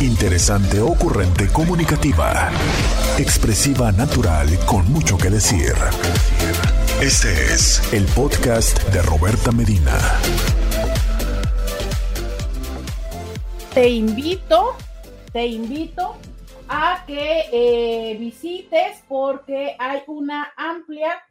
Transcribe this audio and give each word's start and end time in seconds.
Interesante, 0.00 0.78
ocurrente, 0.78 1.48
comunicativa. 1.50 2.50
Expresiva, 3.18 3.90
natural, 3.92 4.46
con 4.66 4.84
mucho 4.92 5.16
que 5.16 5.30
decir. 5.30 5.72
Este 7.00 7.32
es 7.32 7.80
el 7.94 8.04
podcast 8.04 8.78
de 8.92 9.00
Roberta 9.00 9.52
Medina. 9.52 9.96
Te 13.72 13.88
invito, 13.88 14.76
te 15.32 15.46
invito 15.46 16.18
a 16.68 17.02
que 17.06 17.46
eh, 17.50 18.18
visites 18.18 19.02
porque 19.08 19.76
hay 19.78 20.02
una 20.08 20.52
amplia, 20.58 21.22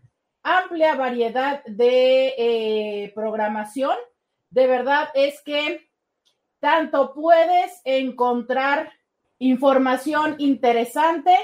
amplia 0.42 0.96
variedad 0.96 1.64
de 1.66 2.34
eh, 2.36 3.12
programación. 3.14 3.96
De 4.50 4.66
verdad 4.66 5.10
es 5.14 5.40
que 5.44 5.88
tanto 6.60 7.14
puedes 7.14 7.82
encontrar 7.84 8.92
información 9.40 10.36
interesante 10.40 11.36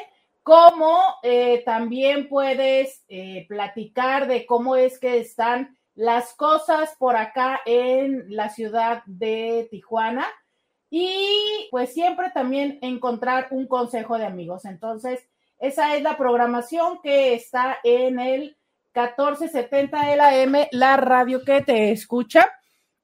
como 0.44 1.00
eh, 1.22 1.62
también 1.66 2.28
puedes 2.28 3.04
platicar 3.48 4.28
de 4.28 4.46
cómo 4.46 4.76
es 4.76 4.98
que 4.98 5.20
están 5.20 5.78
las 5.96 6.34
cosas 6.34 6.96
por 6.98 7.16
acá 7.16 7.62
en 7.66 8.36
la 8.36 8.50
ciudad 8.50 9.04
de 9.06 9.68
Tijuana 9.70 10.26
y 10.90 11.68
pues 11.72 11.94
siempre 11.94 12.32
también 12.32 12.80
encontrar 12.82 13.48
un 13.52 13.68
consejo 13.68 14.18
de 14.18 14.26
amigos. 14.26 14.66
Entonces, 14.66 15.26
esa 15.58 15.96
es 15.96 16.04
la 16.04 16.18
programación 16.18 17.00
que 17.02 17.34
está 17.34 17.78
en 17.84 18.20
el 18.20 18.58
1470 18.94 20.06
de 20.06 20.16
la 20.18 20.36
M, 20.38 20.68
la 20.72 20.98
radio 20.98 21.44
que 21.46 21.62
te 21.62 21.92
escucha. 21.92 22.46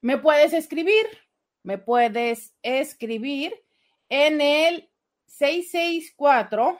me 0.00 0.18
puedes 0.18 0.52
escribir, 0.52 1.06
me 1.62 1.78
puedes 1.78 2.54
escribir 2.62 3.54
en 4.08 4.40
el 4.40 4.90
664 5.26 6.78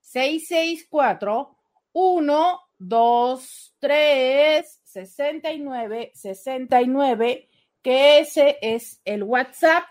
664 0.00 1.56
1, 1.92 2.60
2, 2.78 3.76
3, 3.78 4.80
69, 4.84 6.12
69, 6.14 7.48
que 7.82 8.18
ese 8.18 8.58
es 8.62 9.00
el 9.04 9.22
WhatsApp 9.22 9.84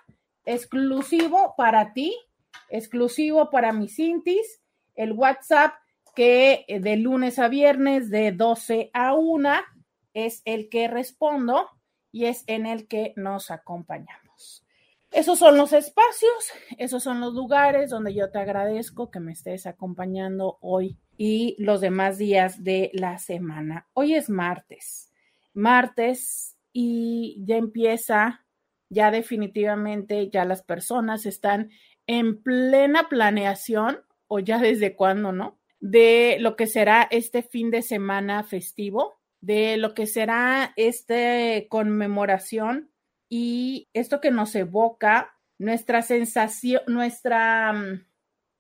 exclusivo 0.46 1.54
para 1.58 1.94
ti, 1.94 2.16
exclusivo 2.70 3.50
para 3.50 3.74
mis 3.74 3.96
Cintis, 3.96 4.59
el 5.00 5.14
WhatsApp 5.14 5.76
que 6.14 6.66
eh, 6.68 6.82
de 6.82 6.98
lunes 6.98 7.40
a 7.40 7.48
viernes 7.48 8.10
de 8.10 8.34
12 8.34 8.92
a 8.94 9.14
1 9.14 9.50
es 10.14 10.42
el 10.44 10.68
que 10.68 10.90
respondo 10.90 11.70
y 12.12 12.26
es 12.26 12.44
en 12.48 12.66
el 12.66 12.86
que 12.88 13.14
nos 13.16 13.50
acompañamos. 13.50 14.66
Esos 15.12 15.40
son 15.40 15.56
los 15.56 15.72
espacios, 15.72 16.52
esos 16.78 17.02
son 17.02 17.22
los 17.22 17.34
lugares 17.34 17.90
donde 17.90 18.14
yo 18.14 18.30
te 18.30 18.40
agradezco 18.40 19.10
que 19.10 19.22
me 19.22 19.32
estés 19.32 19.66
acompañando 19.68 20.58
hoy 20.60 20.98
y 21.18 21.56
los 21.60 21.80
demás 21.80 22.18
días 22.18 22.62
de 22.66 22.92
la 22.94 23.20
semana. 23.20 23.88
Hoy 23.94 24.16
es 24.16 24.30
martes, 24.30 25.14
martes 25.54 26.58
y 26.74 27.42
ya 27.46 27.56
empieza, 27.56 28.46
ya 28.90 29.12
definitivamente, 29.12 30.30
ya 30.30 30.44
las 30.44 30.62
personas 30.62 31.26
están 31.26 31.72
en 32.06 32.44
plena 32.44 33.08
planeación 33.08 34.04
o 34.30 34.40
ya 34.40 34.60
desde 34.60 34.96
cuándo, 34.96 35.34
¿no? 35.34 35.60
De 35.82 36.38
lo 36.40 36.56
que 36.56 36.68
será 36.68 37.08
este 37.12 37.44
fin 37.44 37.72
de 37.72 37.82
semana 37.82 38.44
festivo, 38.44 39.20
de 39.42 39.76
lo 39.78 39.94
que 39.94 40.08
será 40.08 40.72
esta 40.78 41.16
conmemoración 41.68 42.92
y 43.28 43.90
esto 43.94 44.22
que 44.22 44.32
nos 44.32 44.56
evoca 44.56 45.36
nuestra 45.58 46.02
sensación, 46.02 46.82
nuestra 46.88 47.74
mm, 47.74 48.06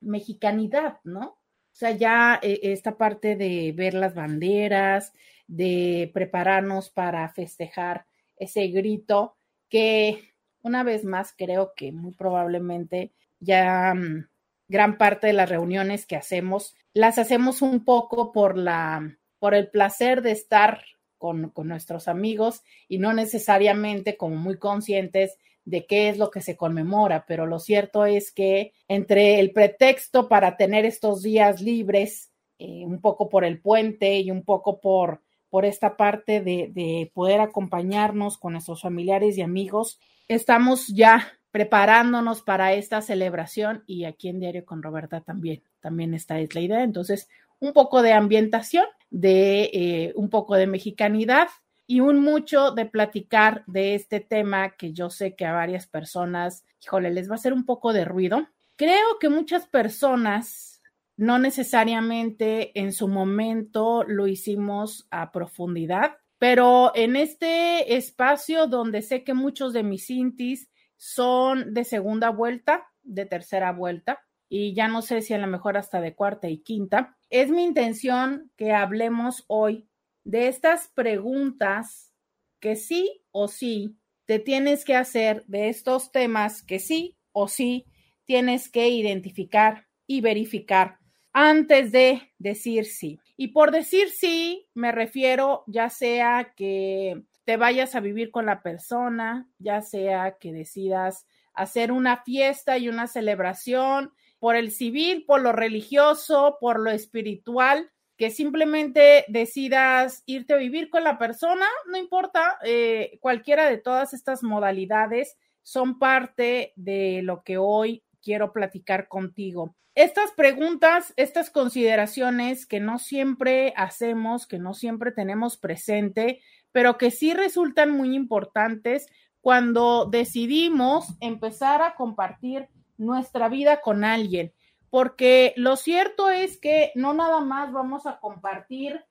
mexicanidad, 0.01 0.99
¿no? 1.03 1.21
O 1.29 1.75
sea, 1.79 1.91
ya 1.91 2.39
eh, 2.41 2.59
esta 2.63 2.97
parte 2.97 3.35
de 3.35 3.73
ver 3.75 3.93
las 3.93 4.15
banderas, 4.15 5.13
de 5.47 6.11
prepararnos 6.13 6.89
para 6.89 7.29
festejar 7.29 8.05
ese 8.37 8.67
grito 8.67 9.35
que 9.69 10.33
una 10.61 10.83
vez 10.83 11.05
más 11.05 11.33
creo 11.37 11.73
que 11.75 11.91
muy 11.91 12.13
probablemente 12.13 13.13
ya 13.39 13.93
mm, 13.93 14.28
gran 14.69 14.97
parte 14.97 15.27
de 15.27 15.33
las 15.33 15.49
reuniones 15.49 16.05
que 16.05 16.15
hacemos 16.15 16.75
las 16.93 17.17
hacemos 17.17 17.61
un 17.61 17.83
poco 17.83 18.31
por 18.31 18.57
la 18.57 19.17
por 19.39 19.53
el 19.53 19.69
placer 19.69 20.21
de 20.21 20.31
estar 20.31 20.83
con, 21.17 21.51
nuestros 21.63 22.07
amigos 22.07 22.63
y 22.87 22.97
no 22.97 23.13
necesariamente 23.13 24.17
como 24.17 24.35
muy 24.35 24.57
conscientes 24.57 25.37
de 25.65 25.85
qué 25.85 26.09
es 26.09 26.17
lo 26.17 26.31
que 26.31 26.41
se 26.41 26.57
conmemora, 26.57 27.25
pero 27.27 27.45
lo 27.45 27.59
cierto 27.59 28.05
es 28.05 28.31
que 28.31 28.73
entre 28.87 29.39
el 29.39 29.51
pretexto 29.51 30.27
para 30.27 30.57
tener 30.57 30.85
estos 30.85 31.21
días 31.21 31.61
libres, 31.61 32.31
eh, 32.57 32.85
un 32.85 33.01
poco 33.01 33.29
por 33.29 33.45
el 33.45 33.61
puente 33.61 34.19
y 34.19 34.31
un 34.31 34.43
poco 34.43 34.79
por, 34.79 35.21
por 35.49 35.65
esta 35.65 35.95
parte 35.95 36.41
de, 36.41 36.69
de 36.73 37.11
poder 37.13 37.41
acompañarnos 37.41 38.37
con 38.37 38.53
nuestros 38.53 38.81
familiares 38.81 39.37
y 39.37 39.41
amigos, 39.41 39.99
estamos 40.27 40.87
ya 40.87 41.38
preparándonos 41.51 42.41
para 42.41 42.73
esta 42.73 43.01
celebración 43.01 43.83
y 43.87 44.05
aquí 44.05 44.29
en 44.29 44.39
Diario 44.39 44.65
con 44.65 44.83
Roberta 44.83 45.21
también, 45.21 45.63
también 45.79 46.13
esta 46.13 46.39
es 46.39 46.53
la 46.53 46.61
idea. 46.61 46.83
Entonces, 46.83 47.27
un 47.59 47.73
poco 47.73 48.01
de 48.01 48.13
ambientación, 48.13 48.85
de 49.09 49.69
eh, 49.73 50.13
un 50.15 50.29
poco 50.29 50.55
de 50.55 50.67
mexicanidad 50.67 51.47
y 51.87 52.01
un 52.01 52.21
mucho 52.21 52.71
de 52.71 52.85
platicar 52.85 53.63
de 53.65 53.95
este 53.95 54.19
tema 54.19 54.71
que 54.71 54.93
yo 54.93 55.09
sé 55.09 55.35
que 55.35 55.45
a 55.45 55.53
varias 55.53 55.87
personas, 55.87 56.63
híjole, 56.83 57.09
les 57.09 57.27
va 57.29 57.33
a 57.33 57.35
hacer 57.35 57.51
un 57.51 57.65
poco 57.65 57.93
de 57.93 58.05
ruido. 58.05 58.47
Creo 58.75 59.17
que 59.19 59.29
muchas 59.29 59.65
personas 59.65 60.81
no 61.17 61.39
necesariamente 61.39 62.79
en 62.79 62.93
su 62.93 63.07
momento 63.07 64.03
lo 64.07 64.27
hicimos 64.27 65.07
a 65.09 65.31
profundidad, 65.31 66.17
pero 66.37 66.93
en 66.95 67.17
este 67.17 67.97
espacio 67.97 68.67
donde 68.67 69.01
sé 69.01 69.23
que 69.25 69.33
muchos 69.33 69.73
de 69.73 69.83
mis 69.83 70.09
intis 70.09 70.69
son 70.99 71.73
de 71.73 71.85
segunda 71.85 72.29
vuelta, 72.29 72.91
de 73.03 73.25
tercera 73.25 73.71
vuelta, 73.71 74.19
y 74.49 74.73
ya 74.73 74.89
no 74.89 75.01
sé 75.01 75.21
si 75.21 75.33
a 75.33 75.37
lo 75.37 75.47
mejor 75.47 75.77
hasta 75.77 76.01
de 76.01 76.13
cuarta 76.13 76.49
y 76.49 76.59
quinta. 76.59 77.17
Es 77.29 77.49
mi 77.49 77.63
intención 77.63 78.51
que 78.57 78.73
hablemos 78.73 79.45
hoy 79.47 79.87
de 80.25 80.49
estas 80.49 80.89
preguntas 80.89 82.11
que 82.59 82.75
sí 82.75 83.23
o 83.31 83.47
sí 83.47 83.95
te 84.25 84.39
tienes 84.39 84.83
que 84.83 84.95
hacer, 84.95 85.45
de 85.47 85.69
estos 85.69 86.11
temas 86.11 86.61
que 86.61 86.79
sí 86.79 87.17
o 87.31 87.47
sí 87.47 87.85
tienes 88.25 88.69
que 88.69 88.89
identificar 88.89 89.87
y 90.05 90.21
verificar 90.21 90.99
antes 91.31 91.91
de 91.91 92.33
decir 92.37 92.85
sí. 92.85 93.19
Y 93.37 93.49
por 93.49 93.71
decir 93.71 94.09
sí, 94.09 94.67
me 94.73 94.91
refiero 94.91 95.63
ya 95.67 95.89
sea 95.89 96.53
que 96.57 97.23
te 97.49 97.57
vayas 97.57 97.95
a 97.95 97.99
vivir 97.99 98.29
con 98.29 98.45
la 98.45 98.61
persona, 98.61 99.49
ya 99.57 99.81
sea 99.81 100.37
que 100.39 100.53
decidas 100.53 101.25
hacer 101.55 101.91
una 101.91 102.17
fiesta 102.17 102.77
y 102.77 102.89
una 102.89 103.07
celebración 103.07 104.13
por 104.37 104.55
el 104.55 104.69
civil, 104.69 105.25
por 105.25 105.41
lo 105.41 105.51
religioso, 105.51 106.59
por 106.61 106.79
lo 106.79 106.91
espiritual, 106.91 107.89
que 108.17 108.29
simplemente 108.29 109.25
decidas 109.29 110.21
irte 110.27 110.53
a 110.53 110.57
vivir 110.57 110.91
con 110.91 111.03
la 111.03 111.17
persona, 111.17 111.65
no 111.87 111.97
importa, 111.97 112.59
eh, 112.63 113.17
cualquiera 113.19 113.67
de 113.67 113.79
todas 113.79 114.13
estas 114.13 114.43
modalidades 114.43 115.35
son 115.63 115.97
parte 115.97 116.73
de 116.75 117.21
lo 117.23 117.41
que 117.41 117.57
hoy 117.57 118.03
quiero 118.21 118.53
platicar 118.53 119.07
contigo. 119.07 119.75
Estas 119.95 120.31
preguntas, 120.31 121.13
estas 121.17 121.49
consideraciones 121.49 122.65
que 122.65 122.79
no 122.79 122.99
siempre 122.99 123.73
hacemos, 123.75 124.45
que 124.45 124.59
no 124.59 124.75
siempre 124.75 125.11
tenemos 125.11 125.57
presente, 125.57 126.41
pero 126.71 126.97
que 126.97 127.11
sí 127.11 127.33
resultan 127.33 127.91
muy 127.91 128.15
importantes 128.15 129.07
cuando 129.41 130.05
decidimos 130.05 131.07
empezar 131.19 131.81
a 131.81 131.95
compartir 131.95 132.67
nuestra 132.97 133.49
vida 133.49 133.81
con 133.81 134.03
alguien, 134.03 134.53
porque 134.89 135.53
lo 135.55 135.75
cierto 135.75 136.29
es 136.29 136.59
que 136.59 136.91
no 136.95 137.13
nada 137.13 137.39
más 137.39 137.71
vamos 137.71 138.05
a 138.05 138.19
compartir 138.19 139.03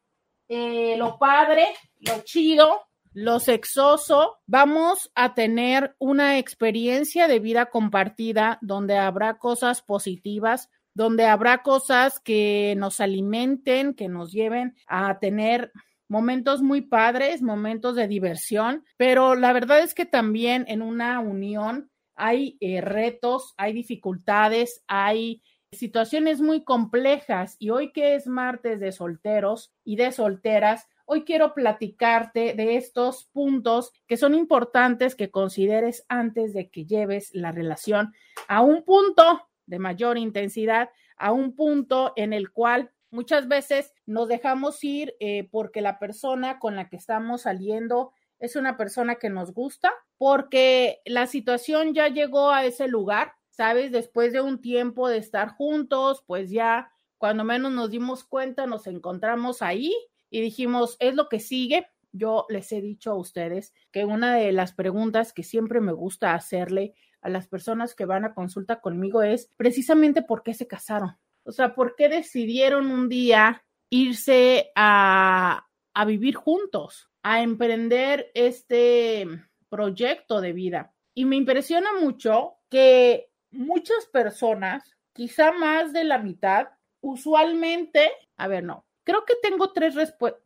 eh, 0.49 0.97
lo 0.97 1.19
padre, 1.19 1.67
lo 2.01 2.21
chido, 2.23 2.89
lo 3.13 3.41
sexoso, 3.41 4.39
vamos 4.47 5.11
a 5.15 5.35
tener 5.35 5.97
una 5.99 6.39
experiencia 6.39 7.27
de 7.27 7.39
vida 7.39 7.67
compartida 7.67 8.59
donde 8.61 8.97
habrá 8.97 9.39
cosas 9.39 9.83
positivas, 9.83 10.71
donde 10.95 11.27
habrá 11.27 11.63
cosas 11.63 12.21
que 12.21 12.75
nos 12.77 13.01
alimenten, 13.01 13.95
que 13.95 14.09
nos 14.09 14.33
lleven 14.33 14.77
a 14.87 15.19
tener 15.19 15.73
momentos 16.09 16.63
muy 16.63 16.81
padres, 16.81 17.43
momentos 17.43 17.95
de 17.95 18.09
diversión, 18.09 18.85
pero 18.97 19.35
la 19.35 19.53
verdad 19.53 19.81
es 19.81 19.95
que 19.95 20.07
también 20.07 20.65
en 20.69 20.83
una 20.83 21.21
unión 21.21 21.91
hay 22.17 22.57
eh, 22.61 22.81
retos, 22.81 23.55
hay 23.57 23.73
dificultades, 23.73 24.83
hay 24.89 25.43
situaciones 25.73 26.41
muy 26.41 26.65
complejas. 26.65 27.57
Y 27.59 27.71
hoy 27.71 27.93
que 27.93 28.15
es 28.15 28.27
martes 28.27 28.81
de 28.81 28.93
solteros 28.93 29.73
y 29.85 29.97
de 29.97 30.13
solteras, 30.13 30.89
hoy 31.05 31.25
quiero 31.25 31.55
platicarte 31.55 32.55
de 32.55 32.77
estos 32.77 33.27
puntos 33.33 33.93
que 34.07 34.17
son 34.17 34.35
importantes 34.35 35.15
que 35.15 35.31
consideres 35.31 36.05
antes 36.09 36.53
de 36.53 36.69
que 36.71 36.87
lleves 36.87 37.31
la 37.35 37.53
relación 37.53 38.13
a 38.49 38.63
un 38.63 38.85
punto 38.85 39.49
de 39.67 39.79
mayor 39.79 40.19
intensidad, 40.19 40.91
a 41.17 41.33
un 41.33 41.55
punto 41.55 42.13
en 42.17 42.33
el 42.33 42.51
cual 42.51 42.91
Muchas 43.11 43.49
veces 43.49 43.95
nos 44.07 44.29
dejamos 44.29 44.83
ir 44.85 45.15
eh, 45.19 45.49
porque 45.51 45.81
la 45.81 45.99
persona 45.99 46.59
con 46.59 46.77
la 46.77 46.89
que 46.89 46.97
estamos 46.97 47.43
saliendo 47.43 48.13
es 48.39 48.55
una 48.55 48.77
persona 48.77 49.17
que 49.17 49.31
nos 49.31 49.53
gusta, 49.53 49.93
porque 50.17 51.01
la 51.05 51.27
situación 51.27 51.95
ya 51.95 52.09
llegó 52.09 52.51
a 52.51 52.65
ese 52.65 52.87
lugar, 52.87 53.33
¿sabes? 53.51 53.91
Después 53.93 54.33
de 54.33 54.41
un 54.41 54.61
tiempo 54.61 55.09
de 55.09 55.19
estar 55.19 55.49
juntos, 55.49 56.23
pues 56.27 56.51
ya 56.51 56.91
cuando 57.17 57.45
menos 57.45 57.73
nos 57.73 57.91
dimos 57.91 58.25
cuenta, 58.25 58.67
nos 58.67 58.87
encontramos 58.87 59.63
ahí 59.63 59.93
y 60.31 60.41
dijimos, 60.41 60.97
es 61.01 61.15
lo 61.15 61.29
que 61.29 61.41
sigue. 61.41 61.87
Yo 62.13 62.47
les 62.49 62.71
he 62.73 62.81
dicho 62.81 63.11
a 63.11 63.17
ustedes 63.17 63.75
que 63.91 64.05
una 64.05 64.37
de 64.37 64.53
las 64.53 64.73
preguntas 64.73 65.33
que 65.33 65.43
siempre 65.43 65.81
me 65.81 65.93
gusta 65.93 66.35
hacerle 66.35 66.95
a 67.21 67.29
las 67.29 67.49
personas 67.49 67.95
que 67.95 68.05
van 68.05 68.25
a 68.25 68.35
consulta 68.35 68.81
conmigo 68.81 69.23
es 69.23 69.51
precisamente 69.57 70.23
por 70.23 70.43
qué 70.43 70.55
se 70.55 70.67
casaron. 70.67 71.17
O 71.49 71.53
sea, 71.53 71.75
¿por 71.75 71.97
qué 71.97 72.11
decidieron 72.11 72.91
un 72.91 73.09
día 73.09 73.65
irse 73.89 74.71
a, 74.75 75.67
a 75.95 76.05
vivir 76.05 76.35
juntos, 76.35 77.09
a 77.23 77.41
emprender 77.41 78.31
este 78.35 79.27
proyecto 79.71 80.43
de 80.43 80.53
vida? 80.53 80.93
Y 81.15 81.25
me 81.25 81.37
impresiona 81.37 81.89
mucho 81.99 82.59
que 82.69 83.31
muchas 83.51 84.05
personas, 84.13 84.95
quizá 85.15 85.53
más 85.53 85.95
de 85.95 86.05
la 86.05 86.19
mitad, 86.19 86.69
usualmente, 87.01 88.11
a 88.37 88.47
ver, 88.47 88.65
no, 88.65 88.85
creo 89.03 89.25
que 89.25 89.35
tengo 89.43 89.73
tres 89.73 89.95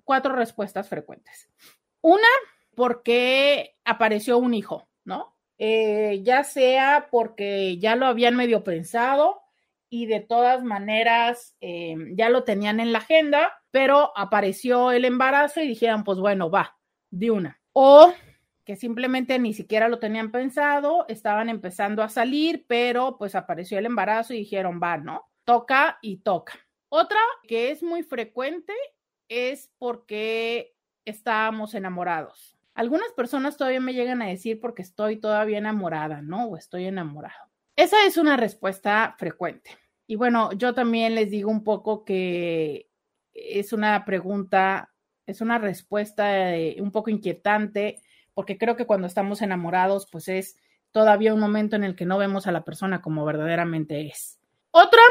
cuatro 0.04 0.36
respuestas 0.36 0.88
frecuentes. 0.88 1.50
Una, 2.00 2.28
porque 2.76 3.76
apareció 3.84 4.38
un 4.38 4.54
hijo, 4.54 4.88
¿no? 5.04 5.36
Eh, 5.58 6.20
ya 6.22 6.44
sea 6.44 7.08
porque 7.10 7.76
ya 7.78 7.96
lo 7.96 8.06
habían 8.06 8.36
medio 8.36 8.62
pensado 8.62 9.41
y 9.92 10.06
de 10.06 10.20
todas 10.20 10.64
maneras 10.64 11.54
eh, 11.60 11.94
ya 12.14 12.30
lo 12.30 12.44
tenían 12.44 12.80
en 12.80 12.92
la 12.92 13.00
agenda, 13.00 13.52
pero 13.70 14.10
apareció 14.16 14.90
el 14.90 15.04
embarazo 15.04 15.60
y 15.60 15.68
dijeron, 15.68 16.02
pues 16.02 16.18
bueno, 16.18 16.48
va, 16.48 16.78
de 17.10 17.30
una. 17.30 17.60
O 17.74 18.14
que 18.64 18.76
simplemente 18.76 19.38
ni 19.38 19.52
siquiera 19.52 19.88
lo 19.88 19.98
tenían 19.98 20.30
pensado, 20.30 21.04
estaban 21.08 21.50
empezando 21.50 22.02
a 22.02 22.08
salir, 22.08 22.64
pero 22.66 23.18
pues 23.18 23.34
apareció 23.34 23.78
el 23.78 23.84
embarazo 23.84 24.32
y 24.32 24.38
dijeron, 24.38 24.80
va, 24.82 24.96
¿no? 24.96 25.30
Toca 25.44 25.98
y 26.00 26.22
toca. 26.22 26.54
Otra 26.88 27.20
que 27.46 27.70
es 27.70 27.82
muy 27.82 28.02
frecuente 28.02 28.72
es 29.28 29.70
porque 29.76 30.74
estábamos 31.04 31.74
enamorados. 31.74 32.56
Algunas 32.72 33.12
personas 33.12 33.58
todavía 33.58 33.80
me 33.80 33.92
llegan 33.92 34.22
a 34.22 34.28
decir 34.28 34.58
porque 34.58 34.80
estoy 34.80 35.18
todavía 35.20 35.58
enamorada, 35.58 36.22
¿no? 36.22 36.46
O 36.46 36.56
estoy 36.56 36.86
enamorado. 36.86 37.51
Esa 37.76 38.04
es 38.06 38.16
una 38.16 38.36
respuesta 38.36 39.14
frecuente. 39.18 39.70
Y 40.06 40.16
bueno, 40.16 40.52
yo 40.52 40.74
también 40.74 41.14
les 41.14 41.30
digo 41.30 41.50
un 41.50 41.64
poco 41.64 42.04
que 42.04 42.88
es 43.32 43.72
una 43.72 44.04
pregunta, 44.04 44.92
es 45.26 45.40
una 45.40 45.58
respuesta 45.58 46.54
eh, 46.54 46.76
un 46.80 46.90
poco 46.90 47.10
inquietante, 47.10 48.00
porque 48.34 48.58
creo 48.58 48.76
que 48.76 48.86
cuando 48.86 49.06
estamos 49.06 49.42
enamorados, 49.42 50.06
pues 50.10 50.28
es 50.28 50.56
todavía 50.90 51.32
un 51.32 51.40
momento 51.40 51.76
en 51.76 51.84
el 51.84 51.96
que 51.96 52.04
no 52.04 52.18
vemos 52.18 52.46
a 52.46 52.52
la 52.52 52.64
persona 52.64 53.00
como 53.00 53.24
verdaderamente 53.24 54.06
es. 54.06 54.38
Otra 54.70 55.02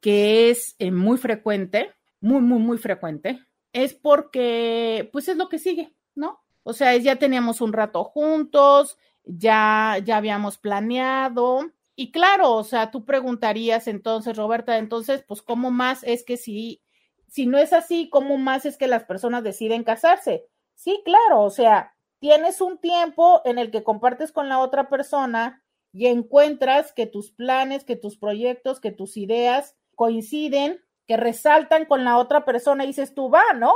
que 0.00 0.50
es 0.50 0.76
eh, 0.78 0.90
muy 0.90 1.18
frecuente, 1.18 1.92
muy, 2.20 2.40
muy, 2.40 2.58
muy 2.58 2.78
frecuente, 2.78 3.44
es 3.72 3.94
porque, 3.94 5.08
pues 5.12 5.28
es 5.28 5.36
lo 5.36 5.48
que 5.48 5.58
sigue, 5.58 5.94
¿no? 6.14 6.40
O 6.62 6.72
sea, 6.72 6.96
ya 6.96 7.16
teníamos 7.16 7.60
un 7.60 7.72
rato 7.72 8.04
juntos, 8.04 8.98
ya, 9.24 9.98
ya 10.04 10.16
habíamos 10.16 10.58
planeado, 10.58 11.70
y 12.00 12.12
claro, 12.12 12.52
o 12.52 12.62
sea, 12.62 12.92
tú 12.92 13.04
preguntarías 13.04 13.88
entonces, 13.88 14.36
Roberta, 14.36 14.78
entonces, 14.78 15.24
pues, 15.26 15.42
¿cómo 15.42 15.72
más 15.72 16.04
es 16.04 16.22
que 16.22 16.36
si, 16.36 16.80
si 17.26 17.46
no 17.46 17.58
es 17.58 17.72
así, 17.72 18.08
cómo 18.08 18.38
más 18.38 18.66
es 18.66 18.76
que 18.76 18.86
las 18.86 19.02
personas 19.02 19.42
deciden 19.42 19.82
casarse? 19.82 20.46
Sí, 20.76 21.02
claro, 21.04 21.42
o 21.42 21.50
sea, 21.50 21.96
tienes 22.20 22.60
un 22.60 22.78
tiempo 22.78 23.42
en 23.44 23.58
el 23.58 23.72
que 23.72 23.82
compartes 23.82 24.30
con 24.30 24.48
la 24.48 24.60
otra 24.60 24.88
persona 24.88 25.64
y 25.92 26.06
encuentras 26.06 26.92
que 26.92 27.08
tus 27.08 27.32
planes, 27.32 27.82
que 27.82 27.96
tus 27.96 28.16
proyectos, 28.16 28.78
que 28.78 28.92
tus 28.92 29.16
ideas 29.16 29.74
coinciden, 29.96 30.80
que 31.08 31.16
resaltan 31.16 31.84
con 31.84 32.04
la 32.04 32.16
otra 32.16 32.44
persona 32.44 32.84
y 32.84 32.88
dices 32.88 33.12
tú, 33.12 33.28
va, 33.28 33.42
¿no? 33.56 33.72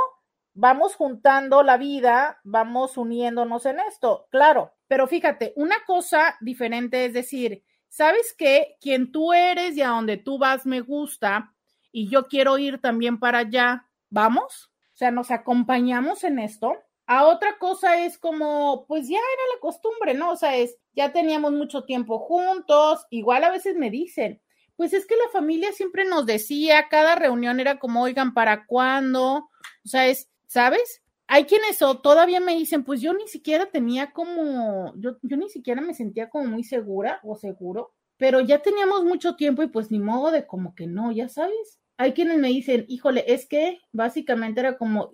Vamos 0.53 0.95
juntando 0.95 1.61
la 1.61 1.75
vida, 1.75 2.39
vamos 2.45 2.95
uniéndonos 2.95 3.65
en 3.65 3.81
esto, 3.81 4.27
claro. 4.31 4.71
Pero 4.87 5.07
fíjate, 5.07 5.51
una 5.57 5.75
cosa 5.85 6.37
diferente 6.39 7.03
es 7.03 7.11
decir, 7.11 7.65
¿sabes 7.93 8.33
qué? 8.35 8.75
Quien 8.81 9.11
tú 9.11 9.33
eres 9.33 9.77
y 9.77 9.83
a 9.83 9.89
donde 9.89 10.17
tú 10.17 10.39
vas 10.39 10.65
me 10.65 10.81
gusta 10.81 11.53
y 11.91 12.09
yo 12.09 12.27
quiero 12.27 12.57
ir 12.57 12.81
también 12.81 13.19
para 13.19 13.39
allá, 13.39 13.87
¿vamos? 14.09 14.71
O 14.93 14.97
sea, 14.97 15.11
nos 15.11 15.29
acompañamos 15.29 16.23
en 16.23 16.39
esto. 16.39 16.73
A 17.05 17.27
otra 17.27 17.59
cosa 17.59 18.03
es 18.03 18.17
como, 18.17 18.87
pues 18.87 19.07
ya 19.07 19.17
era 19.17 19.53
la 19.53 19.59
costumbre, 19.59 20.15
¿no? 20.15 20.31
O 20.31 20.35
sea, 20.35 20.57
es, 20.57 20.75
ya 20.95 21.13
teníamos 21.13 21.51
mucho 21.51 21.83
tiempo 21.83 22.17
juntos, 22.17 23.05
igual 23.11 23.43
a 23.43 23.51
veces 23.51 23.75
me 23.75 23.91
dicen, 23.91 24.41
pues 24.75 24.93
es 24.93 25.05
que 25.05 25.15
la 25.15 25.29
familia 25.31 25.71
siempre 25.71 26.03
nos 26.03 26.25
decía, 26.25 26.87
cada 26.89 27.13
reunión 27.13 27.59
era 27.59 27.77
como, 27.77 28.01
oigan, 28.01 28.33
¿para 28.33 28.65
cuándo? 28.65 29.49
O 29.85 29.87
sea, 29.87 30.07
es, 30.07 30.31
¿sabes? 30.47 31.02
Hay 31.33 31.45
quienes 31.45 31.79
todavía 31.79 32.39
me 32.39 32.53
dicen, 32.53 32.83
pues 32.83 33.01
yo 33.01 33.11
ni 33.11 33.27
siquiera 33.27 33.65
tenía 33.65 34.11
como, 34.11 34.93
yo, 34.97 35.17
yo 35.23 35.35
ni 35.35 35.49
siquiera 35.49 35.81
me 35.81 35.95
sentía 35.95 36.29
como 36.29 36.45
muy 36.45 36.63
segura 36.63 37.19
o 37.23 37.35
seguro, 37.35 37.91
pero 38.17 38.39
ya 38.39 38.61
teníamos 38.61 39.03
mucho 39.03 39.35
tiempo 39.35 39.63
y 39.63 39.67
pues 39.67 39.89
ni 39.89 39.97
modo 39.97 40.29
de 40.29 40.45
como 40.45 40.75
que 40.75 40.85
no, 40.85 41.11
ya 41.11 41.29
sabes. 41.29 41.79
Hay 41.97 42.13
quienes 42.13 42.37
me 42.37 42.49
dicen, 42.49 42.85
híjole, 42.87 43.25
es 43.25 43.47
que 43.47 43.79
básicamente 43.91 44.59
era 44.59 44.77
como, 44.77 45.09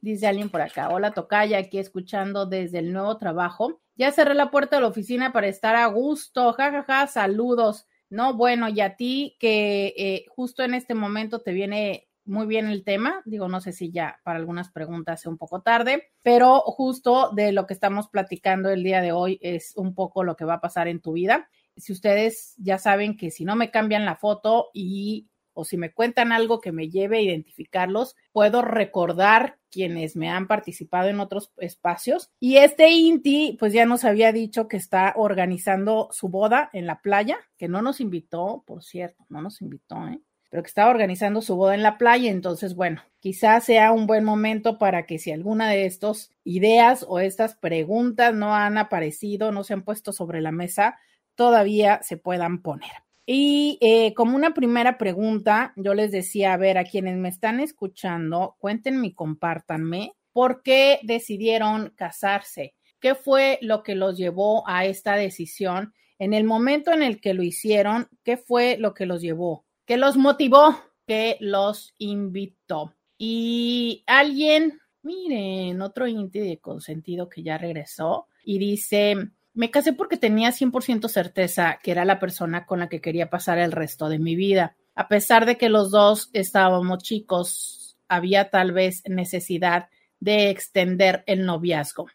Dice 0.00 0.26
alguien 0.28 0.48
por 0.48 0.60
acá. 0.60 0.88
Hola, 0.90 1.10
Tocaya, 1.10 1.58
aquí 1.58 1.78
escuchando 1.78 2.46
desde 2.46 2.78
el 2.78 2.92
nuevo 2.92 3.16
trabajo. 3.16 3.80
Ya 3.96 4.12
cerré 4.12 4.34
la 4.34 4.52
puerta 4.52 4.76
de 4.76 4.82
la 4.82 4.88
oficina 4.88 5.32
para 5.32 5.48
estar 5.48 5.74
a 5.74 5.86
gusto. 5.86 6.52
Ja, 6.52 6.70
ja, 6.70 6.84
ja. 6.84 7.08
Saludos. 7.08 7.88
No, 8.10 8.34
bueno, 8.34 8.68
y 8.68 8.80
a 8.80 8.94
ti 8.94 9.36
que 9.40 9.92
eh, 9.96 10.26
justo 10.28 10.62
en 10.62 10.74
este 10.74 10.94
momento 10.94 11.40
te 11.40 11.50
viene 11.50 12.06
muy 12.24 12.46
bien 12.46 12.66
el 12.66 12.84
tema. 12.84 13.22
Digo, 13.24 13.48
no 13.48 13.60
sé 13.60 13.72
si 13.72 13.90
ya 13.90 14.20
para 14.24 14.38
algunas 14.38 14.70
preguntas 14.70 15.20
es 15.20 15.26
un 15.26 15.38
poco 15.38 15.62
tarde, 15.62 16.10
pero 16.22 16.60
justo 16.60 17.30
de 17.34 17.52
lo 17.52 17.66
que 17.66 17.74
estamos 17.74 18.08
platicando 18.08 18.70
el 18.70 18.82
día 18.82 19.00
de 19.00 19.12
hoy 19.12 19.38
es 19.42 19.72
un 19.76 19.94
poco 19.94 20.24
lo 20.24 20.36
que 20.36 20.44
va 20.44 20.54
a 20.54 20.60
pasar 20.60 20.88
en 20.88 21.00
tu 21.00 21.12
vida. 21.12 21.48
Si 21.76 21.92
ustedes 21.92 22.54
ya 22.58 22.78
saben 22.78 23.16
que 23.16 23.30
si 23.30 23.44
no 23.44 23.56
me 23.56 23.70
cambian 23.70 24.04
la 24.04 24.16
foto 24.16 24.68
y 24.72 25.28
o 25.54 25.64
si 25.64 25.76
me 25.76 25.92
cuentan 25.92 26.32
algo 26.32 26.60
que 26.60 26.72
me 26.72 26.88
lleve 26.88 27.18
a 27.18 27.22
identificarlos, 27.22 28.16
puedo 28.32 28.62
recordar 28.62 29.58
quienes 29.70 30.16
me 30.16 30.28
han 30.28 30.46
participado 30.46 31.08
en 31.08 31.20
otros 31.20 31.52
espacios. 31.58 32.30
Y 32.40 32.56
este 32.56 32.90
Inti, 32.90 33.56
pues 33.58 33.72
ya 33.72 33.86
nos 33.86 34.04
había 34.04 34.32
dicho 34.32 34.68
que 34.68 34.76
está 34.76 35.14
organizando 35.16 36.08
su 36.10 36.28
boda 36.28 36.70
en 36.72 36.86
la 36.86 37.00
playa, 37.00 37.38
que 37.58 37.68
no 37.68 37.82
nos 37.82 38.00
invitó, 38.00 38.64
por 38.66 38.82
cierto, 38.82 39.24
no 39.28 39.42
nos 39.42 39.60
invitó, 39.60 40.08
¿eh? 40.08 40.20
Pero 40.52 40.62
que 40.62 40.68
estaba 40.68 40.90
organizando 40.90 41.40
su 41.40 41.56
boda 41.56 41.74
en 41.74 41.82
la 41.82 41.96
playa. 41.96 42.30
Entonces, 42.30 42.74
bueno, 42.74 43.00
quizás 43.20 43.64
sea 43.64 43.90
un 43.90 44.06
buen 44.06 44.22
momento 44.22 44.76
para 44.76 45.06
que 45.06 45.18
si 45.18 45.32
alguna 45.32 45.70
de 45.70 45.86
estas 45.86 46.30
ideas 46.44 47.06
o 47.08 47.20
estas 47.20 47.56
preguntas 47.56 48.34
no 48.34 48.54
han 48.54 48.76
aparecido, 48.76 49.50
no 49.50 49.64
se 49.64 49.72
han 49.72 49.82
puesto 49.82 50.12
sobre 50.12 50.42
la 50.42 50.52
mesa, 50.52 50.98
todavía 51.36 52.00
se 52.02 52.18
puedan 52.18 52.60
poner. 52.60 52.90
Y 53.24 53.78
eh, 53.80 54.12
como 54.12 54.36
una 54.36 54.52
primera 54.52 54.98
pregunta, 54.98 55.72
yo 55.74 55.94
les 55.94 56.12
decía, 56.12 56.52
a 56.52 56.58
ver, 56.58 56.76
a 56.76 56.84
quienes 56.84 57.16
me 57.16 57.30
están 57.30 57.58
escuchando, 57.58 58.56
cuéntenme 58.58 59.06
y 59.06 59.14
compártanme 59.14 60.12
por 60.34 60.62
qué 60.62 61.00
decidieron 61.02 61.94
casarse, 61.96 62.74
qué 63.00 63.14
fue 63.14 63.58
lo 63.62 63.82
que 63.82 63.94
los 63.94 64.18
llevó 64.18 64.68
a 64.68 64.84
esta 64.84 65.16
decisión 65.16 65.94
en 66.18 66.34
el 66.34 66.44
momento 66.44 66.92
en 66.92 67.02
el 67.02 67.22
que 67.22 67.32
lo 67.32 67.42
hicieron, 67.42 68.08
qué 68.22 68.36
fue 68.36 68.76
lo 68.76 68.92
que 68.92 69.06
los 69.06 69.22
llevó, 69.22 69.64
qué 69.92 69.98
los 69.98 70.16
motivó, 70.16 70.80
qué 71.06 71.36
los 71.40 71.92
invitó. 71.98 72.94
Y 73.18 74.02
alguien, 74.06 74.80
miren, 75.02 75.82
otro 75.82 76.06
inti 76.06 76.38
de 76.38 76.60
consentido 76.60 77.28
que 77.28 77.42
ya 77.42 77.58
regresó 77.58 78.26
y 78.42 78.58
dice, 78.58 79.16
me 79.52 79.70
casé 79.70 79.92
porque 79.92 80.16
tenía 80.16 80.48
100% 80.48 81.08
certeza 81.08 81.78
que 81.82 81.90
era 81.90 82.06
la 82.06 82.18
persona 82.18 82.64
con 82.64 82.78
la 82.78 82.88
que 82.88 83.02
quería 83.02 83.28
pasar 83.28 83.58
el 83.58 83.70
resto 83.70 84.08
de 84.08 84.18
mi 84.18 84.34
vida. 84.34 84.76
A 84.94 85.08
pesar 85.08 85.44
de 85.44 85.58
que 85.58 85.68
los 85.68 85.90
dos 85.90 86.30
estábamos 86.32 87.02
chicos, 87.02 87.98
había 88.08 88.48
tal 88.48 88.72
vez 88.72 89.02
necesidad 89.06 89.90
de 90.20 90.48
extender 90.48 91.22
el 91.26 91.44
noviazgo. 91.44 92.06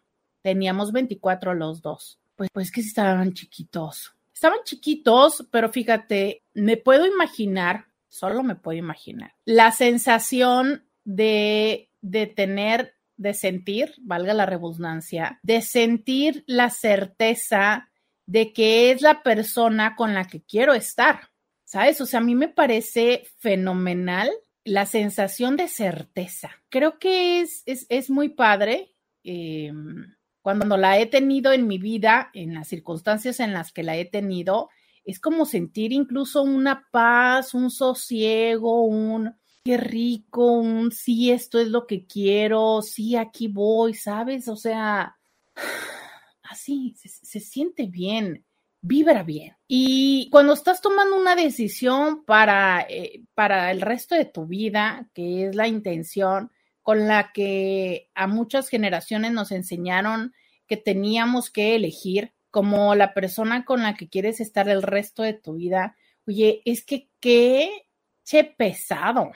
Teníamos 0.41 0.91
24 0.91 1.53
los 1.53 1.84
dos. 1.84 2.17
Pues, 2.36 2.50
pues 2.51 2.72
que 2.72 2.81
estaban 2.81 3.34
chiquitos. 3.34 4.16
Estaban 4.38 4.60
chiquitos, 4.65 5.48
pero 5.50 5.72
fíjate, 5.72 6.44
me 6.53 6.77
puedo 6.77 7.08
imaginar, 7.08 7.88
solo 8.08 8.44
me 8.44 8.53
puedo 8.53 8.77
imaginar, 8.77 9.34
la 9.46 9.72
sensación 9.72 10.88
de, 11.03 11.89
de 12.01 12.27
tener 12.27 12.94
de 13.15 13.34
sentir, 13.34 13.96
valga 13.98 14.36
la 14.36 14.46
redundancia, 14.46 15.39
de 15.41 15.63
sentir 15.63 16.44
la 16.46 16.70
certeza 16.70 17.89
de 18.27 18.53
que 18.53 18.91
es 18.91 19.01
la 19.01 19.24
persona 19.24 19.96
con 19.96 20.13
la 20.13 20.25
que 20.25 20.44
quiero 20.44 20.75
estar. 20.75 21.32
¿Sabes? 21.65 22.00
O 22.00 22.06
sea, 22.06 22.20
a 22.20 22.24
mí 22.24 22.36
me 22.36 22.48
parece 22.48 23.24
fenomenal 23.39 24.29
la 24.63 24.86
sensación 24.86 25.58
de 25.58 25.67
certeza. 25.67 26.51
Creo 26.70 27.00
que 27.00 27.41
es, 27.41 27.63
es, 27.65 28.10
muy 28.12 28.29
padre. 28.29 28.94
Em, 29.24 30.15
cuando 30.48 30.77
la 30.77 30.98
he 30.98 31.08
tenido 31.08 31.51
en 31.51 31.68
mi 31.68 31.77
vida, 31.77 32.32
en 32.34 32.54
las 32.54 32.70
circunstancias 32.70 33.42
en 33.42 33.51
las 33.51 33.74
que 33.74 33.84
la 33.84 33.98
he 33.98 34.06
tenido, 34.06 34.70
es 35.04 35.20
como 35.20 35.46
sentir 35.46 35.92
incluso 35.92 36.42
una 36.42 36.88
paz, 36.89 37.54
un 37.54 37.70
sosiego, 37.70 38.86
un, 38.86 39.36
qué 39.66 39.75
rico, 39.75 40.54
un 40.54 40.94
sí, 40.94 41.32
esto 41.32 41.60
es 41.60 41.68
lo 41.68 41.86
que 41.86 42.06
quiero, 42.06 42.82
sí, 42.82 43.18
aquí 43.18 43.50
voy, 43.50 43.94
¿sabes? 43.94 44.48
O 44.48 44.56
sea, 44.56 45.18
así, 46.44 46.96
se, 46.96 47.42
siente 47.42 47.88
bien, 47.88 48.46
vibra 48.80 49.24
bien. 49.24 49.58
Y 49.68 50.30
cuando 50.32 50.54
estás 50.54 50.80
tomando 50.80 51.18
una 51.18 51.36
decisión 51.36 52.24
para, 52.24 52.88
eh, 52.89 53.22
para 53.34 53.70
el 53.70 53.82
resto 53.82 54.16
de 54.16 54.24
tu 54.24 54.46
vida, 54.46 55.10
que 55.13 55.48
es 55.48 55.58
la 55.58 55.68
intención 55.68 56.54
con 56.84 57.06
la 57.06 57.34
que 57.34 58.10
a 58.16 58.27
muchas 58.27 58.70
generaciones 58.70 59.34
nos 59.34 59.51
enseñaron 59.51 60.34
que 60.67 60.77
teníamos 60.77 61.50
que 61.50 61.75
elegir 61.75 62.33
como 62.51 62.95
la 62.95 63.13
persona 63.13 63.65
con 63.65 63.83
la 63.83 63.95
que 63.95 64.09
quieres 64.09 64.39
estar 64.39 64.69
el 64.69 64.81
resto 64.83 65.24
de 65.24 65.33
tu 65.33 65.55
vida, 65.55 65.95
oye, 66.27 66.62
es 66.65 66.83
que 66.86 67.09
qué 67.19 67.88
che 68.24 68.43
pesado 68.43 69.31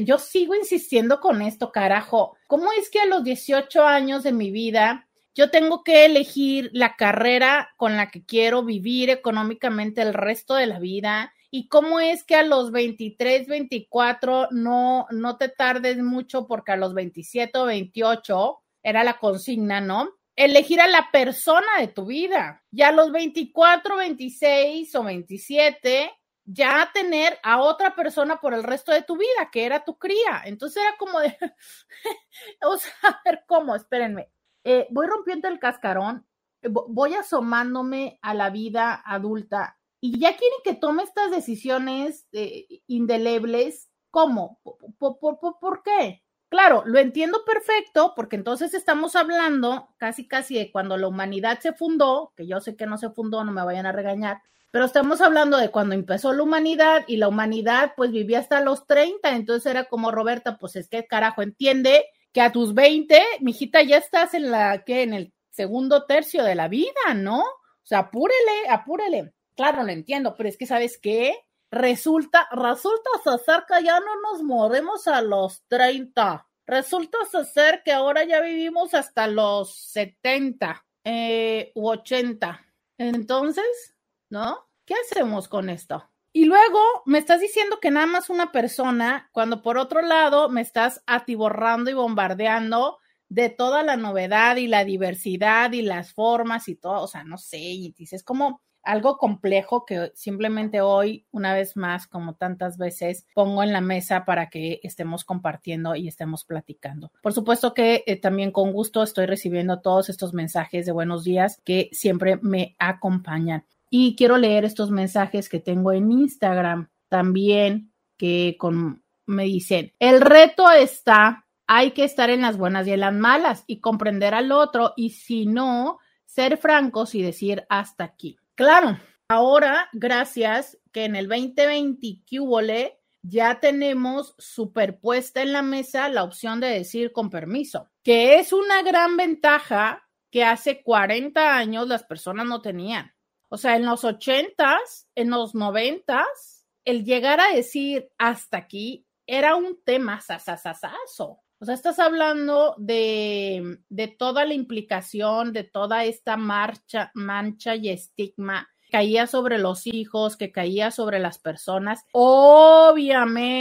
yo 0.00 0.18
sigo 0.18 0.54
insistiendo 0.54 1.20
con 1.20 1.42
esto, 1.42 1.70
carajo. 1.70 2.36
¿Cómo 2.46 2.72
es 2.72 2.90
que 2.90 3.00
a 3.00 3.06
los 3.06 3.24
18 3.24 3.84
años 3.84 4.22
de 4.22 4.32
mi 4.32 4.50
vida 4.50 5.08
yo 5.34 5.50
tengo 5.50 5.82
que 5.82 6.04
elegir 6.04 6.70
la 6.72 6.96
carrera 6.96 7.70
con 7.76 7.96
la 7.96 8.10
que 8.10 8.24
quiero 8.24 8.64
vivir 8.64 9.10
económicamente 9.10 10.02
el 10.02 10.14
resto 10.14 10.54
de 10.54 10.66
la 10.66 10.78
vida? 10.78 11.34
¿Y 11.50 11.68
cómo 11.68 12.00
es 12.00 12.24
que 12.24 12.34
a 12.34 12.42
los 12.42 12.70
23, 12.72 13.46
24 13.46 14.48
no, 14.52 15.06
no 15.10 15.36
te 15.36 15.48
tardes 15.48 15.98
mucho 15.98 16.46
porque 16.46 16.72
a 16.72 16.76
los 16.76 16.94
27 16.94 17.58
o 17.58 17.66
28 17.66 18.58
era 18.82 19.04
la 19.04 19.18
consigna, 19.18 19.80
¿no? 19.80 20.10
Elegir 20.36 20.80
a 20.80 20.88
la 20.88 21.10
persona 21.12 21.66
de 21.78 21.88
tu 21.88 22.06
vida. 22.06 22.64
Y 22.70 22.82
a 22.82 22.92
los 22.92 23.12
24, 23.12 23.96
26 23.96 24.94
o 24.94 25.04
27 25.04 26.10
ya 26.44 26.90
tener 26.92 27.38
a 27.42 27.60
otra 27.60 27.94
persona 27.94 28.40
por 28.40 28.54
el 28.54 28.62
resto 28.62 28.92
de 28.92 29.02
tu 29.02 29.16
vida, 29.16 29.50
que 29.50 29.64
era 29.64 29.84
tu 29.84 29.98
cría. 29.98 30.42
Entonces 30.44 30.82
era 30.82 30.96
como 30.98 31.20
de, 31.20 31.36
o 32.62 32.78
a 33.02 33.20
ver 33.24 33.44
cómo, 33.46 33.74
espérenme. 33.74 34.30
Eh, 34.64 34.86
voy 34.90 35.06
rompiendo 35.06 35.48
el 35.48 35.58
cascarón, 35.58 36.26
voy 36.62 37.14
asomándome 37.14 38.18
a 38.22 38.34
la 38.34 38.50
vida 38.50 39.02
adulta 39.04 39.78
y 40.00 40.18
ya 40.20 40.36
quieren 40.36 40.58
que 40.64 40.74
tome 40.74 41.02
estas 41.02 41.30
decisiones 41.30 42.28
eh, 42.32 42.66
indelebles. 42.86 43.88
¿Cómo? 44.10 44.60
¿Por, 44.98 45.18
por, 45.18 45.58
por 45.58 45.82
qué? 45.82 46.22
Claro, 46.52 46.82
lo 46.84 46.98
entiendo 46.98 47.46
perfecto, 47.46 48.12
porque 48.14 48.36
entonces 48.36 48.74
estamos 48.74 49.16
hablando 49.16 49.88
casi 49.96 50.28
casi 50.28 50.54
de 50.56 50.70
cuando 50.70 50.98
la 50.98 51.08
humanidad 51.08 51.58
se 51.60 51.72
fundó, 51.72 52.34
que 52.36 52.46
yo 52.46 52.60
sé 52.60 52.76
que 52.76 52.84
no 52.84 52.98
se 52.98 53.08
fundó, 53.08 53.42
no 53.42 53.52
me 53.52 53.64
vayan 53.64 53.86
a 53.86 53.92
regañar, 53.92 54.42
pero 54.70 54.84
estamos 54.84 55.22
hablando 55.22 55.56
de 55.56 55.70
cuando 55.70 55.94
empezó 55.94 56.34
la 56.34 56.42
humanidad 56.42 57.04
y 57.06 57.16
la 57.16 57.28
humanidad 57.28 57.94
pues 57.96 58.10
vivía 58.10 58.38
hasta 58.38 58.60
los 58.60 58.86
30, 58.86 59.30
entonces 59.34 59.64
era 59.64 59.84
como 59.84 60.10
Roberta, 60.10 60.58
pues 60.58 60.76
es 60.76 60.90
que 60.90 61.06
carajo, 61.06 61.40
entiende 61.40 62.04
que 62.34 62.42
a 62.42 62.52
tus 62.52 62.74
20, 62.74 63.18
mijita, 63.40 63.80
ya 63.80 63.96
estás 63.96 64.34
en 64.34 64.50
la 64.50 64.84
que 64.84 65.04
en 65.04 65.14
el 65.14 65.32
segundo 65.48 66.04
tercio 66.04 66.44
de 66.44 66.54
la 66.54 66.68
vida, 66.68 67.14
¿no? 67.14 67.38
O 67.40 67.84
sea, 67.84 68.00
apúrele, 68.00 68.68
apúrele. 68.68 69.32
Claro, 69.56 69.84
lo 69.84 69.90
entiendo, 69.90 70.34
pero 70.36 70.50
es 70.50 70.58
que 70.58 70.66
¿sabes 70.66 70.98
qué? 70.98 71.34
Resulta, 71.72 72.46
resulta 72.52 73.08
ser 73.42 73.64
que 73.66 73.82
ya 73.82 73.98
no 73.98 74.20
nos 74.20 74.42
movemos 74.42 75.08
a 75.08 75.22
los 75.22 75.64
30. 75.68 76.46
Resulta 76.66 77.16
ser 77.50 77.82
que 77.82 77.92
ahora 77.92 78.24
ya 78.24 78.42
vivimos 78.42 78.92
hasta 78.92 79.26
los 79.26 79.74
70 79.74 80.84
eh, 81.04 81.72
u 81.74 81.88
80. 81.88 82.60
Entonces, 82.98 83.96
¿no? 84.28 84.68
¿Qué 84.84 84.94
hacemos 84.94 85.48
con 85.48 85.70
esto? 85.70 86.06
Y 86.34 86.44
luego 86.44 86.78
me 87.06 87.18
estás 87.18 87.40
diciendo 87.40 87.80
que 87.80 87.90
nada 87.90 88.06
más 88.06 88.28
una 88.28 88.52
persona, 88.52 89.30
cuando 89.32 89.62
por 89.62 89.78
otro 89.78 90.02
lado 90.02 90.50
me 90.50 90.60
estás 90.60 91.02
atiborrando 91.06 91.90
y 91.90 91.94
bombardeando 91.94 92.98
de 93.30 93.48
toda 93.48 93.82
la 93.82 93.96
novedad 93.96 94.56
y 94.56 94.66
la 94.66 94.84
diversidad 94.84 95.72
y 95.72 95.80
las 95.80 96.12
formas 96.12 96.68
y 96.68 96.74
todo, 96.74 97.02
o 97.02 97.08
sea, 97.08 97.24
no 97.24 97.38
sé, 97.38 97.60
y 97.60 97.92
dices 97.92 98.22
como, 98.22 98.60
algo 98.82 99.16
complejo 99.18 99.84
que 99.84 100.12
simplemente 100.14 100.80
hoy, 100.80 101.26
una 101.30 101.54
vez 101.54 101.76
más, 101.76 102.06
como 102.06 102.34
tantas 102.34 102.78
veces, 102.78 103.26
pongo 103.34 103.62
en 103.62 103.72
la 103.72 103.80
mesa 103.80 104.24
para 104.24 104.48
que 104.48 104.80
estemos 104.82 105.24
compartiendo 105.24 105.94
y 105.94 106.08
estemos 106.08 106.44
platicando. 106.44 107.12
Por 107.22 107.32
supuesto 107.32 107.74
que 107.74 108.04
eh, 108.06 108.16
también 108.16 108.50
con 108.50 108.72
gusto 108.72 109.02
estoy 109.02 109.26
recibiendo 109.26 109.80
todos 109.80 110.08
estos 110.08 110.34
mensajes 110.34 110.86
de 110.86 110.92
buenos 110.92 111.24
días 111.24 111.60
que 111.64 111.88
siempre 111.92 112.38
me 112.42 112.74
acompañan. 112.78 113.64
Y 113.90 114.16
quiero 114.16 114.38
leer 114.38 114.64
estos 114.64 114.90
mensajes 114.90 115.48
que 115.48 115.60
tengo 115.60 115.92
en 115.92 116.10
Instagram 116.10 116.88
también, 117.08 117.92
que 118.16 118.56
con, 118.58 119.02
me 119.26 119.44
dicen, 119.44 119.92
el 119.98 120.20
reto 120.20 120.70
está, 120.70 121.46
hay 121.66 121.90
que 121.92 122.04
estar 122.04 122.30
en 122.30 122.42
las 122.42 122.56
buenas 122.56 122.86
y 122.86 122.92
en 122.92 123.00
las 123.00 123.12
malas 123.12 123.64
y 123.66 123.80
comprender 123.80 124.34
al 124.34 124.50
otro 124.50 124.94
y 124.96 125.10
si 125.10 125.46
no, 125.46 125.98
ser 126.24 126.56
francos 126.56 127.14
y 127.14 127.22
decir 127.22 127.66
hasta 127.68 128.04
aquí. 128.04 128.38
Claro, 128.62 128.96
ahora, 129.26 129.88
gracias 129.92 130.78
que 130.92 131.04
en 131.04 131.16
el 131.16 131.26
2020 131.26 132.22
QVOLE 132.24 132.96
ya 133.20 133.58
tenemos 133.58 134.36
superpuesta 134.38 135.42
en 135.42 135.52
la 135.52 135.62
mesa 135.62 136.08
la 136.08 136.22
opción 136.22 136.60
de 136.60 136.68
decir 136.68 137.10
con 137.10 137.28
permiso, 137.28 137.90
que 138.04 138.38
es 138.38 138.52
una 138.52 138.82
gran 138.82 139.16
ventaja 139.16 140.08
que 140.30 140.44
hace 140.44 140.84
40 140.84 141.56
años 141.56 141.88
las 141.88 142.04
personas 142.04 142.46
no 142.46 142.62
tenían. 142.62 143.12
O 143.48 143.56
sea, 143.56 143.74
en 143.74 143.84
los 143.84 144.04
80s, 144.04 145.08
en 145.16 145.30
los 145.30 145.56
90s, 145.56 146.64
el 146.84 147.04
llegar 147.04 147.40
a 147.40 147.52
decir 147.52 148.12
hasta 148.16 148.58
aquí 148.58 149.08
era 149.26 149.56
un 149.56 149.82
tema 149.82 150.20
sasasasazo. 150.20 151.41
O 151.62 151.64
sea, 151.64 151.76
estás 151.76 152.00
hablando 152.00 152.74
de, 152.76 153.78
de 153.88 154.08
toda 154.08 154.44
la 154.44 154.52
implicación, 154.52 155.52
de 155.52 155.62
toda 155.62 156.04
esta 156.04 156.36
marcha, 156.36 157.12
mancha 157.14 157.76
y 157.76 157.88
estigma 157.88 158.68
caía 158.90 159.28
sobre 159.28 159.58
los 159.58 159.86
hijos, 159.86 160.36
que 160.36 160.50
caía 160.50 160.90
sobre 160.90 161.20
las 161.20 161.38
personas. 161.38 162.04
Obviamente, 162.10 163.58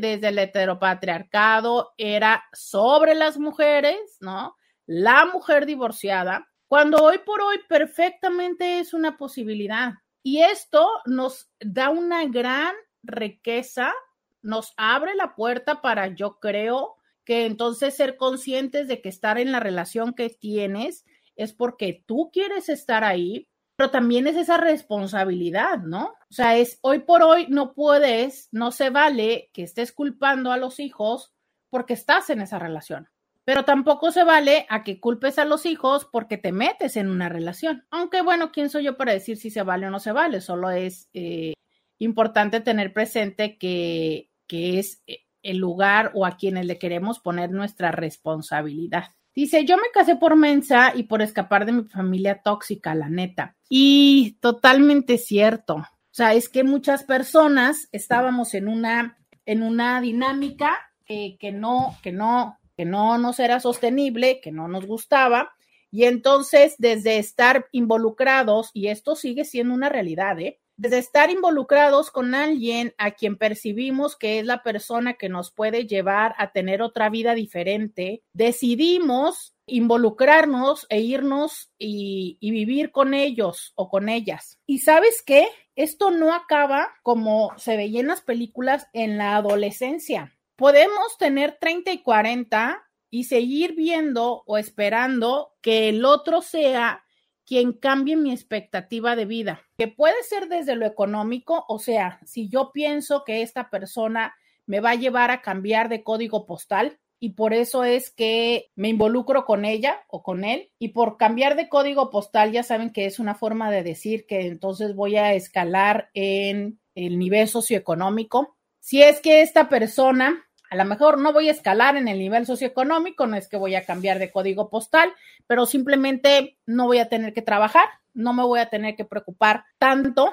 desde 0.00 0.30
el 0.30 0.38
heteropatriarcado 0.40 1.94
era 1.96 2.42
sobre 2.52 3.14
las 3.14 3.38
mujeres, 3.38 4.00
¿no? 4.18 4.56
La 4.86 5.24
mujer 5.24 5.64
divorciada, 5.64 6.48
cuando 6.66 7.04
hoy 7.04 7.18
por 7.18 7.40
hoy 7.40 7.60
perfectamente 7.68 8.80
es 8.80 8.94
una 8.94 9.16
posibilidad. 9.16 9.92
Y 10.24 10.42
esto 10.42 10.88
nos 11.06 11.52
da 11.60 11.88
una 11.90 12.24
gran 12.24 12.74
riqueza, 13.04 13.94
nos 14.42 14.74
abre 14.76 15.14
la 15.14 15.36
puerta 15.36 15.80
para, 15.80 16.08
yo 16.08 16.40
creo, 16.40 16.96
que 17.24 17.46
entonces 17.46 17.94
ser 17.94 18.16
conscientes 18.16 18.88
de 18.88 19.00
que 19.00 19.08
estar 19.08 19.38
en 19.38 19.52
la 19.52 19.60
relación 19.60 20.14
que 20.14 20.30
tienes 20.30 21.04
es 21.36 21.52
porque 21.52 22.04
tú 22.06 22.30
quieres 22.32 22.68
estar 22.68 23.04
ahí, 23.04 23.48
pero 23.76 23.90
también 23.90 24.26
es 24.26 24.36
esa 24.36 24.58
responsabilidad, 24.58 25.78
¿no? 25.78 26.14
O 26.30 26.32
sea, 26.32 26.56
es 26.56 26.78
hoy 26.82 27.00
por 27.00 27.22
hoy 27.22 27.46
no 27.48 27.74
puedes, 27.74 28.48
no 28.52 28.70
se 28.70 28.90
vale 28.90 29.50
que 29.52 29.62
estés 29.62 29.92
culpando 29.92 30.52
a 30.52 30.56
los 30.56 30.78
hijos 30.78 31.32
porque 31.70 31.94
estás 31.94 32.30
en 32.30 32.42
esa 32.42 32.58
relación. 32.58 33.08
Pero 33.44 33.64
tampoco 33.64 34.12
se 34.12 34.22
vale 34.22 34.66
a 34.68 34.84
que 34.84 35.00
culpes 35.00 35.38
a 35.38 35.44
los 35.44 35.66
hijos 35.66 36.06
porque 36.12 36.38
te 36.38 36.52
metes 36.52 36.96
en 36.96 37.08
una 37.08 37.28
relación. 37.28 37.84
Aunque 37.90 38.22
bueno, 38.22 38.52
¿quién 38.52 38.70
soy 38.70 38.84
yo 38.84 38.96
para 38.96 39.12
decir 39.12 39.36
si 39.36 39.50
se 39.50 39.62
vale 39.62 39.88
o 39.88 39.90
no 39.90 39.98
se 39.98 40.12
vale? 40.12 40.40
Solo 40.40 40.70
es 40.70 41.08
eh, 41.12 41.54
importante 41.98 42.60
tener 42.60 42.92
presente 42.92 43.58
que, 43.58 44.30
que 44.46 44.78
es 44.78 45.02
eh, 45.06 45.21
el 45.42 45.58
lugar 45.58 46.10
o 46.14 46.26
a 46.26 46.36
quienes 46.36 46.66
le 46.66 46.78
queremos 46.78 47.18
poner 47.20 47.50
nuestra 47.50 47.90
responsabilidad. 47.90 49.04
Dice, 49.34 49.64
yo 49.64 49.76
me 49.76 49.90
casé 49.92 50.16
por 50.16 50.36
mensa 50.36 50.92
y 50.94 51.04
por 51.04 51.22
escapar 51.22 51.64
de 51.64 51.72
mi 51.72 51.84
familia 51.84 52.42
tóxica, 52.42 52.94
la 52.94 53.08
neta. 53.08 53.56
Y 53.68 54.36
totalmente 54.40 55.16
cierto. 55.16 55.76
O 55.76 56.14
sea, 56.14 56.34
es 56.34 56.50
que 56.50 56.64
muchas 56.64 57.04
personas 57.04 57.88
estábamos 57.92 58.52
en 58.52 58.68
una, 58.68 59.16
en 59.46 59.62
una 59.62 60.00
dinámica 60.02 60.78
que, 61.06 61.38
que 61.40 61.50
no, 61.50 61.96
que 62.02 62.12
no, 62.12 62.58
que 62.76 62.84
no 62.84 63.16
nos 63.16 63.40
era 63.40 63.60
sostenible, 63.60 64.40
que 64.40 64.52
no 64.52 64.68
nos 64.68 64.86
gustaba. 64.86 65.52
Y 65.90 66.04
entonces, 66.04 66.74
desde 66.78 67.18
estar 67.18 67.66
involucrados, 67.72 68.70
y 68.74 68.88
esto 68.88 69.16
sigue 69.16 69.44
siendo 69.44 69.74
una 69.74 69.88
realidad, 69.88 70.38
¿eh? 70.40 70.60
Desde 70.76 70.98
estar 70.98 71.30
involucrados 71.30 72.10
con 72.10 72.34
alguien 72.34 72.94
a 72.98 73.12
quien 73.12 73.36
percibimos 73.36 74.16
que 74.16 74.38
es 74.38 74.46
la 74.46 74.62
persona 74.62 75.14
que 75.14 75.28
nos 75.28 75.50
puede 75.50 75.86
llevar 75.86 76.34
a 76.38 76.52
tener 76.52 76.82
otra 76.82 77.08
vida 77.08 77.34
diferente, 77.34 78.22
decidimos 78.32 79.54
involucrarnos 79.66 80.86
e 80.88 81.00
irnos 81.00 81.70
y, 81.78 82.36
y, 82.40 82.50
vivir 82.50 82.90
con 82.90 83.14
ellos 83.14 83.72
o 83.76 83.88
con 83.88 84.08
ellas. 84.08 84.58
Y 84.66 84.78
sabes 84.78 85.22
qué? 85.24 85.48
Esto 85.76 86.10
no 86.10 86.34
acaba 86.34 86.92
como 87.02 87.52
se 87.56 87.76
veía 87.76 88.00
en 88.00 88.08
las 88.08 88.20
películas 88.22 88.88
en 88.92 89.18
la 89.18 89.36
adolescencia. 89.36 90.36
Podemos 90.56 91.16
tener 91.18 91.58
30 91.60 91.92
y 91.92 92.02
40 92.02 92.82
y 93.10 93.24
seguir 93.24 93.74
viendo 93.74 94.42
o 94.46 94.58
esperando 94.58 95.54
que 95.60 95.90
el 95.90 96.04
otro 96.04 96.40
sea 96.40 97.01
quien 97.46 97.72
cambie 97.72 98.16
mi 98.16 98.32
expectativa 98.32 99.16
de 99.16 99.24
vida, 99.24 99.62
que 99.76 99.88
puede 99.88 100.22
ser 100.22 100.48
desde 100.48 100.76
lo 100.76 100.86
económico, 100.86 101.64
o 101.68 101.78
sea, 101.78 102.20
si 102.24 102.48
yo 102.48 102.70
pienso 102.72 103.24
que 103.24 103.42
esta 103.42 103.70
persona 103.70 104.34
me 104.66 104.80
va 104.80 104.90
a 104.90 104.96
llevar 104.96 105.30
a 105.30 105.42
cambiar 105.42 105.88
de 105.88 106.02
código 106.02 106.46
postal 106.46 106.98
y 107.18 107.34
por 107.34 107.54
eso 107.54 107.84
es 107.84 108.10
que 108.10 108.70
me 108.74 108.88
involucro 108.88 109.44
con 109.44 109.64
ella 109.64 110.02
o 110.08 110.22
con 110.22 110.44
él 110.44 110.72
y 110.78 110.88
por 110.88 111.16
cambiar 111.16 111.56
de 111.56 111.68
código 111.68 112.10
postal 112.10 112.50
ya 112.52 112.62
saben 112.62 112.92
que 112.92 113.06
es 113.06 113.18
una 113.18 113.34
forma 113.34 113.70
de 113.70 113.82
decir 113.82 114.26
que 114.26 114.46
entonces 114.46 114.94
voy 114.94 115.16
a 115.16 115.32
escalar 115.34 116.10
en 116.14 116.80
el 116.94 117.18
nivel 117.18 117.46
socioeconómico. 117.48 118.56
Si 118.80 119.02
es 119.02 119.20
que 119.20 119.40
esta 119.42 119.68
persona 119.68 120.48
a 120.72 120.76
lo 120.76 120.86
mejor 120.86 121.18
no 121.18 121.34
voy 121.34 121.50
a 121.50 121.52
escalar 121.52 121.96
en 121.96 122.08
el 122.08 122.18
nivel 122.18 122.46
socioeconómico, 122.46 123.26
no 123.26 123.36
es 123.36 123.46
que 123.46 123.58
voy 123.58 123.74
a 123.74 123.84
cambiar 123.84 124.18
de 124.18 124.30
código 124.30 124.70
postal, 124.70 125.12
pero 125.46 125.66
simplemente 125.66 126.56
no 126.64 126.86
voy 126.86 126.96
a 126.96 127.10
tener 127.10 127.34
que 127.34 127.42
trabajar, 127.42 127.84
no 128.14 128.32
me 128.32 128.42
voy 128.42 128.58
a 128.58 128.70
tener 128.70 128.96
que 128.96 129.04
preocupar 129.04 129.66
tanto 129.76 130.32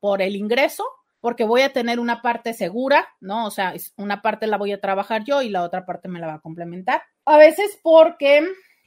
por 0.00 0.22
el 0.22 0.36
ingreso, 0.36 0.84
porque 1.20 1.44
voy 1.44 1.60
a 1.60 1.74
tener 1.74 2.00
una 2.00 2.22
parte 2.22 2.54
segura, 2.54 3.06
¿no? 3.20 3.44
O 3.44 3.50
sea, 3.50 3.74
una 3.98 4.22
parte 4.22 4.46
la 4.46 4.56
voy 4.56 4.72
a 4.72 4.80
trabajar 4.80 5.22
yo 5.22 5.42
y 5.42 5.50
la 5.50 5.62
otra 5.62 5.84
parte 5.84 6.08
me 6.08 6.18
la 6.18 6.28
va 6.28 6.34
a 6.34 6.40
complementar. 6.40 7.02
A 7.26 7.36
veces 7.36 7.78
porque 7.82 8.42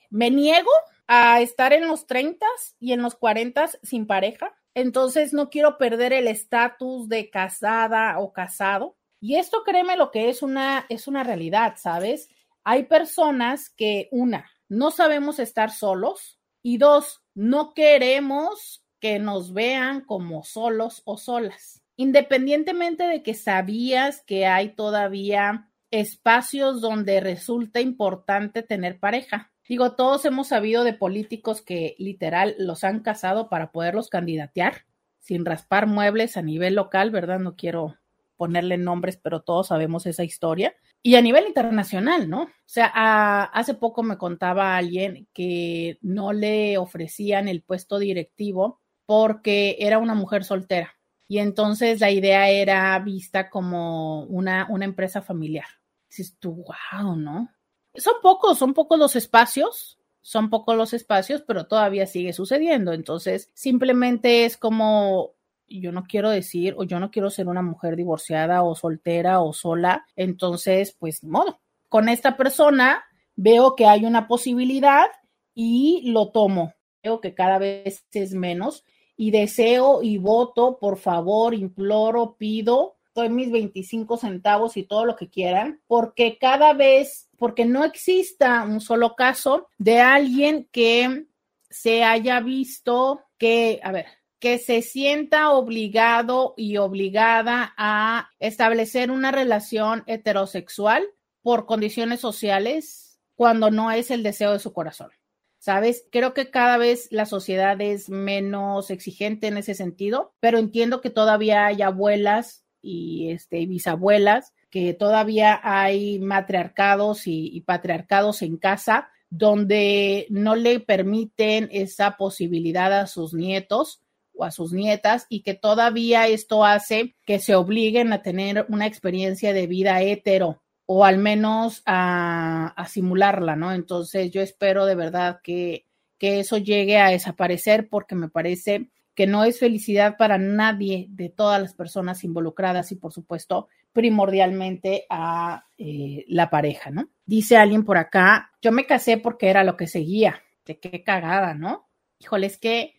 me 0.09 0.31
niego 0.31 0.71
a 1.05 1.41
estar 1.41 1.73
en 1.73 1.87
los 1.87 2.07
30 2.07 2.43
y 2.79 2.93
en 2.93 3.03
los 3.03 3.13
40 3.13 3.69
sin 3.83 4.07
pareja, 4.07 4.51
entonces 4.73 5.31
no 5.31 5.51
quiero 5.51 5.77
perder 5.77 6.11
el 6.11 6.27
estatus 6.27 7.07
de 7.07 7.29
casada 7.29 8.17
o 8.17 8.33
casado 8.33 8.95
y 9.19 9.35
esto 9.35 9.63
créeme 9.63 9.97
lo 9.97 10.11
que 10.11 10.29
es 10.29 10.43
una, 10.43 10.85
es 10.89 11.07
una 11.07 11.23
realidad, 11.23 11.75
¿sabes? 11.77 12.29
Hay 12.63 12.83
personas 12.83 13.69
que, 13.69 14.09
una, 14.11 14.49
no 14.69 14.91
sabemos 14.91 15.39
estar 15.39 15.71
solos 15.71 16.39
y 16.61 16.77
dos, 16.77 17.23
no 17.33 17.73
queremos 17.73 18.83
que 18.99 19.19
nos 19.19 19.53
vean 19.53 20.01
como 20.01 20.43
solos 20.43 21.01
o 21.05 21.17
solas. 21.17 21.81
Independientemente 21.95 23.07
de 23.07 23.23
que 23.23 23.33
sabías 23.33 24.21
que 24.21 24.45
hay 24.45 24.75
todavía 24.75 25.69
espacios 25.89 26.81
donde 26.81 27.19
resulta 27.21 27.79
importante 27.79 28.61
tener 28.61 28.99
pareja. 28.99 29.51
Digo, 29.67 29.95
todos 29.95 30.25
hemos 30.25 30.49
sabido 30.49 30.83
de 30.83 30.93
políticos 30.93 31.61
que 31.61 31.95
literal 31.97 32.55
los 32.59 32.83
han 32.83 32.99
casado 32.99 33.49
para 33.49 33.71
poderlos 33.71 34.09
candidatear 34.09 34.85
sin 35.19 35.43
raspar 35.45 35.87
muebles 35.87 36.37
a 36.37 36.41
nivel 36.41 36.75
local, 36.75 37.11
¿verdad? 37.11 37.39
No 37.39 37.55
quiero 37.55 37.97
ponerle 38.37 38.77
nombres, 38.77 39.17
pero 39.17 39.41
todos 39.41 39.67
sabemos 39.67 40.05
esa 40.05 40.23
historia. 40.23 40.75
Y 41.03 41.15
a 41.15 41.21
nivel 41.21 41.47
internacional, 41.47 42.29
¿no? 42.29 42.43
O 42.43 42.49
sea, 42.65 43.43
hace 43.45 43.73
poco 43.73 44.03
me 44.03 44.17
contaba 44.17 44.77
alguien 44.77 45.27
que 45.33 45.97
no 46.01 46.33
le 46.33 46.77
ofrecían 46.77 47.47
el 47.47 47.63
puesto 47.63 47.99
directivo 47.99 48.81
porque 49.05 49.77
era 49.79 49.99
una 49.99 50.13
mujer 50.13 50.43
soltera. 50.43 50.93
Y 51.27 51.39
entonces 51.39 51.99
la 51.99 52.11
idea 52.11 52.49
era 52.49 52.97
vista 52.99 53.49
como 53.49 54.23
una, 54.23 54.67
una 54.69 54.85
empresa 54.85 55.21
familiar. 55.21 55.67
Dices 56.09 56.37
tú, 56.39 56.65
wow, 56.91 57.15
¿no? 57.15 57.49
Son 57.95 58.13
pocos, 58.21 58.57
son 58.57 58.73
pocos 58.73 58.97
los 58.97 59.15
espacios, 59.15 59.99
son 60.21 60.49
pocos 60.49 60.75
los 60.77 60.93
espacios, 60.93 61.41
pero 61.41 61.67
todavía 61.67 62.05
sigue 62.05 62.33
sucediendo. 62.33 62.93
Entonces, 62.93 63.49
simplemente 63.53 64.45
es 64.45 64.57
como 64.57 65.36
yo 65.67 65.91
no 65.91 66.03
quiero 66.03 66.29
decir 66.29 66.75
o 66.77 66.83
yo 66.83 66.99
no 66.99 67.11
quiero 67.11 67.29
ser 67.29 67.47
una 67.47 67.61
mujer 67.61 67.95
divorciada 67.95 68.63
o 68.63 68.75
soltera 68.75 69.41
o 69.41 69.53
sola, 69.53 70.05
entonces 70.15 70.95
pues 70.97 71.23
ni 71.23 71.29
modo. 71.29 71.59
Con 71.89 72.09
esta 72.09 72.37
persona 72.37 73.03
veo 73.35 73.75
que 73.75 73.85
hay 73.85 74.05
una 74.05 74.27
posibilidad 74.27 75.07
y 75.53 76.11
lo 76.11 76.29
tomo. 76.29 76.73
Veo 77.03 77.21
que 77.21 77.33
cada 77.33 77.57
vez 77.57 78.05
es 78.11 78.33
menos 78.33 78.83
y 79.15 79.31
deseo 79.31 80.03
y 80.03 80.17
voto, 80.17 80.77
por 80.79 80.97
favor, 80.97 81.53
imploro, 81.53 82.35
pido, 82.37 82.97
doy 83.15 83.29
mis 83.29 83.51
25 83.51 84.17
centavos 84.17 84.77
y 84.77 84.83
todo 84.83 85.05
lo 85.05 85.15
que 85.15 85.29
quieran, 85.29 85.81
porque 85.87 86.37
cada 86.37 86.73
vez, 86.73 87.29
porque 87.37 87.65
no 87.65 87.83
exista 87.83 88.63
un 88.63 88.79
solo 88.79 89.15
caso 89.15 89.67
de 89.79 89.99
alguien 89.99 90.69
que 90.71 91.25
se 91.69 92.03
haya 92.03 92.39
visto 92.39 93.21
que, 93.37 93.79
a 93.83 93.91
ver, 93.91 94.05
que 94.39 94.59
se 94.59 94.81
sienta 94.81 95.51
obligado 95.51 96.53
y 96.57 96.77
obligada 96.77 97.73
a 97.77 98.29
establecer 98.39 99.11
una 99.11 99.31
relación 99.31 100.03
heterosexual 100.05 101.03
por 101.41 101.65
condiciones 101.65 102.19
sociales 102.19 103.19
cuando 103.35 103.71
no 103.71 103.91
es 103.91 104.11
el 104.11 104.23
deseo 104.23 104.53
de 104.53 104.59
su 104.59 104.73
corazón. 104.73 105.11
¿Sabes? 105.59 106.05
Creo 106.11 106.33
que 106.33 106.49
cada 106.49 106.77
vez 106.77 107.07
la 107.11 107.25
sociedad 107.25 107.81
es 107.81 108.09
menos 108.09 108.89
exigente 108.89 109.47
en 109.47 109.57
ese 109.57 109.73
sentido, 109.73 110.33
pero 110.39 110.59
entiendo 110.59 111.01
que 111.01 111.09
todavía 111.09 111.65
hay 111.65 111.81
abuelas 111.81 112.63
y 112.81 113.31
este, 113.31 113.65
bisabuelas, 113.65 114.53
que 114.69 114.93
todavía 114.93 115.59
hay 115.63 116.19
matriarcados 116.19 117.23
y 117.25 117.61
patriarcados 117.61 118.43
en 118.43 118.57
casa 118.57 119.09
donde 119.29 120.25
no 120.29 120.55
le 120.55 120.79
permiten 120.79 121.69
esa 121.71 122.17
posibilidad 122.17 122.93
a 122.93 123.07
sus 123.07 123.33
nietos 123.33 124.01
a 124.43 124.51
sus 124.51 124.73
nietas 124.73 125.25
y 125.29 125.41
que 125.41 125.53
todavía 125.53 126.27
esto 126.27 126.65
hace 126.65 127.15
que 127.25 127.39
se 127.39 127.55
obliguen 127.55 128.13
a 128.13 128.21
tener 128.21 128.65
una 128.69 128.85
experiencia 128.85 129.53
de 129.53 129.67
vida 129.67 130.01
hetero 130.01 130.61
o 130.85 131.03
al 131.03 131.17
menos 131.17 131.83
a, 131.85 132.73
simularla, 132.89 133.55
¿no? 133.55 133.73
Entonces 133.73 134.31
yo 134.31 134.41
espero 134.41 134.85
de 134.85 134.95
verdad 134.95 135.41
que, 135.43 135.85
que 136.17 136.39
eso 136.39 136.57
llegue 136.57 136.97
a 136.97 137.09
desaparecer 137.09 137.89
porque 137.89 138.15
me 138.15 138.29
parece 138.29 138.89
que 139.13 139.27
no 139.27 139.43
es 139.43 139.59
felicidad 139.59 140.15
para 140.15 140.37
nadie 140.37 141.07
de 141.09 141.29
todas 141.29 141.61
las 141.61 141.73
personas 141.73 142.23
involucradas 142.23 142.91
y 142.91 142.95
por 142.95 143.11
supuesto 143.11 143.67
primordialmente 143.91 145.05
a 145.09 145.65
eh, 145.77 146.23
la 146.27 146.51
pareja, 146.51 146.91
¿no? 146.91 147.09
Dice 147.25 147.57
alguien 147.57 147.83
por 147.83 147.97
acá, 147.97 148.51
yo 148.61 148.71
me 148.71 148.85
casé 148.85 149.17
porque 149.17 149.49
era 149.49 149.63
lo 149.63 149.75
que 149.75 149.87
seguía, 149.87 150.43
de 150.65 150.79
qué 150.79 151.03
cagada, 151.03 151.55
¿no? 151.55 151.89
Híjole, 152.19 152.45
es 152.45 152.59
que 152.59 152.96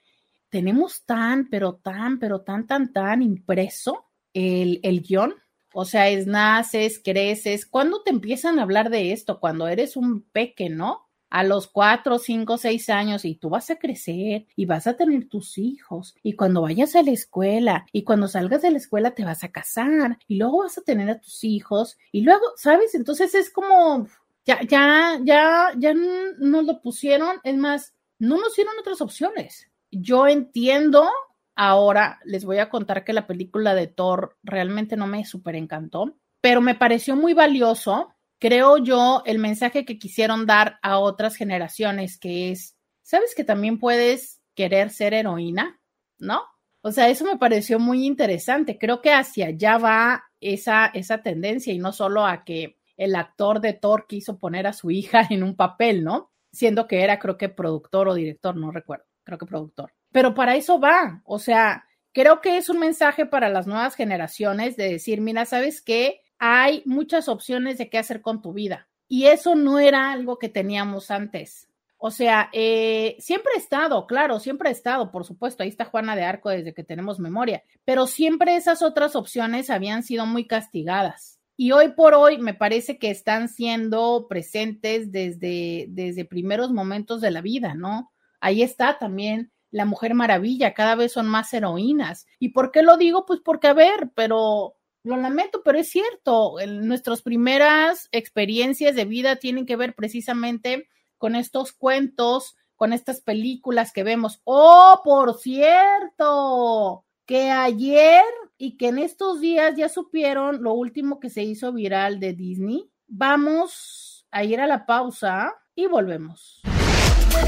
tenemos 0.50 1.04
tan, 1.04 1.48
pero 1.48 1.76
tan, 1.76 2.18
pero 2.18 2.42
tan, 2.42 2.66
tan, 2.66 2.92
tan 2.92 3.22
impreso 3.22 4.06
el, 4.32 4.80
el 4.82 5.02
guion. 5.02 5.34
O 5.74 5.84
sea, 5.84 6.08
es 6.08 6.26
naces, 6.26 7.00
creces. 7.02 7.66
¿Cuándo 7.66 8.02
te 8.02 8.10
empiezan 8.10 8.58
a 8.58 8.62
hablar 8.62 8.90
de 8.90 9.12
esto? 9.12 9.38
Cuando 9.40 9.68
eres 9.68 9.96
un 9.96 10.22
peque, 10.22 10.70
¿no? 10.70 11.08
a 11.30 11.44
los 11.44 11.68
cuatro, 11.68 12.18
cinco, 12.18 12.56
seis 12.56 12.88
años 12.88 13.24
y 13.24 13.34
tú 13.34 13.50
vas 13.50 13.70
a 13.70 13.76
crecer 13.76 14.46
y 14.56 14.66
vas 14.66 14.86
a 14.86 14.96
tener 14.96 15.28
tus 15.28 15.58
hijos 15.58 16.14
y 16.22 16.34
cuando 16.34 16.62
vayas 16.62 16.96
a 16.96 17.02
la 17.02 17.10
escuela 17.10 17.86
y 17.92 18.04
cuando 18.04 18.28
salgas 18.28 18.62
de 18.62 18.70
la 18.70 18.78
escuela 18.78 19.14
te 19.14 19.24
vas 19.24 19.44
a 19.44 19.52
casar 19.52 20.18
y 20.26 20.36
luego 20.36 20.58
vas 20.58 20.78
a 20.78 20.82
tener 20.82 21.10
a 21.10 21.20
tus 21.20 21.44
hijos 21.44 21.98
y 22.12 22.22
luego, 22.22 22.44
¿sabes? 22.56 22.94
Entonces 22.94 23.34
es 23.34 23.50
como, 23.50 24.06
ya, 24.46 24.60
ya, 24.62 25.20
ya, 25.22 25.72
ya 25.76 25.92
no 25.94 26.62
lo 26.62 26.80
pusieron, 26.80 27.36
es 27.44 27.56
más, 27.56 27.94
no 28.18 28.38
nos 28.38 28.56
dieron 28.56 28.78
otras 28.78 29.00
opciones 29.00 29.68
yo 29.90 30.26
entiendo, 30.26 31.08
ahora 31.54 32.20
les 32.24 32.44
voy 32.44 32.58
a 32.58 32.70
contar 32.70 33.04
que 33.04 33.12
la 33.12 33.26
película 33.26 33.74
de 33.74 33.86
Thor 33.86 34.36
realmente 34.42 34.96
no 34.96 35.06
me 35.06 35.24
súper 35.24 35.56
encantó, 35.56 36.16
pero 36.40 36.60
me 36.60 36.74
pareció 36.74 37.16
muy 37.16 37.34
valioso, 37.34 38.14
creo 38.38 38.78
yo, 38.78 39.22
el 39.26 39.38
mensaje 39.38 39.84
que 39.84 39.98
quisieron 39.98 40.46
dar 40.46 40.78
a 40.82 40.98
otras 40.98 41.36
generaciones, 41.36 42.18
que 42.18 42.50
es, 42.52 42.76
¿sabes 43.02 43.34
que 43.34 43.44
también 43.44 43.78
puedes 43.78 44.40
querer 44.54 44.90
ser 44.90 45.14
heroína? 45.14 45.80
¿No? 46.18 46.42
O 46.80 46.92
sea, 46.92 47.08
eso 47.08 47.24
me 47.24 47.38
pareció 47.38 47.78
muy 47.78 48.06
interesante. 48.06 48.78
Creo 48.78 49.02
que 49.02 49.12
hacia 49.12 49.48
allá 49.48 49.78
va 49.78 50.24
esa, 50.40 50.86
esa 50.86 51.22
tendencia 51.22 51.72
y 51.72 51.78
no 51.78 51.92
solo 51.92 52.24
a 52.24 52.44
que 52.44 52.78
el 52.96 53.14
actor 53.16 53.60
de 53.60 53.72
Thor 53.72 54.06
quiso 54.08 54.38
poner 54.38 54.66
a 54.66 54.72
su 54.72 54.90
hija 54.90 55.26
en 55.30 55.42
un 55.42 55.56
papel, 55.56 56.04
¿no? 56.04 56.30
Siendo 56.52 56.86
que 56.86 57.02
era, 57.02 57.18
creo 57.18 57.36
que 57.36 57.48
productor 57.48 58.08
o 58.08 58.14
director, 58.14 58.56
no 58.56 58.70
recuerdo 58.70 59.07
creo 59.28 59.38
que 59.38 59.46
productor. 59.46 59.92
Pero 60.10 60.34
para 60.34 60.56
eso 60.56 60.80
va, 60.80 61.20
o 61.24 61.38
sea, 61.38 61.84
creo 62.12 62.40
que 62.40 62.56
es 62.56 62.70
un 62.70 62.78
mensaje 62.78 63.26
para 63.26 63.50
las 63.50 63.66
nuevas 63.66 63.94
generaciones 63.94 64.76
de 64.76 64.90
decir, 64.90 65.20
mira, 65.20 65.44
¿sabes 65.44 65.82
qué? 65.82 66.22
Hay 66.38 66.82
muchas 66.86 67.28
opciones 67.28 67.76
de 67.76 67.90
qué 67.90 67.98
hacer 67.98 68.22
con 68.22 68.40
tu 68.40 68.54
vida. 68.54 68.88
Y 69.06 69.26
eso 69.26 69.54
no 69.54 69.78
era 69.78 70.10
algo 70.10 70.38
que 70.38 70.48
teníamos 70.48 71.10
antes. 71.10 71.68
O 71.98 72.10
sea, 72.10 72.48
eh, 72.52 73.16
siempre 73.18 73.52
ha 73.54 73.58
estado, 73.58 74.06
claro, 74.06 74.40
siempre 74.40 74.68
ha 74.68 74.72
estado, 74.72 75.10
por 75.10 75.24
supuesto, 75.24 75.62
ahí 75.62 75.68
está 75.68 75.84
Juana 75.84 76.16
de 76.16 76.22
Arco 76.22 76.48
desde 76.48 76.72
que 76.72 76.84
tenemos 76.84 77.18
memoria, 77.18 77.64
pero 77.84 78.06
siempre 78.06 78.54
esas 78.54 78.82
otras 78.82 79.16
opciones 79.16 79.68
habían 79.68 80.04
sido 80.04 80.24
muy 80.24 80.46
castigadas. 80.46 81.40
Y 81.56 81.72
hoy 81.72 81.88
por 81.88 82.14
hoy 82.14 82.38
me 82.38 82.54
parece 82.54 82.98
que 82.98 83.10
están 83.10 83.48
siendo 83.48 84.26
presentes 84.28 85.10
desde, 85.10 85.86
desde 85.88 86.24
primeros 86.24 86.70
momentos 86.70 87.20
de 87.20 87.32
la 87.32 87.40
vida, 87.40 87.74
¿no? 87.74 88.12
Ahí 88.40 88.62
está 88.62 88.98
también 88.98 89.52
la 89.70 89.84
Mujer 89.84 90.14
Maravilla, 90.14 90.74
cada 90.74 90.94
vez 90.94 91.12
son 91.12 91.28
más 91.28 91.52
heroínas. 91.52 92.26
¿Y 92.38 92.50
por 92.50 92.70
qué 92.70 92.82
lo 92.82 92.96
digo? 92.96 93.26
Pues 93.26 93.40
porque, 93.44 93.68
a 93.68 93.74
ver, 93.74 94.10
pero 94.14 94.76
lo 95.02 95.16
lamento, 95.16 95.62
pero 95.64 95.78
es 95.78 95.90
cierto, 95.90 96.56
nuestras 96.66 97.22
primeras 97.22 98.08
experiencias 98.12 98.94
de 98.94 99.04
vida 99.04 99.36
tienen 99.36 99.66
que 99.66 99.76
ver 99.76 99.94
precisamente 99.94 100.88
con 101.18 101.34
estos 101.34 101.72
cuentos, 101.72 102.56
con 102.76 102.92
estas 102.92 103.20
películas 103.20 103.92
que 103.92 104.04
vemos. 104.04 104.40
Oh, 104.44 105.00
por 105.04 105.38
cierto, 105.38 107.04
que 107.26 107.50
ayer 107.50 108.24
y 108.56 108.76
que 108.76 108.88
en 108.88 108.98
estos 108.98 109.40
días 109.40 109.74
ya 109.76 109.88
supieron 109.88 110.62
lo 110.62 110.72
último 110.74 111.20
que 111.20 111.30
se 111.30 111.42
hizo 111.42 111.72
viral 111.72 112.20
de 112.20 112.32
Disney. 112.32 112.90
Vamos 113.06 114.26
a 114.30 114.44
ir 114.44 114.60
a 114.60 114.66
la 114.66 114.86
pausa 114.86 115.54
y 115.74 115.86
volvemos. 115.86 116.62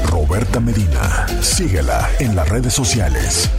Roberta 0.05 0.59
Medina. 0.59 1.27
Síguela 1.41 2.09
en 2.19 2.35
las 2.35 2.49
redes 2.49 2.73
sociales. 2.73 3.49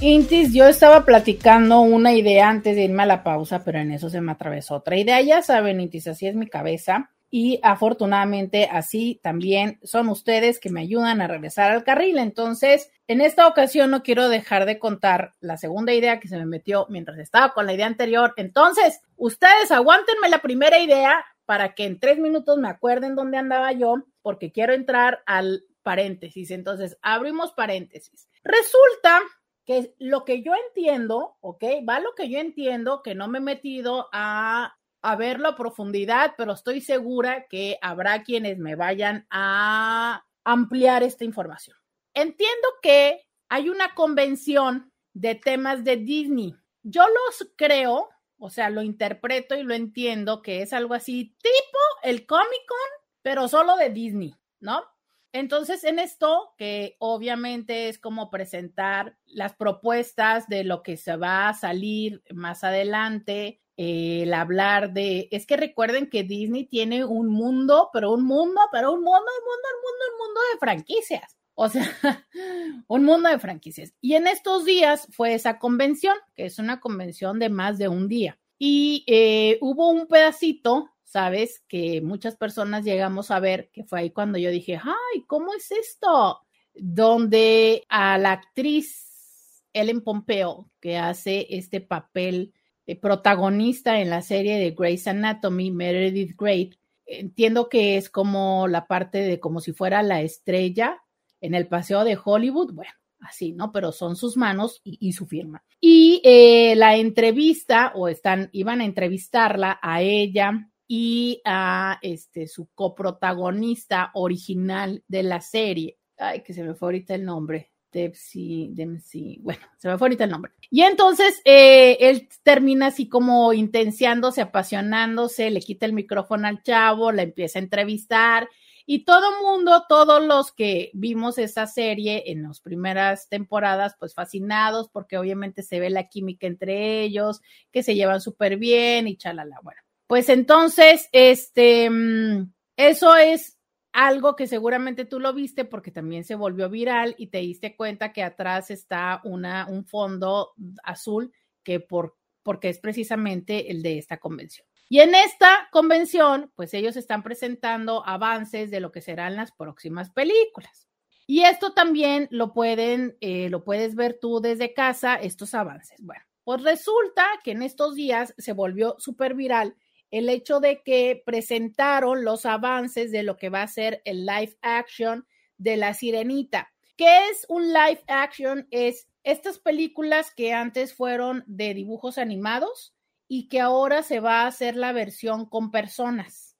Intis, 0.00 0.52
yo 0.52 0.66
estaba 0.66 1.04
platicando 1.04 1.80
una 1.80 2.12
idea 2.12 2.48
antes 2.48 2.74
de 2.74 2.82
irme 2.82 3.04
a 3.04 3.06
la 3.06 3.22
pausa, 3.22 3.62
pero 3.64 3.78
en 3.78 3.92
eso 3.92 4.10
se 4.10 4.20
me 4.20 4.32
atravesó 4.32 4.74
otra 4.74 4.96
idea. 4.96 5.20
Ya 5.20 5.42
saben, 5.42 5.80
Intis, 5.80 6.08
así 6.08 6.26
es 6.26 6.34
mi 6.34 6.48
cabeza. 6.48 7.10
Y 7.34 7.60
afortunadamente 7.62 8.68
así 8.70 9.18
también 9.22 9.78
son 9.82 10.10
ustedes 10.10 10.60
que 10.60 10.68
me 10.68 10.82
ayudan 10.82 11.22
a 11.22 11.28
regresar 11.28 11.70
al 11.70 11.82
carril. 11.82 12.18
Entonces, 12.18 12.90
en 13.06 13.22
esta 13.22 13.46
ocasión 13.46 13.90
no 13.90 14.02
quiero 14.02 14.28
dejar 14.28 14.66
de 14.66 14.78
contar 14.78 15.34
la 15.40 15.56
segunda 15.56 15.94
idea 15.94 16.20
que 16.20 16.28
se 16.28 16.36
me 16.36 16.44
metió 16.44 16.86
mientras 16.90 17.18
estaba 17.18 17.54
con 17.54 17.64
la 17.64 17.72
idea 17.72 17.86
anterior. 17.86 18.34
Entonces, 18.36 19.00
ustedes 19.16 19.70
aguántenme 19.70 20.28
la 20.28 20.42
primera 20.42 20.78
idea 20.78 21.24
para 21.52 21.74
que 21.74 21.84
en 21.84 22.00
tres 22.00 22.16
minutos 22.16 22.56
me 22.56 22.70
acuerden 22.70 23.14
dónde 23.14 23.36
andaba 23.36 23.72
yo, 23.72 23.96
porque 24.22 24.52
quiero 24.52 24.72
entrar 24.72 25.22
al 25.26 25.66
paréntesis. 25.82 26.50
Entonces, 26.50 26.96
abrimos 27.02 27.52
paréntesis. 27.52 28.26
Resulta 28.42 29.20
que 29.66 29.94
lo 29.98 30.24
que 30.24 30.42
yo 30.42 30.54
entiendo, 30.54 31.36
¿ok? 31.42 31.62
Va 31.86 32.00
lo 32.00 32.14
que 32.14 32.30
yo 32.30 32.38
entiendo, 32.38 33.02
que 33.02 33.14
no 33.14 33.28
me 33.28 33.36
he 33.36 33.42
metido 33.42 34.08
a, 34.12 34.78
a 35.02 35.16
verlo 35.16 35.48
a 35.48 35.54
profundidad, 35.54 36.32
pero 36.38 36.52
estoy 36.52 36.80
segura 36.80 37.46
que 37.50 37.76
habrá 37.82 38.22
quienes 38.22 38.56
me 38.56 38.74
vayan 38.74 39.26
a 39.28 40.24
ampliar 40.44 41.02
esta 41.02 41.24
información. 41.24 41.76
Entiendo 42.14 42.68
que 42.80 43.26
hay 43.50 43.68
una 43.68 43.94
convención 43.94 44.90
de 45.12 45.34
temas 45.34 45.84
de 45.84 45.98
Disney. 45.98 46.54
Yo 46.82 47.02
los 47.02 47.52
creo 47.56 48.08
o 48.44 48.50
sea, 48.50 48.70
lo 48.70 48.82
interpreto 48.82 49.54
y 49.54 49.62
lo 49.62 49.72
entiendo 49.72 50.42
que 50.42 50.62
es 50.62 50.72
algo 50.72 50.94
así 50.94 51.36
tipo 51.40 51.78
el 52.02 52.26
Comic 52.26 52.66
Con, 52.66 53.06
pero 53.22 53.46
solo 53.46 53.76
de 53.76 53.90
Disney, 53.90 54.34
¿no? 54.58 54.82
Entonces, 55.30 55.84
en 55.84 56.00
esto, 56.00 56.52
que 56.58 56.96
obviamente 56.98 57.88
es 57.88 58.00
como 58.00 58.30
presentar 58.30 59.16
las 59.26 59.54
propuestas 59.54 60.48
de 60.48 60.64
lo 60.64 60.82
que 60.82 60.96
se 60.96 61.16
va 61.16 61.48
a 61.48 61.54
salir 61.54 62.24
más 62.34 62.64
adelante, 62.64 63.60
el 63.76 64.34
hablar 64.34 64.92
de, 64.92 65.28
es 65.30 65.46
que 65.46 65.56
recuerden 65.56 66.10
que 66.10 66.24
Disney 66.24 66.66
tiene 66.66 67.04
un 67.04 67.28
mundo, 67.28 67.90
pero 67.92 68.12
un 68.12 68.24
mundo, 68.24 68.60
pero 68.72 68.92
un 68.92 69.04
mundo, 69.04 69.20
un 69.20 69.44
mundo, 69.44 69.68
un 69.76 69.82
mundo, 69.82 70.04
un 70.10 70.26
mundo 70.26 70.40
de 70.52 70.58
franquicias. 70.58 71.38
O 71.54 71.68
sea, 71.68 71.82
un 72.88 73.04
mundo 73.04 73.28
de 73.28 73.38
franquicias. 73.38 73.94
Y 74.00 74.14
en 74.14 74.26
estos 74.26 74.64
días 74.64 75.08
fue 75.10 75.34
esa 75.34 75.58
convención, 75.58 76.16
que 76.34 76.46
es 76.46 76.58
una 76.58 76.80
convención 76.80 77.38
de 77.38 77.48
más 77.48 77.78
de 77.78 77.88
un 77.88 78.08
día. 78.08 78.38
Y 78.58 79.04
eh, 79.06 79.58
hubo 79.60 79.90
un 79.90 80.06
pedacito, 80.06 80.90
¿sabes? 81.02 81.62
Que 81.68 82.00
muchas 82.00 82.36
personas 82.36 82.84
llegamos 82.84 83.30
a 83.30 83.40
ver, 83.40 83.70
que 83.72 83.84
fue 83.84 84.00
ahí 84.00 84.10
cuando 84.10 84.38
yo 84.38 84.50
dije, 84.50 84.76
ay, 84.82 85.24
¿cómo 85.26 85.52
es 85.54 85.70
esto? 85.72 86.40
Donde 86.74 87.84
a 87.88 88.16
la 88.18 88.32
actriz 88.32 89.64
Ellen 89.72 90.02
Pompeo, 90.02 90.70
que 90.80 90.96
hace 90.96 91.46
este 91.50 91.80
papel 91.80 92.54
de 92.86 92.96
protagonista 92.96 94.00
en 94.00 94.10
la 94.10 94.22
serie 94.22 94.58
de 94.58 94.72
Grey's 94.72 95.06
Anatomy, 95.06 95.70
Meredith 95.70 96.36
Grey, 96.36 96.70
entiendo 97.06 97.68
que 97.68 97.96
es 97.96 98.10
como 98.10 98.68
la 98.68 98.86
parte 98.86 99.18
de 99.18 99.40
como 99.40 99.60
si 99.60 99.72
fuera 99.72 100.02
la 100.02 100.22
estrella 100.22 101.01
en 101.42 101.54
el 101.54 101.66
paseo 101.66 102.04
de 102.04 102.18
Hollywood, 102.24 102.72
bueno, 102.72 102.92
así, 103.20 103.52
¿no? 103.52 103.72
Pero 103.72 103.92
son 103.92 104.16
sus 104.16 104.36
manos 104.36 104.80
y, 104.84 105.12
su 105.12 105.26
firma. 105.26 105.62
Y 105.80 106.22
eh, 106.24 106.74
la 106.76 106.96
entrevista, 106.96 107.92
o 107.94 108.08
están, 108.08 108.48
iban 108.52 108.80
a 108.80 108.84
entrevistarla 108.84 109.78
a 109.82 110.00
ella 110.00 110.70
y 110.86 111.42
a 111.44 111.98
este, 112.00 112.46
su 112.46 112.68
coprotagonista 112.74 114.10
original 114.14 115.02
de 115.08 115.22
la 115.24 115.40
serie. 115.40 115.98
Ay, 116.16 116.42
que 116.42 116.54
se 116.54 116.62
me 116.62 116.74
fue 116.74 116.88
ahorita 116.88 117.14
el 117.14 117.24
nombre. 117.24 117.72
Dempsey, 117.92 118.70
Dempsey, 118.72 119.38
bueno, 119.42 119.60
se 119.76 119.88
me 119.88 119.98
fue 119.98 120.06
ahorita 120.06 120.24
el 120.24 120.30
nombre. 120.30 120.52
Y 120.70 120.80
entonces 120.80 121.42
eh, 121.44 121.98
él 122.00 122.26
termina 122.42 122.86
así 122.86 123.06
como 123.06 123.52
intenciándose, 123.52 124.40
apasionándose, 124.40 125.50
le 125.50 125.60
quita 125.60 125.84
el 125.84 125.92
micrófono 125.92 126.48
al 126.48 126.62
chavo, 126.62 127.12
la 127.12 127.22
empieza 127.22 127.58
a 127.58 127.62
entrevistar 127.62 128.48
y 128.86 129.04
todo 129.04 129.42
mundo, 129.42 129.84
todos 129.88 130.22
los 130.24 130.52
que 130.52 130.90
vimos 130.94 131.38
esa 131.38 131.66
serie 131.66 132.24
en 132.30 132.42
las 132.42 132.60
primeras 132.60 133.28
temporadas, 133.28 133.94
pues 133.98 134.14
fascinados 134.14 134.88
porque 134.88 135.18
obviamente 135.18 135.62
se 135.62 135.80
ve 135.80 135.90
la 135.90 136.08
química 136.08 136.46
entre 136.46 137.02
ellos, 137.02 137.40
que 137.70 137.82
se 137.82 137.94
llevan 137.94 138.20
súper 138.20 138.56
bien 138.56 139.08
y 139.08 139.16
chalala. 139.16 139.58
Bueno, 139.62 139.80
pues 140.06 140.28
entonces, 140.28 141.08
este, 141.12 141.88
mm, 141.88 142.52
eso 142.76 143.16
es 143.16 143.58
algo 143.92 144.36
que 144.36 144.46
seguramente 144.46 145.04
tú 145.04 145.20
lo 145.20 145.32
viste 145.34 145.64
porque 145.64 145.90
también 145.90 146.24
se 146.24 146.34
volvió 146.34 146.68
viral 146.70 147.14
y 147.18 147.28
te 147.28 147.38
diste 147.38 147.76
cuenta 147.76 148.12
que 148.12 148.22
atrás 148.22 148.70
está 148.70 149.20
una, 149.24 149.66
un 149.68 149.84
fondo 149.84 150.52
azul 150.82 151.32
que 151.62 151.80
por, 151.80 152.16
porque 152.42 152.70
es 152.70 152.78
precisamente 152.78 153.70
el 153.70 153.82
de 153.82 153.98
esta 153.98 154.18
convención. 154.18 154.66
Y 154.92 155.00
en 155.00 155.14
esta 155.14 155.70
convención, 155.70 156.52
pues 156.54 156.74
ellos 156.74 156.98
están 156.98 157.22
presentando 157.22 158.06
avances 158.06 158.70
de 158.70 158.78
lo 158.78 158.92
que 158.92 159.00
serán 159.00 159.36
las 159.36 159.50
próximas 159.50 160.10
películas. 160.10 160.86
Y 161.26 161.44
esto 161.44 161.72
también 161.72 162.28
lo 162.30 162.52
pueden, 162.52 163.16
eh, 163.22 163.48
lo 163.48 163.64
puedes 163.64 163.94
ver 163.94 164.18
tú 164.20 164.42
desde 164.42 164.74
casa, 164.74 165.14
estos 165.14 165.54
avances. 165.54 165.98
Bueno, 166.02 166.22
pues 166.44 166.62
resulta 166.62 167.24
que 167.42 167.52
en 167.52 167.62
estos 167.62 167.94
días 167.94 168.34
se 168.36 168.52
volvió 168.52 168.96
súper 168.98 169.32
viral 169.32 169.76
el 170.10 170.28
hecho 170.28 170.60
de 170.60 170.82
que 170.82 171.22
presentaron 171.24 172.22
los 172.22 172.44
avances 172.44 173.10
de 173.10 173.22
lo 173.22 173.38
que 173.38 173.48
va 173.48 173.62
a 173.62 173.68
ser 173.68 174.02
el 174.04 174.26
live 174.26 174.58
action 174.60 175.26
de 175.56 175.78
La 175.78 175.94
Sirenita. 175.94 176.70
¿Qué 176.98 177.30
es 177.30 177.46
un 177.48 177.68
live 177.68 178.02
action? 178.08 178.68
Es 178.70 179.08
estas 179.24 179.58
películas 179.58 180.34
que 180.34 180.52
antes 180.52 180.92
fueron 180.92 181.44
de 181.46 181.72
dibujos 181.72 182.18
animados 182.18 182.92
y 183.34 183.48
que 183.48 183.60
ahora 183.60 184.02
se 184.02 184.20
va 184.20 184.42
a 184.42 184.46
hacer 184.46 184.76
la 184.76 184.92
versión 184.92 185.46
con 185.46 185.70
personas. 185.70 186.54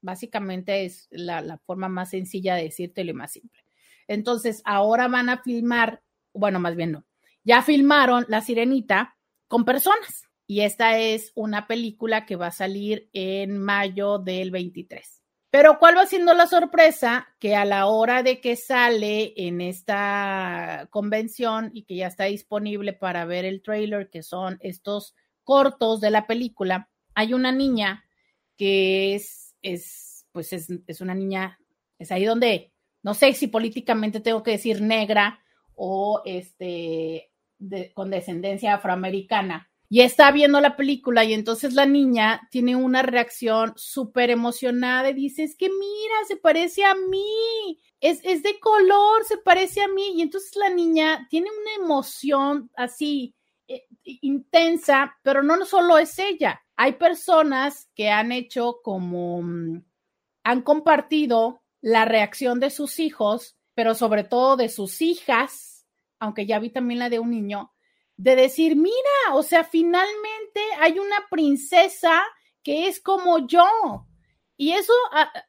Básicamente 0.00 0.84
es 0.84 1.08
la, 1.10 1.58
forma 1.66 1.88
más 1.88 2.10
sencilla 2.10 2.54
de 2.54 2.62
decírtelo 2.62 3.10
y 3.10 3.14
más 3.14 3.32
simple. 3.32 3.64
Entonces, 4.06 4.62
ahora 4.64 5.08
van 5.08 5.30
a 5.30 5.42
filmar, 5.42 6.00
bueno, 6.32 6.60
más 6.60 6.76
bien 6.76 6.92
no, 6.92 7.04
ya 7.42 7.60
filmaron 7.60 8.24
La 8.28 8.40
Sirenita 8.40 9.16
con 9.48 9.64
personas 9.64 10.28
y 10.46 10.60
esta 10.60 10.96
es 10.96 11.32
una 11.34 11.66
película 11.66 12.24
que 12.24 12.36
va 12.36 12.46
a 12.46 12.52
salir 12.52 13.10
en 13.12 13.58
mayo 13.58 14.20
del 14.20 14.52
23. 14.52 15.24
Pero 15.50 15.80
¿cuál 15.80 15.96
va 15.96 16.06
siendo 16.06 16.34
la 16.34 16.46
sorpresa? 16.46 17.34
Que 17.40 17.56
a 17.56 17.64
la 17.64 17.86
hora 17.86 18.22
de 18.22 18.40
que 18.40 18.54
sale 18.54 19.34
en 19.36 19.60
esta 19.60 20.86
convención 20.90 21.72
y 21.74 21.82
que 21.82 21.96
ya 21.96 22.06
está 22.06 22.26
disponible 22.26 22.92
para 22.92 23.24
ver 23.24 23.44
el 23.44 23.60
trailer, 23.60 24.08
que 24.08 24.22
son 24.22 24.58
estos 24.60 25.16
cortos 25.44 26.00
de 26.00 26.10
la 26.10 26.26
película, 26.26 26.90
hay 27.14 27.34
una 27.34 27.52
niña 27.52 28.04
que 28.56 29.14
es, 29.14 29.54
es 29.62 30.26
pues 30.32 30.52
es, 30.52 30.68
es 30.86 31.00
una 31.00 31.14
niña, 31.14 31.58
es 31.98 32.10
ahí 32.10 32.24
donde, 32.24 32.72
no 33.02 33.14
sé 33.14 33.32
si 33.34 33.48
políticamente 33.48 34.20
tengo 34.20 34.42
que 34.42 34.52
decir 34.52 34.80
negra 34.80 35.40
o 35.74 36.22
este, 36.24 37.30
de, 37.58 37.92
con 37.92 38.10
descendencia 38.10 38.74
afroamericana, 38.74 39.70
y 39.92 40.00
está 40.00 40.32
viendo 40.32 40.58
la 40.58 40.74
película 40.74 41.22
y 41.22 41.34
entonces 41.34 41.74
la 41.74 41.84
niña 41.84 42.48
tiene 42.50 42.76
una 42.76 43.02
reacción 43.02 43.74
súper 43.76 44.30
emocionada 44.30 45.10
y 45.10 45.12
dice, 45.12 45.42
es 45.42 45.54
que 45.54 45.68
mira, 45.68 46.14
se 46.26 46.36
parece 46.36 46.82
a 46.82 46.94
mí, 46.94 47.78
es, 48.00 48.20
es, 48.24 48.42
de 48.42 48.58
color, 48.58 49.22
se 49.28 49.36
parece 49.36 49.82
a 49.82 49.88
mí. 49.88 50.14
Y 50.16 50.22
entonces 50.22 50.56
la 50.56 50.70
niña 50.70 51.26
tiene 51.28 51.50
una 51.50 51.84
emoción 51.84 52.70
así 52.74 53.34
intensa, 54.04 55.16
pero 55.22 55.42
no 55.42 55.64
solo 55.64 55.98
es 55.98 56.18
ella. 56.18 56.62
Hay 56.76 56.92
personas 56.92 57.90
que 57.94 58.10
han 58.10 58.32
hecho 58.32 58.80
como, 58.82 59.42
mm, 59.42 59.84
han 60.44 60.62
compartido 60.62 61.62
la 61.80 62.04
reacción 62.04 62.60
de 62.60 62.70
sus 62.70 62.98
hijos, 62.98 63.56
pero 63.74 63.94
sobre 63.94 64.24
todo 64.24 64.56
de 64.56 64.68
sus 64.68 65.02
hijas, 65.02 65.86
aunque 66.18 66.46
ya 66.46 66.58
vi 66.58 66.70
también 66.70 67.00
la 67.00 67.10
de 67.10 67.18
un 67.18 67.30
niño, 67.30 67.72
de 68.16 68.36
decir, 68.36 68.76
mira, 68.76 69.34
o 69.34 69.42
sea, 69.42 69.64
finalmente 69.64 70.60
hay 70.80 70.98
una 70.98 71.26
princesa 71.30 72.22
que 72.62 72.86
es 72.86 73.00
como 73.00 73.46
yo. 73.46 74.06
Y 74.56 74.72
eso 74.72 74.92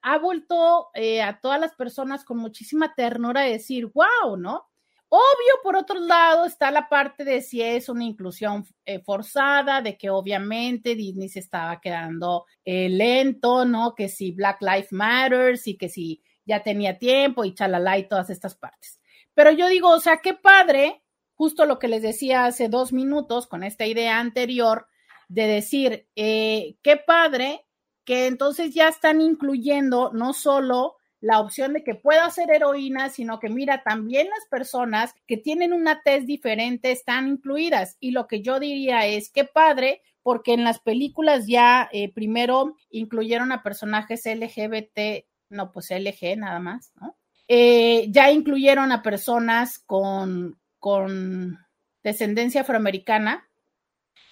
ha, 0.01 0.17
vuelto 0.17 0.89
eh, 0.95 1.21
a 1.21 1.39
todas 1.39 1.59
las 1.59 1.75
personas 1.75 2.23
con 2.25 2.37
muchísima 2.37 2.95
ternura 2.95 3.41
a 3.41 3.45
decir, 3.45 3.91
wow, 3.93 4.37
¿no? 4.37 4.67
Obvio, 5.15 5.61
por 5.61 5.75
otro 5.75 5.99
lado, 5.99 6.43
está 6.43 6.71
la 6.71 6.89
parte 6.89 7.23
de 7.23 7.43
si 7.43 7.61
es 7.61 7.87
una 7.87 8.03
inclusión 8.03 8.65
eh, 8.83 8.97
forzada, 8.97 9.79
de 9.79 9.95
que 9.95 10.09
obviamente 10.09 10.95
Disney 10.95 11.29
se 11.29 11.37
estaba 11.37 11.79
quedando 11.79 12.47
eh, 12.65 12.89
lento, 12.89 13.63
¿no? 13.63 13.93
Que 13.93 14.09
si 14.09 14.31
Black 14.31 14.59
Lives 14.63 14.91
Matters 14.91 15.67
y 15.67 15.77
que 15.77 15.87
si 15.87 16.23
ya 16.45 16.63
tenía 16.63 16.97
tiempo 16.97 17.45
y 17.45 17.53
chalala 17.53 17.99
y 17.99 18.07
todas 18.07 18.31
estas 18.31 18.55
partes. 18.55 18.99
Pero 19.35 19.51
yo 19.51 19.67
digo, 19.67 19.89
o 19.89 19.99
sea, 19.99 20.17
qué 20.17 20.33
padre 20.33 21.03
justo 21.35 21.67
lo 21.67 21.77
que 21.77 21.89
les 21.89 22.01
decía 22.01 22.45
hace 22.45 22.67
dos 22.67 22.91
minutos 22.91 23.45
con 23.45 23.63
esta 23.63 23.85
idea 23.85 24.17
anterior 24.17 24.87
de 25.27 25.45
decir, 25.45 26.07
eh, 26.15 26.77
qué 26.81 26.97
padre 26.97 27.67
que 28.03 28.25
entonces 28.25 28.73
ya 28.73 28.87
están 28.87 29.21
incluyendo 29.21 30.09
no 30.11 30.33
solo 30.33 30.95
la 31.23 31.39
opción 31.39 31.71
de 31.71 31.85
que 31.85 31.95
pueda 31.95 32.29
ser 32.31 32.51
heroína, 32.51 33.07
sino 33.07 33.39
que 33.39 33.47
mira, 33.47 33.81
también 33.81 34.27
las 34.27 34.45
personas 34.49 35.15
que 35.25 35.37
tienen 35.37 35.71
una 35.71 36.01
test 36.01 36.25
diferente 36.25 36.91
están 36.91 37.29
incluidas. 37.29 37.95
Y 38.01 38.11
lo 38.11 38.27
que 38.27 38.41
yo 38.41 38.59
diría 38.59 39.07
es, 39.07 39.31
qué 39.31 39.45
padre, 39.45 40.01
porque 40.21 40.51
en 40.51 40.65
las 40.65 40.79
películas 40.79 41.47
ya 41.47 41.87
eh, 41.93 42.11
primero 42.11 42.75
incluyeron 42.89 43.53
a 43.53 43.63
personajes 43.63 44.25
LGBT, 44.25 45.23
no, 45.47 45.71
pues 45.71 45.91
LG 45.91 46.37
nada 46.37 46.59
más, 46.59 46.91
¿no? 46.99 47.15
Eh, 47.47 48.07
ya 48.09 48.29
incluyeron 48.29 48.91
a 48.91 49.01
personas 49.01 49.79
con, 49.79 50.59
con 50.77 51.57
descendencia 52.03 52.61
afroamericana. 52.61 53.47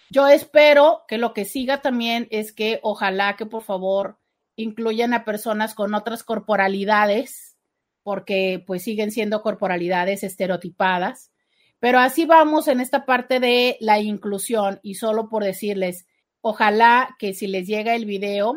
Yo 0.09 0.27
espero 0.27 1.03
que 1.07 1.17
lo 1.17 1.33
que 1.33 1.45
siga 1.45 1.81
también 1.81 2.27
es 2.31 2.51
que 2.51 2.81
ojalá 2.83 3.37
que 3.37 3.45
por 3.45 3.63
favor 3.63 4.17
incluyan 4.61 5.13
a 5.13 5.25
personas 5.25 5.75
con 5.75 5.93
otras 5.93 6.23
corporalidades, 6.23 7.57
porque 8.03 8.63
pues 8.65 8.83
siguen 8.83 9.11
siendo 9.11 9.41
corporalidades 9.41 10.23
estereotipadas. 10.23 11.31
Pero 11.79 11.99
así 11.99 12.25
vamos 12.25 12.67
en 12.67 12.79
esta 12.79 13.05
parte 13.05 13.39
de 13.39 13.77
la 13.79 13.99
inclusión 13.99 14.79
y 14.83 14.95
solo 14.95 15.29
por 15.29 15.43
decirles, 15.43 16.05
ojalá 16.41 17.15
que 17.17 17.33
si 17.33 17.47
les 17.47 17.67
llega 17.67 17.95
el 17.95 18.05
video, 18.05 18.55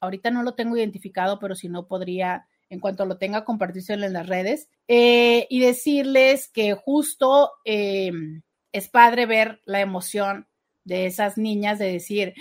ahorita 0.00 0.30
no 0.30 0.42
lo 0.42 0.54
tengo 0.54 0.76
identificado, 0.76 1.38
pero 1.38 1.54
si 1.54 1.68
no 1.68 1.86
podría 1.86 2.46
en 2.68 2.80
cuanto 2.80 3.06
lo 3.06 3.16
tenga, 3.16 3.44
compartírselo 3.44 4.06
en 4.06 4.12
las 4.12 4.26
redes 4.26 4.68
eh, 4.88 5.46
y 5.48 5.60
decirles 5.60 6.48
que 6.48 6.74
justo 6.74 7.52
eh, 7.64 8.10
es 8.72 8.88
padre 8.88 9.26
ver 9.26 9.60
la 9.64 9.80
emoción 9.80 10.48
de 10.84 11.06
esas 11.06 11.36
niñas 11.36 11.78
de 11.78 11.92
decir, 11.92 12.34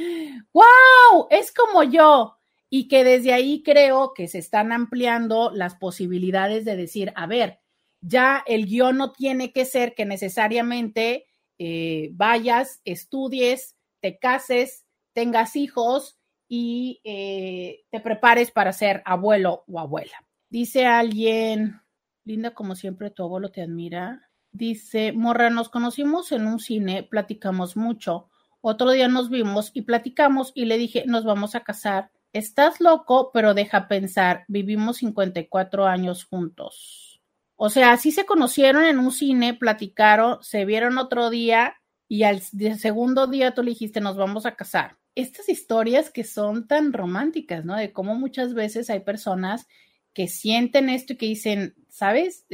wow, 0.53 1.27
es 1.29 1.51
como 1.51 1.83
yo. 1.83 2.37
Y 2.77 2.89
que 2.89 3.05
desde 3.05 3.31
ahí 3.31 3.63
creo 3.63 4.13
que 4.13 4.27
se 4.27 4.37
están 4.37 4.73
ampliando 4.73 5.49
las 5.49 5.75
posibilidades 5.75 6.65
de 6.65 6.75
decir, 6.75 7.13
a 7.15 7.25
ver, 7.25 7.61
ya 8.01 8.43
el 8.45 8.65
guion 8.65 8.97
no 8.97 9.13
tiene 9.13 9.53
que 9.53 9.63
ser 9.63 9.95
que 9.95 10.03
necesariamente 10.03 11.25
eh, 11.57 12.09
vayas, 12.11 12.81
estudies, 12.83 13.77
te 14.01 14.19
cases, 14.19 14.85
tengas 15.13 15.55
hijos 15.55 16.19
y 16.49 16.99
eh, 17.05 17.85
te 17.91 18.01
prepares 18.01 18.51
para 18.51 18.73
ser 18.73 19.01
abuelo 19.05 19.63
o 19.69 19.79
abuela. 19.79 20.25
Dice 20.49 20.85
alguien, 20.85 21.79
linda 22.25 22.53
como 22.53 22.75
siempre, 22.75 23.09
tu 23.09 23.23
abuelo 23.23 23.51
te 23.51 23.61
admira. 23.61 24.29
Dice, 24.51 25.13
Morra, 25.13 25.49
nos 25.49 25.69
conocimos 25.69 26.33
en 26.33 26.45
un 26.45 26.59
cine, 26.59 27.03
platicamos 27.03 27.77
mucho. 27.77 28.27
Otro 28.59 28.91
día 28.91 29.07
nos 29.07 29.29
vimos 29.29 29.71
y 29.73 29.83
platicamos 29.83 30.51
y 30.55 30.65
le 30.65 30.77
dije, 30.77 31.05
nos 31.07 31.23
vamos 31.23 31.55
a 31.55 31.63
casar. 31.63 32.11
Estás 32.35 32.81
loco, 32.81 33.31
pero 33.33 33.53
deja 33.53 33.87
pensar, 33.87 34.43
vivimos 34.47 34.97
54 34.97 35.85
años 35.85 36.25
juntos. 36.25 37.21
O 37.55 37.69
sea, 37.69 37.93
así 37.93 38.11
se 38.11 38.25
conocieron 38.25 38.83
en 38.83 38.99
un 38.99 39.11
cine, 39.11 39.53
platicaron, 39.53 40.43
se 40.43 40.65
vieron 40.65 40.97
otro 40.97 41.29
día 41.29 41.75
y 42.09 42.23
al 42.23 42.41
segundo 42.41 43.27
día 43.27 43.53
tú 43.53 43.63
le 43.63 43.71
dijiste, 43.71 44.01
nos 44.01 44.17
vamos 44.17 44.45
a 44.45 44.55
casar 44.55 44.97
estas 45.15 45.47
historias 45.49 46.11
que 46.11 46.23
son 46.23 46.67
tan 46.67 46.93
románticas, 46.93 47.65
¿no? 47.65 47.75
De 47.75 47.91
cómo 47.93 48.15
muchas 48.15 48.53
veces 48.53 48.89
hay 48.89 48.99
personas 48.99 49.65
que 50.13 50.27
sienten 50.27 50.89
esto 50.89 51.13
y 51.13 51.17
que 51.17 51.25
dicen, 51.25 51.75
¿sabes? 51.89 52.45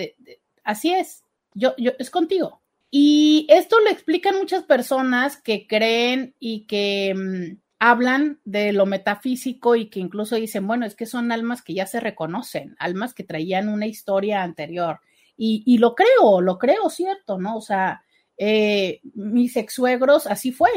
así 0.63 0.91
es, 0.91 1.24
yo, 1.54 1.76
yo, 1.78 1.91
es 2.00 2.10
contigo. 2.10 2.62
Y 2.91 3.48
esto 3.50 3.80
lo 3.80 3.89
explican 3.89 4.38
muchas 4.38 4.63
personas 4.63 5.38
que 5.38 5.65
creen 5.65 6.36
y 6.39 6.65
que 6.67 7.13
mm, 7.15 7.62
hablan 7.84 8.39
de 8.46 8.74
lo 8.74 8.86
metafísico 8.86 9.76
y 9.76 9.89
que 9.89 10.00
incluso 10.00 10.36
dicen, 10.36 10.67
bueno, 10.67 10.86
es 10.86 10.94
que 10.94 11.08
son 11.08 11.32
almas 11.32 11.63
que 11.63 11.74
ya 11.74 11.88
se 11.88 12.00
reconocen, 12.00 12.76
almas 12.78 13.15
que 13.15 13.24
traían 13.24 13.70
una 13.70 13.88
historia 13.88 14.44
anterior 14.44 15.00
Y, 15.36 15.80
lo 15.80 15.96
creo, 15.96 16.41
lo 16.41 16.60
creo, 16.60 16.91
cierto, 16.91 17.39
¿no? 17.39 17.58
O 17.58 17.62
sea, 17.62 18.04
eh, 18.38 19.02
mis 19.15 19.58
ex 19.58 19.74
suegros 19.74 20.28
así 20.28 20.52
fue. 20.52 20.70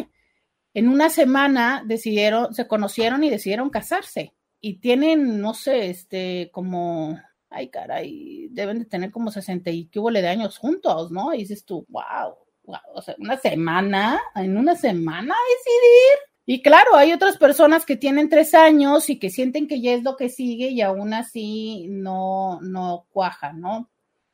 En 0.72 0.88
una 0.88 1.10
semana 1.10 1.82
decidieron, 1.86 2.54
se 2.54 2.66
conocieron 2.66 3.22
y 3.22 3.28
decidieron 3.28 3.68
casarse. 3.68 4.32
Y 4.62 4.80
tienen, 4.80 5.42
no 5.42 5.52
sé, 5.52 5.90
este, 5.90 6.48
como, 6.54 7.20
ay, 7.50 7.68
caray, 7.68 8.48
deben 8.50 8.78
de 8.78 8.86
tener 8.86 9.10
como 9.10 9.30
60 9.30 9.70
y 9.70 9.90
hubo 9.96 10.10
de 10.10 10.26
años 10.26 10.56
juntos, 10.56 11.10
¿no? 11.10 11.34
Y 11.34 11.40
dices 11.40 11.66
tú, 11.66 11.84
wow, 11.90 12.34
wow, 12.62 12.78
o 12.94 13.02
sea, 13.02 13.14
una 13.18 13.36
semana, 13.36 14.18
en 14.36 14.56
una 14.56 14.74
semana 14.74 15.34
decidir 15.50 16.33
y 16.46 16.62
claro, 16.62 16.96
hay 16.96 17.12
otras 17.12 17.38
personas 17.38 17.86
que 17.86 17.96
tienen 17.96 18.28
tres 18.28 18.54
años 18.54 19.08
y 19.08 19.18
que 19.18 19.30
sienten 19.30 19.66
que 19.66 19.80
ya 19.80 19.92
es 19.92 20.02
lo 20.02 20.16
que 20.16 20.28
sigue 20.28 20.68
y 20.68 20.82
aún 20.82 21.14
así 21.14 21.86
no, 21.88 22.60
no 22.60 23.06
cuaja, 23.10 23.52
¿no? 23.52 23.90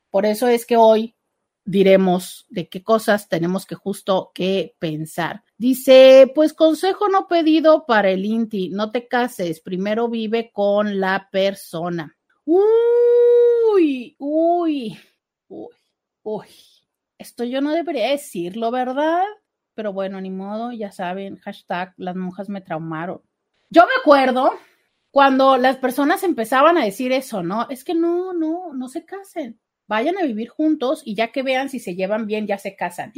Por 0.09 0.25
eso 0.25 0.49
es 0.49 0.65
que 0.65 0.75
hoy 0.75 1.15
diremos 1.63 2.45
de 2.49 2.67
qué 2.67 2.83
cosas 2.83 3.29
tenemos 3.29 3.65
que 3.65 3.75
justo 3.75 4.31
que 4.33 4.75
pensar. 4.77 5.43
Dice, 5.57 6.29
pues 6.35 6.53
consejo 6.53 7.07
no 7.07 7.27
pedido 7.27 7.85
para 7.85 8.09
el 8.09 8.25
INTI, 8.25 8.69
no 8.69 8.91
te 8.91 9.07
cases, 9.07 9.61
primero 9.61 10.09
vive 10.09 10.51
con 10.51 10.99
la 10.99 11.29
persona. 11.31 12.17
Uy, 12.43 14.15
uy, 14.19 14.97
uy, 15.47 15.75
uy. 16.23 16.47
Esto 17.17 17.43
yo 17.45 17.61
no 17.61 17.71
debería 17.71 18.09
decirlo, 18.09 18.71
¿verdad? 18.71 19.23
Pero 19.73 19.93
bueno, 19.93 20.19
ni 20.21 20.29
modo, 20.29 20.71
ya 20.71 20.91
saben, 20.91 21.37
hashtag 21.37 21.93
las 21.97 22.15
monjas 22.15 22.49
me 22.49 22.61
traumaron. 22.61 23.21
Yo 23.69 23.83
me 23.83 23.93
acuerdo 24.01 24.51
cuando 25.11 25.57
las 25.57 25.77
personas 25.77 26.23
empezaban 26.23 26.77
a 26.77 26.85
decir 26.85 27.11
eso, 27.11 27.43
¿no? 27.43 27.67
Es 27.69 27.83
que 27.83 27.93
no, 27.93 28.33
no, 28.33 28.73
no 28.73 28.87
se 28.87 29.05
casen. 29.05 29.59
Vayan 29.87 30.17
a 30.17 30.23
vivir 30.23 30.49
juntos 30.49 31.01
y 31.05 31.15
ya 31.15 31.31
que 31.31 31.43
vean 31.43 31.69
si 31.69 31.79
se 31.79 31.95
llevan 31.95 32.25
bien, 32.25 32.47
ya 32.47 32.57
se 32.57 32.75
casan. 32.75 33.11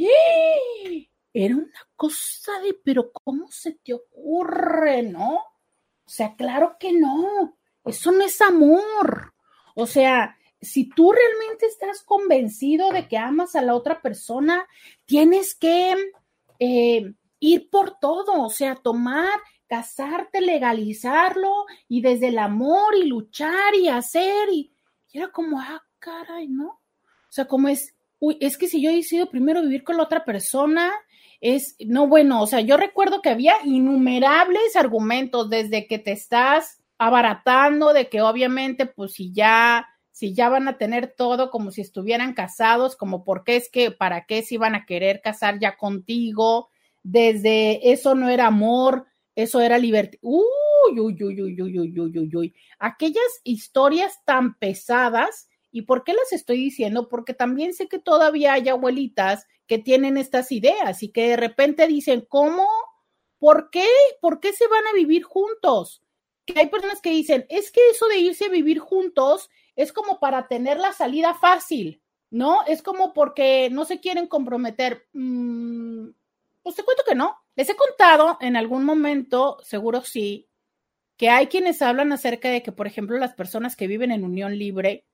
Era 1.32 1.56
una 1.56 1.88
cosa 1.96 2.52
de, 2.60 2.74
pero 2.84 3.12
¿cómo 3.12 3.48
se 3.50 3.72
te 3.72 3.94
ocurre, 3.94 5.02
no? 5.02 5.34
O 5.34 6.08
sea, 6.08 6.34
claro 6.36 6.76
que 6.78 6.92
no. 6.92 7.56
Eso 7.84 8.12
no 8.12 8.24
es 8.24 8.40
amor. 8.40 9.34
O 9.74 9.86
sea, 9.86 10.36
si 10.60 10.88
tú 10.88 11.12
realmente 11.12 11.66
estás 11.66 12.02
convencido 12.02 12.90
de 12.90 13.06
que 13.08 13.18
amas 13.18 13.54
a 13.54 13.62
la 13.62 13.74
otra 13.74 14.00
persona, 14.00 14.66
tienes 15.04 15.54
que 15.54 15.94
eh, 16.58 17.12
ir 17.40 17.68
por 17.70 17.98
todo, 17.98 18.42
o 18.42 18.50
sea, 18.50 18.74
tomar, 18.74 19.40
casarte, 19.66 20.40
legalizarlo 20.40 21.66
y 21.88 22.00
desde 22.00 22.28
el 22.28 22.38
amor 22.38 22.94
y 22.96 23.04
luchar 23.06 23.74
y 23.74 23.88
hacer 23.88 24.48
y, 24.52 24.72
era 25.12 25.28
como, 25.28 25.60
ah, 25.60 25.82
caray, 25.98 26.48
¿no? 26.48 26.66
O 26.66 27.30
sea, 27.30 27.46
como 27.46 27.68
es, 27.68 27.94
uy, 28.18 28.36
es 28.40 28.58
que 28.58 28.66
si 28.66 28.82
yo 28.82 28.90
he 28.90 28.96
decidido 28.96 29.30
primero 29.30 29.62
vivir 29.62 29.84
con 29.84 29.96
la 29.96 30.02
otra 30.02 30.24
persona, 30.24 30.92
es, 31.40 31.76
no, 31.86 32.08
bueno, 32.08 32.42
o 32.42 32.46
sea, 32.46 32.60
yo 32.60 32.76
recuerdo 32.76 33.22
que 33.22 33.28
había 33.28 33.54
innumerables 33.64 34.74
argumentos 34.76 35.50
desde 35.50 35.86
que 35.86 35.98
te 35.98 36.12
estás 36.12 36.82
abaratando, 36.98 37.92
de 37.92 38.08
que 38.08 38.22
obviamente, 38.22 38.86
pues 38.86 39.12
si 39.12 39.32
ya 39.32 39.86
si 40.14 40.32
ya 40.32 40.48
van 40.48 40.68
a 40.68 40.78
tener 40.78 41.12
todo 41.16 41.50
como 41.50 41.72
si 41.72 41.80
estuvieran 41.80 42.34
casados, 42.34 42.94
como 42.94 43.24
por 43.24 43.42
qué 43.42 43.56
es 43.56 43.68
que, 43.68 43.90
para 43.90 44.26
qué 44.26 44.42
se 44.42 44.54
iban 44.54 44.76
a 44.76 44.86
querer 44.86 45.20
casar 45.20 45.58
ya 45.58 45.76
contigo, 45.76 46.68
desde 47.02 47.90
eso 47.90 48.14
no 48.14 48.28
era 48.28 48.46
amor, 48.46 49.06
eso 49.34 49.60
era 49.60 49.76
libertad. 49.76 50.20
Uy, 50.22 51.00
uy, 51.00 51.20
uy, 51.20 51.42
uy, 51.42 51.60
uy, 51.60 51.78
uy, 51.80 51.98
uy, 51.98 52.18
uy, 52.18 52.36
uy. 52.36 52.54
Aquellas 52.78 53.24
historias 53.42 54.24
tan 54.24 54.56
pesadas, 54.56 55.48
¿y 55.72 55.82
por 55.82 56.04
qué 56.04 56.12
las 56.12 56.32
estoy 56.32 56.58
diciendo? 56.58 57.08
Porque 57.08 57.34
también 57.34 57.74
sé 57.74 57.88
que 57.88 57.98
todavía 57.98 58.52
hay 58.52 58.68
abuelitas 58.68 59.48
que 59.66 59.78
tienen 59.78 60.16
estas 60.16 60.52
ideas 60.52 61.02
y 61.02 61.08
que 61.08 61.30
de 61.30 61.36
repente 61.36 61.88
dicen, 61.88 62.24
¿cómo? 62.28 62.68
¿Por 63.40 63.68
qué? 63.70 63.88
¿Por 64.20 64.38
qué 64.38 64.52
se 64.52 64.68
van 64.68 64.86
a 64.86 64.94
vivir 64.94 65.24
juntos? 65.24 66.04
Que 66.46 66.60
hay 66.60 66.68
personas 66.68 67.00
que 67.00 67.10
dicen, 67.10 67.46
es 67.48 67.72
que 67.72 67.80
eso 67.90 68.06
de 68.06 68.18
irse 68.18 68.44
a 68.44 68.50
vivir 68.50 68.78
juntos 68.78 69.50
es 69.76 69.92
como 69.92 70.18
para 70.20 70.48
tener 70.48 70.78
la 70.78 70.92
salida 70.92 71.34
fácil, 71.34 72.02
¿no? 72.30 72.64
Es 72.66 72.82
como 72.82 73.12
porque 73.12 73.68
no 73.70 73.84
se 73.84 74.00
quieren 74.00 74.26
comprometer. 74.26 75.06
Mm, 75.12 76.08
pues 76.62 76.76
te 76.76 76.82
cuento 76.82 77.02
que 77.06 77.14
no. 77.14 77.36
Les 77.56 77.68
he 77.68 77.76
contado 77.76 78.38
en 78.40 78.56
algún 78.56 78.84
momento, 78.84 79.58
seguro 79.62 80.02
sí, 80.02 80.48
que 81.16 81.30
hay 81.30 81.46
quienes 81.46 81.82
hablan 81.82 82.12
acerca 82.12 82.48
de 82.48 82.62
que, 82.62 82.72
por 82.72 82.86
ejemplo, 82.86 83.18
las 83.18 83.34
personas 83.34 83.76
que 83.76 83.86
viven 83.86 84.10
en 84.10 84.24
unión 84.24 84.58
libre 84.58 85.06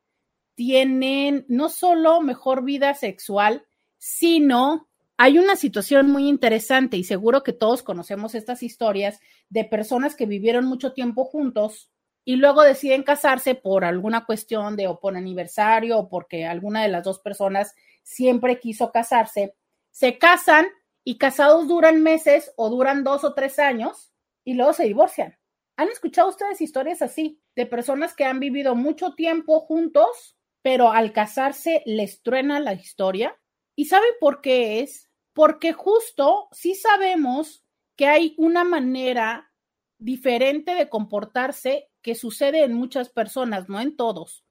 tienen 0.54 1.44
no 1.48 1.68
solo 1.68 2.20
mejor 2.20 2.64
vida 2.64 2.94
sexual, 2.94 3.66
sino 3.98 4.88
hay 5.16 5.38
una 5.38 5.56
situación 5.56 6.10
muy 6.10 6.28
interesante 6.28 6.96
y 6.96 7.04
seguro 7.04 7.42
que 7.42 7.52
todos 7.52 7.82
conocemos 7.82 8.34
estas 8.34 8.62
historias 8.62 9.20
de 9.50 9.64
personas 9.64 10.16
que 10.16 10.24
vivieron 10.24 10.64
mucho 10.64 10.92
tiempo 10.92 11.26
juntos 11.26 11.90
y 12.30 12.36
luego 12.36 12.62
deciden 12.62 13.02
casarse 13.02 13.56
por 13.56 13.84
alguna 13.84 14.24
cuestión 14.24 14.76
de 14.76 14.86
o 14.86 15.00
por 15.00 15.16
aniversario 15.16 15.98
o 15.98 16.08
porque 16.08 16.46
alguna 16.46 16.80
de 16.80 16.88
las 16.88 17.02
dos 17.02 17.18
personas 17.18 17.74
siempre 18.04 18.60
quiso 18.60 18.92
casarse, 18.92 19.56
se 19.90 20.16
casan 20.16 20.68
y 21.02 21.18
casados 21.18 21.66
duran 21.66 22.04
meses 22.04 22.52
o 22.54 22.70
duran 22.70 23.02
dos 23.02 23.24
o 23.24 23.34
tres 23.34 23.58
años 23.58 24.12
y 24.44 24.54
luego 24.54 24.74
se 24.74 24.84
divorcian. 24.84 25.36
¿Han 25.76 25.88
escuchado 25.88 26.28
ustedes 26.28 26.60
historias 26.60 27.02
así 27.02 27.42
de 27.56 27.66
personas 27.66 28.14
que 28.14 28.26
han 28.26 28.38
vivido 28.38 28.76
mucho 28.76 29.16
tiempo 29.16 29.62
juntos, 29.62 30.38
pero 30.62 30.92
al 30.92 31.12
casarse 31.12 31.82
les 31.84 32.22
truena 32.22 32.60
la 32.60 32.74
historia? 32.74 33.36
¿Y 33.74 33.86
saben 33.86 34.12
por 34.20 34.40
qué 34.40 34.78
es? 34.78 35.10
Porque 35.32 35.72
justo 35.72 36.46
sí 36.52 36.76
sabemos 36.76 37.64
que 37.96 38.06
hay 38.06 38.36
una 38.38 38.62
manera 38.62 39.50
diferente 39.98 40.76
de 40.76 40.88
comportarse 40.88 41.89
que 42.02 42.14
sucede 42.14 42.64
en 42.64 42.74
muchas 42.74 43.08
personas, 43.08 43.68
no 43.68 43.80
en 43.80 43.96
todos, 43.96 44.44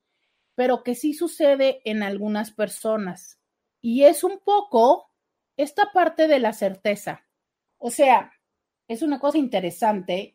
pero 0.56 0.84
que 0.84 0.96
sí 0.96 1.14
sucede 1.14 1.82
en 1.86 2.04
algunas 2.04 2.52
personas. 2.52 3.40
Y 3.82 4.04
es 4.04 4.24
un 4.24 4.40
poco 4.40 5.10
esta 5.58 5.92
parte 5.94 6.28
de 6.28 6.40
la 6.40 6.54
certeza. 6.54 7.26
O 7.78 7.92
sea, 7.92 8.32
es 8.88 9.02
una 9.02 9.20
cosa 9.20 9.38
interesante 9.38 10.34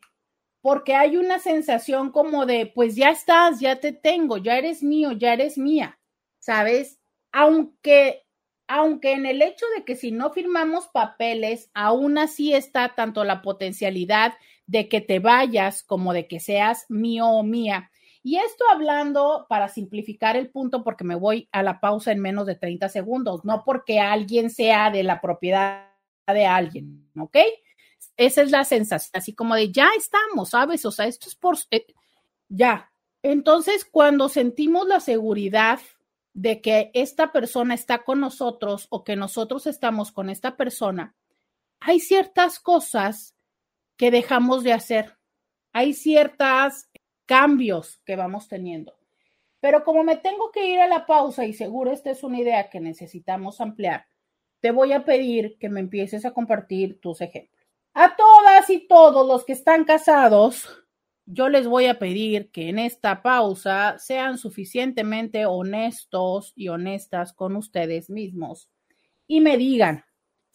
porque 0.61 0.95
hay 0.95 1.15
una 1.15 1.37
sensación 1.37 2.11
como 2.11 2.47
de, 2.47 2.65
pues 2.65 2.95
ya 2.95 3.09
estás, 3.09 3.59
ya 3.59 3.79
te 3.79 3.91
tengo, 3.91 4.37
ya 4.37 4.57
eres 4.57 4.81
mío, 4.81 5.11
ya 5.11 5.33
eres 5.33 5.59
mía, 5.59 5.99
¿sabes? 6.39 6.99
Aunque, 7.31 8.25
aunque 8.67 9.11
en 9.11 9.27
el 9.27 9.43
hecho 9.43 9.67
de 9.77 9.85
que 9.85 9.95
si 9.95 10.11
no 10.11 10.31
firmamos 10.31 10.87
papeles, 10.87 11.69
aún 11.75 12.17
así 12.17 12.55
está 12.55 12.95
tanto 12.95 13.23
la 13.23 13.43
potencialidad 13.43 14.33
de 14.67 14.89
que 14.89 15.01
te 15.01 15.19
vayas 15.19 15.83
como 15.83 16.13
de 16.13 16.27
que 16.27 16.39
seas 16.39 16.85
mío 16.89 17.27
o 17.27 17.43
mía. 17.43 17.91
Y 18.23 18.37
esto 18.37 18.65
hablando 18.71 19.45
para 19.47 19.69
simplificar 19.69 20.35
el 20.35 20.49
punto, 20.49 20.83
porque 20.83 21.03
me 21.03 21.13
voy 21.13 21.47
a 21.51 21.61
la 21.61 21.79
pausa 21.79 22.11
en 22.11 22.21
menos 22.21 22.47
de 22.47 22.55
30 22.55 22.89
segundos, 22.89 23.45
no 23.45 23.63
porque 23.63 23.99
alguien 23.99 24.49
sea 24.49 24.89
de 24.89 25.03
la 25.03 25.21
propiedad 25.21 25.91
de 26.25 26.45
alguien, 26.47 27.07
¿ok? 27.19 27.37
Esa 28.17 28.41
es 28.41 28.49
la 28.49 28.63
sensación, 28.63 29.11
así 29.13 29.33
como 29.33 29.53
de 29.53 29.71
ya 29.71 29.89
estamos, 29.95 30.49
¿sabes? 30.49 30.85
O 30.85 30.91
sea, 30.91 31.05
esto 31.05 31.29
es 31.29 31.35
por... 31.35 31.57
Eh, 31.69 31.85
ya. 32.49 32.89
Entonces, 33.21 33.85
cuando 33.85 34.27
sentimos 34.29 34.87
la 34.87 34.99
seguridad 34.99 35.79
de 36.33 36.61
que 36.61 36.91
esta 36.93 37.31
persona 37.31 37.75
está 37.75 38.03
con 38.03 38.19
nosotros 38.21 38.87
o 38.89 39.03
que 39.03 39.15
nosotros 39.15 39.67
estamos 39.67 40.11
con 40.11 40.31
esta 40.31 40.57
persona, 40.57 41.15
hay 41.79 41.99
ciertas 41.99 42.59
cosas 42.59 43.34
que 43.97 44.11
dejamos 44.11 44.63
de 44.63 44.73
hacer. 44.73 45.17
Hay 45.73 45.93
ciertos 45.93 46.89
cambios 47.25 48.01
que 48.05 48.15
vamos 48.15 48.47
teniendo. 48.47 48.93
Pero 49.59 49.83
como 49.83 50.03
me 50.03 50.17
tengo 50.17 50.51
que 50.51 50.67
ir 50.67 50.79
a 50.79 50.87
la 50.87 51.05
pausa 51.05 51.45
y 51.45 51.53
seguro 51.53 51.91
esta 51.91 52.11
es 52.11 52.23
una 52.23 52.39
idea 52.39 52.69
que 52.69 52.79
necesitamos 52.79 53.61
ampliar, 53.61 54.05
te 54.61 54.71
voy 54.71 54.93
a 54.93 55.05
pedir 55.05 55.57
que 55.59 55.69
me 55.69 55.79
empieces 55.79 56.25
a 56.25 56.31
compartir 56.31 56.99
tus 56.99 57.21
ejemplos. 57.21 57.65
A 57.93 58.15
todas 58.15 58.69
y 58.69 58.87
todos 58.87 59.27
los 59.27 59.45
que 59.45 59.53
están 59.53 59.85
casados, 59.85 60.67
yo 61.25 61.49
les 61.49 61.67
voy 61.67 61.85
a 61.85 61.97
pedir 61.97 62.51
que 62.51 62.69
en 62.69 62.77
esta 62.77 63.23
pausa 63.23 63.97
sean 63.97 64.37
suficientemente 64.37 65.45
honestos 65.45 66.53
y 66.55 66.67
honestas 66.67 67.33
con 67.33 67.55
ustedes 67.55 68.09
mismos 68.09 68.69
y 69.27 69.41
me 69.41 69.57
digan 69.57 70.05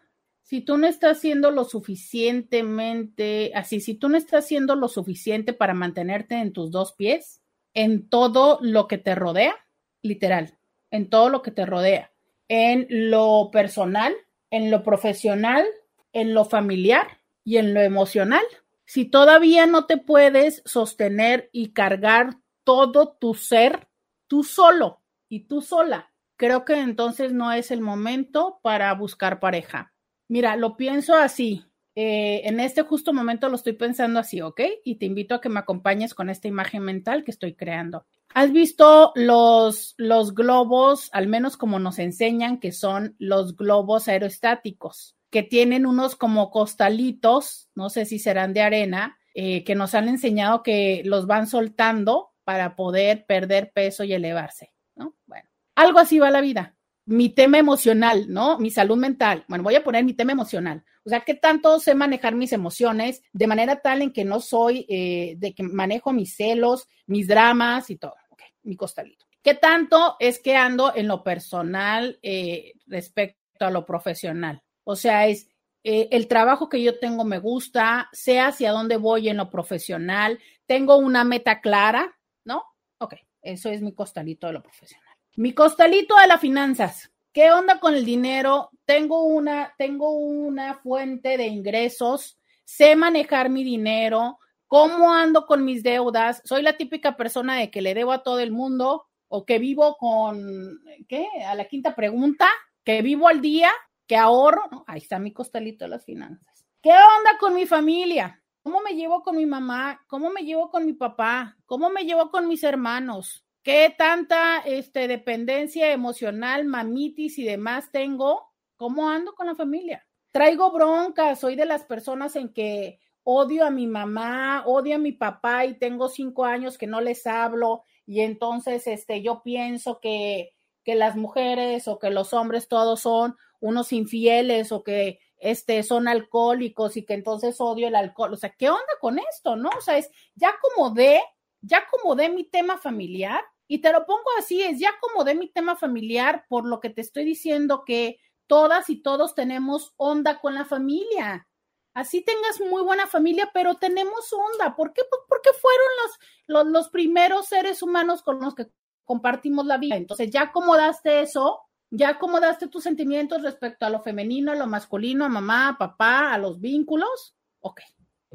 si 0.43 0.61
tú 0.61 0.77
no 0.77 0.87
estás 0.87 1.19
haciendo 1.19 1.51
lo 1.51 1.65
suficientemente, 1.65 3.53
así, 3.55 3.81
si 3.81 3.95
tú 3.95 4.09
no 4.09 4.17
estás 4.17 4.45
haciendo 4.45 4.75
lo 4.75 4.89
suficiente 4.89 5.53
para 5.53 5.75
mantenerte 5.75 6.37
en 6.37 6.53
tus 6.53 6.71
dos 6.71 6.93
pies, 6.93 7.41
en 7.75 8.09
todo 8.09 8.59
lo 8.61 8.89
que 8.89 8.99
te 8.99 9.15
rodea, 9.15 9.55
literal, 10.03 10.59
en 10.91 11.09
todo 11.09 11.29
lo 11.29 11.43
que 11.43 11.53
te 11.53 11.67
rodea, 11.67 12.13
en 12.49 12.87
lo 12.89 13.51
personal, 13.53 14.13
en 14.51 14.71
lo 14.71 14.83
profesional, 14.83 15.65
en 16.13 16.35
lo 16.35 16.45
familiar 16.45 17.21
y 17.45 17.57
en 17.57 17.75
lo 17.75 17.81
emocional. 17.81 18.45
Si 18.85 19.05
todavía 19.05 19.67
no 19.67 19.87
te 19.87 19.97
puedes 19.97 20.63
sostener 20.65 21.49
y 21.53 21.73
cargar 21.73 22.37
todo 22.65 23.17
tu 23.21 23.35
ser 23.35 23.89
tú 24.27 24.43
solo 24.43 25.01
y 25.29 25.47
tú 25.47 25.63
sola, 25.63 26.13
creo 26.37 26.65
que 26.65 26.81
entonces 26.81 27.33
no 27.33 27.53
es 27.53 27.71
el 27.71 27.81
momento 27.81 28.59
para 28.63 28.93
buscar 28.95 29.41
pareja. 29.41 29.93
Mira, 30.29 30.57
lo 30.57 30.77
pienso 30.77 31.15
así. 31.15 31.65
Eh, 31.95 32.43
en 32.45 32.61
este 32.61 32.83
justo 32.83 33.13
momento 33.13 33.49
lo 33.49 33.57
estoy 33.57 33.73
pensando 33.73 34.21
así, 34.21 34.41
¿ok? 34.41 34.61
Y 34.85 34.97
te 34.97 35.07
invito 35.07 35.35
a 35.35 35.41
que 35.41 35.49
me 35.49 35.61
acompañes 35.61 36.15
con 36.15 36.31
esta 36.31 36.49
imagen 36.49 36.83
mental 36.83 37.25
que 37.25 37.31
estoy 37.31 37.55
creando. 37.55 38.07
¿Has 38.33 38.53
visto 38.53 39.13
los, 39.17 39.95
los 39.97 40.35
globos, 40.35 41.11
al 41.13 41.27
menos 41.27 41.57
como 41.57 41.79
nos 41.81 41.99
enseñan, 41.99 42.61
que 42.61 42.71
son 42.71 43.17
los 43.19 43.57
globos 43.57 44.07
aerostáticos, 44.07 45.17
que 45.31 45.43
tienen 45.43 45.85
unos 45.85 46.15
como 46.15 46.51
costalitos, 46.51 47.71
no 47.75 47.91
sé 47.91 48.05
si 48.05 48.19
serán 48.21 48.53
de 48.53 48.63
arena, 48.63 49.19
eh, 49.35 49.65
que 49.65 49.75
nos 49.75 49.95
han 49.95 50.09
enseñado 50.09 50.63
que 50.63 51.03
los 51.05 51.27
van 51.27 51.47
soltando 51.47 52.31
para 52.45 52.77
poder 52.77 53.27
perder 53.27 53.73
peso 53.73 54.05
y 54.05 54.13
elevarse, 54.13 54.73
¿no? 54.97 55.17
Bueno, 55.27 55.49
algo 55.75 55.99
así 55.99 56.19
va 56.19 56.31
la 56.31 56.41
vida. 56.41 56.77
Mi 57.11 57.29
tema 57.29 57.59
emocional, 57.59 58.27
¿no? 58.29 58.57
Mi 58.61 58.71
salud 58.71 58.97
mental. 58.97 59.45
Bueno, 59.49 59.65
voy 59.65 59.75
a 59.75 59.83
poner 59.83 60.05
mi 60.05 60.15
tema 60.15 60.31
emocional. 60.31 60.85
O 61.05 61.09
sea, 61.09 61.23
¿qué 61.23 61.35
tanto 61.35 61.81
sé 61.81 61.97
manejar 61.97 62.37
mis 62.37 62.53
emociones 62.53 63.21
de 63.33 63.49
manera 63.49 63.81
tal 63.81 64.01
en 64.03 64.13
que 64.13 64.25
no 64.25 64.39
soy, 64.39 64.87
eh, 64.89 65.35
de 65.39 65.53
que 65.53 65.65
manejo 65.65 66.13
mis 66.13 66.37
celos, 66.37 66.87
mis 67.07 67.27
dramas 67.27 67.91
y 67.91 67.97
todo? 67.97 68.15
Ok, 68.29 68.43
mi 68.63 68.77
costalito. 68.77 69.27
¿Qué 69.43 69.55
tanto 69.55 70.15
es 70.21 70.39
que 70.39 70.55
ando 70.55 70.95
en 70.95 71.09
lo 71.09 71.25
personal 71.25 72.21
eh, 72.23 72.75
respecto 72.87 73.67
a 73.67 73.73
lo 73.73 73.85
profesional? 73.85 74.63
O 74.85 74.95
sea, 74.95 75.27
es 75.27 75.49
eh, 75.83 76.07
el 76.13 76.29
trabajo 76.29 76.69
que 76.69 76.81
yo 76.81 77.01
tengo 77.01 77.25
me 77.25 77.41
gusta, 77.41 78.09
sé 78.13 78.39
hacia 78.39 78.71
dónde 78.71 78.99
voy 78.99 79.29
en 79.29 79.39
lo 79.39 79.51
profesional, 79.51 80.39
tengo 80.65 80.97
una 80.97 81.25
meta 81.25 81.61
clara, 81.61 82.17
¿no? 82.45 82.63
Ok, 82.99 83.15
eso 83.43 83.69
es 83.69 83.83
mi 83.83 83.95
costalito 83.95 84.47
de 84.47 84.53
lo 84.53 84.63
profesional. 84.63 85.10
Mi 85.37 85.55
costalito 85.55 86.17
de 86.17 86.27
las 86.27 86.41
finanzas. 86.41 87.11
¿Qué 87.33 87.53
onda 87.53 87.79
con 87.79 87.95
el 87.95 88.05
dinero? 88.05 88.71
Tengo 88.85 89.23
una, 89.23 89.73
tengo 89.79 90.11
una 90.11 90.75
fuente 90.79 91.37
de 91.37 91.47
ingresos, 91.47 92.39
sé 92.65 92.97
manejar 92.97 93.49
mi 93.49 93.63
dinero, 93.63 94.39
cómo 94.67 95.13
ando 95.13 95.47
con 95.47 95.65
mis 95.65 95.85
deudas. 95.85 96.43
Soy 96.45 96.63
la 96.63 96.77
típica 96.77 97.17
persona 97.17 97.57
de 97.57 97.71
que 97.71 97.81
le 97.81 97.95
debo 97.95 98.11
a 98.13 98.25
todo 98.25 98.41
el 98.41 98.51
mundo 98.51 99.07
o 99.29 99.47
que 99.47 99.61
vivo 99.61 99.97
con, 99.97 100.81
¿qué? 101.09 101.29
A 101.47 101.55
la 101.55 101.67
quinta 101.67 101.95
pregunta, 101.95 102.49
que 102.83 103.01
vivo 103.01 103.29
al 103.29 103.41
día, 103.41 103.71
que 104.09 104.17
ahorro. 104.17 104.85
ahí 104.89 104.99
está 104.99 105.21
mi 105.21 105.33
costalito 105.33 105.85
de 105.85 105.91
las 105.91 106.05
finanzas. 106.05 106.67
¿Qué 106.83 106.91
onda 106.91 107.39
con 107.39 107.55
mi 107.55 107.67
familia? 107.67 108.43
¿Cómo 108.63 108.81
me 108.81 108.95
llevo 108.95 109.23
con 109.23 109.37
mi 109.37 109.47
mamá? 109.47 110.05
¿Cómo 110.09 110.31
me 110.31 110.43
llevo 110.43 110.71
con 110.71 110.85
mi 110.85 110.93
papá? 110.93 111.57
¿Cómo 111.67 111.89
me 111.91 112.05
llevo 112.05 112.31
con 112.31 112.49
mis 112.49 112.65
hermanos? 112.65 113.45
¿Qué 113.63 113.95
tanta 113.97 114.61
este, 114.61 115.07
dependencia 115.07 115.93
emocional, 115.93 116.65
mamitis 116.65 117.39
y 117.39 117.45
demás 117.45 117.91
tengo? 117.93 118.51
¿Cómo 118.77 119.11
ando 119.11 119.35
con 119.35 119.47
la 119.47 119.55
familia? 119.55 120.07
Traigo 120.31 120.73
bronca, 120.73 121.37
soy 121.37 121.57
de 121.57 121.67
las 121.67 121.85
personas 121.85 122.37
en 122.37 122.55
que 122.55 123.01
odio 123.23 123.67
a 123.67 123.71
mi 123.71 123.87
mamá, 123.87 124.63
odio 124.65 124.97
a 124.97 124.99
mi 124.99 125.13
papá 125.13 125.67
y 125.67 125.79
tengo 125.79 126.09
cinco 126.09 126.47
años 126.47 126.79
que 126.79 126.87
no 126.87 127.03
les 127.03 127.27
hablo 127.27 127.83
y 128.07 128.21
entonces 128.23 128.87
este, 128.87 129.21
yo 129.21 129.43
pienso 129.43 130.01
que, 130.01 130.55
que 130.83 130.95
las 130.95 131.17
mujeres 131.17 131.87
o 131.87 131.99
que 131.99 132.09
los 132.09 132.33
hombres 132.33 132.67
todos 132.67 133.01
son 133.01 133.37
unos 133.61 133.93
infieles 133.93 134.73
o 134.73 134.83
que 134.83 135.21
este, 135.37 135.83
son 135.83 136.09
alcohólicos 136.09 136.97
y 136.97 137.05
que 137.05 137.15
entonces 137.15 137.61
odio 137.61 137.89
el 137.89 137.95
alcohol. 137.95 138.33
O 138.33 138.37
sea, 138.37 138.51
¿qué 138.51 138.71
onda 138.71 138.83
con 139.01 139.19
esto? 139.19 139.57
¿No? 139.57 139.69
O 139.77 139.81
sea, 139.83 139.99
es 139.99 140.11
ya 140.35 140.55
como 140.61 140.91
de 140.91 141.21
ya 141.63 141.79
acomodé 141.79 142.29
mi 142.29 142.45
tema 142.45 142.79
familiar 142.79 143.43
y 143.67 143.79
te 143.79 143.93
lo 143.93 144.05
pongo 144.07 144.25
así, 144.39 144.63
es 144.63 144.79
ya 144.79 144.91
acomodé 144.91 145.35
mi 145.35 145.49
tema 145.49 145.77
familiar 145.77 146.45
por 146.49 146.67
lo 146.67 146.81
que 146.81 146.91
te 146.91 147.01
estoy 147.01 147.25
diciendo 147.25 147.85
que 147.85 148.19
todas 148.47 148.91
y 148.91 148.97
todos 148.97 149.35
tenemos 149.35 149.95
onda 149.97 150.41
con 150.41 150.55
la 150.55 150.65
familia. 150.65 151.47
Así 151.95 152.23
tengas 152.23 152.61
muy 152.61 152.83
buena 152.83 153.07
familia, 153.07 153.51
pero 153.53 153.77
tenemos 153.77 154.33
onda. 154.33 154.75
¿Por 154.75 154.93
qué? 154.93 155.03
Pues 155.09 155.23
porque 155.29 155.51
fueron 155.61 155.89
los, 156.03 156.19
los, 156.47 156.73
los 156.73 156.89
primeros 156.89 157.47
seres 157.47 157.83
humanos 157.83 158.23
con 158.23 158.41
los 158.41 158.55
que 158.55 158.69
compartimos 159.05 159.67
la 159.67 159.79
vida. 159.79 159.97
Entonces 159.97 160.31
ya 160.31 160.43
acomodaste 160.43 161.21
eso, 161.21 161.61
ya 161.91 162.11
acomodaste 162.11 162.69
tus 162.69 162.85
sentimientos 162.85 163.43
respecto 163.43 163.87
a 163.87 163.91
lo 163.91 164.01
femenino, 164.01 164.53
a 164.53 164.57
lo 164.57 164.67
masculino, 164.67 165.25
a 165.25 165.29
mamá, 165.29 165.69
a 165.71 165.79
papá, 165.79 166.33
a 166.33 166.39
los 166.39 166.61
vínculos. 166.61 167.37
Ok, 167.61 167.81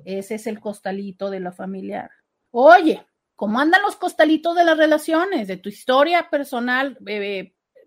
ese 0.03 0.36
es 0.36 0.47
el 0.47 0.59
costalito 0.59 1.30
de 1.30 1.39
la 1.39 1.51
familiar. 1.51 2.11
Oye, 2.51 3.05
¿Cómo 3.36 3.59
andan 3.59 3.81
los 3.81 3.97
costalitos 3.97 4.55
de 4.55 4.63
las 4.63 4.77
relaciones, 4.77 5.47
de 5.47 5.57
tu 5.57 5.67
historia 5.69 6.29
personal, 6.29 6.97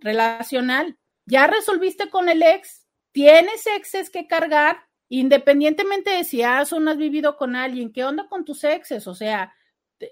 relacional? 0.01 0.99
¿Ya 1.25 1.47
resolviste 1.47 2.11
con 2.11 2.29
el 2.29 2.43
ex? 2.43 2.87
¿Tienes 3.13 3.67
exes 3.67 4.11
que 4.11 4.27
cargar? 4.27 4.79
Independientemente 5.09 6.11
de 6.11 6.25
si 6.25 6.43
has 6.43 6.73
o 6.73 6.81
no 6.81 6.91
has 6.91 6.99
vivido 6.99 7.39
con 7.39 7.57
alguien, 7.57 7.93
¿qué 7.93 8.05
onda 8.05 8.29
con 8.29 8.45
tus 8.45 8.63
exes? 8.63 9.07
O 9.07 9.15
sea, 9.15 9.55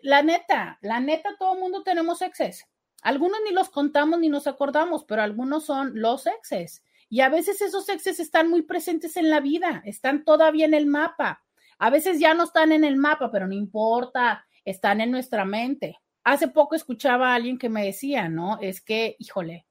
la 0.03 0.22
neta, 0.22 0.78
la 0.80 1.01
neta, 1.01 1.37
todo 1.39 1.55
el 1.55 1.61
mundo 1.61 1.82
tenemos 1.82 2.22
exes. 2.22 2.66
Algunos 3.03 3.39
ni 3.45 3.53
los 3.53 3.68
contamos 3.68 4.18
ni 4.18 4.30
nos 4.30 4.47
acordamos, 4.47 5.05
pero 5.05 5.22
algunos 5.22 5.66
son 5.66 6.01
los 6.01 6.26
exes. 6.26 6.82
Y 7.11 7.20
a 7.20 7.28
veces 7.28 7.61
esos 7.61 7.89
exes 7.91 8.20
están 8.20 8.49
muy 8.49 8.62
presentes 8.62 9.18
en 9.18 9.28
la 9.28 9.41
vida, 9.41 9.82
están 9.84 10.24
todavía 10.24 10.64
en 10.64 10.74
el 10.74 10.87
mapa. 10.87 11.45
A 11.78 11.91
veces 11.91 12.18
ya 12.18 12.32
no 12.32 12.45
están 12.45 12.72
en 12.72 12.84
el 12.84 12.97
mapa, 12.97 13.30
pero 13.30 13.47
no 13.47 13.55
importa 13.55 14.46
están 14.67 15.01
en 15.01 15.11
nuestra 15.11 15.47
mente. 15.47 15.99
Hace 16.25 16.49
poco 16.49 16.75
escuchaba 16.75 17.31
a 17.33 17.35
alguien 17.37 17.57
que 17.57 17.71
me 17.71 17.87
decía, 17.87 18.29
¿no? 18.29 18.59
Es 18.61 18.83
que, 18.83 19.17
híjole, 19.19 19.67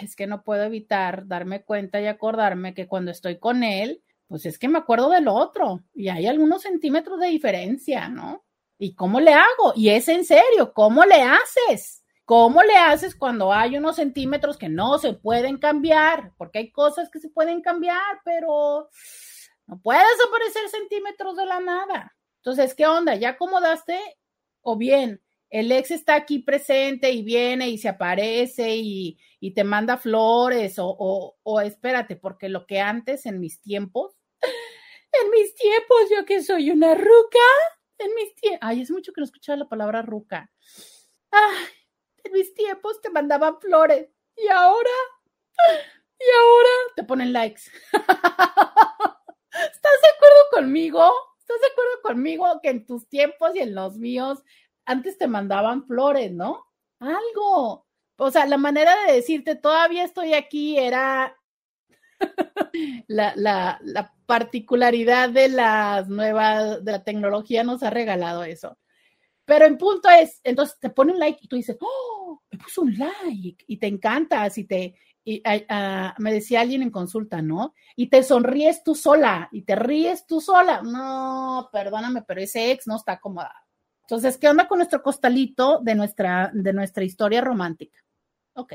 es 0.00 0.16
que 0.16 0.26
no 0.26 0.42
puedo 0.42 0.62
evitar 0.62 1.26
darme 1.26 1.64
cuenta 1.64 2.00
y 2.00 2.06
acordarme 2.06 2.72
que 2.72 2.86
cuando 2.86 3.10
estoy 3.10 3.38
con 3.38 3.64
él, 3.64 4.02
pues 4.28 4.46
es 4.46 4.58
que 4.58 4.68
me 4.68 4.78
acuerdo 4.78 5.10
del 5.10 5.28
otro 5.28 5.80
y 5.92 6.08
hay 6.08 6.26
algunos 6.26 6.62
centímetros 6.62 7.20
de 7.20 7.26
diferencia, 7.26 8.08
¿no? 8.08 8.44
¿Y 8.78 8.94
cómo 8.94 9.20
le 9.20 9.34
hago? 9.34 9.74
Y 9.76 9.90
es 9.90 10.08
en 10.08 10.24
serio, 10.24 10.72
¿cómo 10.72 11.04
le 11.04 11.20
haces? 11.20 12.02
¿Cómo 12.24 12.62
le 12.62 12.76
haces 12.76 13.14
cuando 13.14 13.52
hay 13.52 13.76
unos 13.76 13.96
centímetros 13.96 14.56
que 14.56 14.68
no 14.68 14.98
se 14.98 15.12
pueden 15.12 15.58
cambiar? 15.58 16.32
Porque 16.38 16.60
hay 16.60 16.70
cosas 16.70 17.10
que 17.10 17.18
se 17.18 17.28
pueden 17.28 17.60
cambiar, 17.60 18.20
pero 18.24 18.88
no 19.66 19.80
puedes 19.82 20.16
aparecer 20.26 20.68
centímetros 20.68 21.36
de 21.36 21.46
la 21.46 21.60
nada. 21.60 22.16
Entonces, 22.44 22.74
¿qué 22.74 22.86
onda? 22.88 23.14
¿Ya 23.14 23.30
acomodaste? 23.30 23.96
O 24.62 24.76
bien, 24.76 25.22
el 25.48 25.70
ex 25.70 25.92
está 25.92 26.16
aquí 26.16 26.40
presente 26.40 27.12
y 27.12 27.22
viene 27.22 27.68
y 27.68 27.78
se 27.78 27.88
aparece 27.88 28.74
y, 28.74 29.16
te 29.54 29.62
manda 29.62 29.96
flores 29.96 30.76
o, 30.78 31.36
o, 31.40 31.60
espérate, 31.60 32.16
porque 32.16 32.48
lo 32.48 32.66
que 32.66 32.80
antes 32.80 33.26
en 33.26 33.38
mis 33.38 33.60
tiempos, 33.60 34.16
en 35.22 35.30
mis 35.30 35.54
tiempos, 35.54 35.98
yo 36.10 36.24
que 36.24 36.42
soy 36.42 36.70
una 36.72 36.94
ruca, 36.94 37.38
en 37.98 38.12
mis 38.16 38.34
tiempos, 38.34 38.58
ay, 38.60 38.80
es 38.82 38.90
mucho 38.90 39.12
que 39.12 39.20
no 39.20 39.24
escuchaba 39.24 39.58
la 39.58 39.68
palabra 39.68 40.02
ruca. 40.02 40.50
Ay, 41.30 41.66
en 42.24 42.32
mis 42.32 42.54
tiempos 42.54 43.00
te 43.00 43.10
mandaban 43.10 43.60
flores 43.60 44.08
y 44.36 44.48
ahora 44.48 44.90
Y 46.18 46.24
ahora 46.40 46.70
te 46.96 47.04
ponen 47.04 47.32
likes. 47.32 47.62
¿Estás 49.52 50.00
de 50.02 50.08
acuerdo 50.16 50.50
conmigo? 50.50 51.31
¿Estás 51.54 51.68
de 51.68 51.72
acuerdo 51.72 52.02
conmigo 52.02 52.60
que 52.62 52.70
en 52.70 52.86
tus 52.86 53.08
tiempos 53.08 53.50
y 53.54 53.60
en 53.60 53.74
los 53.74 53.98
míos 53.98 54.42
antes 54.84 55.18
te 55.18 55.26
mandaban 55.26 55.84
flores, 55.86 56.32
¿no? 56.32 56.64
Algo. 56.98 57.86
O 58.16 58.30
sea, 58.30 58.46
la 58.46 58.56
manera 58.56 58.94
de 59.06 59.14
decirte 59.14 59.56
todavía 59.56 60.04
estoy 60.04 60.34
aquí 60.34 60.78
era 60.78 61.36
la, 63.08 63.34
la, 63.36 63.78
la, 63.82 64.14
particularidad 64.26 65.28
de 65.28 65.48
las 65.48 66.08
nuevas, 66.08 66.82
de 66.82 66.92
la 66.92 67.04
tecnología 67.04 67.64
nos 67.64 67.82
ha 67.82 67.90
regalado 67.90 68.44
eso. 68.44 68.78
Pero 69.44 69.66
en 69.66 69.76
punto 69.76 70.08
es, 70.08 70.40
entonces 70.44 70.78
te 70.78 70.88
ponen 70.88 71.18
like 71.18 71.40
y 71.42 71.48
tú 71.48 71.56
dices, 71.56 71.76
oh, 71.80 72.40
me 72.50 72.58
puso 72.58 72.82
un 72.82 72.96
like 72.96 73.64
y 73.66 73.76
te 73.76 73.88
encantas 73.88 74.56
y 74.56 74.64
te, 74.64 74.94
y, 75.24 75.42
me 76.18 76.32
decía 76.32 76.60
alguien 76.60 76.82
en 76.82 76.90
consulta, 76.90 77.42
¿no? 77.42 77.74
Y 77.96 78.08
te 78.08 78.22
sonríes 78.22 78.82
tú 78.82 78.94
sola 78.94 79.48
y 79.52 79.62
te 79.62 79.76
ríes 79.76 80.26
tú 80.26 80.40
sola. 80.40 80.82
No, 80.82 81.68
perdóname, 81.72 82.22
pero 82.22 82.40
ese 82.40 82.72
ex 82.72 82.86
no 82.86 82.96
está 82.96 83.12
acomodado. 83.12 83.54
Entonces, 84.02 84.36
¿qué 84.36 84.48
onda 84.48 84.68
con 84.68 84.78
nuestro 84.78 85.02
costalito 85.02 85.80
de 85.82 85.94
nuestra, 85.94 86.50
de 86.52 86.72
nuestra 86.72 87.04
historia 87.04 87.40
romántica? 87.40 87.98
Ok. 88.54 88.74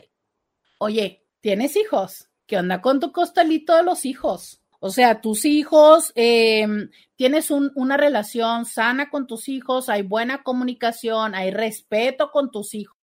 Oye, 0.80 1.26
¿tienes 1.42 1.76
hijos? 1.76 2.30
¿Qué 2.46 2.58
onda 2.58 2.82
con 2.82 3.00
tu 3.00 3.12
costalito 3.12 3.76
de 3.76 3.84
los 3.84 4.06
hijos? 4.06 4.62
O 4.80 4.90
sea, 4.90 5.22
tus 5.22 5.46
hijos, 5.46 6.12
eh, 6.16 6.68
tienes 7.16 7.50
un, 7.50 7.72
una 7.76 7.98
relación 7.98 8.66
sana 8.66 9.10
con 9.10 9.26
tus 9.26 9.50
hijos, 9.50 9.90
hay 9.90 10.04
buena 10.04 10.44
comunicación, 10.44 11.34
hay 11.34 11.52
respeto 11.52 12.30
con 12.32 12.52
tus 12.52 12.76
hijos, 12.76 12.97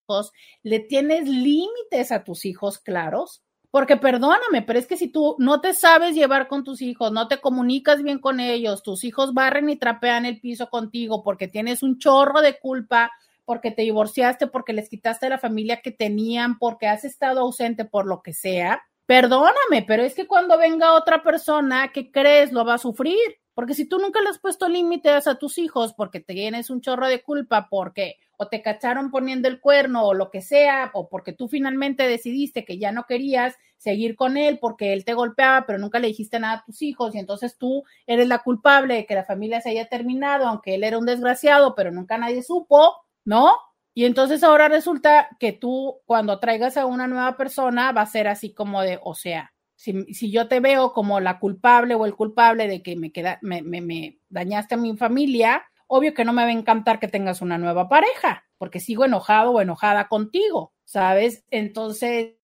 le 0.62 0.80
tienes 0.80 1.28
límites 1.28 2.12
a 2.12 2.24
tus 2.24 2.44
hijos 2.44 2.78
claros. 2.78 3.42
Porque 3.70 3.96
perdóname, 3.96 4.62
pero 4.62 4.78
es 4.78 4.86
que 4.86 4.96
si 4.96 5.08
tú 5.08 5.34
no 5.40 5.60
te 5.60 5.74
sabes 5.74 6.14
llevar 6.14 6.46
con 6.46 6.62
tus 6.62 6.80
hijos, 6.80 7.10
no 7.10 7.26
te 7.26 7.40
comunicas 7.40 8.04
bien 8.04 8.20
con 8.20 8.38
ellos, 8.38 8.84
tus 8.84 9.02
hijos 9.02 9.34
barren 9.34 9.68
y 9.68 9.74
trapean 9.74 10.26
el 10.26 10.40
piso 10.40 10.68
contigo 10.70 11.24
porque 11.24 11.48
tienes 11.48 11.82
un 11.82 11.98
chorro 11.98 12.40
de 12.40 12.60
culpa, 12.60 13.10
porque 13.44 13.72
te 13.72 13.82
divorciaste, 13.82 14.46
porque 14.46 14.74
les 14.74 14.88
quitaste 14.88 15.28
la 15.28 15.38
familia 15.38 15.80
que 15.82 15.90
tenían, 15.90 16.56
porque 16.58 16.86
has 16.86 17.04
estado 17.04 17.40
ausente 17.40 17.84
por 17.84 18.06
lo 18.06 18.22
que 18.22 18.32
sea, 18.32 18.80
perdóname, 19.06 19.84
pero 19.86 20.04
es 20.04 20.14
que 20.14 20.28
cuando 20.28 20.56
venga 20.56 20.94
otra 20.94 21.24
persona, 21.24 21.90
¿qué 21.92 22.12
crees? 22.12 22.52
Lo 22.52 22.64
va 22.64 22.74
a 22.74 22.78
sufrir. 22.78 23.18
Porque 23.54 23.74
si 23.74 23.88
tú 23.88 23.98
nunca 23.98 24.20
le 24.20 24.30
has 24.30 24.40
puesto 24.40 24.68
límites 24.68 25.26
a 25.28 25.38
tus 25.38 25.58
hijos 25.58 25.94
porque 25.94 26.20
tienes 26.20 26.70
un 26.70 26.80
chorro 26.80 27.06
de 27.06 27.22
culpa, 27.22 27.68
porque 27.70 28.16
o 28.36 28.48
te 28.48 28.62
cacharon 28.62 29.10
poniendo 29.10 29.48
el 29.48 29.60
cuerno 29.60 30.04
o 30.04 30.14
lo 30.14 30.30
que 30.30 30.42
sea, 30.42 30.90
o 30.94 31.08
porque 31.08 31.32
tú 31.32 31.48
finalmente 31.48 32.06
decidiste 32.06 32.64
que 32.64 32.78
ya 32.78 32.92
no 32.92 33.04
querías 33.04 33.54
seguir 33.78 34.16
con 34.16 34.36
él 34.36 34.58
porque 34.60 34.92
él 34.92 35.04
te 35.04 35.14
golpeaba, 35.14 35.66
pero 35.66 35.78
nunca 35.78 35.98
le 35.98 36.08
dijiste 36.08 36.38
nada 36.40 36.58
a 36.58 36.64
tus 36.64 36.82
hijos 36.82 37.14
y 37.14 37.18
entonces 37.18 37.58
tú 37.58 37.84
eres 38.06 38.28
la 38.28 38.38
culpable 38.38 38.94
de 38.94 39.06
que 39.06 39.14
la 39.14 39.24
familia 39.24 39.60
se 39.60 39.70
haya 39.70 39.88
terminado, 39.88 40.46
aunque 40.46 40.74
él 40.74 40.84
era 40.84 40.98
un 40.98 41.06
desgraciado, 41.06 41.74
pero 41.74 41.90
nunca 41.90 42.16
nadie 42.16 42.42
supo, 42.42 42.94
¿no? 43.24 43.54
Y 43.92 44.06
entonces 44.06 44.42
ahora 44.42 44.68
resulta 44.68 45.28
que 45.38 45.52
tú 45.52 46.00
cuando 46.06 46.40
traigas 46.40 46.76
a 46.76 46.86
una 46.86 47.06
nueva 47.06 47.36
persona 47.36 47.92
va 47.92 48.02
a 48.02 48.06
ser 48.06 48.26
así 48.26 48.52
como 48.52 48.82
de, 48.82 48.98
o 49.02 49.14
sea, 49.14 49.52
si, 49.76 50.30
yo 50.30 50.48
te 50.48 50.60
veo 50.60 50.92
como 50.92 51.20
la 51.20 51.38
culpable 51.38 51.94
o 51.94 52.06
el 52.06 52.14
culpable 52.14 52.68
de 52.68 52.82
que 52.82 52.96
me, 52.96 53.12
queda, 53.12 53.38
me, 53.42 53.62
me, 53.62 54.18
dañaste 54.28 54.74
a 54.74 54.78
mi 54.78 54.96
familia, 54.96 55.64
obvio 55.86 56.14
que 56.14 56.24
no 56.24 56.32
me 56.32 56.42
va 56.42 56.48
a 56.48 56.52
encantar 56.52 57.00
que 57.00 57.08
tengas 57.08 57.42
una 57.42 57.58
nueva 57.58 57.88
pareja, 57.88 58.44
porque 58.58 58.80
sigo 58.80 59.04
enojado 59.04 59.52
o 59.52 59.60
enojada 59.60 60.08
contigo, 60.08 60.72
¿sabes? 60.84 61.44
Entonces, 61.50 62.36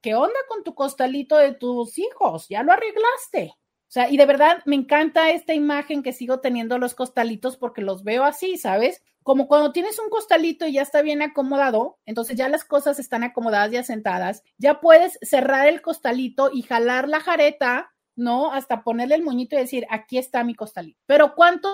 ¿qué 0.00 0.14
onda 0.14 0.38
con 0.48 0.64
tu 0.64 0.74
costalito 0.74 1.36
de 1.36 1.54
tus 1.54 1.98
hijos? 1.98 2.48
Ya 2.48 2.62
lo 2.62 2.72
arreglaste. 2.72 3.54
O 3.56 3.92
sea, 3.94 4.10
y 4.10 4.16
de 4.16 4.26
verdad 4.26 4.62
me 4.66 4.76
encanta 4.76 5.30
esta 5.30 5.54
imagen 5.54 6.02
que 6.02 6.12
sigo 6.12 6.40
teniendo 6.40 6.78
los 6.78 6.94
costalitos 6.94 7.56
porque 7.56 7.80
los 7.80 8.02
veo 8.02 8.24
así, 8.24 8.58
¿sabes? 8.58 9.02
como 9.24 9.48
cuando 9.48 9.72
tienes 9.72 9.98
un 9.98 10.10
costalito 10.10 10.66
y 10.66 10.74
ya 10.74 10.82
está 10.82 11.00
bien 11.00 11.22
acomodado, 11.22 11.98
entonces 12.04 12.36
ya 12.36 12.50
las 12.50 12.62
cosas 12.62 12.98
están 12.98 13.24
acomodadas 13.24 13.72
y 13.72 13.78
asentadas, 13.78 14.42
ya 14.58 14.80
puedes 14.80 15.18
cerrar 15.22 15.66
el 15.66 15.80
costalito 15.80 16.50
y 16.52 16.60
jalar 16.60 17.08
la 17.08 17.20
jareta, 17.20 17.90
¿no? 18.16 18.52
Hasta 18.52 18.84
ponerle 18.84 19.14
el 19.14 19.24
moñito 19.24 19.56
y 19.56 19.60
decir, 19.60 19.86
aquí 19.88 20.18
está 20.18 20.44
mi 20.44 20.54
costalito. 20.54 21.00
Pero 21.06 21.34
¿cuántos 21.34 21.72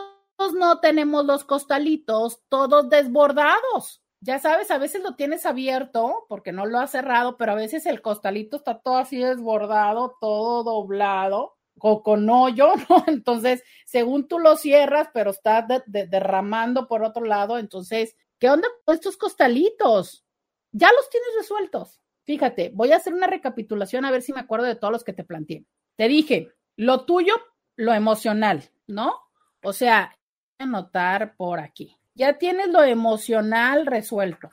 no 0.55 0.81
tenemos 0.81 1.25
los 1.25 1.45
costalitos 1.45 2.43
todos 2.49 2.89
desbordados? 2.89 4.03
Ya 4.23 4.39
sabes, 4.39 4.71
a 4.71 4.79
veces 4.79 5.03
lo 5.03 5.15
tienes 5.15 5.47
abierto 5.47 6.27
porque 6.29 6.53
no 6.53 6.67
lo 6.67 6.79
has 6.79 6.91
cerrado, 6.91 7.37
pero 7.37 7.53
a 7.53 7.57
veces 7.57 7.87
el 7.87 8.03
costalito 8.03 8.57
está 8.57 8.81
todo 8.81 8.99
así 8.99 9.19
desbordado, 9.19 10.17
todo 10.21 10.63
doblado 10.63 11.57
con 11.79 12.29
hoyo, 12.29 12.73
¿no? 12.89 13.05
Entonces, 13.07 13.63
según 13.87 14.29
tú 14.29 14.39
lo 14.39 14.57
cierras, 14.57 15.09
pero 15.15 15.31
está 15.31 15.67
derramando 15.87 16.87
por 16.87 17.03
otro 17.03 17.25
lado, 17.25 17.59
entonces, 17.59 18.17
¿qué 18.39 18.51
onda 18.51 18.69
con 18.85 18.95
estos 18.95 19.17
costalitos? 19.17 20.25
Ya 20.73 20.91
los 20.93 21.09
tienes 21.09 21.31
resueltos. 21.37 22.01
Fíjate, 22.25 22.71
voy 22.75 22.93
a 22.93 22.97
hacer 22.97 23.15
una 23.15 23.27
recapitulación 23.27 24.05
a 24.05 24.11
ver 24.11 24.23
si 24.23 24.33
me 24.33 24.41
acuerdo 24.41 24.67
de 24.67 24.77
todos 24.77 24.93
los 24.93 25.05
que 25.05 25.13
te 25.13 25.25
planteé. 25.25 25.65
Te 25.97 26.07
dije, 26.07 26.49
lo 26.77 27.05
tuyo, 27.05 27.35
lo 27.77 27.93
emocional, 27.93 28.71
¿no? 28.87 29.15
O 29.63 29.73
sea, 29.73 30.17
anotar 30.63 31.37
por 31.37 31.61
aquí. 31.61 31.97
Ya 32.15 32.39
tienes 32.39 32.69
lo 32.69 32.83
emocional 32.83 33.87
resuelto. 33.87 34.51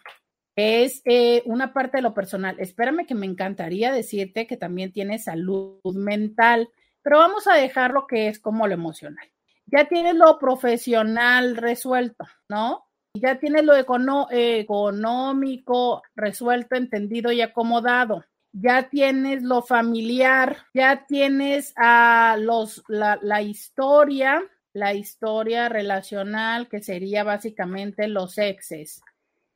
Es 0.56 1.02
eh, 1.06 1.44
una 1.46 1.74
parte 1.74 1.98
de 1.98 2.04
lo 2.04 2.14
personal. 2.14 2.56
Espérame 2.60 3.06
que 3.06 3.16
me 3.16 3.26
encantaría 3.26 3.92
decirte 3.92 4.48
que 4.48 4.58
también 4.58 4.92
tienes 4.92 5.26
salud 5.26 5.80
mental 5.94 6.70
pero 7.08 7.20
vamos 7.20 7.48
a 7.48 7.54
dejar 7.54 7.92
lo 7.92 8.06
que 8.06 8.28
es 8.28 8.38
como 8.38 8.68
lo 8.68 8.74
emocional. 8.74 9.26
Ya 9.66 9.88
tienes 9.88 10.16
lo 10.16 10.38
profesional 10.38 11.56
resuelto, 11.56 12.26
¿no? 12.50 12.84
Ya 13.14 13.40
tienes 13.40 13.64
lo 13.64 13.78
económico 13.78 14.84
resuelto, 16.18 16.76
entendido 16.76 17.32
y 17.32 17.40
acomodado. 17.40 18.26
Ya 18.52 18.90
tienes 18.90 19.42
lo 19.42 19.62
familiar, 19.62 20.58
ya 20.74 21.06
tienes 21.08 21.72
a 21.78 22.36
los, 22.38 22.84
la, 22.90 23.18
la 23.22 23.42
historia, 23.42 24.44
la 24.78 24.94
historia 24.94 25.70
relacional, 25.70 26.68
que 26.70 26.82
sería 26.82 27.24
básicamente 27.24 28.08
los 28.08 28.38
exes. 28.38 29.02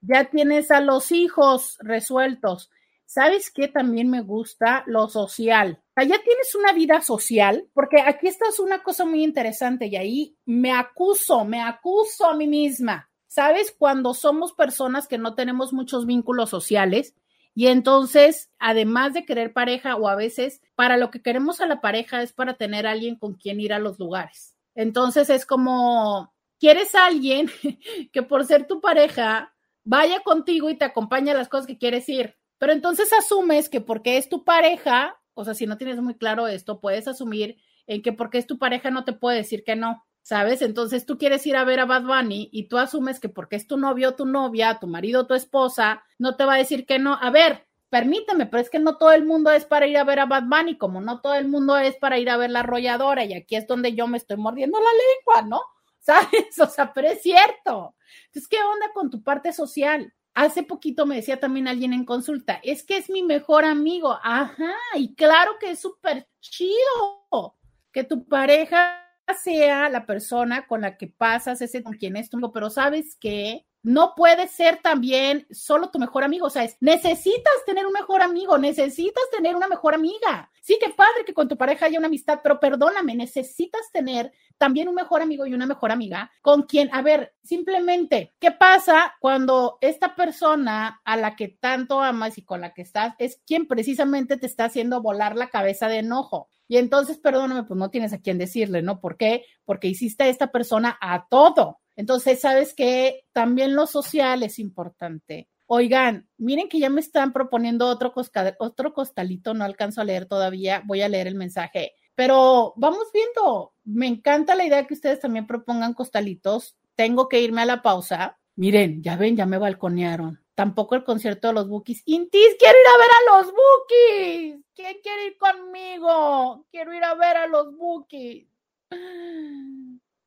Ya 0.01 0.25
tienes 0.25 0.71
a 0.71 0.81
los 0.81 1.11
hijos 1.11 1.77
resueltos 1.79 2.69
¿Sabes 3.13 3.51
qué 3.51 3.67
también 3.67 4.09
me 4.09 4.21
gusta? 4.21 4.85
Lo 4.87 5.09
social. 5.09 5.81
ya 5.97 6.23
tienes 6.23 6.55
una 6.55 6.71
vida 6.71 7.01
social, 7.01 7.67
porque 7.73 7.99
aquí 7.99 8.29
está 8.29 8.45
una 8.63 8.83
cosa 8.83 9.03
muy 9.03 9.21
interesante 9.21 9.87
y 9.87 9.97
ahí 9.97 10.37
me 10.45 10.71
acuso, 10.71 11.43
me 11.43 11.59
acuso 11.61 12.25
a 12.29 12.37
mí 12.37 12.47
misma. 12.47 13.09
¿Sabes? 13.27 13.75
Cuando 13.77 14.13
somos 14.13 14.53
personas 14.53 15.09
que 15.09 15.17
no 15.17 15.35
tenemos 15.35 15.73
muchos 15.73 16.05
vínculos 16.05 16.49
sociales 16.49 17.13
y 17.53 17.67
entonces, 17.67 18.49
además 18.59 19.13
de 19.13 19.25
querer 19.25 19.51
pareja 19.51 19.97
o 19.97 20.07
a 20.07 20.15
veces 20.15 20.61
para 20.75 20.95
lo 20.95 21.11
que 21.11 21.21
queremos 21.21 21.59
a 21.59 21.65
la 21.65 21.81
pareja 21.81 22.21
es 22.21 22.31
para 22.31 22.53
tener 22.53 22.87
a 22.87 22.91
alguien 22.91 23.17
con 23.17 23.33
quien 23.33 23.59
ir 23.59 23.73
a 23.73 23.79
los 23.79 23.99
lugares. 23.99 24.55
Entonces 24.75 25.29
es 25.29 25.45
como, 25.45 26.33
quieres 26.59 26.95
a 26.95 27.07
alguien 27.07 27.49
que 28.13 28.23
por 28.23 28.45
ser 28.45 28.67
tu 28.67 28.81
pareja 28.81 29.53
vaya 29.83 30.21
contigo 30.21 30.69
y 30.69 30.77
te 30.77 30.85
acompañe 30.85 31.31
a 31.31 31.35
las 31.35 31.49
cosas 31.49 31.67
que 31.67 31.77
quieres 31.77 32.07
ir 32.09 32.35
pero 32.61 32.73
entonces 32.73 33.11
asumes 33.11 33.69
que 33.69 33.81
porque 33.81 34.17
es 34.17 34.29
tu 34.29 34.43
pareja, 34.43 35.19
o 35.33 35.43
sea, 35.43 35.55
si 35.55 35.65
no 35.65 35.77
tienes 35.77 35.99
muy 35.99 36.13
claro 36.13 36.47
esto, 36.47 36.79
puedes 36.79 37.07
asumir 37.07 37.57
en 37.87 38.03
que 38.03 38.13
porque 38.13 38.37
es 38.37 38.45
tu 38.45 38.59
pareja 38.59 38.91
no 38.91 39.03
te 39.03 39.13
puede 39.13 39.37
decir 39.37 39.63
que 39.63 39.75
no, 39.75 40.05
¿sabes? 40.21 40.61
Entonces 40.61 41.07
tú 41.07 41.17
quieres 41.17 41.43
ir 41.47 41.55
a 41.55 41.63
ver 41.63 41.79
a 41.79 41.85
Bad 41.85 42.03
Bunny 42.03 42.49
y 42.51 42.67
tú 42.67 42.77
asumes 42.77 43.19
que 43.19 43.29
porque 43.29 43.55
es 43.55 43.65
tu 43.65 43.77
novio 43.77 44.13
tu 44.13 44.27
novia, 44.27 44.77
tu 44.79 44.85
marido 44.85 45.25
tu 45.25 45.33
esposa, 45.33 46.03
no 46.19 46.35
te 46.35 46.45
va 46.45 46.53
a 46.53 46.57
decir 46.59 46.85
que 46.85 46.99
no. 46.99 47.17
A 47.19 47.31
ver, 47.31 47.65
permíteme, 47.91 48.45
pero 48.47 48.63
es 48.63 48.69
que 48.69 48.79
no 48.79 48.97
todo 48.97 49.11
el 49.11 49.25
mundo 49.25 49.51
es 49.51 49.65
para 49.65 49.85
ir 49.85 49.97
a 49.97 50.05
ver 50.05 50.19
a 50.21 50.25
Bad 50.25 50.45
Bunny, 50.45 50.77
como 50.77 51.01
no 51.01 51.19
todo 51.19 51.35
el 51.35 51.47
mundo 51.49 51.77
es 51.77 51.97
para 51.97 52.17
ir 52.17 52.29
a 52.29 52.37
ver 52.37 52.49
la 52.49 52.61
arrolladora, 52.61 53.25
y 53.25 53.33
aquí 53.33 53.55
es 53.57 53.67
donde 53.67 53.93
yo 53.93 54.07
me 54.07 54.17
estoy 54.17 54.37
mordiendo 54.37 54.79
la 54.79 54.89
lengua, 55.37 55.49
¿no? 55.49 55.61
¿Sabes? 55.99 56.57
O 56.59 56.65
sea, 56.67 56.93
pero 56.93 57.09
es 57.09 57.21
cierto. 57.21 57.95
Entonces, 58.27 58.47
¿qué 58.47 58.57
onda 58.63 58.91
con 58.93 59.11
tu 59.11 59.21
parte 59.21 59.53
social? 59.53 60.11
Hace 60.33 60.63
poquito 60.63 61.05
me 61.05 61.17
decía 61.17 61.39
también 61.39 61.67
alguien 61.67 61.91
en 61.93 62.05
consulta, 62.05 62.59
es 62.63 62.83
que 62.83 62.97
es 62.97 63.09
mi 63.09 63.21
mejor 63.23 63.65
amigo. 63.65 64.17
Ajá, 64.23 64.73
y 64.95 65.13
claro 65.13 65.51
que 65.59 65.71
es 65.71 65.79
súper 65.81 66.27
chido 66.39 67.57
que 67.91 68.05
tu 68.05 68.25
pareja 68.25 69.05
sea 69.37 69.89
la 69.89 70.05
persona 70.05 70.65
con 70.65 70.81
la 70.81 70.97
que 70.97 71.07
pasas 71.07 71.61
ese 71.61 71.83
con 71.83 71.93
quien 71.93 72.15
es 72.15 72.29
pero 72.53 72.69
¿sabes 72.69 73.17
qué? 73.19 73.65
No 73.83 74.13
puede 74.15 74.47
ser 74.47 74.79
también 74.81 75.47
solo 75.51 75.89
tu 75.89 75.99
mejor 75.99 76.23
amigo, 76.23 76.47
o 76.47 76.49
sea, 76.49 76.67
necesitas 76.79 77.53
tener 77.65 77.85
un 77.85 77.93
mejor 77.93 78.21
amigo, 78.21 78.57
necesitas 78.57 79.23
tener 79.31 79.55
una 79.55 79.67
mejor 79.67 79.95
amiga. 79.95 80.49
Sí, 80.61 80.77
qué 80.79 80.89
padre 80.89 81.25
que 81.25 81.33
con 81.33 81.47
tu 81.47 81.57
pareja 81.57 81.87
haya 81.87 81.97
una 81.97 82.07
amistad, 82.07 82.39
pero 82.43 82.59
perdóname, 82.59 83.15
necesitas 83.15 83.81
tener 83.91 84.31
también 84.57 84.87
un 84.87 84.95
mejor 84.95 85.23
amigo 85.23 85.47
y 85.47 85.53
una 85.55 85.65
mejor 85.65 85.91
amiga 85.91 86.31
con 86.41 86.63
quien, 86.63 86.89
a 86.93 87.01
ver, 87.01 87.33
simplemente, 87.43 88.35
¿qué 88.39 88.51
pasa 88.51 89.15
cuando 89.19 89.79
esta 89.81 90.15
persona 90.15 91.01
a 91.03 91.17
la 91.17 91.35
que 91.35 91.47
tanto 91.47 91.99
amas 92.01 92.37
y 92.37 92.43
con 92.43 92.61
la 92.61 92.73
que 92.73 92.83
estás 92.83 93.15
es 93.17 93.41
quien 93.47 93.67
precisamente 93.67 94.37
te 94.37 94.45
está 94.45 94.65
haciendo 94.65 95.01
volar 95.01 95.35
la 95.35 95.49
cabeza 95.49 95.87
de 95.87 95.99
enojo? 95.99 96.47
Y 96.67 96.77
entonces, 96.77 97.17
perdóname, 97.17 97.63
pues 97.63 97.77
no 97.77 97.89
tienes 97.89 98.13
a 98.13 98.21
quién 98.21 98.37
decirle, 98.37 98.81
¿no? 98.81 99.01
¿Por 99.01 99.17
qué? 99.17 99.43
Porque 99.65 99.89
hiciste 99.89 100.23
a 100.23 100.27
esta 100.27 100.53
persona 100.53 100.97
a 101.01 101.27
todo. 101.27 101.80
Entonces, 101.95 102.39
sabes 102.39 102.73
que 102.73 103.25
también 103.33 103.75
lo 103.75 103.87
social 103.87 104.43
es 104.43 104.59
importante. 104.59 105.49
Oigan, 105.67 106.27
miren 106.37 106.67
que 106.67 106.79
ya 106.79 106.89
me 106.89 106.99
están 106.99 107.31
proponiendo 107.31 107.87
otro, 107.87 108.13
otro 108.59 108.93
costalito, 108.93 109.53
no 109.53 109.63
alcanzo 109.63 110.01
a 110.01 110.03
leer 110.03 110.25
todavía, 110.25 110.83
voy 110.85 111.01
a 111.01 111.07
leer 111.07 111.27
el 111.27 111.35
mensaje, 111.35 111.93
pero 112.13 112.73
vamos 112.75 113.07
viendo. 113.13 113.73
Me 113.85 114.07
encanta 114.07 114.55
la 114.55 114.65
idea 114.65 114.85
que 114.85 114.93
ustedes 114.93 115.21
también 115.21 115.47
propongan 115.47 115.93
costalitos. 115.93 116.77
Tengo 116.95 117.29
que 117.29 117.41
irme 117.41 117.61
a 117.61 117.65
la 117.65 117.81
pausa. 117.81 118.37
Miren, 118.55 119.01
ya 119.01 119.15
ven, 119.15 119.37
ya 119.37 119.45
me 119.45 119.57
balconearon. 119.57 120.43
Tampoco 120.55 120.95
el 120.95 121.03
concierto 121.03 121.47
de 121.47 121.53
los 121.53 121.69
Bookies. 121.69 122.03
Intis, 122.05 122.55
quiero 122.59 122.77
ir 122.77 122.87
a 122.93 122.97
ver 122.97 123.09
a 123.09 123.37
los 123.37 123.53
Bookies. 123.53 124.65
¿Quién 124.75 124.97
quiere 125.01 125.27
ir 125.27 125.37
conmigo? 125.37 126.65
Quiero 126.69 126.93
ir 126.93 127.03
a 127.03 127.15
ver 127.15 127.37
a 127.37 127.47
los 127.47 127.75
Bookies. 127.75 128.47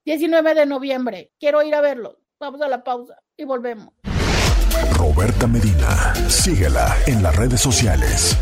19 0.05 0.55
de 0.55 0.67
noviembre. 0.67 1.33
Quiero 1.41 1.63
ir 1.63 1.75
a 1.75 1.81
verlo. 1.81 2.19
Vamos 2.39 2.61
a 2.61 2.69
la 2.69 2.85
pausa 2.85 3.17
y 3.37 3.45
volvemos. 3.45 3.89
Roberta 4.99 5.47
Medina, 5.47 6.15
síguela 6.29 6.95
en 7.07 7.23
las 7.23 7.35
redes 7.35 7.61
sociales. 7.61 8.37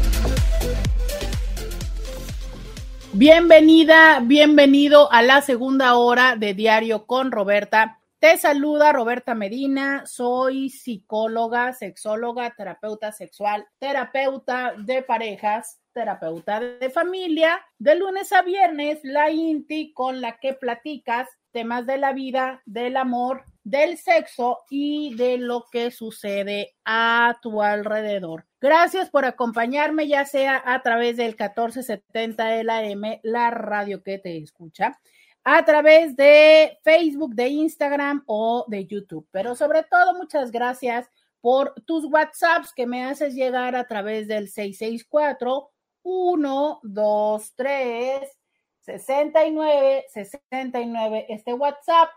Bienvenida, 3.12 4.20
bienvenido 4.24 5.12
a 5.12 5.22
la 5.22 5.40
segunda 5.42 5.94
hora 5.96 6.34
de 6.34 6.54
Diario 6.54 7.06
con 7.06 7.30
Roberta. 7.30 8.00
Te 8.18 8.38
saluda 8.38 8.92
Roberta 8.92 9.34
Medina, 9.34 10.04
soy 10.06 10.70
psicóloga, 10.70 11.72
sexóloga, 11.74 12.54
terapeuta 12.56 13.12
sexual, 13.12 13.66
terapeuta 13.78 14.74
de 14.78 15.02
parejas, 15.02 15.80
terapeuta 15.92 16.58
de 16.58 16.90
familia. 16.90 17.60
De 17.78 17.94
lunes 17.94 18.32
a 18.32 18.42
viernes, 18.42 18.98
la 19.02 19.30
INTI 19.30 19.92
con 19.92 20.20
la 20.20 20.38
que 20.38 20.54
platicas 20.54 21.28
temas 21.52 21.86
de 21.86 21.98
la 21.98 22.12
vida, 22.12 22.62
del 22.66 22.96
amor, 22.96 23.44
del 23.64 23.96
sexo 23.96 24.60
y 24.70 25.14
de 25.14 25.38
lo 25.38 25.66
que 25.70 25.90
sucede 25.90 26.74
a 26.84 27.38
tu 27.42 27.62
alrededor. 27.62 28.46
Gracias 28.60 29.10
por 29.10 29.24
acompañarme, 29.24 30.08
ya 30.08 30.24
sea 30.24 30.62
a 30.64 30.82
través 30.82 31.16
del 31.16 31.30
1470 31.30 32.46
de 32.46 32.64
la 32.64 32.84
M, 32.84 33.20
la 33.22 33.50
radio 33.50 34.02
que 34.02 34.18
te 34.18 34.36
escucha, 34.38 34.98
a 35.44 35.64
través 35.64 36.16
de 36.16 36.78
Facebook, 36.82 37.34
de 37.34 37.48
Instagram 37.48 38.22
o 38.26 38.64
de 38.68 38.86
YouTube. 38.86 39.26
Pero 39.30 39.54
sobre 39.54 39.82
todo, 39.84 40.14
muchas 40.14 40.50
gracias 40.50 41.08
por 41.40 41.74
tus 41.84 42.04
WhatsApps 42.04 42.72
que 42.72 42.86
me 42.86 43.04
haces 43.04 43.34
llegar 43.34 43.76
a 43.76 43.86
través 43.86 44.28
del 44.28 44.48
664 44.48 45.68
123 46.02 48.41
69 48.84 50.04
69 50.08 51.26
este 51.28 51.52
WhatsApp 51.52 52.08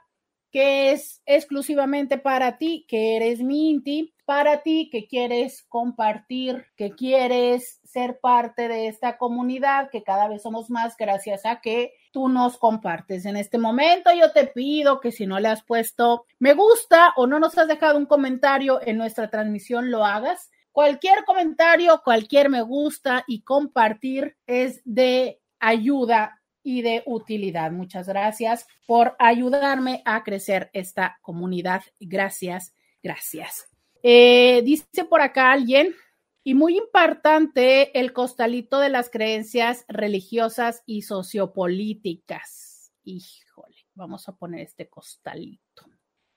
que 0.55 0.93
es 0.93 1.21
exclusivamente 1.25 2.17
para 2.17 2.57
ti, 2.57 2.85
que 2.87 3.17
eres 3.17 3.41
mi 3.41 3.77
para 4.23 4.63
ti 4.63 4.89
que 4.89 5.05
quieres 5.05 5.65
compartir, 5.67 6.67
que 6.77 6.91
quieres 6.91 7.81
ser 7.83 8.21
parte 8.21 8.69
de 8.69 8.87
esta 8.87 9.17
comunidad, 9.17 9.89
que 9.89 10.01
cada 10.01 10.29
vez 10.29 10.43
somos 10.43 10.69
más 10.69 10.95
gracias 10.95 11.45
a 11.45 11.59
que 11.59 11.91
tú 12.13 12.29
nos 12.29 12.57
compartes. 12.57 13.25
En 13.25 13.35
este 13.35 13.57
momento 13.57 14.11
yo 14.13 14.31
te 14.31 14.47
pido 14.47 15.01
que 15.01 15.11
si 15.11 15.27
no 15.27 15.41
le 15.41 15.49
has 15.49 15.61
puesto 15.61 16.23
me 16.39 16.53
gusta 16.53 17.11
o 17.17 17.27
no 17.27 17.37
nos 17.37 17.57
has 17.57 17.67
dejado 17.67 17.97
un 17.97 18.05
comentario 18.05 18.79
en 18.81 18.97
nuestra 18.97 19.29
transmisión, 19.29 19.91
lo 19.91 20.05
hagas. 20.05 20.49
Cualquier 20.71 21.25
comentario, 21.25 22.01
cualquier 22.01 22.49
me 22.49 22.61
gusta 22.61 23.25
y 23.27 23.41
compartir 23.41 24.37
es 24.47 24.81
de 24.85 25.41
ayuda 25.59 26.41
y 26.65 26.81
de 26.81 27.03
utilidad. 27.05 27.71
Muchas 27.71 28.07
gracias 28.07 28.67
por 28.87 29.15
ayudarme 29.19 30.01
a 30.03 30.23
crecer 30.23 30.71
esta 30.73 31.19
comunidad. 31.21 31.83
Gracias, 31.99 32.73
gracias. 33.03 33.69
Eh, 34.01 34.63
dice 34.65 35.05
por 35.07 35.21
acá 35.21 35.51
alguien, 35.51 35.95
y 36.43 36.55
muy 36.55 36.75
importante, 36.77 37.97
el 37.99 38.13
costalito 38.13 38.79
de 38.79 38.89
las 38.89 39.09
creencias 39.09 39.85
religiosas 39.87 40.83
y 40.85 41.03
sociopolíticas. 41.03 42.91
Híjole, 43.03 43.77
vamos 43.93 44.27
a 44.27 44.35
poner 44.35 44.61
este 44.61 44.89
costalito. 44.89 45.85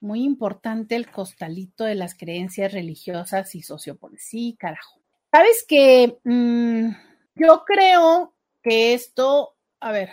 Muy 0.00 0.24
importante 0.24 0.94
el 0.94 1.10
costalito 1.10 1.84
de 1.84 1.94
las 1.94 2.14
creencias 2.14 2.72
religiosas 2.72 3.54
y 3.54 3.62
sociopolíticas. 3.62 4.28
Sí, 4.28 4.56
carajo. 4.58 5.00
Sabes 5.30 5.64
que 5.66 6.18
mm, 6.24 6.90
yo 7.34 7.64
creo 7.66 8.34
que 8.62 8.94
esto 8.94 9.57
a 9.80 9.92
ver, 9.92 10.10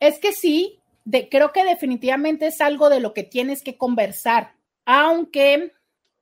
es 0.00 0.18
que 0.18 0.32
sí, 0.32 0.80
de, 1.04 1.28
creo 1.28 1.52
que 1.52 1.64
definitivamente 1.64 2.46
es 2.46 2.60
algo 2.60 2.88
de 2.88 3.00
lo 3.00 3.14
que 3.14 3.22
tienes 3.22 3.62
que 3.62 3.76
conversar, 3.76 4.54
aunque 4.84 5.72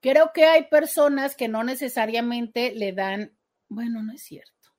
creo 0.00 0.32
que 0.32 0.44
hay 0.46 0.64
personas 0.64 1.36
que 1.36 1.48
no 1.48 1.64
necesariamente 1.64 2.74
le 2.74 2.92
dan, 2.92 3.32
bueno, 3.68 4.02
no 4.02 4.12
es 4.12 4.22
cierto. 4.22 4.70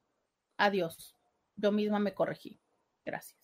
Adiós. 0.57 1.16
Yo 1.55 1.72
misma 1.72 1.99
me 1.99 2.14
corregí. 2.14 2.59
Gracias. 3.05 3.39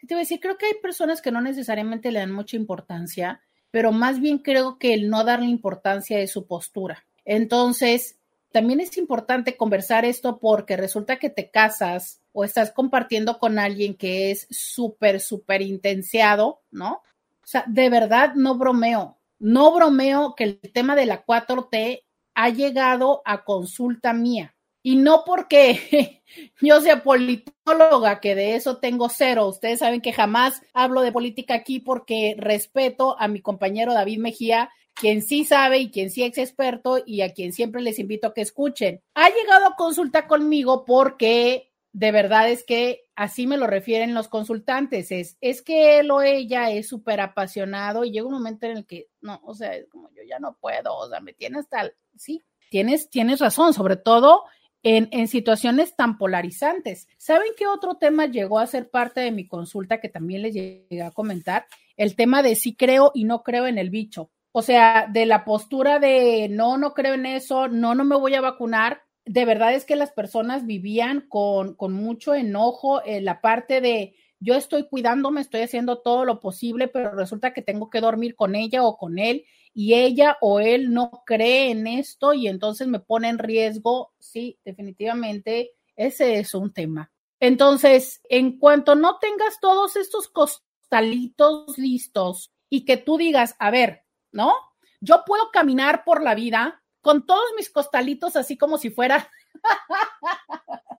te 0.00 0.14
voy 0.14 0.20
a 0.20 0.20
decir, 0.20 0.40
creo 0.40 0.56
que 0.56 0.66
hay 0.66 0.74
personas 0.82 1.20
que 1.20 1.30
no 1.30 1.40
necesariamente 1.40 2.10
le 2.10 2.20
dan 2.20 2.32
mucha 2.32 2.56
importancia, 2.56 3.40
pero 3.70 3.92
más 3.92 4.20
bien 4.20 4.38
creo 4.38 4.78
que 4.78 4.94
el 4.94 5.08
no 5.08 5.24
darle 5.24 5.46
importancia 5.46 6.18
es 6.18 6.32
su 6.32 6.46
postura. 6.46 7.04
Entonces, 7.24 8.19
también 8.52 8.80
es 8.80 8.96
importante 8.98 9.56
conversar 9.56 10.04
esto 10.04 10.38
porque 10.38 10.76
resulta 10.76 11.18
que 11.18 11.30
te 11.30 11.50
casas 11.50 12.20
o 12.32 12.44
estás 12.44 12.72
compartiendo 12.72 13.38
con 13.38 13.58
alguien 13.58 13.94
que 13.94 14.30
es 14.30 14.46
súper, 14.50 15.20
súper 15.20 15.62
intensiado, 15.62 16.62
¿no? 16.70 17.02
O 17.42 17.46
sea, 17.46 17.64
de 17.66 17.88
verdad 17.90 18.34
no 18.34 18.56
bromeo, 18.56 19.18
no 19.38 19.72
bromeo 19.72 20.34
que 20.34 20.44
el 20.44 20.60
tema 20.60 20.94
de 20.94 21.06
la 21.06 21.24
4T 21.24 22.02
ha 22.34 22.48
llegado 22.50 23.22
a 23.24 23.44
consulta 23.44 24.12
mía. 24.12 24.54
Y 24.82 24.96
no 24.96 25.24
porque 25.26 26.22
yo 26.60 26.80
sea 26.80 27.02
politóloga, 27.02 28.20
que 28.20 28.34
de 28.34 28.54
eso 28.54 28.78
tengo 28.78 29.08
cero. 29.10 29.46
Ustedes 29.46 29.80
saben 29.80 30.00
que 30.00 30.12
jamás 30.12 30.62
hablo 30.72 31.02
de 31.02 31.12
política 31.12 31.54
aquí 31.54 31.80
porque 31.80 32.34
respeto 32.38 33.16
a 33.18 33.28
mi 33.28 33.40
compañero 33.40 33.92
David 33.92 34.18
Mejía, 34.18 34.70
quien 35.00 35.22
sí 35.22 35.44
sabe 35.44 35.78
y 35.78 35.90
quien 35.90 36.10
sí 36.10 36.22
es 36.22 36.36
experto 36.36 37.02
y 37.04 37.22
a 37.22 37.32
quien 37.32 37.52
siempre 37.52 37.80
les 37.82 37.98
invito 37.98 38.28
a 38.28 38.34
que 38.34 38.42
escuchen. 38.42 39.02
Ha 39.14 39.30
llegado 39.30 39.66
a 39.66 39.76
consulta 39.76 40.26
conmigo 40.26 40.84
porque 40.84 41.72
de 41.92 42.12
verdad 42.12 42.50
es 42.50 42.64
que 42.64 43.02
así 43.16 43.46
me 43.46 43.56
lo 43.56 43.66
refieren 43.66 44.14
los 44.14 44.28
consultantes, 44.28 45.10
es, 45.10 45.36
es 45.40 45.62
que 45.62 45.98
él 45.98 46.10
o 46.10 46.22
ella 46.22 46.70
es 46.70 46.88
súper 46.88 47.20
apasionado 47.20 48.04
y 48.04 48.12
llega 48.12 48.26
un 48.26 48.34
momento 48.34 48.66
en 48.66 48.76
el 48.76 48.86
que, 48.86 49.08
no, 49.20 49.40
o 49.44 49.54
sea, 49.54 49.74
es 49.74 49.88
como 49.88 50.08
yo 50.10 50.22
ya 50.28 50.38
no 50.38 50.56
puedo, 50.60 50.94
o 50.94 51.08
sea, 51.08 51.20
me 51.20 51.32
tienes 51.32 51.68
tal, 51.68 51.94
sí, 52.16 52.42
tienes, 52.70 53.10
tienes 53.10 53.40
razón, 53.40 53.74
sobre 53.74 53.96
todo 53.96 54.44
en, 54.82 55.08
en, 55.10 55.26
situaciones 55.26 55.96
tan 55.96 56.16
polarizantes. 56.16 57.08
¿Saben 57.18 57.50
qué 57.56 57.66
otro 57.66 57.96
tema 57.96 58.26
llegó 58.26 58.60
a 58.60 58.66
ser 58.66 58.88
parte 58.88 59.20
de 59.20 59.32
mi 59.32 59.46
consulta 59.46 60.00
que 60.00 60.08
también 60.08 60.42
les 60.42 60.54
llegué 60.54 61.02
a 61.02 61.10
comentar? 61.10 61.66
El 61.96 62.14
tema 62.14 62.42
de 62.42 62.54
si 62.54 62.74
creo 62.74 63.10
y 63.14 63.24
no 63.24 63.42
creo 63.42 63.66
en 63.66 63.76
el 63.76 63.90
bicho 63.90 64.30
o 64.52 64.62
sea, 64.62 65.06
de 65.10 65.26
la 65.26 65.44
postura 65.44 65.98
de 65.98 66.48
no, 66.50 66.76
no 66.78 66.94
creo 66.94 67.14
en 67.14 67.26
eso, 67.26 67.68
no, 67.68 67.94
no 67.94 68.04
me 68.04 68.16
voy 68.16 68.34
a 68.34 68.40
vacunar, 68.40 69.02
de 69.24 69.44
verdad 69.44 69.74
es 69.74 69.84
que 69.84 69.96
las 69.96 70.10
personas 70.12 70.66
vivían 70.66 71.26
con, 71.28 71.74
con 71.74 71.92
mucho 71.92 72.34
enojo 72.34 73.02
en 73.04 73.24
la 73.24 73.40
parte 73.40 73.80
de 73.80 74.14
yo 74.40 74.54
estoy 74.54 74.88
cuidándome, 74.88 75.42
estoy 75.42 75.60
haciendo 75.60 75.98
todo 75.98 76.24
lo 76.24 76.40
posible, 76.40 76.88
pero 76.88 77.12
resulta 77.12 77.52
que 77.52 77.62
tengo 77.62 77.90
que 77.90 78.00
dormir 78.00 78.34
con 78.34 78.54
ella 78.54 78.82
o 78.84 78.96
con 78.96 79.18
él 79.18 79.44
y 79.74 79.94
ella 79.94 80.38
o 80.40 80.60
él 80.60 80.92
no 80.92 81.22
cree 81.26 81.70
en 81.70 81.86
esto 81.86 82.32
y 82.32 82.48
entonces 82.48 82.88
me 82.88 83.00
pone 83.00 83.28
en 83.28 83.38
riesgo. 83.38 84.12
Sí, 84.18 84.58
definitivamente 84.64 85.72
ese 85.94 86.38
es 86.38 86.54
un 86.54 86.72
tema. 86.72 87.12
Entonces, 87.38 88.22
en 88.28 88.58
cuanto 88.58 88.94
no 88.94 89.18
tengas 89.18 89.60
todos 89.60 89.96
estos 89.96 90.28
costalitos 90.28 91.76
listos 91.78 92.50
y 92.70 92.84
que 92.84 92.96
tú 92.96 93.18
digas, 93.18 93.56
a 93.58 93.70
ver, 93.70 94.04
¿no? 94.32 94.54
Yo 95.00 95.24
puedo 95.26 95.50
caminar 95.50 96.04
por 96.04 96.22
la 96.22 96.34
vida 96.34 96.82
con 97.00 97.26
todos 97.26 97.44
mis 97.56 97.70
costalitos 97.70 98.36
así 98.36 98.56
como 98.56 98.78
si 98.78 98.90
fuera... 98.90 99.28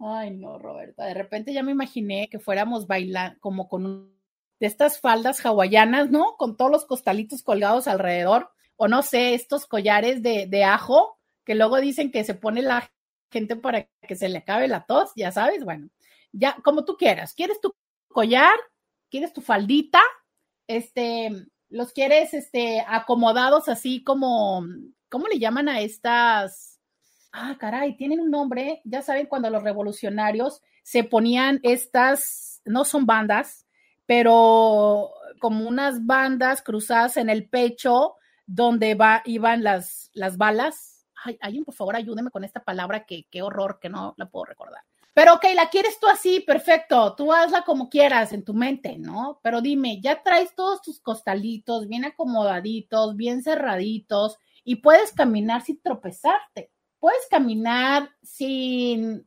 Ay, 0.00 0.32
no, 0.32 0.58
Roberta, 0.58 1.04
de 1.04 1.14
repente 1.14 1.52
ya 1.52 1.62
me 1.62 1.70
imaginé 1.72 2.28
que 2.28 2.40
fuéramos 2.40 2.86
bailando 2.86 3.38
como 3.40 3.68
con 3.68 4.16
de 4.58 4.66
estas 4.66 5.00
faldas 5.00 5.44
hawaianas, 5.44 6.10
¿no? 6.10 6.36
Con 6.36 6.56
todos 6.56 6.70
los 6.70 6.86
costalitos 6.86 7.42
colgados 7.42 7.86
alrededor. 7.86 8.50
o 8.76 8.88
no 8.88 9.02
sé, 9.02 9.34
estos 9.34 9.66
collares 9.66 10.22
de, 10.22 10.46
de 10.46 10.64
ajo 10.64 11.18
que 11.44 11.54
luego 11.54 11.80
dicen 11.80 12.10
que 12.10 12.24
se 12.24 12.34
pone 12.34 12.60
la 12.60 12.90
gente 13.30 13.56
para 13.56 13.88
que 14.02 14.16
se 14.16 14.28
le 14.28 14.38
acabe 14.38 14.68
la 14.68 14.84
tos, 14.84 15.12
ya 15.16 15.32
sabes, 15.32 15.64
bueno, 15.64 15.88
ya 16.32 16.56
como 16.62 16.84
tú 16.84 16.96
quieras. 16.96 17.34
¿Quieres 17.34 17.60
tu 17.60 17.74
collar? 18.08 18.54
¿Quieres 19.10 19.32
tu 19.32 19.40
faldita? 19.40 20.00
Este, 20.66 21.30
los 21.68 21.92
quieres 21.92 22.34
este 22.34 22.84
acomodados 22.86 23.68
así 23.68 24.02
como 24.04 24.64
¿cómo 25.08 25.28
le 25.28 25.38
llaman 25.38 25.68
a 25.68 25.80
estas? 25.80 26.80
Ah, 27.32 27.56
caray, 27.58 27.96
tienen 27.96 28.20
un 28.20 28.30
nombre, 28.30 28.80
ya 28.84 29.02
saben 29.02 29.26
cuando 29.26 29.50
los 29.50 29.62
revolucionarios 29.62 30.62
se 30.82 31.04
ponían 31.04 31.60
estas, 31.62 32.62
no 32.64 32.84
son 32.84 33.04
bandas, 33.04 33.66
pero 34.06 35.10
como 35.38 35.68
unas 35.68 36.06
bandas 36.06 36.62
cruzadas 36.62 37.16
en 37.16 37.28
el 37.28 37.48
pecho 37.48 38.14
donde 38.46 38.94
va, 38.94 39.22
iban 39.26 39.62
las, 39.62 40.10
las 40.14 40.36
balas. 40.38 41.06
Ay, 41.24 41.36
alguien, 41.40 41.64
por 41.64 41.74
favor, 41.74 41.96
ayúdeme 41.96 42.30
con 42.30 42.44
esta 42.44 42.62
palabra 42.62 43.04
que 43.04 43.26
qué 43.30 43.42
horror 43.42 43.78
que 43.80 43.88
no 43.88 44.14
la 44.16 44.30
puedo 44.30 44.44
recordar. 44.44 44.82
Pero 45.16 45.32
ok, 45.36 45.46
la 45.54 45.70
quieres 45.70 45.98
tú 45.98 46.08
así, 46.08 46.40
perfecto, 46.40 47.14
tú 47.14 47.32
hazla 47.32 47.64
como 47.64 47.88
quieras 47.88 48.34
en 48.34 48.44
tu 48.44 48.52
mente, 48.52 48.98
¿no? 48.98 49.40
Pero 49.42 49.62
dime, 49.62 49.98
ya 49.98 50.22
traes 50.22 50.54
todos 50.54 50.82
tus 50.82 51.00
costalitos 51.00 51.88
bien 51.88 52.04
acomodaditos, 52.04 53.16
bien 53.16 53.42
cerraditos 53.42 54.36
y 54.62 54.76
puedes 54.76 55.12
caminar 55.12 55.62
sin 55.62 55.80
tropezarte. 55.80 56.70
Puedes 56.98 57.26
caminar 57.30 58.10
sin, 58.22 59.26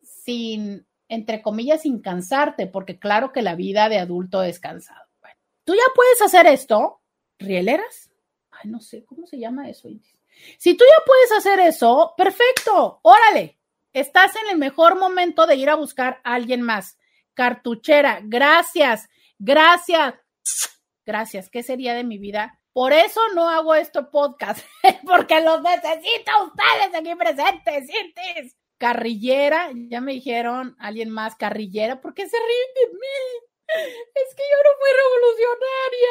sin, 0.00 0.86
entre 1.08 1.42
comillas, 1.42 1.82
sin 1.82 2.00
cansarte, 2.00 2.66
porque 2.66 2.98
claro 2.98 3.34
que 3.34 3.42
la 3.42 3.54
vida 3.54 3.90
de 3.90 3.98
adulto 3.98 4.42
es 4.42 4.58
cansado. 4.60 5.10
Bueno, 5.20 5.36
tú 5.64 5.74
ya 5.74 5.92
puedes 5.94 6.22
hacer 6.22 6.46
esto, 6.46 7.02
rieleras. 7.38 8.10
Ay, 8.50 8.70
no 8.70 8.80
sé, 8.80 9.04
¿cómo 9.04 9.26
se 9.26 9.38
llama 9.38 9.68
eso? 9.68 9.90
Si 10.56 10.74
tú 10.74 10.84
ya 10.88 11.04
puedes 11.04 11.32
hacer 11.32 11.60
eso, 11.60 12.14
perfecto, 12.16 13.00
órale, 13.02 13.58
Estás 13.92 14.34
en 14.36 14.48
el 14.50 14.58
mejor 14.58 14.98
momento 14.98 15.46
de 15.46 15.56
ir 15.56 15.68
a 15.68 15.74
buscar 15.74 16.20
a 16.24 16.34
alguien 16.34 16.62
más. 16.62 16.98
Cartuchera, 17.34 18.20
gracias, 18.22 19.08
gracias, 19.38 20.14
gracias. 21.04 21.50
¿Qué 21.50 21.62
sería 21.62 21.94
de 21.94 22.04
mi 22.04 22.16
vida? 22.16 22.58
Por 22.72 22.94
eso 22.94 23.20
no 23.34 23.50
hago 23.50 23.74
esto 23.74 24.10
podcast, 24.10 24.64
porque 25.06 25.42
los 25.42 25.60
necesito 25.62 26.30
a 26.30 26.44
ustedes 26.44 26.94
aquí 26.94 27.14
presentes, 27.14 27.86
¿sientes? 27.86 28.56
Carrillera, 28.78 29.70
ya 29.74 30.00
me 30.00 30.12
dijeron 30.12 30.74
alguien 30.78 31.10
más, 31.10 31.36
carrillera, 31.36 32.00
¿por 32.00 32.14
qué 32.14 32.26
se 32.26 32.36
ríen 32.38 32.74
de 32.74 32.94
mí? 32.94 33.42
Es 34.14 34.34
que 34.34 34.42
yo 34.42 34.58
no 34.64 34.70
fui 34.80 34.90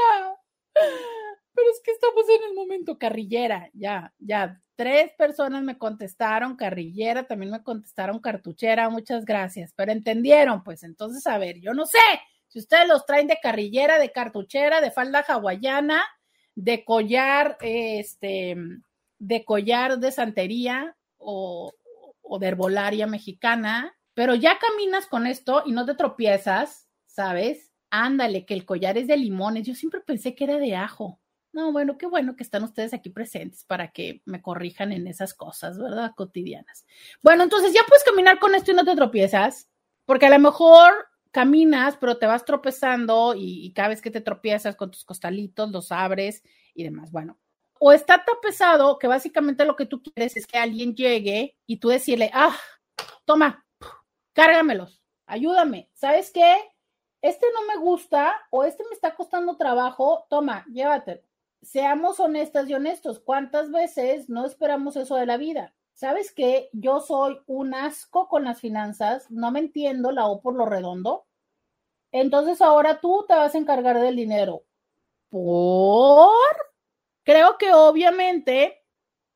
revolucionaria. 0.06 1.31
Pero 1.54 1.70
es 1.70 1.82
que 1.84 1.92
estamos 1.92 2.24
en 2.30 2.50
el 2.50 2.56
momento 2.56 2.98
carrillera, 2.98 3.70
ya, 3.74 4.14
ya, 4.20 4.62
Tres 4.82 5.12
personas 5.16 5.62
me 5.62 5.78
contestaron 5.78 6.56
carrillera, 6.56 7.28
también 7.28 7.52
me 7.52 7.62
contestaron 7.62 8.18
cartuchera, 8.18 8.90
muchas 8.90 9.26
gracias, 9.26 9.74
pero 9.76 9.92
entendieron, 9.92 10.64
pues 10.64 10.82
entonces, 10.82 11.28
a 11.28 11.38
ver, 11.38 11.60
yo 11.60 11.76
no 11.76 11.86
sé 11.86 12.00
si 12.48 12.58
ustedes 12.58 12.88
los 12.88 13.06
traen 13.06 13.28
de 13.28 13.38
carrillera, 13.40 14.00
de 14.00 14.12
cartuchera, 14.12 14.82
de 14.82 14.90
falda 14.90 15.24
hawaiana, 15.28 16.02
de 16.56 16.84
collar, 16.84 17.60
este, 17.62 18.56
de 19.20 19.46
collar 19.46 20.00
de 20.00 20.12
santería 20.12 20.98
o, 21.20 21.72
o 22.24 22.40
de 22.40 22.48
herbolaria 22.48 23.06
mexicana, 23.06 23.96
pero 24.16 24.34
ya 24.34 24.58
caminas 24.58 25.06
con 25.06 25.28
esto 25.28 25.62
y 25.64 25.74
no 25.74 25.86
te 25.86 25.94
tropiezas, 25.94 26.88
¿sabes? 27.06 27.72
Ándale, 27.92 28.48
que 28.48 28.56
el 28.56 28.66
collar 28.66 28.98
es 28.98 29.06
de 29.06 29.18
limones. 29.18 29.68
Yo 29.68 29.76
siempre 29.76 30.02
pensé 30.02 30.34
que 30.34 30.46
era 30.46 30.58
de 30.58 30.76
ajo. 30.76 31.21
No, 31.54 31.74
bueno, 31.74 31.98
qué 31.98 32.06
bueno 32.06 32.38
que 32.38 32.44
están 32.44 32.64
ustedes 32.64 32.94
aquí 32.94 33.10
presentes 33.10 33.66
para 33.66 33.90
que 33.92 34.22
me 34.26 34.42
corrijan 34.42 34.94
en 34.94 35.06
esas 35.08 35.34
cosas, 35.34 35.78
¿verdad? 35.78 36.14
Cotidianas. 36.16 36.86
Bueno, 37.22 37.44
entonces 37.44 37.74
ya 37.74 37.82
puedes 37.88 38.06
caminar 38.06 38.40
con 38.40 38.56
esto 38.56 38.72
y 38.72 38.74
no 38.74 38.86
te 38.86 38.96
tropiezas, 38.96 39.70
porque 40.06 40.28
a 40.28 40.30
lo 40.30 40.40
mejor 40.40 40.94
caminas, 41.32 41.98
pero 41.98 42.18
te 42.18 42.26
vas 42.26 42.46
tropezando 42.46 43.34
y, 43.36 43.72
cada 43.74 43.90
vez 43.90 44.02
que 44.02 44.12
te 44.12 44.22
tropiezas 44.22 44.78
con 44.78 44.92
tus 44.92 45.04
costalitos, 45.04 45.72
los 45.72 45.92
abres 45.92 46.42
y 46.74 46.84
demás. 46.84 47.12
Bueno, 47.12 47.38
o 47.80 47.92
está 47.92 48.24
tan 48.24 48.36
pesado 48.42 48.98
que 48.98 49.08
básicamente 49.08 49.66
lo 49.66 49.76
que 49.76 49.86
tú 49.86 50.02
quieres 50.02 50.38
es 50.38 50.48
que 50.48 50.58
alguien 50.58 50.96
llegue 50.96 51.58
y 51.66 51.78
tú 51.78 51.90
decirle, 51.90 52.32
ah, 52.34 52.56
toma, 53.26 53.66
cárgamelos, 54.34 55.02
ayúdame. 55.26 55.90
¿Sabes 55.94 56.32
qué? 56.32 56.56
Este 57.22 57.46
no 57.54 57.66
me 57.68 57.78
gusta 57.78 58.42
o 58.52 58.64
este 58.64 58.84
me 58.86 58.96
está 58.96 59.16
costando 59.16 59.58
trabajo, 59.58 60.26
toma, 60.30 60.66
llévatelo 60.72 61.31
seamos 61.62 62.20
honestas 62.20 62.70
y 62.70 62.74
honestos, 62.74 63.20
¿cuántas 63.20 63.72
veces 63.72 64.30
no 64.30 64.46
esperamos 64.46 64.96
eso 64.96 65.16
de 65.16 65.26
la 65.26 65.38
vida? 65.38 65.74
¿Sabes 65.94 66.32
qué? 66.32 66.70
Yo 66.74 67.00
soy 67.00 67.40
un 67.46 67.74
asco 67.74 68.28
con 68.28 68.44
las 68.44 68.60
finanzas, 68.60 69.30
no 69.30 69.52
me 69.52 69.60
entiendo 69.60 70.12
la 70.12 70.26
O 70.26 70.42
por 70.42 70.56
lo 70.56 70.66
redondo. 70.66 71.28
Entonces 72.12 72.62
ahora 72.62 73.00
tú 73.00 73.26
te 73.28 73.36
vas 73.36 73.56
a 73.56 73.58
encargar 73.58 74.00
del 74.00 74.16
dinero. 74.16 74.64
¿Por? 75.30 76.32
Creo 77.24 77.58
que 77.58 77.72
obviamente, 77.74 78.84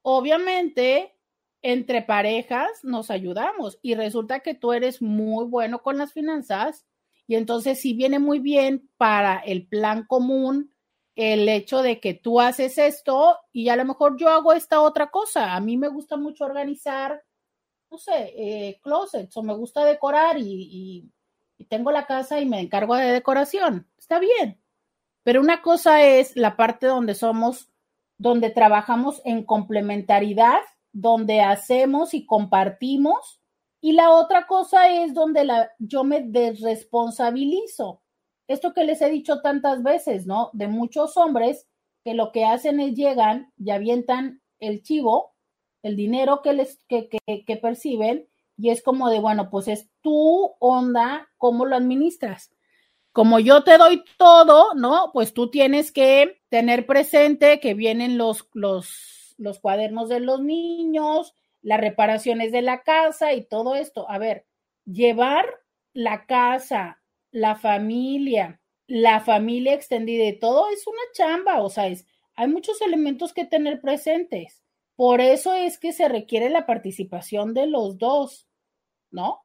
obviamente, 0.01 1.15
entre 1.61 2.01
parejas 2.01 2.83
nos 2.83 3.11
ayudamos 3.11 3.79
y 3.81 3.95
resulta 3.95 4.41
que 4.41 4.55
tú 4.55 4.73
eres 4.73 5.01
muy 5.01 5.45
bueno 5.45 5.81
con 5.81 5.97
las 5.97 6.13
finanzas 6.13 6.85
y 7.27 7.35
entonces 7.35 7.79
sí 7.79 7.93
viene 7.93 8.19
muy 8.19 8.39
bien 8.39 8.89
para 8.97 9.37
el 9.39 9.67
plan 9.67 10.05
común 10.05 10.74
el 11.15 11.47
hecho 11.47 11.81
de 11.81 11.99
que 11.99 12.13
tú 12.13 12.41
haces 12.41 12.77
esto 12.77 13.39
y 13.53 13.69
a 13.69 13.75
lo 13.75 13.85
mejor 13.85 14.17
yo 14.17 14.29
hago 14.29 14.53
esta 14.53 14.81
otra 14.81 15.09
cosa. 15.11 15.55
A 15.55 15.59
mí 15.61 15.77
me 15.77 15.87
gusta 15.87 16.17
mucho 16.17 16.43
organizar, 16.43 17.23
no 17.89 17.97
sé, 17.97 18.33
eh, 18.35 18.79
closets 18.81 19.35
o 19.37 19.43
me 19.43 19.55
gusta 19.55 19.85
decorar 19.85 20.37
y, 20.39 21.11
tengo 21.69 21.89
la 21.89 22.05
casa 22.05 22.39
y 22.41 22.45
me 22.45 22.59
encargo 22.59 22.95
de 22.95 23.11
decoración. 23.11 23.87
Está 23.97 24.19
bien. 24.19 24.61
Pero 25.23 25.41
una 25.41 25.61
cosa 25.61 26.03
es 26.03 26.35
la 26.35 26.57
parte 26.57 26.85
donde 26.85 27.15
somos, 27.15 27.71
donde 28.17 28.49
trabajamos 28.49 29.21
en 29.23 29.43
complementariedad, 29.45 30.59
donde 30.91 31.41
hacemos 31.41 32.13
y 32.13 32.25
compartimos. 32.25 33.41
Y 33.81 33.93
la 33.93 34.11
otra 34.11 34.47
cosa 34.47 34.89
es 34.89 35.13
donde 35.13 35.45
la, 35.45 35.71
yo 35.79 36.03
me 36.03 36.21
desresponsabilizo 36.21 38.03
esto 38.47 38.73
que 38.73 38.83
les 38.83 39.01
he 39.01 39.09
dicho 39.09 39.41
tantas 39.41 39.83
veces, 39.83 40.27
¿no? 40.27 40.49
De 40.53 40.67
muchos 40.67 41.17
hombres 41.17 41.67
que 42.03 42.13
lo 42.13 42.31
que 42.31 42.45
hacen 42.45 42.79
es 42.79 42.95
llegan 42.95 43.51
y 43.57 43.71
avientan 43.71 44.41
el 44.59 44.83
chivo, 44.83 45.33
el 45.81 45.95
dinero 45.95 46.41
que 46.41 46.53
les 46.53 46.83
que, 46.87 47.09
que, 47.09 47.57
perciben 47.57 48.27
y 48.57 48.69
es 48.69 48.81
como 48.81 49.09
de, 49.09 49.19
bueno, 49.19 49.49
pues 49.49 49.67
es 49.67 49.89
tu 50.01 50.55
onda, 50.59 51.27
¿cómo 51.37 51.65
lo 51.65 51.75
administras? 51.75 52.51
Como 53.11 53.39
yo 53.39 53.63
te 53.63 53.77
doy 53.77 54.03
todo, 54.17 54.73
¿no? 54.75 55.11
Pues 55.13 55.33
tú 55.33 55.49
tienes 55.49 55.91
que 55.91 56.41
tener 56.49 56.85
presente 56.85 57.59
que 57.59 57.73
vienen 57.73 58.17
los, 58.17 58.47
los, 58.53 59.35
los 59.37 59.59
cuadernos 59.59 60.09
de 60.09 60.19
los 60.19 60.41
niños, 60.41 61.33
las 61.61 61.79
reparaciones 61.79 62.51
de 62.51 62.61
la 62.61 62.83
casa 62.83 63.33
y 63.33 63.43
todo 63.43 63.75
esto. 63.75 64.09
A 64.09 64.17
ver, 64.17 64.45
llevar 64.85 65.45
la 65.93 66.25
casa 66.25 67.01
la 67.35 67.55
familia, 67.57 68.61
la 68.87 69.19
familia 69.19 69.73
extendida 69.73 70.23
y 70.23 70.39
todo 70.39 70.69
es 70.69 70.87
una 70.87 71.01
chamba, 71.13 71.61
o 71.61 71.69
sea, 71.69 71.83
hay 72.35 72.47
muchos 72.47 72.81
elementos 72.81 73.33
que 73.33 73.43
tener 73.43 73.81
presentes. 73.81 74.63
Por 74.95 75.19
eso 75.19 75.53
es 75.53 75.77
que 75.77 75.91
se 75.91 76.07
requiere 76.07 76.49
la 76.49 76.65
participación 76.65 77.53
de 77.53 77.67
los 77.67 77.97
dos, 77.97 78.47
¿no? 79.11 79.41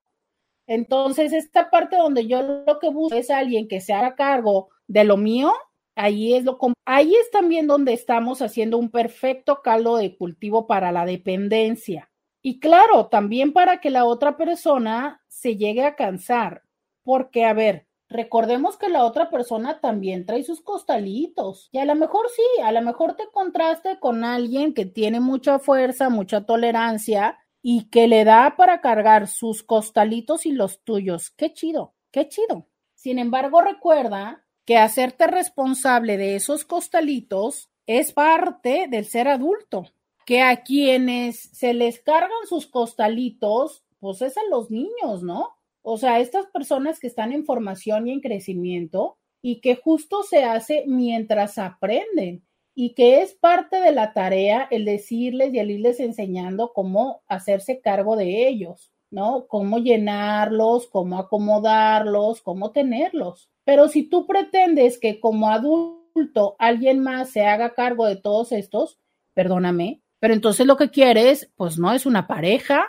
Entonces, 0.68 1.32
esta 1.32 1.68
parte 1.68 1.96
donde 1.96 2.28
yo 2.28 2.42
lo 2.42 2.78
que 2.78 2.90
busco 2.90 3.16
es 3.16 3.28
alguien 3.28 3.66
que 3.66 3.80
se 3.80 3.92
haga 3.92 4.14
cargo 4.14 4.68
de 4.86 5.02
lo 5.02 5.16
mío, 5.16 5.52
ahí 5.96 6.34
es 6.34 6.44
lo 6.44 6.58
ahí 6.84 7.12
es 7.16 7.28
también 7.32 7.66
donde 7.66 7.92
estamos 7.92 8.40
haciendo 8.40 8.78
un 8.78 8.92
perfecto 8.92 9.62
caldo 9.64 9.96
de 9.96 10.16
cultivo 10.16 10.68
para 10.68 10.92
la 10.92 11.04
dependencia. 11.04 12.08
Y 12.40 12.60
claro, 12.60 13.08
también 13.08 13.52
para 13.52 13.80
que 13.80 13.90
la 13.90 14.04
otra 14.04 14.36
persona 14.36 15.24
se 15.26 15.56
llegue 15.56 15.82
a 15.82 15.96
cansar. 15.96 16.62
Porque, 17.10 17.44
a 17.44 17.54
ver, 17.54 17.88
recordemos 18.08 18.76
que 18.76 18.88
la 18.88 19.04
otra 19.04 19.30
persona 19.30 19.80
también 19.80 20.26
trae 20.26 20.44
sus 20.44 20.60
costalitos. 20.60 21.68
Y 21.72 21.78
a 21.78 21.84
lo 21.84 21.96
mejor 21.96 22.28
sí, 22.28 22.62
a 22.62 22.70
lo 22.70 22.82
mejor 22.82 23.16
te 23.16 23.26
contraste 23.32 23.98
con 23.98 24.22
alguien 24.22 24.74
que 24.74 24.86
tiene 24.86 25.18
mucha 25.18 25.58
fuerza, 25.58 26.08
mucha 26.08 26.46
tolerancia 26.46 27.36
y 27.62 27.90
que 27.90 28.06
le 28.06 28.22
da 28.22 28.54
para 28.56 28.80
cargar 28.80 29.26
sus 29.26 29.64
costalitos 29.64 30.46
y 30.46 30.52
los 30.52 30.84
tuyos. 30.84 31.30
Qué 31.30 31.52
chido, 31.52 31.96
qué 32.12 32.28
chido. 32.28 32.68
Sin 32.94 33.18
embargo, 33.18 33.60
recuerda 33.60 34.44
que 34.64 34.78
hacerte 34.78 35.26
responsable 35.26 36.16
de 36.16 36.36
esos 36.36 36.64
costalitos 36.64 37.70
es 37.86 38.12
parte 38.12 38.86
del 38.88 39.04
ser 39.04 39.26
adulto. 39.26 39.86
Que 40.24 40.42
a 40.42 40.62
quienes 40.62 41.40
se 41.40 41.74
les 41.74 41.98
cargan 41.98 42.46
sus 42.48 42.68
costalitos, 42.68 43.82
pues 43.98 44.22
es 44.22 44.36
a 44.36 44.44
los 44.48 44.70
niños, 44.70 45.24
¿no? 45.24 45.56
O 45.82 45.98
sea, 45.98 46.20
estas 46.20 46.46
personas 46.46 47.00
que 47.00 47.06
están 47.06 47.32
en 47.32 47.44
formación 47.44 48.06
y 48.08 48.12
en 48.12 48.20
crecimiento 48.20 49.16
y 49.42 49.60
que 49.60 49.76
justo 49.76 50.22
se 50.22 50.44
hace 50.44 50.84
mientras 50.86 51.58
aprenden. 51.58 52.42
y 52.74 52.94
que 52.94 53.20
es 53.20 53.34
parte 53.34 53.80
de 53.80 53.92
la 53.92 54.12
tarea 54.12 54.66
el 54.70 54.84
decirles 54.84 55.52
y 55.52 55.58
el 55.58 55.70
irles 55.70 56.00
enseñando 56.00 56.72
cómo 56.72 57.22
hacerse 57.28 57.80
cargo 57.80 58.16
de 58.16 58.48
ellos, 58.48 58.90
¿no? 59.10 59.46
Cómo 59.48 59.78
llenarlos, 59.78 60.86
cómo 60.88 61.18
acomodarlos, 61.18 62.40
cómo 62.42 62.70
tenerlos. 62.72 63.50
Pero 63.64 63.88
si 63.88 64.04
tú 64.04 64.26
pretendes 64.26 64.98
que 64.98 65.20
como 65.20 65.50
adulto 65.50 66.56
alguien 66.58 67.00
más 67.00 67.30
se 67.30 67.44
haga 67.44 67.74
cargo 67.74 68.06
de 68.06 68.16
todos 68.16 68.52
estos, 68.52 68.98
perdóname, 69.34 70.00
pero 70.20 70.34
entonces 70.34 70.66
lo 70.66 70.76
que 70.76 70.90
quieres, 70.90 71.50
pues 71.56 71.78
no 71.78 71.92
es 71.92 72.06
una 72.06 72.26
pareja, 72.26 72.88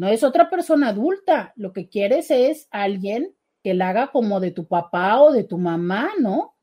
no 0.00 0.08
es 0.08 0.24
otra 0.24 0.48
persona 0.48 0.88
adulta, 0.88 1.52
lo 1.56 1.74
que 1.74 1.90
quieres 1.90 2.30
es 2.30 2.68
alguien 2.70 3.36
que 3.62 3.74
la 3.74 3.90
haga 3.90 4.10
como 4.10 4.40
de 4.40 4.50
tu 4.50 4.66
papá 4.66 5.20
o 5.20 5.30
de 5.30 5.44
tu 5.44 5.58
mamá, 5.58 6.08
¿no? 6.18 6.54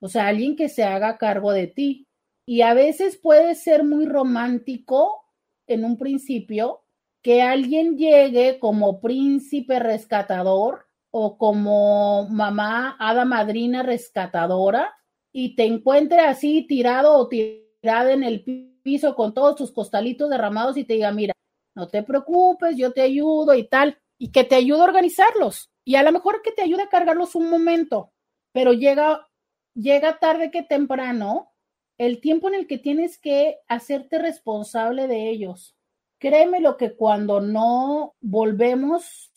O 0.00 0.08
sea, 0.08 0.28
alguien 0.28 0.56
que 0.56 0.70
se 0.70 0.84
haga 0.84 1.18
cargo 1.18 1.52
de 1.52 1.66
ti. 1.66 2.08
Y 2.46 2.62
a 2.62 2.72
veces 2.72 3.18
puede 3.18 3.56
ser 3.56 3.84
muy 3.84 4.06
romántico 4.06 5.22
en 5.66 5.84
un 5.84 5.98
principio 5.98 6.80
que 7.20 7.42
alguien 7.42 7.98
llegue 7.98 8.58
como 8.58 9.02
príncipe 9.02 9.80
rescatador 9.80 10.86
o 11.10 11.36
como 11.36 12.26
mamá, 12.30 12.96
hada 12.98 13.26
madrina 13.26 13.82
rescatadora 13.82 14.94
y 15.30 15.56
te 15.56 15.66
encuentre 15.66 16.20
así 16.20 16.66
tirado 16.66 17.18
o 17.18 17.28
tirada 17.28 18.14
en 18.14 18.22
el 18.22 18.80
piso 18.82 19.14
con 19.14 19.34
todos 19.34 19.56
tus 19.56 19.72
costalitos 19.72 20.30
derramados 20.30 20.78
y 20.78 20.84
te 20.84 20.94
diga, 20.94 21.12
mira, 21.12 21.34
no 21.78 21.86
te 21.86 22.02
preocupes, 22.02 22.76
yo 22.76 22.92
te 22.92 23.02
ayudo 23.02 23.54
y 23.54 23.62
tal, 23.62 23.98
y 24.18 24.32
que 24.32 24.42
te 24.42 24.56
ayude 24.56 24.80
a 24.80 24.84
organizarlos. 24.84 25.70
Y 25.84 25.94
a 25.94 26.02
lo 26.02 26.10
mejor 26.10 26.42
que 26.42 26.50
te 26.50 26.62
ayude 26.62 26.82
a 26.82 26.88
cargarlos 26.88 27.36
un 27.36 27.48
momento, 27.48 28.12
pero 28.52 28.72
llega, 28.72 29.28
llega 29.74 30.18
tarde 30.18 30.50
que 30.50 30.64
temprano 30.64 31.52
el 31.96 32.20
tiempo 32.20 32.48
en 32.48 32.54
el 32.54 32.66
que 32.66 32.78
tienes 32.78 33.16
que 33.16 33.60
hacerte 33.68 34.18
responsable 34.18 35.06
de 35.06 35.30
ellos. 35.30 35.76
Créeme 36.18 36.58
lo 36.58 36.76
que 36.76 36.96
cuando 36.96 37.40
no 37.40 38.16
volvemos 38.20 39.32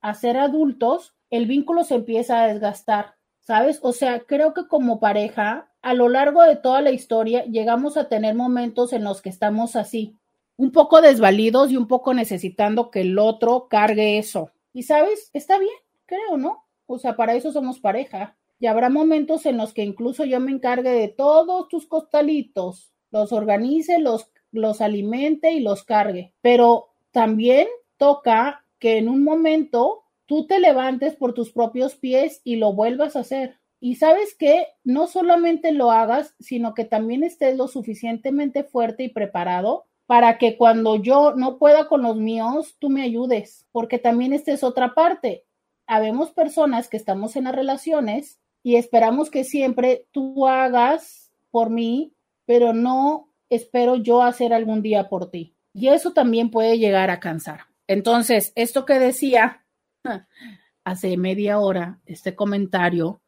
a 0.00 0.14
ser 0.14 0.38
adultos, 0.38 1.14
el 1.28 1.46
vínculo 1.46 1.84
se 1.84 1.96
empieza 1.96 2.42
a 2.42 2.46
desgastar, 2.46 3.16
¿sabes? 3.40 3.78
O 3.82 3.92
sea, 3.92 4.20
creo 4.20 4.54
que 4.54 4.68
como 4.68 5.00
pareja, 5.00 5.70
a 5.82 5.92
lo 5.92 6.08
largo 6.08 6.42
de 6.42 6.56
toda 6.56 6.80
la 6.80 6.92
historia, 6.92 7.44
llegamos 7.44 7.98
a 7.98 8.08
tener 8.08 8.34
momentos 8.34 8.94
en 8.94 9.04
los 9.04 9.20
que 9.20 9.28
estamos 9.28 9.76
así, 9.76 10.16
un 10.56 10.70
poco 10.72 11.00
desvalidos 11.00 11.70
y 11.70 11.76
un 11.76 11.88
poco 11.88 12.14
necesitando 12.14 12.90
que 12.90 13.00
el 13.02 13.18
otro 13.18 13.68
cargue 13.68 14.18
eso. 14.18 14.50
Y 14.72 14.84
sabes, 14.84 15.30
está 15.32 15.58
bien, 15.58 15.74
creo, 16.06 16.36
¿no? 16.36 16.64
O 16.86 16.98
sea, 16.98 17.16
para 17.16 17.34
eso 17.34 17.52
somos 17.52 17.80
pareja. 17.80 18.36
Y 18.60 18.66
habrá 18.66 18.88
momentos 18.88 19.46
en 19.46 19.56
los 19.56 19.72
que 19.72 19.82
incluso 19.82 20.24
yo 20.24 20.40
me 20.40 20.52
encargue 20.52 20.90
de 20.90 21.08
todos 21.08 21.68
tus 21.68 21.86
costalitos, 21.86 22.92
los 23.10 23.32
organice, 23.32 23.98
los, 23.98 24.30
los 24.52 24.80
alimente 24.80 25.52
y 25.52 25.60
los 25.60 25.84
cargue. 25.84 26.32
Pero 26.40 26.88
también 27.10 27.66
toca 27.96 28.64
que 28.78 28.98
en 28.98 29.08
un 29.08 29.24
momento 29.24 30.04
tú 30.26 30.46
te 30.46 30.60
levantes 30.60 31.16
por 31.16 31.34
tus 31.34 31.50
propios 31.50 31.96
pies 31.96 32.40
y 32.44 32.56
lo 32.56 32.72
vuelvas 32.72 33.16
a 33.16 33.20
hacer. 33.20 33.58
Y 33.80 33.96
sabes 33.96 34.34
que 34.34 34.68
no 34.82 35.06
solamente 35.06 35.72
lo 35.72 35.90
hagas, 35.90 36.34
sino 36.38 36.74
que 36.74 36.84
también 36.84 37.22
estés 37.22 37.56
lo 37.56 37.68
suficientemente 37.68 38.64
fuerte 38.64 39.04
y 39.04 39.08
preparado 39.10 39.86
para 40.06 40.38
que 40.38 40.56
cuando 40.56 40.96
yo 40.96 41.34
no 41.34 41.58
pueda 41.58 41.88
con 41.88 42.02
los 42.02 42.16
míos, 42.16 42.76
tú 42.78 42.90
me 42.90 43.02
ayudes, 43.02 43.66
porque 43.72 43.98
también 43.98 44.32
esta 44.32 44.52
es 44.52 44.62
otra 44.62 44.94
parte. 44.94 45.44
Habemos 45.86 46.30
personas 46.30 46.88
que 46.88 46.96
estamos 46.96 47.36
en 47.36 47.44
las 47.44 47.54
relaciones 47.54 48.38
y 48.62 48.76
esperamos 48.76 49.30
que 49.30 49.44
siempre 49.44 50.06
tú 50.12 50.46
hagas 50.46 51.32
por 51.50 51.70
mí, 51.70 52.12
pero 52.46 52.72
no 52.72 53.28
espero 53.48 53.96
yo 53.96 54.22
hacer 54.22 54.52
algún 54.52 54.82
día 54.82 55.08
por 55.08 55.30
ti. 55.30 55.54
Y 55.72 55.88
eso 55.88 56.12
también 56.12 56.50
puede 56.50 56.78
llegar 56.78 57.10
a 57.10 57.20
cansar. 57.20 57.62
Entonces, 57.86 58.52
esto 58.54 58.84
que 58.84 58.98
decía 58.98 59.64
hace 60.84 61.16
media 61.16 61.58
hora, 61.58 62.00
este 62.06 62.34
comentario 62.34 63.20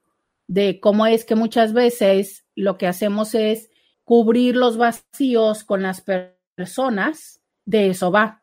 de 0.46 0.78
cómo 0.80 1.06
es 1.06 1.24
que 1.24 1.34
muchas 1.34 1.72
veces 1.72 2.44
lo 2.54 2.78
que 2.78 2.86
hacemos 2.86 3.34
es 3.34 3.70
cubrir 4.04 4.56
los 4.56 4.76
vacíos 4.76 5.64
con 5.64 5.82
las 5.82 6.00
personas 6.00 6.35
personas, 6.56 7.40
de 7.64 7.90
eso 7.90 8.10
va, 8.10 8.42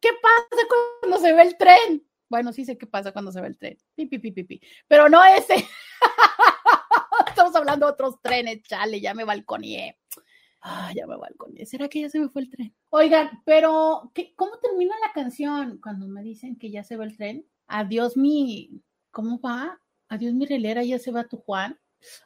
¿Qué 0.01 0.09
pasa 0.21 0.67
cuando 1.01 1.19
se 1.19 1.33
ve 1.33 1.41
el 1.43 1.57
tren? 1.57 2.05
Bueno, 2.27 2.51
sí 2.51 2.65
sé 2.65 2.77
qué 2.77 2.87
pasa 2.87 3.11
cuando 3.11 3.31
se 3.31 3.41
ve 3.41 3.47
el 3.47 3.57
tren. 3.57 3.77
Pi, 3.95 4.07
pi, 4.07 4.31
pi, 4.31 4.61
Pero 4.87 5.07
no 5.07 5.23
ese. 5.23 5.55
Estamos 7.27 7.55
hablando 7.55 7.85
de 7.85 7.93
otros 7.93 8.19
trenes, 8.21 8.63
chale, 8.63 8.99
ya 8.99 9.13
me 9.13 9.23
balconié. 9.23 9.99
Ah, 10.65 10.93
ya 10.95 11.05
me 11.05 11.17
balconé. 11.17 11.65
¿Será 11.65 11.89
que 11.89 11.99
ya 11.99 12.09
se 12.09 12.21
me 12.21 12.29
fue 12.29 12.43
el 12.43 12.49
tren? 12.49 12.73
Oigan, 12.89 13.41
pero 13.45 14.11
¿qué, 14.13 14.33
¿cómo 14.33 14.57
termina 14.59 14.95
la 15.05 15.11
canción 15.11 15.77
cuando 15.83 16.07
me 16.07 16.23
dicen 16.23 16.57
que 16.57 16.71
ya 16.71 16.85
se 16.85 16.95
va 16.95 17.03
el 17.03 17.17
tren? 17.17 17.45
Adiós 17.67 18.15
mi, 18.15 18.81
¿cómo 19.11 19.41
va? 19.41 19.81
Adiós 20.07 20.33
mi 20.33 20.45
relera, 20.45 20.81
ya 20.81 20.99
se 20.99 21.11
va 21.11 21.25
tu 21.25 21.35
Juan. 21.37 21.77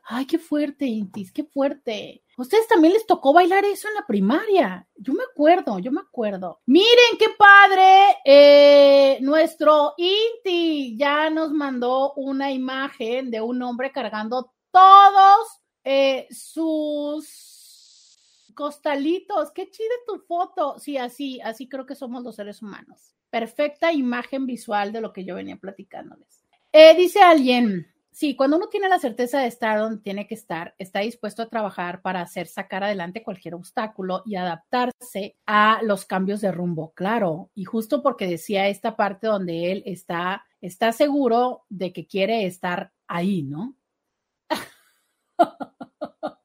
Ay, 0.03 0.27
qué 0.27 0.37
fuerte, 0.37 0.85
Intis, 0.85 1.31
qué 1.31 1.43
fuerte. 1.45 2.23
ustedes 2.37 2.67
también 2.67 2.93
les 2.93 3.07
tocó 3.07 3.33
bailar 3.33 3.65
eso 3.65 3.87
en 3.87 3.95
la 3.95 4.05
primaria. 4.05 4.87
Yo 4.95 5.13
me 5.13 5.23
acuerdo, 5.23 5.79
yo 5.79 5.91
me 5.91 6.01
acuerdo. 6.01 6.61
Miren 6.67 7.17
qué 7.17 7.29
padre. 7.37 8.17
Eh, 8.23 9.17
nuestro 9.21 9.95
Inti 9.97 10.95
ya 10.95 11.31
nos 11.31 11.51
mandó 11.51 12.13
una 12.13 12.51
imagen 12.51 13.31
de 13.31 13.41
un 13.41 13.63
hombre 13.63 13.91
cargando 13.91 14.53
todos 14.71 15.47
eh, 15.83 16.27
sus 16.29 17.56
costalitos, 18.57 19.51
qué 19.51 19.69
chida 19.69 19.93
tu 20.07 20.17
foto. 20.17 20.79
Sí, 20.79 20.97
así, 20.97 21.39
así 21.41 21.69
creo 21.69 21.85
que 21.85 21.93
somos 21.93 22.23
los 22.23 22.35
seres 22.35 22.63
humanos. 22.63 23.13
Perfecta 23.29 23.93
imagen 23.93 24.47
visual 24.47 24.91
de 24.91 24.99
lo 24.99 25.13
que 25.13 25.23
yo 25.23 25.35
venía 25.35 25.57
platicándoles. 25.57 26.43
Eh, 26.71 26.95
dice 26.95 27.21
alguien, 27.21 27.85
sí, 28.11 28.35
cuando 28.35 28.57
uno 28.57 28.67
tiene 28.67 28.89
la 28.89 28.97
certeza 28.97 29.39
de 29.41 29.47
estar 29.47 29.77
donde 29.77 30.01
tiene 30.01 30.25
que 30.25 30.33
estar, 30.33 30.73
está 30.79 31.01
dispuesto 31.01 31.43
a 31.43 31.49
trabajar 31.49 32.01
para 32.01 32.21
hacer 32.21 32.47
sacar 32.47 32.83
adelante 32.83 33.21
cualquier 33.21 33.53
obstáculo 33.53 34.23
y 34.25 34.35
adaptarse 34.35 35.37
a 35.45 35.79
los 35.83 36.05
cambios 36.05 36.41
de 36.41 36.51
rumbo, 36.51 36.93
claro. 36.95 37.51
Y 37.53 37.65
justo 37.65 38.01
porque 38.01 38.25
decía 38.25 38.67
esta 38.69 38.95
parte 38.95 39.27
donde 39.27 39.71
él 39.71 39.83
está, 39.85 40.45
está 40.61 40.91
seguro 40.93 41.65
de 41.69 41.93
que 41.93 42.07
quiere 42.07 42.47
estar 42.47 42.91
ahí, 43.07 43.43
¿no? 43.43 43.75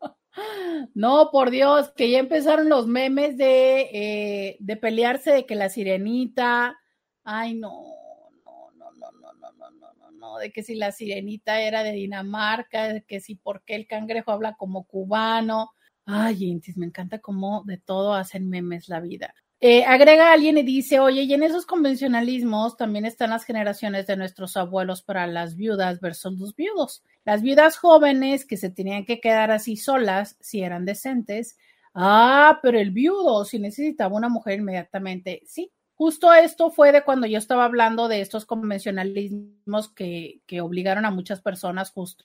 No, 0.95 1.31
por 1.31 1.51
Dios, 1.51 1.91
que 1.97 2.11
ya 2.11 2.19
empezaron 2.19 2.69
los 2.69 2.87
memes 2.87 3.37
de, 3.37 3.81
eh, 3.93 4.57
de 4.61 4.77
pelearse 4.77 5.33
de 5.33 5.47
que 5.47 5.55
la 5.55 5.69
sirenita, 5.69 6.79
ay 7.25 7.55
no, 7.55 7.71
no, 8.45 8.71
no, 8.77 8.93
no, 8.93 9.11
no, 9.13 9.35
no, 9.35 9.53
no, 9.53 9.71
no, 9.71 9.95
no, 9.95 10.11
no, 10.11 10.39
de 10.39 10.53
que 10.53 10.63
si 10.63 10.75
la 10.75 10.93
sirenita 10.93 11.61
era 11.61 11.83
de 11.83 11.93
Dinamarca, 11.93 12.89
de 12.89 13.03
que 13.03 13.21
si 13.21 13.35
por 13.35 13.63
qué 13.65 13.75
el 13.75 13.87
cangrejo 13.87 14.33
habla 14.33 14.55
como 14.55 14.85
cubano. 14.85 15.71
Ay, 16.05 16.45
Intis, 16.45 16.77
me 16.77 16.87
encanta 16.87 17.21
cómo 17.21 17.63
de 17.65 17.79
todo 17.79 18.15
hacen 18.15 18.49
memes 18.49 18.89
la 18.89 19.01
vida. 19.01 19.35
Eh, 19.65 19.85
agrega 19.85 20.33
alguien 20.33 20.59
y 20.59 20.65
dice, 20.65 20.99
oye, 20.99 21.23
y 21.23 21.35
en 21.35 21.45
esos 21.45 21.67
convencionalismos 21.67 22.77
también 22.77 23.05
están 23.05 23.31
las 23.31 23.45
generaciones 23.45 24.09
de 24.09 24.17
nuestros 24.17 24.57
abuelos 24.57 25.03
para 25.03 25.29
las 25.29 25.55
viudas 25.55 26.01
versus 26.01 26.37
los 26.37 26.57
viudos. 26.57 27.05
Las 27.25 27.43
viudas 27.43 27.77
jóvenes 27.77 28.45
que 28.45 28.57
se 28.57 28.71
tenían 28.71 29.05
que 29.05 29.21
quedar 29.21 29.53
así 29.53 29.77
solas 29.77 30.37
si 30.41 30.63
eran 30.63 30.85
decentes. 30.85 31.57
Ah, 31.95 32.59
pero 32.61 32.77
el 32.81 32.91
viudo, 32.91 33.45
si 33.45 33.61
necesitaba 33.61 34.17
una 34.17 34.29
mujer 34.29 34.59
inmediatamente. 34.59 35.43
Sí, 35.47 35.71
justo 35.95 36.35
esto 36.35 36.73
fue 36.73 36.91
de 36.91 37.05
cuando 37.05 37.29
yo 37.29 37.39
estaba 37.39 37.65
hablando 37.65 38.09
de 38.09 38.21
estos 38.21 38.45
convencionalismos 38.47 39.93
que, 39.95 40.41
que 40.45 40.61
obligaron 40.61 41.05
a 41.05 41.13
muchas 41.13 41.41
personas 41.41 41.93
justo 41.93 42.25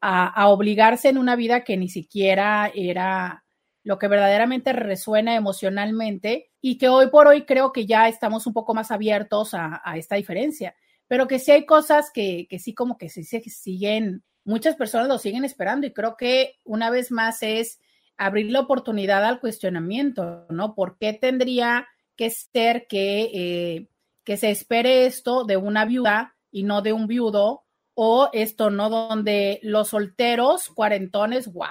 a, 0.00 0.26
a 0.26 0.48
obligarse 0.48 1.08
en 1.08 1.18
una 1.18 1.36
vida 1.36 1.62
que 1.62 1.76
ni 1.76 1.88
siquiera 1.88 2.72
era 2.74 3.44
lo 3.84 3.98
que 3.98 4.08
verdaderamente 4.08 4.72
resuena 4.72 5.34
emocionalmente 5.34 6.50
y 6.60 6.78
que 6.78 6.88
hoy 6.88 7.08
por 7.08 7.26
hoy 7.26 7.44
creo 7.44 7.72
que 7.72 7.86
ya 7.86 8.08
estamos 8.08 8.46
un 8.46 8.52
poco 8.52 8.74
más 8.74 8.90
abiertos 8.90 9.54
a, 9.54 9.80
esta 9.96 10.16
diferencia, 10.16 10.74
pero 11.08 11.26
que 11.26 11.38
sí 11.38 11.50
hay 11.50 11.66
cosas 11.66 12.10
que, 12.12 12.46
que 12.48 12.58
sí 12.58 12.74
como 12.74 12.96
que 12.96 13.08
sí 13.08 13.24
siguen, 13.24 14.22
muchas 14.44 14.76
personas 14.76 15.08
lo 15.08 15.18
siguen 15.18 15.44
esperando 15.44 15.86
y 15.86 15.92
creo 15.92 16.16
que 16.16 16.60
una 16.64 16.90
vez 16.90 17.10
más 17.10 17.42
es 17.42 17.80
abrir 18.16 18.50
la 18.50 18.60
oportunidad 18.60 19.24
al 19.24 19.40
cuestionamiento, 19.40 20.46
¿no? 20.48 20.74
¿Por 20.74 20.96
qué 20.98 21.12
tendría 21.12 21.88
que 22.16 22.30
ser 22.30 22.86
que, 22.86 23.30
eh, 23.34 23.88
que 24.24 24.36
se 24.36 24.50
espere 24.50 25.06
esto 25.06 25.44
de 25.44 25.56
una 25.56 25.84
viuda 25.84 26.36
y 26.50 26.62
no 26.62 26.82
de 26.82 26.92
un 26.92 27.06
viudo? 27.06 27.64
O 27.94 28.30
esto, 28.32 28.70
¿no? 28.70 28.88
Donde 28.88 29.60
los 29.62 29.88
solteros, 29.88 30.68
cuarentones, 30.68 31.52
wow, 31.52 31.66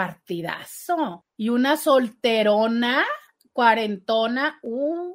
partidazo. 0.00 1.26
Y 1.36 1.50
una 1.50 1.76
solterona, 1.76 3.04
cuarentona, 3.52 4.58
uh, 4.62 5.14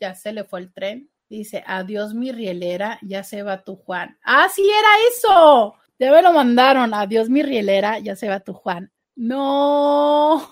ya 0.00 0.16
se 0.16 0.32
le 0.32 0.42
fue 0.42 0.58
el 0.58 0.72
tren. 0.72 1.08
Dice, 1.28 1.62
adiós 1.64 2.14
mi 2.14 2.32
rielera, 2.32 2.98
ya 3.02 3.22
se 3.22 3.44
va 3.44 3.62
tu 3.62 3.76
Juan. 3.76 4.18
Ah, 4.24 4.48
sí 4.52 4.68
era 4.68 4.88
eso. 5.08 5.74
Ya 6.00 6.10
me 6.10 6.20
lo 6.20 6.32
mandaron. 6.32 6.92
Adiós 6.94 7.28
mi 7.28 7.44
rielera, 7.44 8.00
ya 8.00 8.16
se 8.16 8.28
va 8.28 8.40
tu 8.40 8.54
Juan. 8.54 8.92
No. 9.14 10.42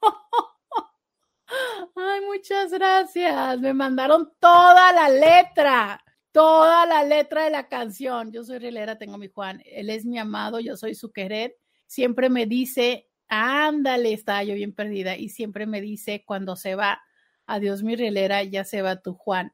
Ay, 1.96 2.20
muchas 2.24 2.70
gracias. 2.70 3.58
Me 3.58 3.74
mandaron 3.74 4.32
toda 4.38 4.92
la 4.92 5.08
letra, 5.08 6.00
toda 6.30 6.86
la 6.86 7.02
letra 7.02 7.42
de 7.42 7.50
la 7.50 7.66
canción. 7.66 8.30
Yo 8.30 8.44
soy 8.44 8.58
rielera, 8.58 8.98
tengo 8.98 9.18
mi 9.18 9.26
Juan. 9.26 9.60
Él 9.66 9.90
es 9.90 10.04
mi 10.04 10.20
amado, 10.20 10.60
yo 10.60 10.76
soy 10.76 10.94
su 10.94 11.10
querer. 11.10 11.56
Siempre 11.88 12.30
me 12.30 12.46
dice, 12.46 13.08
Ándale, 13.28 14.12
estaba 14.12 14.44
yo 14.44 14.54
bien 14.54 14.74
perdida 14.74 15.16
y 15.16 15.28
siempre 15.30 15.66
me 15.66 15.80
dice 15.80 16.22
cuando 16.26 16.56
se 16.56 16.74
va, 16.74 17.00
adiós 17.46 17.82
mi 17.82 17.96
rielera, 17.96 18.42
ya 18.44 18.64
se 18.64 18.82
va 18.82 19.00
tu 19.00 19.14
Juan. 19.14 19.52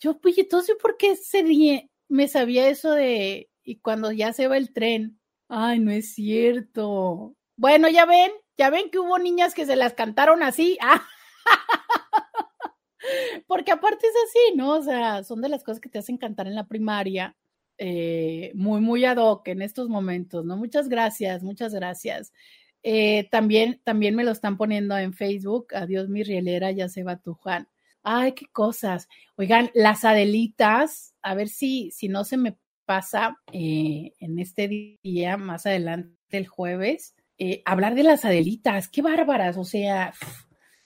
Yo, 0.00 0.20
pues, 0.20 0.38
entonces, 0.38 0.76
¿por 0.80 0.96
qué 0.96 1.16
sería, 1.16 1.82
me 2.08 2.28
sabía 2.28 2.68
eso 2.68 2.92
de, 2.92 3.50
y 3.64 3.76
cuando 3.80 4.12
ya 4.12 4.32
se 4.32 4.48
va 4.48 4.56
el 4.56 4.72
tren? 4.72 5.18
Ay, 5.48 5.80
no 5.80 5.90
es 5.90 6.14
cierto. 6.14 7.34
Bueno, 7.56 7.88
ya 7.88 8.06
ven, 8.06 8.30
ya 8.56 8.70
ven 8.70 8.90
que 8.90 8.98
hubo 8.98 9.18
niñas 9.18 9.54
que 9.54 9.66
se 9.66 9.76
las 9.76 9.94
cantaron 9.94 10.42
así. 10.42 10.78
Porque 13.46 13.72
aparte 13.72 14.06
es 14.06 14.14
así, 14.28 14.56
¿no? 14.56 14.76
O 14.78 14.82
sea, 14.82 15.24
son 15.24 15.40
de 15.40 15.48
las 15.48 15.64
cosas 15.64 15.80
que 15.80 15.88
te 15.88 15.98
hacen 15.98 16.18
cantar 16.18 16.46
en 16.46 16.54
la 16.54 16.66
primaria. 16.68 17.36
Eh, 17.78 18.52
muy, 18.54 18.80
muy 18.80 19.04
ad 19.04 19.18
hoc 19.18 19.46
en 19.48 19.62
estos 19.62 19.88
momentos, 19.88 20.44
¿no? 20.44 20.56
Muchas 20.56 20.88
gracias, 20.88 21.42
muchas 21.42 21.74
gracias. 21.74 22.32
Eh, 22.82 23.28
también, 23.30 23.80
también 23.84 24.14
me 24.14 24.24
lo 24.24 24.30
están 24.30 24.56
poniendo 24.56 24.96
en 24.96 25.12
Facebook. 25.12 25.74
Adiós, 25.74 26.08
mi 26.08 26.22
rielera, 26.22 26.70
ya 26.70 26.88
se 26.88 27.02
va 27.02 27.16
tu 27.16 27.34
Juan. 27.34 27.68
Ay, 28.02 28.32
qué 28.32 28.46
cosas. 28.46 29.08
Oigan, 29.36 29.70
las 29.74 30.04
Adelitas, 30.04 31.14
a 31.22 31.34
ver 31.34 31.48
si, 31.48 31.90
si 31.90 32.08
no 32.08 32.24
se 32.24 32.36
me 32.36 32.56
pasa 32.84 33.36
eh, 33.52 34.12
en 34.18 34.38
este 34.38 34.96
día, 35.02 35.36
más 35.36 35.66
adelante, 35.66 36.16
el 36.30 36.46
jueves, 36.46 37.14
eh, 37.36 37.62
hablar 37.64 37.94
de 37.94 38.04
las 38.04 38.24
Adelitas. 38.24 38.88
Qué 38.88 39.02
bárbaras. 39.02 39.56
O 39.56 39.64
sea, 39.64 40.14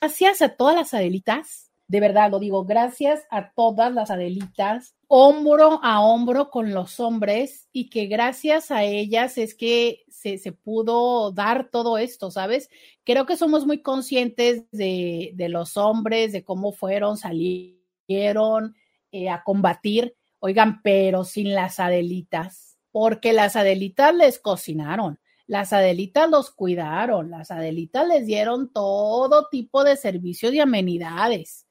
gracias 0.00 0.42
a 0.42 0.50
todas 0.50 0.74
las 0.74 0.94
Adelitas. 0.94 1.70
De 1.86 2.00
verdad, 2.00 2.30
lo 2.30 2.38
digo, 2.38 2.64
gracias 2.64 3.22
a 3.30 3.52
todas 3.52 3.92
las 3.92 4.10
Adelitas 4.10 4.96
hombro 5.14 5.78
a 5.82 6.00
hombro 6.00 6.48
con 6.48 6.72
los 6.72 6.98
hombres 6.98 7.68
y 7.70 7.90
que 7.90 8.06
gracias 8.06 8.70
a 8.70 8.84
ellas 8.84 9.36
es 9.36 9.54
que 9.54 10.06
se, 10.08 10.38
se, 10.38 10.52
pudo 10.52 11.32
dar 11.32 11.68
todo 11.70 11.98
esto, 11.98 12.30
¿sabes? 12.30 12.70
Creo 13.04 13.26
que 13.26 13.36
somos 13.36 13.66
muy 13.66 13.82
conscientes 13.82 14.64
de, 14.70 15.32
de 15.34 15.48
los 15.50 15.76
hombres, 15.76 16.32
de 16.32 16.44
cómo 16.44 16.72
fueron, 16.72 17.18
salieron 17.18 18.74
eh, 19.10 19.28
a 19.28 19.44
combatir, 19.44 20.16
oigan, 20.38 20.80
pero 20.80 21.24
sin 21.24 21.52
las 21.54 21.78
adelitas, 21.78 22.78
porque 22.90 23.34
las 23.34 23.54
adelitas 23.54 24.14
les 24.14 24.38
cocinaron, 24.38 25.20
las 25.46 25.74
adelitas 25.74 26.30
los 26.30 26.50
cuidaron, 26.50 27.28
las 27.28 27.50
adelitas 27.50 28.08
les 28.08 28.24
dieron 28.24 28.72
todo 28.72 29.48
tipo 29.50 29.84
de 29.84 29.98
servicios 29.98 30.54
y 30.54 30.60
amenidades 30.60 31.66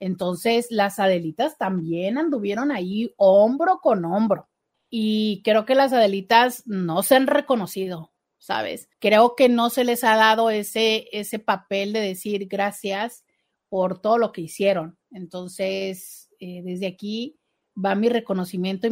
entonces, 0.00 0.68
las 0.70 0.98
Adelitas 0.98 1.58
también 1.58 2.16
anduvieron 2.16 2.72
ahí 2.72 3.12
hombro 3.18 3.80
con 3.82 4.04
hombro. 4.06 4.48
Y 4.88 5.42
creo 5.44 5.66
que 5.66 5.74
las 5.74 5.92
Adelitas 5.92 6.66
no 6.66 7.02
se 7.02 7.16
han 7.16 7.26
reconocido, 7.26 8.12
¿sabes? 8.38 8.88
Creo 8.98 9.36
que 9.36 9.48
no 9.50 9.68
se 9.68 9.84
les 9.84 10.02
ha 10.02 10.16
dado 10.16 10.50
ese, 10.50 11.06
ese 11.12 11.38
papel 11.38 11.92
de 11.92 12.00
decir 12.00 12.48
gracias 12.48 13.24
por 13.68 14.00
todo 14.00 14.16
lo 14.18 14.32
que 14.32 14.40
hicieron. 14.40 14.98
Entonces, 15.12 16.30
eh, 16.40 16.62
desde 16.64 16.86
aquí 16.86 17.38
va 17.76 17.94
mi 17.94 18.08
reconocimiento 18.08 18.86
y 18.86 18.90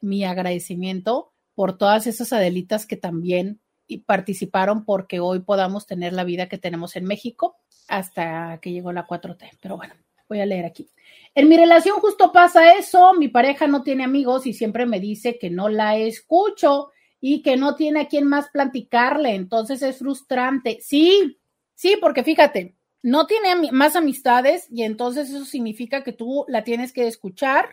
mi 0.00 0.24
agradecimiento 0.24 1.32
por 1.54 1.76
todas 1.76 2.06
esas 2.06 2.32
Adelitas 2.32 2.86
que 2.86 2.96
también 2.96 3.60
participaron 4.06 4.84
porque 4.84 5.20
hoy 5.20 5.40
podamos 5.40 5.86
tener 5.86 6.14
la 6.14 6.24
vida 6.24 6.48
que 6.48 6.58
tenemos 6.58 6.96
en 6.96 7.04
México 7.04 7.56
hasta 7.86 8.58
que 8.60 8.72
llegó 8.72 8.92
la 8.92 9.06
4T. 9.06 9.50
Pero 9.60 9.76
bueno, 9.76 9.94
Voy 10.28 10.40
a 10.40 10.46
leer 10.46 10.66
aquí. 10.66 10.88
En 11.34 11.48
mi 11.48 11.56
relación 11.56 11.98
justo 12.00 12.32
pasa 12.32 12.72
eso, 12.74 13.14
mi 13.14 13.28
pareja 13.28 13.66
no 13.66 13.82
tiene 13.82 14.04
amigos 14.04 14.46
y 14.46 14.52
siempre 14.52 14.86
me 14.86 15.00
dice 15.00 15.38
que 15.38 15.50
no 15.50 15.68
la 15.68 15.96
escucho 15.96 16.90
y 17.20 17.42
que 17.42 17.56
no 17.56 17.74
tiene 17.76 18.00
a 18.02 18.08
quien 18.08 18.24
más 18.26 18.48
platicarle, 18.50 19.34
entonces 19.34 19.82
es 19.82 19.98
frustrante. 19.98 20.78
Sí, 20.82 21.38
sí, 21.74 21.96
porque 22.00 22.24
fíjate, 22.24 22.76
no 23.02 23.26
tiene 23.26 23.72
más 23.72 23.96
amistades 23.96 24.66
y 24.70 24.82
entonces 24.82 25.30
eso 25.30 25.44
significa 25.44 26.04
que 26.04 26.12
tú 26.12 26.44
la 26.48 26.64
tienes 26.64 26.92
que 26.92 27.06
escuchar 27.06 27.66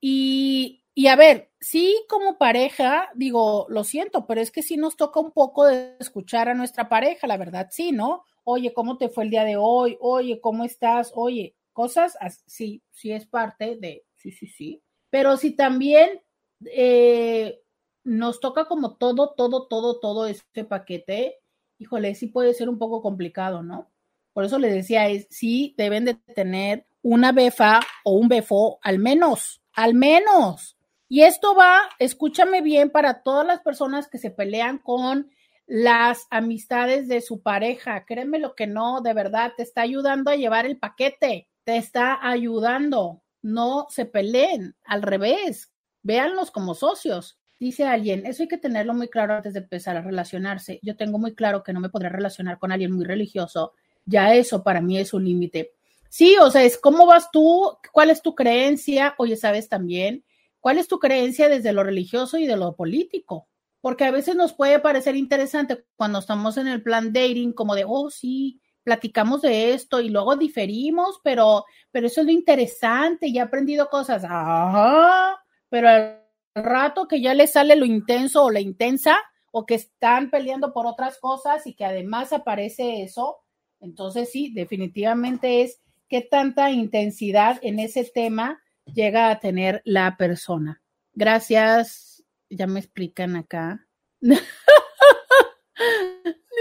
y, 0.00 0.84
y 0.94 1.06
a 1.06 1.16
ver, 1.16 1.50
sí 1.60 1.96
como 2.08 2.38
pareja, 2.38 3.10
digo, 3.14 3.66
lo 3.68 3.84
siento, 3.84 4.26
pero 4.26 4.40
es 4.40 4.50
que 4.50 4.62
sí 4.62 4.76
nos 4.76 4.96
toca 4.96 5.20
un 5.20 5.30
poco 5.32 5.66
de 5.66 5.96
escuchar 6.00 6.48
a 6.48 6.54
nuestra 6.54 6.88
pareja, 6.88 7.26
la 7.26 7.36
verdad, 7.36 7.68
sí, 7.70 7.92
¿no? 7.92 8.24
Oye, 8.44 8.72
¿cómo 8.74 8.98
te 8.98 9.08
fue 9.08 9.24
el 9.24 9.30
día 9.30 9.44
de 9.44 9.56
hoy? 9.56 9.96
Oye, 10.00 10.40
¿cómo 10.40 10.64
estás? 10.64 11.12
Oye, 11.14 11.54
cosas, 11.72 12.16
sí, 12.46 12.82
sí 12.90 13.12
es 13.12 13.26
parte 13.26 13.76
de, 13.76 14.04
sí, 14.16 14.30
sí, 14.32 14.46
sí, 14.46 14.82
pero 15.10 15.36
si 15.36 15.54
también 15.54 16.22
eh, 16.66 17.60
nos 18.04 18.40
toca 18.40 18.64
como 18.66 18.96
todo, 18.96 19.34
todo, 19.36 19.66
todo, 19.68 20.00
todo 20.00 20.26
este 20.26 20.64
paquete, 20.64 21.38
híjole, 21.78 22.14
sí 22.14 22.28
puede 22.28 22.54
ser 22.54 22.68
un 22.68 22.78
poco 22.78 23.02
complicado, 23.02 23.62
¿no? 23.62 23.90
Por 24.32 24.44
eso 24.44 24.58
le 24.58 24.72
decía, 24.72 25.08
es, 25.08 25.26
sí 25.30 25.74
deben 25.76 26.04
de 26.04 26.14
tener 26.34 26.86
una 27.02 27.32
befa 27.32 27.80
o 28.04 28.12
un 28.12 28.28
befo, 28.28 28.78
al 28.82 28.98
menos, 28.98 29.62
al 29.74 29.94
menos. 29.94 30.78
Y 31.08 31.22
esto 31.22 31.54
va, 31.54 31.82
escúchame 31.98 32.62
bien, 32.62 32.90
para 32.90 33.22
todas 33.22 33.46
las 33.46 33.60
personas 33.60 34.08
que 34.08 34.18
se 34.18 34.30
pelean 34.30 34.78
con 34.78 35.30
las 35.66 36.26
amistades 36.30 37.06
de 37.08 37.20
su 37.20 37.42
pareja. 37.42 38.06
Créeme 38.06 38.38
lo 38.38 38.54
que 38.54 38.66
no, 38.66 39.02
de 39.02 39.12
verdad, 39.12 39.52
te 39.56 39.62
está 39.62 39.82
ayudando 39.82 40.30
a 40.30 40.36
llevar 40.36 40.64
el 40.64 40.78
paquete 40.78 41.48
te 41.64 41.76
está 41.76 42.18
ayudando. 42.26 43.22
No 43.42 43.86
se 43.90 44.04
peleen, 44.04 44.76
al 44.84 45.02
revés, 45.02 45.72
véanlos 46.02 46.50
como 46.50 46.74
socios. 46.74 47.38
Dice 47.58 47.84
alguien, 47.84 48.26
eso 48.26 48.42
hay 48.42 48.48
que 48.48 48.58
tenerlo 48.58 48.94
muy 48.94 49.08
claro 49.08 49.34
antes 49.34 49.54
de 49.54 49.60
empezar 49.60 49.96
a 49.96 50.02
relacionarse. 50.02 50.80
Yo 50.82 50.96
tengo 50.96 51.18
muy 51.18 51.34
claro 51.34 51.62
que 51.62 51.72
no 51.72 51.80
me 51.80 51.90
podré 51.90 52.08
relacionar 52.08 52.58
con 52.58 52.72
alguien 52.72 52.92
muy 52.92 53.04
religioso. 53.04 53.74
Ya 54.04 54.34
eso 54.34 54.62
para 54.62 54.80
mí 54.80 54.98
es 54.98 55.14
un 55.14 55.24
límite. 55.24 55.72
Sí, 56.08 56.36
o 56.40 56.50
sea, 56.50 56.64
es 56.64 56.76
cómo 56.76 57.06
vas 57.06 57.30
tú, 57.30 57.72
cuál 57.92 58.10
es 58.10 58.20
tu 58.20 58.34
creencia. 58.34 59.14
Oye, 59.18 59.36
sabes 59.36 59.68
también, 59.68 60.24
cuál 60.60 60.78
es 60.78 60.88
tu 60.88 60.98
creencia 60.98 61.48
desde 61.48 61.72
lo 61.72 61.84
religioso 61.84 62.38
y 62.38 62.46
de 62.46 62.56
lo 62.56 62.74
político. 62.74 63.48
Porque 63.80 64.04
a 64.04 64.10
veces 64.10 64.36
nos 64.36 64.52
puede 64.52 64.78
parecer 64.78 65.16
interesante 65.16 65.84
cuando 65.96 66.18
estamos 66.18 66.56
en 66.56 66.68
el 66.68 66.82
plan 66.82 67.12
dating, 67.12 67.52
como 67.52 67.74
de, 67.74 67.84
oh, 67.86 68.10
sí, 68.10 68.60
platicamos 68.82 69.42
de 69.42 69.74
esto 69.74 70.00
y 70.00 70.08
luego 70.08 70.36
diferimos, 70.36 71.20
pero, 71.22 71.64
pero 71.90 72.06
eso 72.06 72.20
es 72.20 72.26
lo 72.26 72.32
interesante, 72.32 73.28
y 73.28 73.38
he 73.38 73.40
aprendido 73.40 73.88
cosas, 73.88 74.24
ajá, 74.24 75.42
pero 75.68 75.88
al 75.88 76.20
rato 76.54 77.08
que 77.08 77.20
ya 77.20 77.34
le 77.34 77.46
sale 77.46 77.76
lo 77.76 77.84
intenso 77.84 78.44
o 78.44 78.50
la 78.50 78.60
intensa, 78.60 79.18
o 79.52 79.66
que 79.66 79.74
están 79.74 80.30
peleando 80.30 80.72
por 80.72 80.86
otras 80.86 81.18
cosas 81.18 81.66
y 81.66 81.74
que 81.74 81.84
además 81.84 82.32
aparece 82.32 83.02
eso, 83.02 83.38
Entonces 83.80 84.30
sí, 84.30 84.52
definitivamente 84.54 85.62
es 85.62 85.80
qué 86.08 86.20
tanta 86.20 86.70
intensidad 86.70 87.58
en 87.62 87.80
ese 87.80 88.04
tema 88.04 88.62
llega 88.84 89.30
a 89.30 89.40
tener 89.40 89.82
la 89.84 90.16
persona. 90.16 90.82
Gracias. 91.14 92.24
Ya 92.48 92.66
me 92.66 92.80
explican 92.80 93.36
acá. 93.36 93.86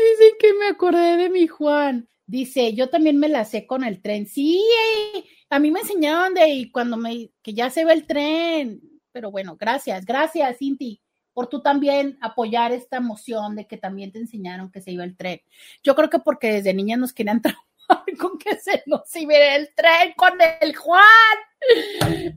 Dicen 0.10 0.34
que 0.40 0.54
me 0.54 0.68
acordé 0.68 1.18
de 1.18 1.30
mi 1.30 1.48
Juan. 1.48 2.10
Dice, 2.26 2.74
yo 2.74 2.90
también 2.90 3.18
me 3.18 3.30
la 3.30 3.46
sé 3.46 3.68
con 3.68 3.84
el 3.84 4.02
tren. 4.02 4.26
Sí, 4.26 4.64
a 5.50 5.60
mí 5.60 5.70
me 5.70 5.82
enseñaron 5.82 6.34
de 6.34 6.70
cuando 6.72 6.98
me, 6.98 7.32
que 7.42 7.54
ya 7.54 7.70
se 7.70 7.84
ve 7.84 7.94
el 7.94 8.08
tren. 8.08 8.82
Pero 9.12 9.32
bueno, 9.32 9.58
gracias, 9.58 10.06
gracias, 10.06 10.58
Cinti, 10.58 11.02
por 11.34 11.48
tú 11.48 11.62
también 11.62 12.18
apoyar 12.22 12.72
esta 12.72 12.98
emoción 12.98 13.56
de 13.56 13.68
que 13.68 13.78
también 13.78 14.12
te 14.12 14.20
enseñaron 14.20 14.72
que 14.72 14.82
se 14.82 14.92
iba 14.92 15.04
el 15.04 15.18
tren. 15.18 15.42
Yo 15.84 15.96
creo 15.96 16.10
que 16.10 16.20
porque 16.20 16.54
desde 16.54 16.74
niña 16.74 16.98
nos 16.98 17.12
querían 17.12 17.42
traumar 17.42 18.18
con 18.18 18.38
que 18.38 18.58
se 18.60 18.84
nos 18.86 19.14
iba 19.16 19.36
el 19.36 19.74
tren 19.76 20.14
con 20.16 20.34
el 20.62 20.76
Juan. 20.76 21.04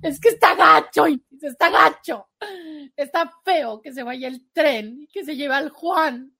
Es 0.02 0.18
que 0.20 0.30
está 0.30 0.54
gacho, 0.54 1.06
está 1.40 1.70
gacho. 1.70 2.28
Está 2.96 3.32
feo 3.44 3.80
que 3.80 3.92
se 3.92 4.02
vaya 4.02 4.28
el 4.28 4.50
tren 4.52 5.02
y 5.02 5.06
que 5.06 5.24
se 5.24 5.36
lleve 5.36 5.54
al 5.54 5.70
Juan. 5.70 6.34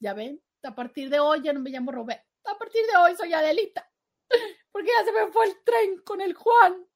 Ya 0.00 0.14
ven, 0.14 0.40
a 0.62 0.74
partir 0.74 1.10
de 1.10 1.20
hoy 1.20 1.42
ya 1.42 1.52
no 1.52 1.60
me 1.60 1.70
llamo 1.70 1.92
Roberto. 1.92 2.24
A 2.44 2.58
partir 2.58 2.80
de 2.90 2.96
hoy 2.96 3.14
soy 3.16 3.32
Adelita. 3.32 3.88
Porque 4.72 4.88
ya 4.88 5.04
se 5.04 5.12
me 5.12 5.30
fue 5.30 5.46
el 5.46 5.54
tren 5.64 5.98
con 6.04 6.20
el 6.20 6.34
Juan. 6.34 6.86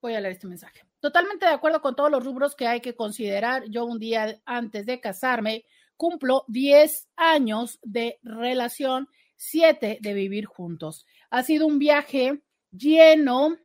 Voy 0.00 0.14
a 0.14 0.20
leer 0.20 0.34
este 0.34 0.46
mensaje. 0.46 0.82
Totalmente 1.00 1.46
de 1.46 1.52
acuerdo 1.52 1.80
con 1.80 1.96
todos 1.96 2.10
los 2.10 2.24
rubros 2.24 2.54
que 2.54 2.66
hay 2.66 2.80
que 2.80 2.94
considerar. 2.94 3.64
Yo 3.68 3.86
un 3.86 3.98
día 3.98 4.40
antes 4.44 4.84
de 4.86 5.00
casarme 5.00 5.64
cumplo 5.96 6.44
10 6.48 7.08
años 7.16 7.78
de 7.82 8.18
relación, 8.22 9.08
7 9.36 9.98
de 10.00 10.12
vivir 10.12 10.44
juntos. 10.44 11.06
Ha 11.30 11.42
sido 11.42 11.66
un 11.66 11.78
viaje 11.78 12.42
lleno 12.70 13.56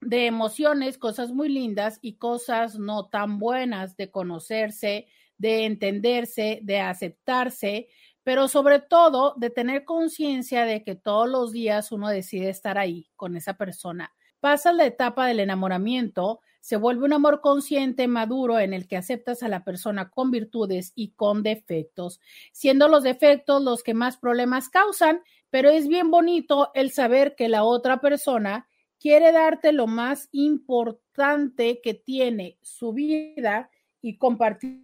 de 0.00 0.26
emociones, 0.26 0.98
cosas 0.98 1.32
muy 1.32 1.48
lindas 1.48 1.98
y 2.02 2.16
cosas 2.16 2.78
no 2.78 3.08
tan 3.08 3.38
buenas 3.38 3.96
de 3.96 4.10
conocerse, 4.10 5.06
de 5.38 5.64
entenderse, 5.64 6.60
de 6.62 6.80
aceptarse, 6.80 7.88
pero 8.22 8.48
sobre 8.48 8.80
todo 8.80 9.34
de 9.36 9.50
tener 9.50 9.84
conciencia 9.84 10.64
de 10.64 10.82
que 10.82 10.94
todos 10.94 11.28
los 11.28 11.52
días 11.52 11.92
uno 11.92 12.08
decide 12.08 12.48
estar 12.48 12.78
ahí 12.78 13.06
con 13.16 13.36
esa 13.36 13.54
persona. 13.54 14.12
Pasa 14.40 14.72
la 14.72 14.86
etapa 14.86 15.26
del 15.26 15.40
enamoramiento, 15.40 16.40
se 16.60 16.76
vuelve 16.76 17.04
un 17.04 17.12
amor 17.12 17.42
consciente, 17.42 18.08
maduro, 18.08 18.58
en 18.58 18.72
el 18.72 18.88
que 18.88 18.96
aceptas 18.96 19.42
a 19.42 19.48
la 19.48 19.64
persona 19.64 20.08
con 20.08 20.30
virtudes 20.30 20.92
y 20.94 21.10
con 21.10 21.42
defectos, 21.42 22.20
siendo 22.52 22.88
los 22.88 23.02
defectos 23.02 23.62
los 23.62 23.82
que 23.82 23.92
más 23.92 24.16
problemas 24.16 24.70
causan, 24.70 25.20
pero 25.50 25.68
es 25.68 25.88
bien 25.88 26.10
bonito 26.10 26.70
el 26.74 26.90
saber 26.90 27.34
que 27.36 27.48
la 27.48 27.64
otra 27.64 28.00
persona 28.00 28.66
quiere 28.98 29.32
darte 29.32 29.72
lo 29.72 29.86
más 29.86 30.30
importante 30.32 31.80
que 31.82 31.92
tiene 31.92 32.58
su 32.62 32.94
vida 32.94 33.70
y 34.00 34.16
compartirla 34.16 34.83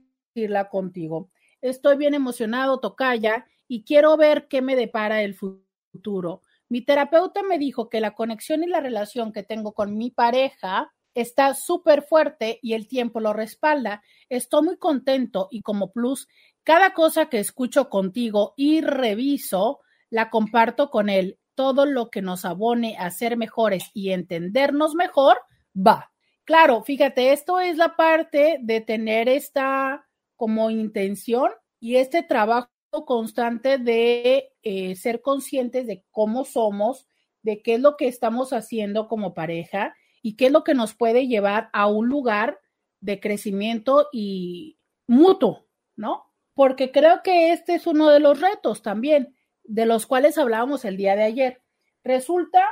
contigo. 0.70 1.28
Estoy 1.60 1.96
bien 1.96 2.14
emocionado, 2.14 2.80
Tocaya, 2.80 3.46
y 3.68 3.84
quiero 3.84 4.16
ver 4.16 4.48
qué 4.48 4.62
me 4.62 4.76
depara 4.76 5.22
el 5.22 5.34
futuro. 5.34 6.42
Mi 6.68 6.82
terapeuta 6.82 7.42
me 7.42 7.58
dijo 7.58 7.88
que 7.88 8.00
la 8.00 8.14
conexión 8.14 8.62
y 8.62 8.66
la 8.66 8.80
relación 8.80 9.32
que 9.32 9.42
tengo 9.42 9.72
con 9.72 9.96
mi 9.96 10.10
pareja 10.10 10.92
está 11.14 11.54
súper 11.54 12.02
fuerte 12.02 12.58
y 12.62 12.74
el 12.74 12.86
tiempo 12.86 13.20
lo 13.20 13.32
respalda. 13.32 14.02
Estoy 14.28 14.62
muy 14.62 14.76
contento 14.76 15.48
y 15.50 15.62
como 15.62 15.92
plus, 15.92 16.28
cada 16.62 16.94
cosa 16.94 17.26
que 17.26 17.40
escucho 17.40 17.88
contigo 17.88 18.54
y 18.56 18.80
reviso, 18.80 19.80
la 20.10 20.30
comparto 20.30 20.90
con 20.90 21.08
él. 21.08 21.38
Todo 21.54 21.84
lo 21.84 22.10
que 22.10 22.22
nos 22.22 22.44
abone 22.44 22.96
a 22.96 23.10
ser 23.10 23.36
mejores 23.36 23.90
y 23.92 24.10
entendernos 24.10 24.94
mejor, 24.94 25.38
va. 25.76 26.12
Claro, 26.44 26.82
fíjate, 26.82 27.32
esto 27.32 27.60
es 27.60 27.76
la 27.76 27.96
parte 27.96 28.58
de 28.62 28.80
tener 28.80 29.28
esta 29.28 30.06
como 30.40 30.70
intención 30.70 31.50
y 31.80 31.96
este 31.96 32.22
trabajo 32.22 32.70
constante 33.04 33.76
de 33.76 34.54
eh, 34.62 34.96
ser 34.96 35.20
conscientes 35.20 35.86
de 35.86 36.02
cómo 36.10 36.46
somos, 36.46 37.06
de 37.42 37.60
qué 37.60 37.74
es 37.74 37.80
lo 37.80 37.98
que 37.98 38.08
estamos 38.08 38.54
haciendo 38.54 39.06
como 39.06 39.34
pareja 39.34 39.94
y 40.22 40.36
qué 40.36 40.46
es 40.46 40.52
lo 40.52 40.64
que 40.64 40.72
nos 40.72 40.94
puede 40.94 41.26
llevar 41.26 41.68
a 41.74 41.88
un 41.88 42.08
lugar 42.08 42.58
de 43.00 43.20
crecimiento 43.20 44.08
y 44.14 44.78
mutuo, 45.06 45.66
¿no? 45.94 46.32
Porque 46.54 46.90
creo 46.90 47.20
que 47.22 47.52
este 47.52 47.74
es 47.74 47.86
uno 47.86 48.08
de 48.08 48.20
los 48.20 48.40
retos 48.40 48.80
también, 48.80 49.36
de 49.64 49.84
los 49.84 50.06
cuales 50.06 50.38
hablábamos 50.38 50.86
el 50.86 50.96
día 50.96 51.16
de 51.16 51.24
ayer. 51.24 51.62
Resulta 52.02 52.62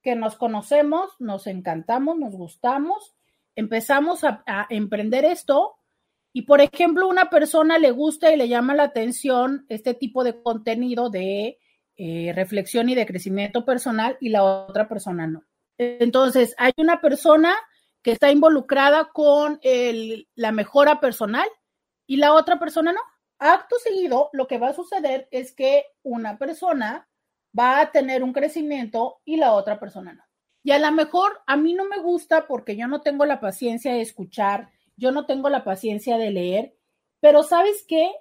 que 0.00 0.14
nos 0.14 0.36
conocemos, 0.36 1.10
nos 1.18 1.46
encantamos, 1.46 2.16
nos 2.16 2.34
gustamos, 2.34 3.14
empezamos 3.56 4.24
a, 4.24 4.42
emprender 4.70 5.26
esto 5.26 5.76
y, 6.32 6.42
por 6.42 6.60
ejemplo, 6.60 7.08
una 7.08 7.28
persona 7.28 7.78
le 7.78 7.90
gusta 7.90 8.32
y 8.32 8.36
le 8.36 8.48
llama 8.48 8.74
la 8.74 8.84
atención 8.84 9.66
este 9.68 9.94
tipo 9.94 10.22
de 10.22 10.40
contenido 10.42 11.10
de 11.10 11.58
eh, 11.96 12.32
reflexión 12.34 12.88
y 12.88 12.94
de 12.94 13.06
crecimiento 13.06 13.64
personal 13.64 14.16
y 14.20 14.28
la 14.28 14.44
otra 14.44 14.88
persona 14.88 15.26
no. 15.26 15.44
Entonces, 15.76 16.54
hay 16.58 16.72
una 16.76 17.00
persona 17.00 17.54
que 18.02 18.12
está 18.12 18.30
involucrada 18.30 19.10
con 19.12 19.60
la 20.34 20.52
mejora 20.52 21.00
personal 21.00 21.48
y 22.06 22.16
la 22.16 22.32
otra 22.34 22.58
persona 22.58 22.92
no. 22.92 23.00
Acto 23.38 23.76
seguido, 23.78 24.28
lo 24.32 24.46
que 24.46 24.58
va 24.58 24.68
a 24.68 24.74
suceder 24.74 25.28
es 25.30 25.52
que 25.52 25.84
una 26.02 26.38
persona 26.38 27.08
va 27.58 27.80
a 27.80 27.90
tener 27.90 28.22
un 28.22 28.32
crecimiento 28.32 29.20
y 29.24 29.36
la 29.36 29.52
otra 29.52 29.80
persona 29.80 30.12
no. 30.12 30.22
Y 30.62 30.72
a 30.72 30.78
lo 30.78 30.92
mejor 30.92 31.40
a 31.46 31.56
mí 31.56 31.72
no 31.72 31.86
me 31.86 31.98
gusta 31.98 32.46
porque 32.46 32.76
yo 32.76 32.86
no 32.86 33.00
tengo 33.00 33.24
la 33.24 33.40
paciencia 33.40 33.94
de 33.94 34.02
escuchar, 34.02 34.70
yo 35.00 35.12
no 35.12 35.24
tengo 35.24 35.48
la 35.48 35.64
paciencia 35.64 36.18
de 36.18 36.30
leer, 36.30 36.76
pero 37.20 37.42
sabes 37.42 37.84
qué? 37.88 38.12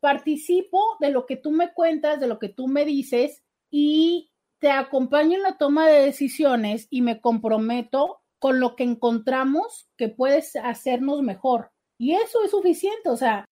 Participo 0.00 0.80
de 0.98 1.10
lo 1.10 1.26
que 1.26 1.36
tú 1.36 1.50
me 1.50 1.72
cuentas, 1.72 2.18
de 2.18 2.26
lo 2.26 2.38
que 2.38 2.48
tú 2.48 2.68
me 2.68 2.86
dices 2.86 3.44
y 3.70 4.30
te 4.58 4.70
acompaño 4.70 5.36
en 5.36 5.42
la 5.42 5.58
toma 5.58 5.86
de 5.86 6.00
decisiones 6.00 6.88
y 6.88 7.02
me 7.02 7.20
comprometo 7.20 8.22
con 8.38 8.60
lo 8.60 8.76
que 8.76 8.84
encontramos 8.84 9.90
que 9.96 10.08
puedes 10.08 10.56
hacernos 10.56 11.20
mejor. 11.22 11.70
Y 11.98 12.14
eso 12.14 12.42
es 12.44 12.50
suficiente, 12.50 13.10
o 13.10 13.16
sea, 13.16 13.44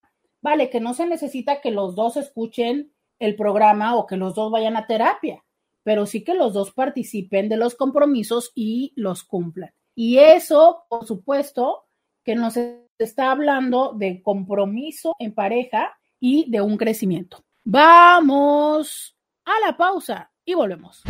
vale, 0.43 0.71
que 0.71 0.81
no 0.81 0.95
se 0.95 1.07
necesita 1.07 1.61
que 1.61 1.71
los 1.71 1.95
dos 1.95 2.17
escuchen 2.17 2.95
el 3.19 3.37
programa 3.37 3.95
o 3.97 4.07
que 4.07 4.17
los 4.17 4.35
dos 4.35 4.51
vayan 4.51 4.77
a 4.77 4.87
terapia, 4.87 5.45
pero 5.85 6.07
sí 6.07 6.25
que 6.25 6.35
los 6.35 6.55
dos 6.55 6.73
participen 6.73 7.49
de 7.51 7.59
los 7.59 7.75
compromisos 7.75 8.53
y 8.55 8.93
los 8.97 9.23
cumplan. 9.23 9.71
Y 9.95 10.19
eso, 10.19 10.85
por 10.89 11.07
supuesto, 11.07 11.85
que 12.25 12.35
nos 12.35 12.59
está 12.99 13.31
hablando 13.31 13.93
de 13.93 14.23
compromiso 14.23 15.15
en 15.19 15.35
pareja 15.35 15.99
y 16.19 16.51
de 16.51 16.61
un 16.61 16.77
crecimiento. 16.77 17.43
Vamos 17.65 19.17
a 19.45 19.67
la 19.67 19.77
pausa 19.77 20.31
y 20.45 20.55
volvemos. 20.55 21.03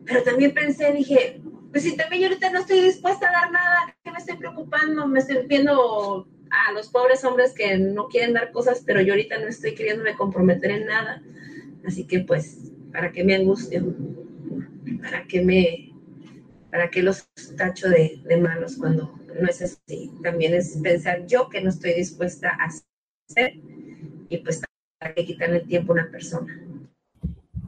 Pero 0.05 0.22
también 0.22 0.52
pensé, 0.52 0.92
dije, 0.92 1.40
pues 1.70 1.84
si 1.84 1.96
también 1.96 2.22
yo 2.22 2.28
ahorita 2.28 2.50
no 2.50 2.60
estoy 2.60 2.80
dispuesta 2.80 3.28
a 3.28 3.32
dar 3.32 3.52
nada, 3.52 3.96
¿qué 4.02 4.10
me 4.10 4.18
estoy 4.18 4.36
preocupando? 4.36 5.06
Me 5.06 5.20
estoy 5.20 5.46
viendo 5.46 6.26
a 6.50 6.72
los 6.72 6.88
pobres 6.88 7.24
hombres 7.24 7.52
que 7.52 7.78
no 7.78 8.09
quieren 8.09 8.32
dar 8.32 8.52
cosas, 8.52 8.82
pero 8.84 9.00
yo 9.00 9.12
ahorita 9.12 9.38
no 9.38 9.48
estoy 9.48 9.74
queriéndome 9.74 10.16
comprometer 10.16 10.70
en 10.70 10.86
nada. 10.86 11.22
Así 11.86 12.06
que 12.06 12.20
pues, 12.20 12.72
¿para 12.92 13.12
qué 13.12 13.24
me 13.24 13.34
angustio? 13.34 13.94
¿Para 15.02 15.26
qué 15.26 15.42
me, 15.42 15.92
para 16.70 16.90
qué 16.90 17.02
los 17.02 17.28
tacho 17.56 17.88
de, 17.88 18.22
de 18.24 18.36
malos 18.38 18.76
cuando 18.76 19.14
no 19.40 19.48
es 19.48 19.60
así? 19.62 20.10
También 20.22 20.55
es 20.55 20.78
pensar 20.82 21.26
yo 21.26 21.48
que 21.48 21.60
no 21.60 21.68
estoy 21.68 21.94
dispuesta 21.94 22.50
a 22.50 22.70
hacer 23.28 23.55
y 24.28 24.38
pues 24.38 24.62
para 24.98 25.14
qué 25.14 25.24
quitarle 25.24 25.60
tiempo 25.60 25.92
a 25.92 25.96
una 25.96 26.10
persona. 26.10 26.60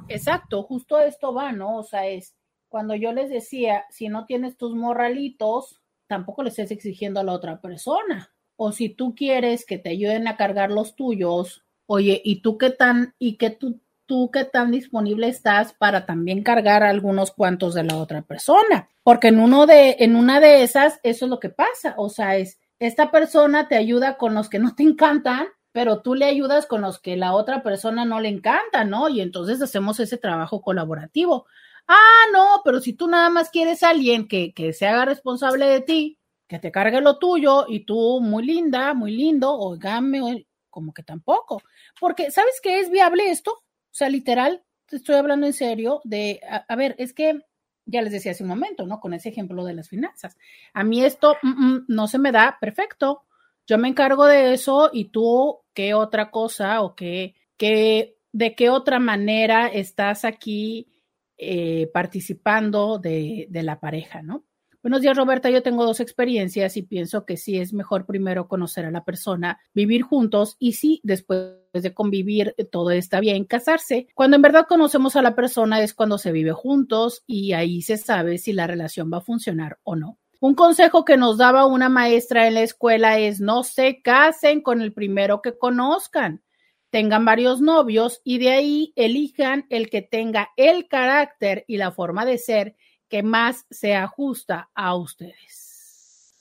Exacto, 0.09 0.63
justo 0.65 0.99
esto 0.99 1.33
va, 1.33 1.53
¿no? 1.53 1.79
O 1.79 1.83
sea, 1.83 2.07
es 2.07 2.35
cuando 2.69 2.95
yo 2.95 3.13
les 3.13 3.31
decía, 3.31 3.85
si 3.91 4.09
no 4.09 4.27
tienes 4.27 4.57
tus 4.57 4.75
morralitos, 4.75 5.81
tampoco 6.07 6.43
le 6.43 6.51
estés 6.51 6.71
exigiendo 6.71 7.21
a 7.21 7.25
la 7.25 7.33
otra 7.33 7.61
persona. 7.61 8.33
O 8.57 8.73
si 8.73 8.89
tú 8.89 9.15
quieres 9.15 9.65
que 9.65 9.79
te 9.79 9.91
ayuden 9.91 10.29
a 10.29 10.37
cargar 10.37 10.71
los 10.71 10.95
tuyos, 10.97 11.65
oye, 11.87 12.21
¿y 12.25 12.43
tú 12.43 12.59
qué 12.59 12.71
tan, 12.71 13.15
y 13.19 13.37
qué 13.37 13.51
tú, 13.51 13.81
tú 14.07 14.31
qué 14.33 14.45
tan 14.45 14.71
disponible 14.71 15.29
estás 15.29 15.73
para 15.73 16.07
también 16.07 16.43
cargar 16.43 16.83
algunos 16.83 17.31
cuantos 17.31 17.75
de 17.75 17.85
la 17.85 17.97
otra 17.97 18.23
persona? 18.23 18.89
Porque 19.03 19.29
en 19.29 19.41
uno 19.41 19.67
de, 19.67 19.97
en 20.01 20.15
una 20.15 20.41
de 20.41 20.63
esas, 20.63 21.01
eso 21.03 21.25
es 21.25 21.31
lo 21.31 21.41
que 21.41 21.51
pasa. 21.51 21.95
O 21.97 22.09
sea, 22.09 22.37
es, 22.37 22.59
esta 22.81 23.11
persona 23.11 23.69
te 23.69 23.77
ayuda 23.77 24.17
con 24.17 24.35
los 24.35 24.49
que 24.49 24.59
no 24.59 24.75
te 24.75 24.83
encantan, 24.83 25.49
pero 25.71 26.01
tú 26.03 26.15
le 26.15 26.25
ayudas 26.25 26.67
con 26.67 26.81
los 26.81 26.99
que 26.99 27.17
la 27.17 27.35
otra 27.35 27.63
persona 27.63 28.05
no 28.05 28.21
le 28.21 28.29
encanta, 28.29 28.85
¿no? 28.85 29.09
Y 29.09 29.21
entonces 29.21 29.63
hacemos 29.63 30.01
ese 30.01 30.17
trabajo 30.17 30.63
colaborativo. 30.63 31.47
Ah, 31.87 32.25
no, 32.33 32.63
pero 32.65 32.81
si 32.81 32.95
tú 32.95 33.07
nada 33.07 33.31
más 33.31 33.51
quieres 33.51 33.83
a 33.83 33.91
alguien 33.91 34.27
que, 34.27 34.53
que 34.55 34.73
se 34.73 34.87
haga 34.87 35.05
responsable 35.05 35.67
de 35.67 35.81
ti, 35.83 36.19
que 36.49 36.59
te 36.59 36.73
cargue 36.73 37.01
lo 37.01 37.19
tuyo 37.19 37.67
y 37.69 37.85
tú 37.85 38.21
muy 38.21 38.45
linda, 38.45 38.95
muy 38.95 39.13
lindo, 39.13 39.57
oígame, 39.57 40.47
como 40.71 40.93
que 40.95 41.03
tampoco. 41.03 41.63
Porque, 42.01 42.31
¿sabes 42.31 42.61
qué 42.63 42.81
es 42.81 42.91
viable 42.91 43.31
esto? 43.31 43.53
O 43.53 43.93
sea, 43.93 44.09
literal, 44.09 44.65
te 44.87 44.97
estoy 44.97 45.17
hablando 45.17 45.47
en 45.47 45.53
serio 45.53 46.01
de, 46.05 46.41
a 46.67 46.77
ver, 46.77 46.95
es 46.99 47.13
que 47.13 47.41
ya 47.87 48.03
les 48.03 48.13
decía 48.13 48.33
hace 48.33 48.43
un 48.43 48.49
momento, 48.49 48.87
¿no? 48.87 49.01
Con 49.01 49.15
ese 49.15 49.29
ejemplo 49.31 49.65
de 49.65 49.75
las 49.75 49.89
finanzas. 49.89 50.37
A 50.73 50.85
mí 50.85 51.05
esto 51.05 51.37
mm, 51.43 51.49
mm, 51.49 51.85
no 51.89 52.07
se 52.07 52.19
me 52.19 52.33
da 52.33 52.59
perfecto. 52.61 53.25
Yo 53.67 53.79
me 53.79 53.89
encargo 53.89 54.27
de 54.27 54.53
eso 54.53 54.91
y 54.93 55.07
tú, 55.07 55.61
¿qué 55.75 55.95
otra 55.95 56.31
cosa 56.31 56.83
o 56.83 56.95
qué, 56.95 57.35
qué 57.57 58.17
de 58.33 58.55
qué 58.55 58.71
otra 58.71 58.99
manera 58.99 59.67
estás 59.69 60.25
aquí 60.25 60.89
eh, 61.37 61.91
participando 61.93 62.99
de, 62.99 63.47
de, 63.49 63.63
la 63.63 63.81
pareja, 63.81 64.23
¿no? 64.23 64.45
Buenos 64.83 65.03
días, 65.03 65.15
Roberta. 65.15 65.51
Yo 65.51 65.63
tengo 65.63 65.85
dos 65.85 66.01
experiencias 66.01 66.79
y 66.79 66.83
pienso 66.83 67.27
que 67.27 67.37
sí 67.37 67.59
es 67.59 67.75
mejor 67.75 68.07
primero 68.07 68.49
conocer 68.49 68.87
a 68.87 68.91
la 68.91 69.05
persona, 69.05 69.61
vivir 69.75 70.01
juntos 70.01 70.57
y 70.59 70.73
sí, 70.73 71.03
después 71.03 71.51
de 71.75 71.93
convivir, 71.93 72.55
todo 72.73 72.91
está 72.91 73.21
bien, 73.21 73.45
casarse. 73.45 74.09
Cuando 74.15 74.37
en 74.37 74.43
verdad 74.43 74.65
conocemos 74.67 75.17
a 75.17 75.23
la 75.23 75.35
persona 75.35 75.83
es 75.83 75.93
cuando 75.93 76.17
se 76.17 76.33
vive 76.33 76.53
juntos 76.53 77.23
y 77.27 77.53
ahí 77.53 77.83
se 77.83 77.99
sabe 77.99 78.39
si 78.39 78.55
la 78.55 78.67
relación 78.67 79.11
va 79.13 79.19
a 79.19 79.23
funcionar 79.23 79.79
o 79.83 79.97
no. 79.97 80.17
Un 80.41 80.55
consejo 80.55 81.05
que 81.05 81.19
nos 81.19 81.37
daba 81.37 81.67
una 81.67 81.91
maestra 81.91 82.49
en 82.49 82.55
la 82.55 82.63
escuela 82.63 83.19
es 83.19 83.39
no 83.39 83.65
se 83.65 84.01
casen 84.01 84.63
con 84.63 84.81
el 84.81 84.95
primero 84.95 85.43
que 85.43 85.59
conozcan 85.59 86.43
tengan 86.91 87.25
varios 87.25 87.61
novios 87.61 88.21
y 88.25 88.39
de 88.39 88.51
ahí 88.51 88.93
elijan 88.97 89.67
el 89.71 89.89
que 89.89 90.03
tenga 90.03 90.51
el 90.57 90.89
carácter 90.89 91.65
y 91.69 91.77
la 91.77 91.93
forma 91.93 92.25
de 92.25 92.39
ser 92.39 92.77
que 93.11 93.23
más 93.23 93.67
se 93.71 93.95
ajusta 93.95 94.71
a 94.75 94.95
ustedes. 94.95 96.33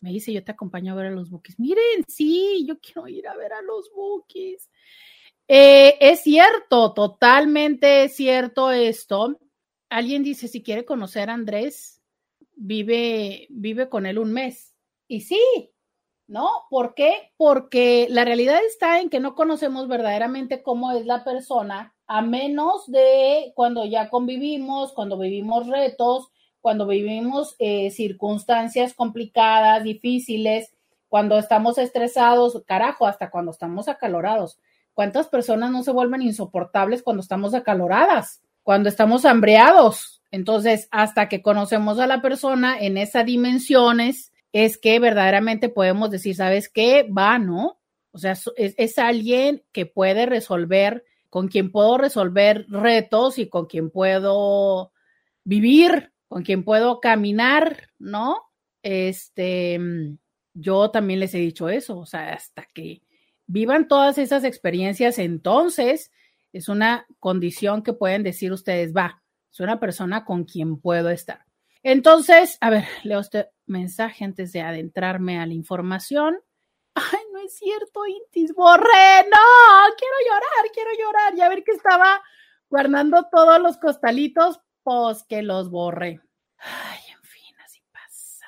Me 0.00 0.10
dice, 0.10 0.32
yo 0.32 0.44
te 0.44 0.52
acompaño 0.52 0.92
a 0.92 0.96
ver 0.96 1.06
a 1.06 1.10
los 1.10 1.30
bookies. 1.30 1.58
Miren, 1.58 2.04
sí, 2.06 2.64
yo 2.68 2.78
quiero 2.78 3.08
ir 3.08 3.26
a 3.26 3.36
ver 3.36 3.52
a 3.52 3.62
los 3.62 3.90
bookies. 3.92 4.70
Eh, 5.48 5.96
es 6.00 6.22
cierto, 6.22 6.92
totalmente 6.92 8.08
cierto 8.08 8.70
esto. 8.70 9.40
Alguien 9.88 10.22
dice, 10.22 10.46
si 10.46 10.62
quiere 10.62 10.84
conocer 10.84 11.28
a 11.28 11.34
Andrés, 11.34 12.00
vive, 12.54 13.46
vive 13.50 13.88
con 13.88 14.06
él 14.06 14.18
un 14.18 14.32
mes. 14.32 14.74
Y 15.08 15.22
sí, 15.22 15.40
¿no? 16.26 16.48
¿Por 16.70 16.94
qué? 16.94 17.32
Porque 17.36 18.06
la 18.10 18.24
realidad 18.24 18.60
está 18.64 19.00
en 19.00 19.10
que 19.10 19.20
no 19.20 19.34
conocemos 19.34 19.88
verdaderamente 19.88 20.62
cómo 20.62 20.92
es 20.92 21.04
la 21.04 21.24
persona, 21.24 21.94
a 22.12 22.22
menos 22.22 22.90
de 22.90 23.52
cuando 23.54 23.84
ya 23.84 24.08
convivimos, 24.08 24.92
cuando 24.92 25.16
vivimos 25.16 25.68
retos, 25.68 26.32
cuando 26.60 26.88
vivimos 26.88 27.54
eh, 27.60 27.92
circunstancias 27.92 28.94
complicadas, 28.94 29.84
difíciles, 29.84 30.72
cuando 31.08 31.38
estamos 31.38 31.78
estresados, 31.78 32.64
carajo, 32.66 33.06
hasta 33.06 33.30
cuando 33.30 33.52
estamos 33.52 33.86
acalorados. 33.86 34.58
¿Cuántas 34.92 35.28
personas 35.28 35.70
no 35.70 35.84
se 35.84 35.92
vuelven 35.92 36.22
insoportables 36.22 37.04
cuando 37.04 37.22
estamos 37.22 37.54
acaloradas? 37.54 38.42
Cuando 38.64 38.88
estamos 38.88 39.24
hambreados. 39.24 40.20
Entonces, 40.32 40.88
hasta 40.90 41.28
que 41.28 41.42
conocemos 41.42 42.00
a 42.00 42.08
la 42.08 42.20
persona 42.20 42.76
en 42.76 42.98
esas 42.98 43.24
dimensiones, 43.24 44.32
es 44.52 44.78
que 44.78 44.98
verdaderamente 44.98 45.68
podemos 45.68 46.10
decir, 46.10 46.34
¿sabes 46.34 46.68
qué? 46.68 47.04
Va, 47.04 47.38
¿no? 47.38 47.78
O 48.10 48.18
sea, 48.18 48.32
es, 48.32 48.74
es, 48.76 48.98
alguien 48.98 49.62
que 49.70 49.86
puede 49.86 50.26
resolver, 50.26 51.04
con 51.30 51.48
quien 51.48 51.70
puedo 51.70 51.96
resolver 51.96 52.66
retos 52.68 53.38
y 53.38 53.48
con 53.48 53.66
quien 53.66 53.90
puedo 53.90 54.92
vivir, 55.44 56.12
con 56.28 56.42
quien 56.42 56.64
puedo 56.64 57.00
caminar, 57.00 57.88
¿no? 57.98 58.42
Este, 58.82 59.78
yo 60.52 60.90
también 60.90 61.20
les 61.20 61.34
he 61.34 61.38
dicho 61.38 61.68
eso, 61.68 61.98
o 61.98 62.06
sea, 62.06 62.34
hasta 62.34 62.66
que 62.74 63.02
vivan 63.46 63.88
todas 63.88 64.18
esas 64.18 64.44
experiencias, 64.44 65.18
entonces 65.18 66.10
es 66.52 66.68
una 66.68 67.06
condición 67.18 67.82
que 67.82 67.92
pueden 67.92 68.22
decir 68.22 68.52
ustedes, 68.52 68.92
va, 68.94 69.22
es 69.52 69.60
una 69.60 69.80
persona 69.80 70.24
con 70.24 70.44
quien 70.44 70.80
puedo 70.80 71.10
estar. 71.10 71.44
Entonces, 71.82 72.58
a 72.60 72.70
ver, 72.70 72.84
leo 73.04 73.20
este 73.20 73.48
mensaje 73.66 74.24
antes 74.24 74.52
de 74.52 74.60
adentrarme 74.60 75.38
a 75.38 75.46
la 75.46 75.54
información. 75.54 76.36
Cierto, 77.50 78.06
Intis, 78.06 78.54
borré, 78.54 79.24
no, 79.28 79.94
quiero 79.98 80.14
llorar, 80.28 80.70
quiero 80.72 80.90
llorar. 80.98 81.34
Ya 81.36 81.48
ver 81.48 81.64
que 81.64 81.72
estaba 81.72 82.22
guardando 82.68 83.26
todos 83.30 83.60
los 83.60 83.76
costalitos, 83.76 84.60
pues 84.84 85.24
que 85.24 85.42
los 85.42 85.68
borré. 85.68 86.20
Ay, 86.58 87.00
en 87.12 87.22
fin, 87.22 87.54
así 87.64 87.82
pasa. 87.92 88.46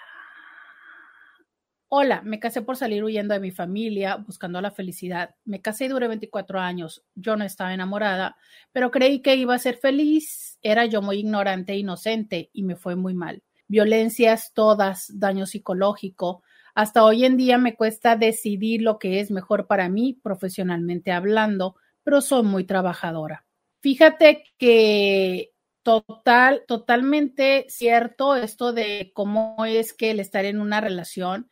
Hola, 1.89 2.23
me 2.23 2.39
casé 2.39 2.63
por 2.63 2.77
salir 2.77 3.03
huyendo 3.03 3.35
de 3.35 3.41
mi 3.41 3.51
familia, 3.51 4.17
buscando 4.17 4.61
la 4.61 4.71
felicidad. 4.71 5.35
Me 5.45 5.61
casé 5.61 5.87
y 5.87 5.89
duré 5.89 6.07
24 6.07 6.61
años. 6.61 7.05
Yo 7.17 7.35
no 7.37 7.45
estaba 7.45 7.75
enamorada, 7.75 8.37
pero 8.71 8.93
creí 8.93 9.21
que 9.21 9.35
iba 9.35 9.55
a 9.55 9.59
ser 9.59 9.79
feliz 9.79 10.53
era 10.63 10.87
yo 10.87 11.03
muy 11.03 11.19
ignorante 11.19 11.73
e 11.73 11.79
inocente 11.79 12.51
y 12.53 12.63
me 12.63 12.77
fue 12.77 12.95
muy 12.95 13.15
mal. 13.15 13.43
Violencias 13.67 14.53
todas, 14.55 15.11
daño 15.19 15.47
psicológico. 15.47 16.45
Hasta 16.75 17.05
hoy 17.05 17.25
en 17.25 17.37
día 17.37 17.59
me 17.59 17.77
cuesta 17.77 18.17
decidir 18.17 18.83
lo 18.83 18.99
que 18.99 19.21
es 19.21 19.31
mejor 19.31 19.67
para 19.67 19.89
mí 19.89 20.19
profesionalmente 20.23 21.13
hablando, 21.13 21.77
pero 22.03 22.21
soy 22.21 22.43
muy 22.43 22.65
trabajadora. 22.65 23.45
Fíjate 23.81 24.45
que 24.59 25.53
total, 25.83 26.63
totalmente 26.67 27.67
cierto 27.69 28.37
esto 28.37 28.73
de 28.73 29.11
cómo 29.15 29.65
es 29.67 29.93
que 29.93 30.13
el 30.13 30.21
estar 30.21 30.45
en 30.45 30.61
una 30.61 30.81
relación 30.81 31.51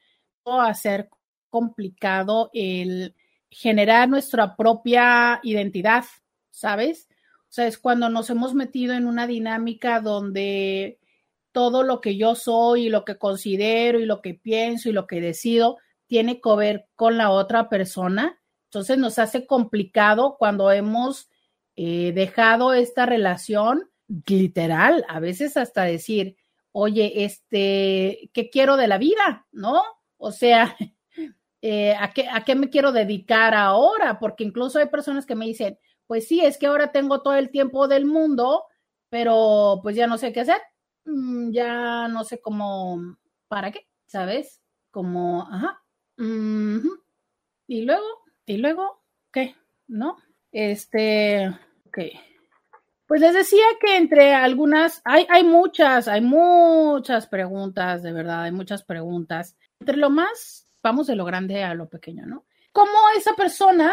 va 0.49 0.69
a 0.69 0.75
ser 0.75 1.11
complicado 1.51 2.51
el 2.55 3.15
generar 3.51 4.09
nuestra 4.09 4.57
propia 4.57 5.41
identidad, 5.43 6.05
¿sabes? 6.51 7.09
O 7.43 7.53
sea, 7.53 7.67
es 7.67 7.79
cuando 7.79 8.09
nos 8.09 8.31
hemos 8.31 8.55
metido 8.55 8.95
en 8.95 9.07
una 9.07 9.27
dinámica 9.27 10.01
donde 10.01 11.00
todo 11.53 11.83
lo 11.83 12.01
que 12.01 12.17
yo 12.17 12.35
soy 12.35 12.87
y 12.87 12.89
lo 12.89 13.05
que 13.05 13.19
considero 13.19 13.99
y 14.01 14.07
lo 14.07 14.23
que 14.23 14.35
pienso 14.35 14.89
y 14.89 14.93
lo 14.93 15.07
que 15.07 15.21
decido 15.21 15.79
tiene 16.07 16.41
que 16.41 16.57
ver 16.57 16.89
con 16.97 17.17
la 17.17 17.31
otra 17.31 17.69
persona. 17.69 18.41
Entonces 18.65 18.99
nos 18.99 19.19
hace 19.19 19.47
complicado 19.47 20.37
cuando 20.39 20.71
hemos 20.71 21.29
eh, 21.77 22.13
dejado 22.13 22.75
esta 22.75 23.07
relación 23.07 23.91
literal, 24.27 25.05
a 25.09 25.21
veces 25.21 25.57
hasta 25.57 25.85
decir, 25.85 26.37
oye, 26.73 27.25
este, 27.25 28.31
¿qué 28.33 28.51
quiero 28.51 28.77
de 28.77 28.89
la 28.89 28.99
vida? 28.99 29.47
¿No? 29.53 29.83
O 30.17 30.33
sea, 30.33 30.77
eh, 31.63 31.95
¿a, 31.99 32.13
qué, 32.13 32.29
¿a 32.29 32.45
qué 32.45 32.55
me 32.55 32.71
quiero 32.71 32.93
dedicar 32.93 33.55
ahora? 33.55 34.19
Porque 34.19 34.45
incluso 34.45 34.79
hay 34.79 34.87
personas 34.87 35.27
que 35.27 35.35
me 35.35 35.47
dicen, 35.47 35.79
pues 36.07 36.27
sí, 36.27 36.41
es 36.41 36.59
que 36.59 36.67
ahora 36.67 36.93
tengo 36.93 37.23
todo 37.23 37.35
el 37.35 37.51
tiempo 37.51 37.87
del 37.87 38.05
mundo, 38.05 38.65
pero 39.09 39.79
pues 39.83 39.95
ya 39.97 40.07
no 40.07 40.19
sé 40.19 40.33
qué 40.33 40.41
hacer. 40.41 40.61
Mm, 41.11 41.53
ya 41.53 42.09
no 42.09 42.25
sé 42.25 42.41
cómo, 42.41 43.17
¿para 43.49 43.71
qué? 43.71 43.87
¿Sabes? 44.07 44.61
Como, 44.91 45.43
ajá. 45.43 45.83
Y 47.67 47.83
luego, 47.83 48.07
y 48.47 48.57
luego, 48.59 49.03
¿qué? 49.33 49.55
¿No? 49.87 50.17
Este, 50.53 51.49
ok. 51.87 51.99
Pues 53.07 53.21
les 53.21 53.35
decía 53.35 53.65
que 53.81 53.97
entre 53.97 54.35
algunas, 54.35 55.03
hay, 55.05 55.27
hay 55.31 55.43
muchas, 55.43 56.07
hay 56.07 56.21
muchas 56.21 57.27
preguntas, 57.27 58.03
de 58.03 58.13
verdad, 58.13 58.43
hay 58.43 58.53
muchas 58.53 58.85
preguntas. 58.85 59.57
Entre 59.81 59.97
lo 59.97 60.11
más, 60.11 60.69
vamos 60.83 61.07
de 61.09 61.17
lo 61.17 61.25
grande 61.25 61.65
a 61.65 61.75
lo 61.75 61.89
pequeño, 61.89 62.27
¿no? 62.27 62.45
¿Cómo 62.73 62.93
esa 63.17 63.35
persona 63.35 63.93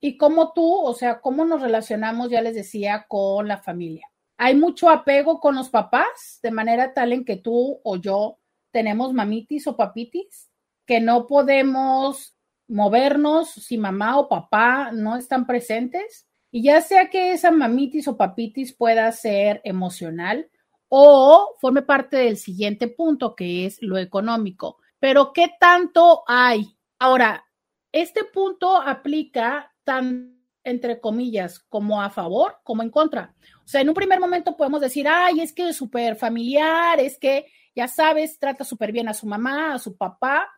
y 0.00 0.16
cómo 0.16 0.52
tú, 0.52 0.74
o 0.74 0.94
sea, 0.94 1.20
cómo 1.20 1.44
nos 1.44 1.62
relacionamos, 1.62 2.30
ya 2.30 2.42
les 2.42 2.54
decía, 2.54 3.06
con 3.08 3.46
la 3.46 3.58
familia? 3.58 4.08
Hay 4.38 4.54
mucho 4.54 4.88
apego 4.88 5.40
con 5.40 5.56
los 5.56 5.68
papás, 5.68 6.38
de 6.42 6.52
manera 6.52 6.94
tal 6.94 7.12
en 7.12 7.24
que 7.24 7.36
tú 7.36 7.80
o 7.82 7.96
yo 7.96 8.38
tenemos 8.70 9.12
mamitis 9.12 9.66
o 9.66 9.76
papitis, 9.76 10.48
que 10.86 11.00
no 11.00 11.26
podemos 11.26 12.36
movernos 12.68 13.50
si 13.50 13.78
mamá 13.78 14.18
o 14.18 14.28
papá 14.28 14.92
no 14.92 15.16
están 15.16 15.46
presentes 15.46 16.28
y 16.50 16.62
ya 16.62 16.80
sea 16.80 17.10
que 17.10 17.32
esa 17.32 17.50
mamitis 17.50 18.06
o 18.08 18.16
papitis 18.16 18.74
pueda 18.74 19.10
ser 19.12 19.60
emocional 19.64 20.48
o 20.88 21.56
forme 21.60 21.82
parte 21.82 22.16
del 22.18 22.36
siguiente 22.36 22.88
punto, 22.88 23.34
que 23.34 23.66
es 23.66 23.82
lo 23.82 23.98
económico. 23.98 24.78
Pero 24.98 25.32
¿qué 25.32 25.50
tanto 25.58 26.22
hay? 26.26 26.76
Ahora, 26.98 27.44
este 27.92 28.24
punto 28.24 28.76
aplica 28.76 29.74
tan 29.84 30.37
entre 30.68 31.00
comillas, 31.00 31.58
como 31.58 32.02
a 32.02 32.10
favor 32.10 32.58
como 32.62 32.82
en 32.82 32.90
contra. 32.90 33.34
O 33.64 33.68
sea, 33.68 33.80
en 33.80 33.88
un 33.88 33.94
primer 33.94 34.20
momento 34.20 34.56
podemos 34.56 34.80
decir, 34.80 35.06
ay, 35.08 35.40
es 35.40 35.52
que 35.52 35.68
es 35.68 35.76
súper 35.76 36.16
familiar, 36.16 37.00
es 37.00 37.18
que, 37.18 37.46
ya 37.74 37.88
sabes, 37.88 38.38
trata 38.38 38.64
súper 38.64 38.92
bien 38.92 39.08
a 39.08 39.14
su 39.14 39.26
mamá, 39.26 39.74
a 39.74 39.78
su 39.78 39.96
papá, 39.96 40.48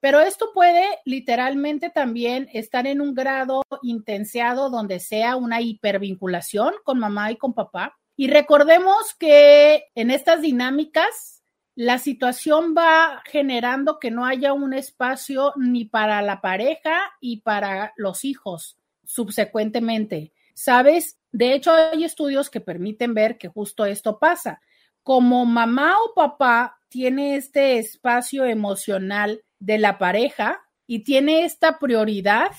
pero 0.00 0.20
esto 0.20 0.50
puede 0.54 0.84
literalmente 1.04 1.90
también 1.90 2.48
estar 2.52 2.86
en 2.86 3.00
un 3.00 3.14
grado 3.14 3.62
intensiado 3.82 4.70
donde 4.70 5.00
sea 5.00 5.36
una 5.36 5.60
hipervinculación 5.60 6.74
con 6.84 6.98
mamá 6.98 7.32
y 7.32 7.36
con 7.36 7.52
papá. 7.52 7.98
Y 8.16 8.28
recordemos 8.28 9.14
que 9.18 9.84
en 9.94 10.10
estas 10.10 10.40
dinámicas, 10.40 11.42
la 11.74 11.98
situación 11.98 12.74
va 12.76 13.22
generando 13.26 14.00
que 14.00 14.10
no 14.10 14.26
haya 14.26 14.52
un 14.52 14.72
espacio 14.72 15.52
ni 15.56 15.84
para 15.84 16.22
la 16.22 16.40
pareja 16.40 17.00
y 17.20 17.42
para 17.42 17.92
los 17.96 18.24
hijos 18.24 18.77
subsecuentemente. 19.08 20.32
¿Sabes? 20.54 21.18
De 21.32 21.54
hecho, 21.54 21.72
hay 21.72 22.04
estudios 22.04 22.50
que 22.50 22.60
permiten 22.60 23.14
ver 23.14 23.38
que 23.38 23.48
justo 23.48 23.86
esto 23.86 24.18
pasa. 24.18 24.60
Como 25.02 25.46
mamá 25.46 25.94
o 25.98 26.14
papá 26.14 26.78
tiene 26.88 27.36
este 27.36 27.78
espacio 27.78 28.44
emocional 28.44 29.42
de 29.58 29.78
la 29.78 29.98
pareja 29.98 30.60
y 30.86 31.04
tiene 31.04 31.44
esta 31.44 31.78
prioridad, 31.78 32.50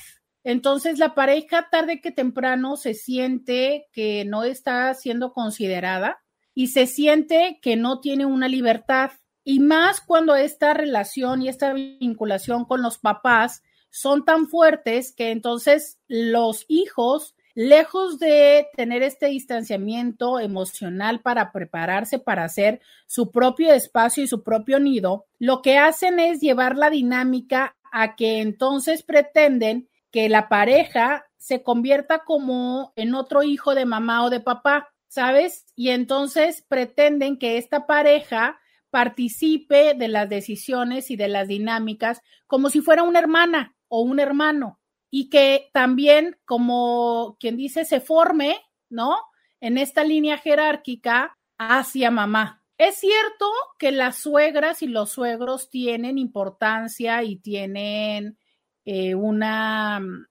entonces 0.44 0.98
la 0.98 1.14
pareja 1.14 1.70
tarde 1.70 2.02
que 2.02 2.12
temprano 2.12 2.78
se 2.78 2.94
siente 2.94 3.88
que 3.92 4.26
no 4.26 4.44
está 4.44 4.94
siendo 4.96 5.34
considerada 5.34 6.22
y 6.56 6.68
se 6.68 6.88
siente 6.88 7.60
que 7.62 7.76
no 7.76 8.00
tiene 8.00 8.26
una 8.26 8.48
libertad. 8.48 9.12
Y 9.44 9.60
más 9.60 10.02
cuando 10.02 10.36
esta 10.36 10.74
relación 10.74 11.42
y 11.42 11.50
esta 11.50 11.74
vinculación 11.74 12.66
con 12.66 12.82
los 12.82 12.98
papás 12.98 13.62
son 13.90 14.26
tan 14.26 14.48
fuertes 14.48 15.14
que 15.14 15.32
entonces 15.32 16.00
los 16.08 16.66
hijos 16.68 17.36
lejos 17.56 18.20
de 18.20 18.68
tener 18.78 19.04
este 19.04 19.26
distanciamiento 19.26 20.40
emocional 20.40 21.20
para 21.20 21.52
prepararse 21.52 22.18
para 22.18 22.46
hacer 22.46 22.80
su 23.06 23.32
propio 23.32 23.74
espacio 23.74 24.24
y 24.24 24.28
su 24.28 24.44
propio 24.44 24.80
nido, 24.80 25.26
lo 25.40 25.62
que 25.62 25.78
hacen 25.78 26.20
es 26.20 26.40
llevar 26.40 26.78
la 26.78 26.90
dinámica 26.90 27.76
a 27.92 28.16
que 28.16 28.40
entonces 28.40 29.04
pretenden 29.04 29.90
que 30.10 30.30
la 30.30 30.48
pareja 30.48 31.26
se 31.36 31.62
convierta 31.62 32.20
como 32.20 32.94
en 32.96 33.14
otro 33.14 33.44
hijo 33.44 33.76
de 33.76 33.86
mamá 33.86 34.24
o 34.24 34.30
de 34.30 34.40
papá, 34.40 34.94
¿sabes? 35.08 35.66
Y 35.76 35.90
entonces 35.90 36.64
pretenden 36.68 37.38
que 37.38 37.58
esta 37.58 37.88
pareja 37.88 38.60
participe 38.90 39.96
de 39.96 40.08
las 40.08 40.30
decisiones 40.30 41.12
y 41.12 41.16
de 41.16 41.28
las 41.28 41.48
dinámicas 41.48 42.22
como 42.48 42.70
si 42.70 42.82
fuera 42.82 43.04
una 43.04 43.20
hermana 43.20 43.76
o 43.90 44.02
un 44.02 44.20
hermano 44.20 44.80
y 45.12 45.30
que 45.30 45.70
también, 45.74 46.38
como 46.46 47.36
quien 47.40 47.58
dice, 47.58 47.84
se 47.84 48.00
forme, 48.00 48.62
¿no? 48.90 49.18
En 49.60 49.78
esta 49.78 50.04
línea 50.04 50.38
jerárquica 50.38 51.38
hacia 51.58 52.12
mamá. 52.12 52.64
Es 52.78 52.96
cierto 52.96 53.52
que 53.78 53.92
las 53.92 54.20
suegras 54.20 54.82
y 54.82 54.88
los 54.88 55.12
suegros 55.12 55.70
tienen 55.70 56.18
importancia 56.18 57.24
y 57.24 57.36
tienen 57.36 58.38
eh, 58.86 59.16
una 59.16 60.00
mm, 60.00 60.28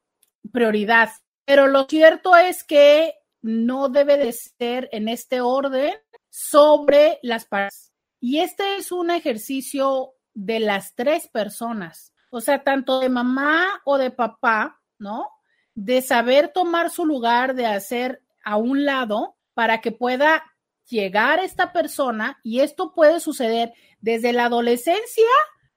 prioridad, 0.50 1.10
pero 1.44 1.66
lo 1.66 1.84
cierto 1.84 2.36
es 2.36 2.64
que 2.64 3.14
no 3.42 3.88
debe 3.88 4.16
de 4.16 4.32
ser 4.32 4.88
en 4.92 5.08
este 5.08 5.40
orden 5.40 5.92
sobre 6.30 7.18
las 7.22 7.44
partes. 7.44 7.92
Y 8.20 8.38
este 8.38 8.76
es 8.76 8.92
un 8.92 9.10
ejercicio 9.10 10.14
de 10.34 10.60
las 10.60 10.94
tres 10.94 11.28
personas. 11.28 12.12
O 12.30 12.40
sea, 12.40 12.62
tanto 12.62 13.00
de 13.00 13.08
mamá 13.08 13.80
o 13.84 13.98
de 13.98 14.10
papá, 14.10 14.80
¿no? 14.98 15.28
De 15.74 16.02
saber 16.02 16.48
tomar 16.48 16.90
su 16.90 17.06
lugar, 17.06 17.54
de 17.54 17.66
hacer 17.66 18.22
a 18.44 18.56
un 18.56 18.84
lado 18.84 19.36
para 19.54 19.80
que 19.80 19.92
pueda 19.92 20.44
llegar 20.88 21.38
esta 21.40 21.72
persona 21.72 22.38
y 22.42 22.60
esto 22.60 22.94
puede 22.94 23.20
suceder 23.20 23.72
desde 24.00 24.32
la 24.32 24.46
adolescencia 24.46 25.28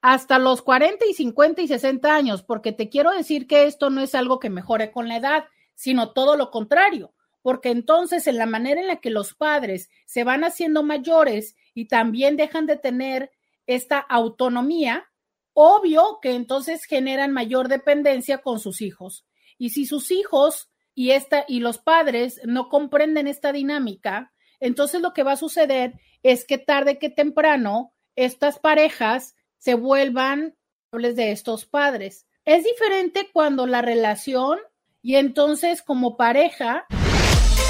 hasta 0.02 0.40
los 0.40 0.62
40 0.62 1.06
y 1.06 1.14
50 1.14 1.62
y 1.62 1.68
60 1.68 2.14
años, 2.14 2.44
porque 2.44 2.72
te 2.72 2.90
quiero 2.90 3.12
decir 3.12 3.46
que 3.48 3.66
esto 3.66 3.90
no 3.90 4.02
es 4.02 4.16
algo 4.16 4.40
que 4.40 4.50
mejore 4.50 4.92
con 4.92 5.08
la 5.08 5.18
edad, 5.18 5.46
sino 5.76 6.12
todo 6.12 6.36
lo 6.38 6.50
contrario, 6.50 7.14
porque 7.42 7.70
entonces 7.70 8.26
en 8.28 8.38
la 8.38 8.48
manera 8.48 8.82
en 8.82 8.88
la 8.88 8.98
que 8.98 9.12
los 9.12 9.36
padres 9.36 9.90
se 10.06 10.24
van 10.24 10.44
haciendo 10.44 10.82
mayores 10.82 11.56
y 11.74 11.86
también 11.88 12.36
dejan 12.36 12.66
de 12.66 12.78
tener 12.78 13.32
esta 13.68 14.00
autonomía, 14.00 15.11
obvio 15.54 16.20
que 16.22 16.34
entonces 16.34 16.86
generan 16.86 17.32
mayor 17.32 17.68
dependencia 17.68 18.40
con 18.40 18.60
sus 18.60 18.82
hijos. 18.82 19.26
Y 19.58 19.70
si 19.70 19.86
sus 19.86 20.12
hijos 20.12 20.70
y 20.94 21.12
esta 21.12 21.46
y 21.48 21.60
los 21.60 21.78
padres 21.78 22.42
no 22.46 22.70
comprenden 22.70 23.28
esta 23.28 23.52
dinámica, 23.52 24.34
entonces 24.60 25.02
lo 25.02 25.14
que 25.14 25.24
va 25.24 25.34
a 25.34 25.38
suceder 25.38 25.94
es 26.24 26.46
que 26.46 26.58
tarde 26.58 27.00
que 27.00 27.10
temprano 27.10 27.94
estas 28.16 28.60
parejas 28.60 29.36
se 29.58 29.74
vuelvan 29.76 30.56
de 30.92 31.32
estos 31.32 31.66
padres. 31.66 32.28
Es 32.44 32.64
diferente 32.64 33.30
cuando 33.32 33.66
la 33.66 33.82
relación 33.82 34.60
y 35.02 35.16
entonces 35.16 35.82
como 35.82 36.18
pareja 36.18 36.86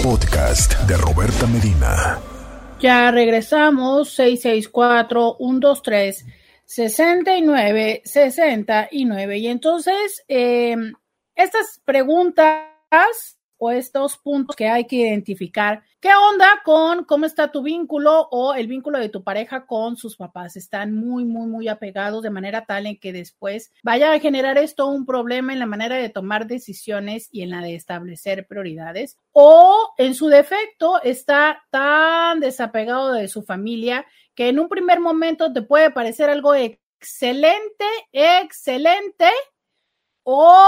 Podcast 0.02 0.74
de 0.88 0.98
Roberta 0.98 1.46
Medina. 1.46 2.20
Ya 2.80 3.12
regresamos 3.12 4.10
664 4.10 5.38
123 5.38 6.26
69, 6.72 8.02
69. 8.06 9.38
Y 9.40 9.48
entonces, 9.48 10.24
eh, 10.30 10.78
estas 11.36 11.82
preguntas 11.84 12.62
o 13.58 13.72
estos 13.72 14.18
puntos 14.18 14.56
que 14.56 14.70
hay 14.70 14.86
que 14.86 14.96
identificar. 14.96 15.84
¿Qué 16.00 16.10
onda 16.10 16.48
con 16.66 17.04
cómo 17.04 17.28
está 17.28 17.52
tu 17.52 17.62
vínculo 17.62 18.28
o 18.32 18.56
el 18.56 18.66
vínculo 18.66 18.98
de 18.98 19.10
tu 19.10 19.22
pareja 19.22 19.68
con 19.68 19.98
sus 19.98 20.16
papás? 20.16 20.56
Están 20.56 20.96
muy, 20.96 21.26
muy, 21.26 21.46
muy 21.46 21.68
apegados 21.68 22.24
de 22.24 22.32
manera 22.32 22.66
tal 22.66 22.88
en 22.88 22.98
que 22.98 23.14
después 23.14 23.72
vaya 23.84 24.14
a 24.14 24.20
generar 24.20 24.58
esto 24.58 24.88
un 24.88 25.06
problema 25.06 25.54
en 25.54 25.60
la 25.60 25.68
manera 25.68 25.98
de 25.98 26.10
tomar 26.10 26.48
decisiones 26.48 27.30
y 27.32 27.44
en 27.44 27.52
la 27.52 27.62
de 27.62 27.76
establecer 27.76 28.48
prioridades. 28.48 29.20
O 29.32 29.94
en 30.00 30.16
su 30.16 30.28
defecto 30.28 31.00
está 31.04 31.62
tan 31.70 32.40
desapegado 32.40 33.14
de 33.14 33.28
su 33.28 33.44
familia 33.44 34.08
que 34.42 34.50
en 34.50 34.60
un 34.60 34.70
primer 34.70 35.00
momento 35.00 35.54
te 35.54 35.62
puede 35.62 35.92
parecer 35.92 36.28
algo 36.32 36.56
excelente, 36.56 37.86
excelente 38.12 39.30
o 40.24 40.68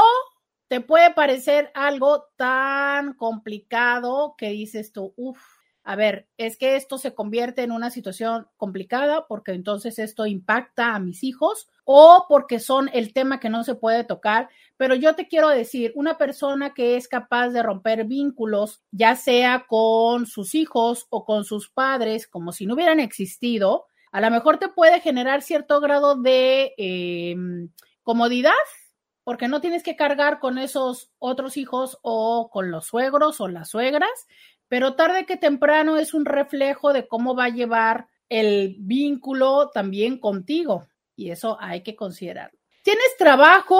te 0.68 0.80
puede 0.80 1.12
parecer 1.16 1.72
algo 1.74 2.28
tan 2.36 3.16
complicado 3.16 4.36
que 4.38 4.50
dices 4.50 4.92
tú, 4.92 5.16
uff, 5.18 5.44
a 5.86 5.98
ver, 5.98 6.30
es 6.38 6.58
que 6.58 6.78
esto 6.78 6.98
se 6.98 7.14
convierte 7.14 7.62
en 7.62 7.72
una 7.72 7.90
situación 7.90 8.48
complicada 8.56 9.28
porque 9.28 9.52
entonces 9.52 10.00
esto 10.00 10.26
impacta 10.26 10.96
a 10.96 11.00
mis 11.00 11.24
hijos 11.24 11.68
o 11.84 12.26
porque 12.30 12.60
son 12.60 12.90
el 12.94 13.12
tema 13.12 13.42
que 13.42 13.50
no 13.50 13.66
se 13.66 13.76
puede 13.76 14.06
tocar. 14.06 14.48
Pero 14.78 14.96
yo 14.96 15.16
te 15.16 15.28
quiero 15.28 15.50
decir, 15.50 15.92
una 15.96 16.18
persona 16.18 16.74
que 16.74 16.96
es 16.96 17.10
capaz 17.10 17.50
de 17.50 17.64
romper 17.64 18.06
vínculos, 18.06 18.82
ya 18.92 19.18
sea 19.18 19.66
con 19.68 20.26
sus 20.26 20.56
hijos 20.56 21.08
o 21.10 21.26
con 21.26 21.44
sus 21.44 21.70
padres, 21.70 22.28
como 22.28 22.54
si 22.54 22.66
no 22.66 22.76
hubieran 22.76 23.02
existido, 23.02 23.88
a 24.14 24.22
lo 24.22 24.32
mejor 24.32 24.60
te 24.60 24.70
puede 24.70 25.02
generar 25.02 25.42
cierto 25.42 25.82
grado 25.82 26.16
de 26.16 26.74
eh, 26.78 27.36
comodidad 28.04 28.54
porque 29.24 29.48
no 29.48 29.62
tienes 29.62 29.84
que 29.84 29.96
cargar 29.96 30.40
con 30.40 30.58
esos 30.58 31.12
otros 31.18 31.58
hijos 31.58 31.98
o 32.02 32.50
con 32.52 32.72
los 32.72 32.86
suegros 32.86 33.40
o 33.40 33.48
las 33.48 33.70
suegras, 33.70 34.28
pero 34.74 34.96
tarde 34.96 35.28
que 35.28 35.38
temprano 35.38 35.98
es 35.98 36.16
un 36.16 36.26
reflejo 36.26 36.94
de 36.94 37.08
cómo 37.08 37.36
va 37.36 37.44
a 37.44 37.50
llevar 37.50 38.08
el 38.28 38.76
vínculo 38.80 39.70
también 39.70 40.18
contigo 40.18 40.88
y 41.16 41.30
eso 41.30 41.58
hay 41.62 41.84
que 41.84 41.96
considerarlo. 41.96 42.58
¿Tienes 42.82 43.16
trabajo? 43.20 43.80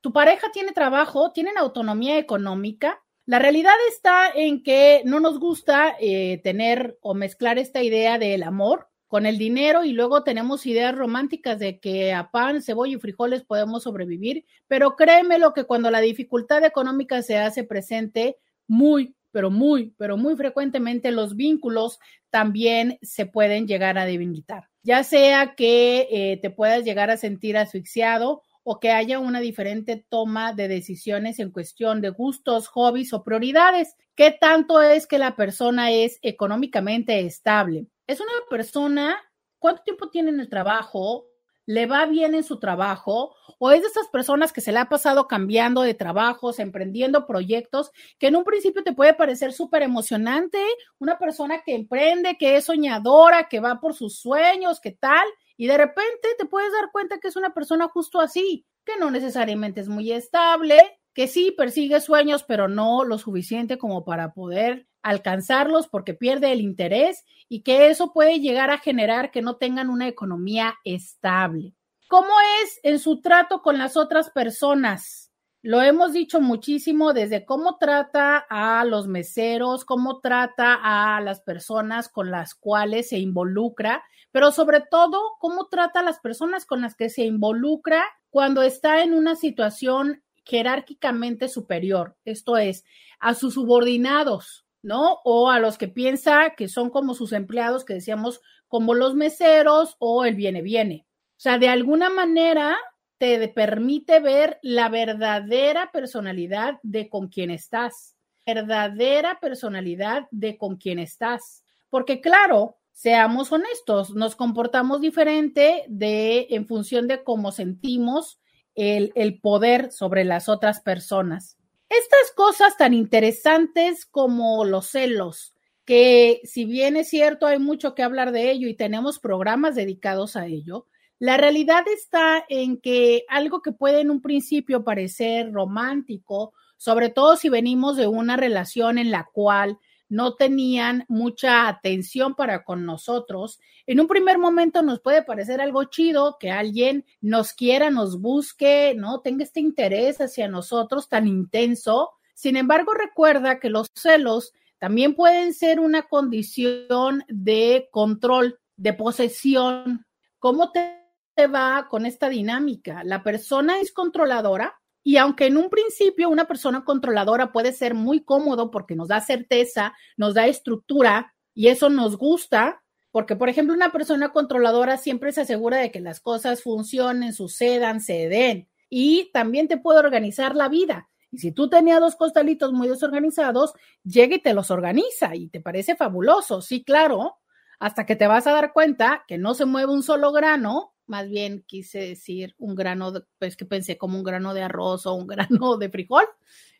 ¿Tu 0.00 0.12
pareja 0.12 0.46
tiene 0.52 0.70
trabajo? 0.70 1.32
¿Tienen 1.32 1.58
autonomía 1.58 2.18
económica? 2.18 3.02
La 3.24 3.40
realidad 3.40 3.74
está 3.88 4.30
en 4.32 4.62
que 4.62 5.02
no 5.04 5.18
nos 5.18 5.40
gusta 5.40 5.96
eh, 5.98 6.40
tener 6.44 6.96
o 7.00 7.14
mezclar 7.14 7.58
esta 7.58 7.82
idea 7.82 8.16
del 8.16 8.44
amor 8.44 8.86
con 9.08 9.26
el 9.26 9.38
dinero 9.38 9.82
y 9.82 9.90
luego 9.90 10.22
tenemos 10.22 10.66
ideas 10.66 10.94
románticas 10.94 11.58
de 11.58 11.80
que 11.80 12.12
a 12.12 12.30
pan, 12.30 12.62
cebolla 12.62 12.94
y 12.94 13.00
frijoles 13.00 13.42
podemos 13.42 13.82
sobrevivir, 13.82 14.44
pero 14.68 14.94
créeme 14.94 15.40
lo 15.40 15.52
que 15.52 15.64
cuando 15.64 15.90
la 15.90 15.98
dificultad 15.98 16.64
económica 16.64 17.22
se 17.22 17.38
hace 17.38 17.64
presente, 17.64 18.36
muy, 18.68 19.16
pero 19.36 19.50
muy, 19.50 19.92
pero 19.98 20.16
muy 20.16 20.34
frecuentemente 20.34 21.10
los 21.10 21.36
vínculos 21.36 21.98
también 22.30 22.98
se 23.02 23.26
pueden 23.26 23.66
llegar 23.68 23.98
a 23.98 24.06
debilitar, 24.06 24.70
ya 24.82 25.04
sea 25.04 25.54
que 25.54 26.08
eh, 26.10 26.38
te 26.40 26.48
puedas 26.48 26.84
llegar 26.84 27.10
a 27.10 27.18
sentir 27.18 27.58
asfixiado 27.58 28.40
o 28.62 28.80
que 28.80 28.92
haya 28.92 29.18
una 29.18 29.40
diferente 29.40 30.06
toma 30.08 30.54
de 30.54 30.68
decisiones 30.68 31.38
en 31.38 31.50
cuestión 31.50 32.00
de 32.00 32.08
gustos, 32.08 32.68
hobbies 32.68 33.12
o 33.12 33.24
prioridades. 33.24 33.94
¿Qué 34.14 34.30
tanto 34.30 34.80
es 34.80 35.06
que 35.06 35.18
la 35.18 35.36
persona 35.36 35.90
es 35.90 36.18
económicamente 36.22 37.20
estable? 37.20 37.88
Es 38.06 38.20
una 38.20 38.32
persona, 38.48 39.18
¿cuánto 39.58 39.82
tiempo 39.82 40.08
tiene 40.08 40.30
en 40.30 40.40
el 40.40 40.48
trabajo? 40.48 41.26
¿Le 41.66 41.86
va 41.86 42.06
bien 42.06 42.36
en 42.36 42.44
su 42.44 42.60
trabajo? 42.60 43.34
¿O 43.58 43.72
es 43.72 43.82
de 43.82 43.88
esas 43.88 44.06
personas 44.08 44.52
que 44.52 44.60
se 44.60 44.70
le 44.70 44.78
ha 44.78 44.88
pasado 44.88 45.26
cambiando 45.26 45.82
de 45.82 45.94
trabajos, 45.94 46.60
emprendiendo 46.60 47.26
proyectos, 47.26 47.90
que 48.20 48.28
en 48.28 48.36
un 48.36 48.44
principio 48.44 48.84
te 48.84 48.92
puede 48.92 49.14
parecer 49.14 49.52
súper 49.52 49.82
emocionante? 49.82 50.58
Una 50.98 51.18
persona 51.18 51.62
que 51.64 51.74
emprende, 51.74 52.36
que 52.38 52.56
es 52.56 52.66
soñadora, 52.66 53.48
que 53.48 53.58
va 53.58 53.80
por 53.80 53.94
sus 53.94 54.16
sueños, 54.18 54.80
¿qué 54.80 54.92
tal? 54.92 55.26
Y 55.56 55.66
de 55.66 55.76
repente 55.76 56.28
te 56.38 56.46
puedes 56.46 56.70
dar 56.72 56.92
cuenta 56.92 57.18
que 57.18 57.28
es 57.28 57.36
una 57.36 57.52
persona 57.52 57.88
justo 57.88 58.20
así, 58.20 58.64
que 58.84 58.96
no 59.00 59.10
necesariamente 59.10 59.80
es 59.80 59.88
muy 59.88 60.12
estable, 60.12 60.78
que 61.16 61.28
sí 61.28 61.50
persigue 61.50 61.98
sueños, 62.02 62.44
pero 62.44 62.68
no 62.68 63.02
lo 63.02 63.16
suficiente 63.16 63.78
como 63.78 64.04
para 64.04 64.34
poder 64.34 64.86
alcanzarlos 65.00 65.88
porque 65.88 66.12
pierde 66.12 66.52
el 66.52 66.60
interés 66.60 67.24
y 67.48 67.62
que 67.62 67.88
eso 67.88 68.12
puede 68.12 68.38
llegar 68.38 68.68
a 68.68 68.76
generar 68.76 69.30
que 69.30 69.40
no 69.40 69.56
tengan 69.56 69.88
una 69.88 70.08
economía 70.08 70.74
estable. 70.84 71.72
¿Cómo 72.06 72.28
es 72.62 72.80
en 72.82 72.98
su 72.98 73.22
trato 73.22 73.62
con 73.62 73.78
las 73.78 73.96
otras 73.96 74.28
personas? 74.28 75.32
Lo 75.62 75.80
hemos 75.80 76.12
dicho 76.12 76.42
muchísimo 76.42 77.14
desde 77.14 77.46
cómo 77.46 77.78
trata 77.78 78.44
a 78.50 78.84
los 78.84 79.08
meseros, 79.08 79.86
cómo 79.86 80.20
trata 80.20 80.74
a 80.82 81.18
las 81.22 81.40
personas 81.40 82.10
con 82.10 82.30
las 82.30 82.54
cuales 82.54 83.08
se 83.08 83.18
involucra 83.18 84.04
pero 84.36 84.52
sobre 84.52 84.82
todo 84.82 85.18
cómo 85.38 85.68
trata 85.68 86.00
a 86.00 86.02
las 86.02 86.20
personas 86.20 86.66
con 86.66 86.82
las 86.82 86.94
que 86.94 87.08
se 87.08 87.24
involucra 87.24 88.04
cuando 88.28 88.60
está 88.60 89.02
en 89.02 89.14
una 89.14 89.34
situación 89.34 90.22
jerárquicamente 90.46 91.48
superior, 91.48 92.16
esto 92.24 92.56
es, 92.56 92.84
a 93.18 93.34
sus 93.34 93.54
subordinados, 93.54 94.64
¿no? 94.82 95.18
O 95.24 95.50
a 95.50 95.58
los 95.58 95.76
que 95.76 95.88
piensa 95.88 96.54
que 96.56 96.68
son 96.68 96.90
como 96.90 97.14
sus 97.14 97.32
empleados, 97.32 97.84
que 97.84 97.94
decíamos, 97.94 98.40
como 98.68 98.94
los 98.94 99.14
meseros 99.14 99.96
o 99.98 100.24
el 100.24 100.36
viene, 100.36 100.62
viene. 100.62 101.06
O 101.32 101.40
sea, 101.40 101.58
de 101.58 101.68
alguna 101.68 102.08
manera 102.08 102.76
te 103.18 103.48
permite 103.48 104.20
ver 104.20 104.58
la 104.62 104.88
verdadera 104.88 105.90
personalidad 105.92 106.78
de 106.82 107.08
con 107.08 107.28
quien 107.28 107.50
estás, 107.50 108.16
verdadera 108.46 109.40
personalidad 109.40 110.26
de 110.30 110.56
con 110.56 110.76
quien 110.76 110.98
estás. 110.98 111.64
Porque 111.90 112.20
claro, 112.20 112.76
seamos 112.92 113.50
honestos, 113.52 114.14
nos 114.14 114.36
comportamos 114.36 115.00
diferente 115.00 115.84
de 115.88 116.46
en 116.50 116.66
función 116.66 117.08
de 117.08 117.24
cómo 117.24 117.52
sentimos 117.52 118.40
el, 118.76 119.40
poder 119.40 119.90
sobre 119.90 120.24
las 120.24 120.48
otras 120.48 120.80
personas. 120.80 121.56
Estas 121.88 122.32
cosas 122.34 122.76
tan 122.76 122.94
interesantes 122.94 124.06
como 124.06 124.64
los 124.64 124.88
celos, 124.88 125.54
que 125.84 126.40
si 126.44 126.64
bien 126.64 126.96
es 126.96 127.08
cierto 127.08 127.46
hay 127.46 127.58
mucho 127.58 127.94
que 127.94 128.02
hablar 128.02 128.32
de 128.32 128.50
ello 128.50 128.68
y 128.68 128.74
tenemos 128.74 129.18
programas 129.18 129.74
dedicados 129.74 130.36
a 130.36 130.46
ello, 130.46 130.86
la 131.18 131.38
realidad 131.38 131.84
está 131.88 132.44
en 132.48 132.78
que 132.78 133.24
algo 133.28 133.62
que 133.62 133.72
puede 133.72 134.00
en 134.00 134.10
un 134.10 134.20
principio 134.20 134.84
parecer 134.84 135.50
romántico, 135.52 136.52
sobre 136.76 137.08
todo 137.08 137.36
si 137.36 137.48
venimos 137.48 137.96
de 137.96 138.06
una 138.06 138.36
relación 138.36 138.98
en 138.98 139.10
la 139.10 139.26
cual 139.32 139.78
no 140.08 140.34
tenían 140.34 141.04
mucha 141.08 141.68
atención 141.68 142.34
para 142.34 142.64
con 142.64 142.84
nosotros. 142.84 143.60
En 143.86 144.00
un 144.00 144.06
primer 144.06 144.38
momento 144.38 144.82
nos 144.82 145.00
puede 145.00 145.22
parecer 145.22 145.60
algo 145.60 145.84
chido 145.84 146.36
que 146.38 146.50
alguien 146.50 147.04
nos 147.20 147.52
quiera, 147.52 147.90
nos 147.90 148.20
busque, 148.20 148.94
¿no? 148.96 149.20
Tenga 149.20 149.44
este 149.44 149.60
interés 149.60 150.20
hacia 150.20 150.48
nosotros 150.48 151.08
tan 151.08 151.26
intenso. 151.26 152.10
Sin 152.34 152.56
embargo, 152.56 152.92
recuerda 152.94 153.58
que 153.58 153.70
los 153.70 153.88
celos 153.94 154.52
también 154.78 155.14
pueden 155.14 155.54
ser 155.54 155.80
una 155.80 156.02
condición 156.02 157.24
de 157.28 157.88
control, 157.90 158.58
de 158.76 158.92
posesión. 158.92 160.06
¿Cómo 160.38 160.70
te 160.70 161.46
va 161.46 161.86
con 161.88 162.06
esta 162.06 162.28
dinámica? 162.28 163.02
La 163.04 163.22
persona 163.22 163.80
es 163.80 163.92
controladora, 163.92 164.78
y 165.06 165.18
aunque 165.18 165.46
en 165.46 165.56
un 165.56 165.70
principio 165.70 166.28
una 166.28 166.48
persona 166.48 166.84
controladora 166.84 167.52
puede 167.52 167.72
ser 167.72 167.94
muy 167.94 168.24
cómodo 168.24 168.72
porque 168.72 168.96
nos 168.96 169.06
da 169.06 169.20
certeza, 169.20 169.94
nos 170.16 170.34
da 170.34 170.48
estructura 170.48 171.32
y 171.54 171.68
eso 171.68 171.90
nos 171.90 172.18
gusta, 172.18 172.82
porque 173.12 173.36
por 173.36 173.48
ejemplo 173.48 173.72
una 173.72 173.92
persona 173.92 174.30
controladora 174.30 174.96
siempre 174.96 175.30
se 175.30 175.42
asegura 175.42 175.76
de 175.76 175.92
que 175.92 176.00
las 176.00 176.18
cosas 176.18 176.60
funcionen, 176.60 177.34
sucedan, 177.34 178.00
se 178.00 178.28
den 178.28 178.68
y 178.90 179.30
también 179.32 179.68
te 179.68 179.76
puede 179.76 180.00
organizar 180.00 180.56
la 180.56 180.68
vida. 180.68 181.08
Y 181.30 181.38
si 181.38 181.52
tú 181.52 181.70
tenías 181.70 182.00
dos 182.00 182.16
costalitos 182.16 182.72
muy 182.72 182.88
desorganizados, 182.88 183.74
llega 184.02 184.34
y 184.34 184.42
te 184.42 184.54
los 184.54 184.72
organiza 184.72 185.36
y 185.36 185.46
te 185.46 185.60
parece 185.60 185.94
fabuloso. 185.94 186.62
Sí, 186.62 186.82
claro, 186.82 187.36
hasta 187.78 188.06
que 188.06 188.16
te 188.16 188.26
vas 188.26 188.48
a 188.48 188.52
dar 188.52 188.72
cuenta 188.72 189.22
que 189.28 189.38
no 189.38 189.54
se 189.54 189.66
mueve 189.66 189.92
un 189.92 190.02
solo 190.02 190.32
grano 190.32 190.95
más 191.06 191.28
bien 191.28 191.62
quise 191.66 191.98
decir 191.98 192.54
un 192.58 192.74
grano, 192.74 193.12
de, 193.12 193.22
pues 193.38 193.56
que 193.56 193.64
pensé 193.64 193.96
como 193.98 194.18
un 194.18 194.24
grano 194.24 194.54
de 194.54 194.62
arroz 194.62 195.06
o 195.06 195.14
un 195.14 195.26
grano 195.26 195.76
de 195.76 195.88
frijol 195.88 196.24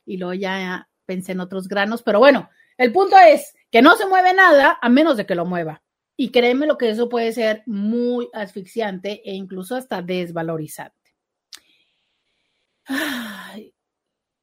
y 0.05 0.17
luego 0.17 0.35
ya 0.35 0.89
pensé 1.05 1.33
en 1.33 1.41
otros 1.41 1.69
granos, 1.69 2.03
pero 2.03 2.19
bueno, 2.19 2.49
el 2.77 2.93
punto 2.93 3.17
es 3.17 3.55
que 3.71 3.83
no 3.83 3.97
se 3.97 4.07
mueve 4.07 4.35
nada 4.35 4.79
a 4.81 4.89
menos 4.89 5.17
de 5.17 5.27
que 5.27 5.35
lo 5.35 5.47
mueva. 5.47 5.83
Y 6.17 6.31
créeme 6.31 6.67
lo 6.67 6.79
que 6.79 6.91
eso 6.91 7.09
puede 7.09 7.33
ser 7.33 7.63
muy 7.67 8.29
asfixiante 8.33 9.23
e 9.25 9.35
incluso 9.35 9.77
hasta 9.77 10.03
desvalorizante. 10.03 11.15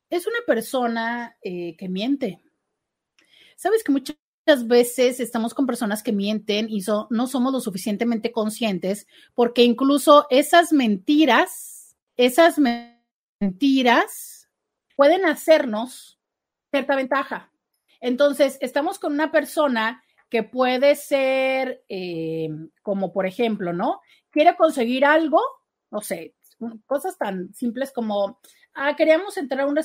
es 0.10 0.28
una 0.28 0.40
persona 0.46 1.36
eh, 1.42 1.76
que 1.76 1.90
miente. 1.90 2.40
Sabes 3.56 3.84
que 3.84 3.92
muchas 3.92 4.18
muchas 4.46 4.68
veces 4.68 5.20
estamos 5.20 5.54
con 5.54 5.66
personas 5.66 6.04
que 6.04 6.12
mienten 6.12 6.70
y 6.70 6.82
no 7.10 7.28
somos 7.28 7.54
lo 7.54 7.60
suficientemente 7.62 8.32
conscientes 8.32 9.08
porque 9.34 9.64
incluso 9.64 10.28
esas 10.30 10.74
mentiras, 10.74 11.96
esas 12.18 12.60
mentiras 13.40 14.50
pueden 14.96 15.26
hacernos 15.26 16.20
cierta 16.72 16.96
ventaja. 16.96 17.52
Entonces, 18.02 18.58
estamos 18.60 19.00
con 19.00 19.14
una 19.14 19.32
persona 19.32 20.04
que 20.30 20.44
puede 20.44 20.96
ser 20.96 21.84
eh, 21.88 22.50
como, 22.82 23.14
por 23.14 23.26
ejemplo, 23.26 23.72
¿no? 23.72 24.02
Quiere 24.30 24.58
conseguir 24.58 25.06
algo, 25.06 25.40
no 25.90 26.02
sé, 26.02 26.36
cosas 26.86 27.18
tan 27.18 27.54
simples 27.54 27.94
como, 27.94 28.40
ah, 28.74 28.96
queríamos 28.96 29.38
entrar 29.38 29.62
a 29.62 29.68
un 29.68 29.76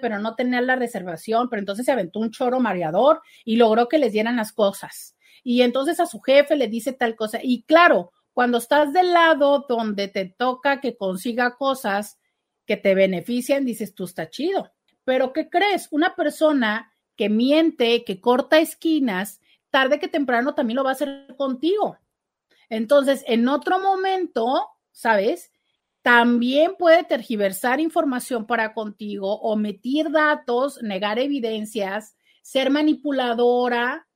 pero 0.00 0.18
no 0.18 0.34
tenía 0.34 0.60
la 0.60 0.76
reservación, 0.76 1.48
pero 1.48 1.60
entonces 1.60 1.86
se 1.86 1.92
aventó 1.92 2.18
un 2.18 2.30
choro 2.30 2.60
mareador 2.60 3.22
y 3.44 3.56
logró 3.56 3.88
que 3.88 3.98
les 3.98 4.12
dieran 4.12 4.36
las 4.36 4.52
cosas. 4.52 5.16
Y 5.42 5.62
entonces 5.62 6.00
a 6.00 6.06
su 6.06 6.20
jefe 6.20 6.56
le 6.56 6.68
dice 6.68 6.92
tal 6.92 7.16
cosa. 7.16 7.38
Y 7.42 7.62
claro, 7.64 8.12
cuando 8.32 8.58
estás 8.58 8.92
del 8.92 9.12
lado 9.12 9.66
donde 9.68 10.08
te 10.08 10.24
toca 10.26 10.80
que 10.80 10.96
consiga 10.96 11.56
cosas 11.56 12.18
que 12.66 12.76
te 12.76 12.94
benefician, 12.94 13.64
dices, 13.64 13.94
tú 13.94 14.04
está 14.04 14.30
chido. 14.30 14.72
Pero 15.04 15.32
¿qué 15.32 15.48
crees? 15.48 15.88
Una 15.90 16.16
persona 16.16 16.92
que 17.14 17.28
miente, 17.28 18.04
que 18.04 18.20
corta 18.20 18.58
esquinas, 18.58 19.40
tarde 19.70 19.98
que 19.98 20.08
temprano 20.08 20.54
también 20.54 20.76
lo 20.76 20.84
va 20.84 20.90
a 20.90 20.94
hacer 20.94 21.34
contigo. 21.36 21.98
Entonces, 22.68 23.22
en 23.26 23.46
otro 23.48 23.78
momento, 23.78 24.68
¿sabes? 24.90 25.52
También 26.04 26.76
puede 26.78 27.02
tergiversar 27.02 27.80
información 27.80 28.46
para 28.46 28.74
contigo, 28.74 29.40
omitir 29.40 30.10
datos, 30.10 30.82
negar 30.82 31.18
evidencias, 31.18 32.18
ser 32.42 32.68
manipuladora 32.68 34.06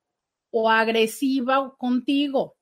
o 0.50 0.68
agresiva 0.68 1.74
contigo. 1.78 2.58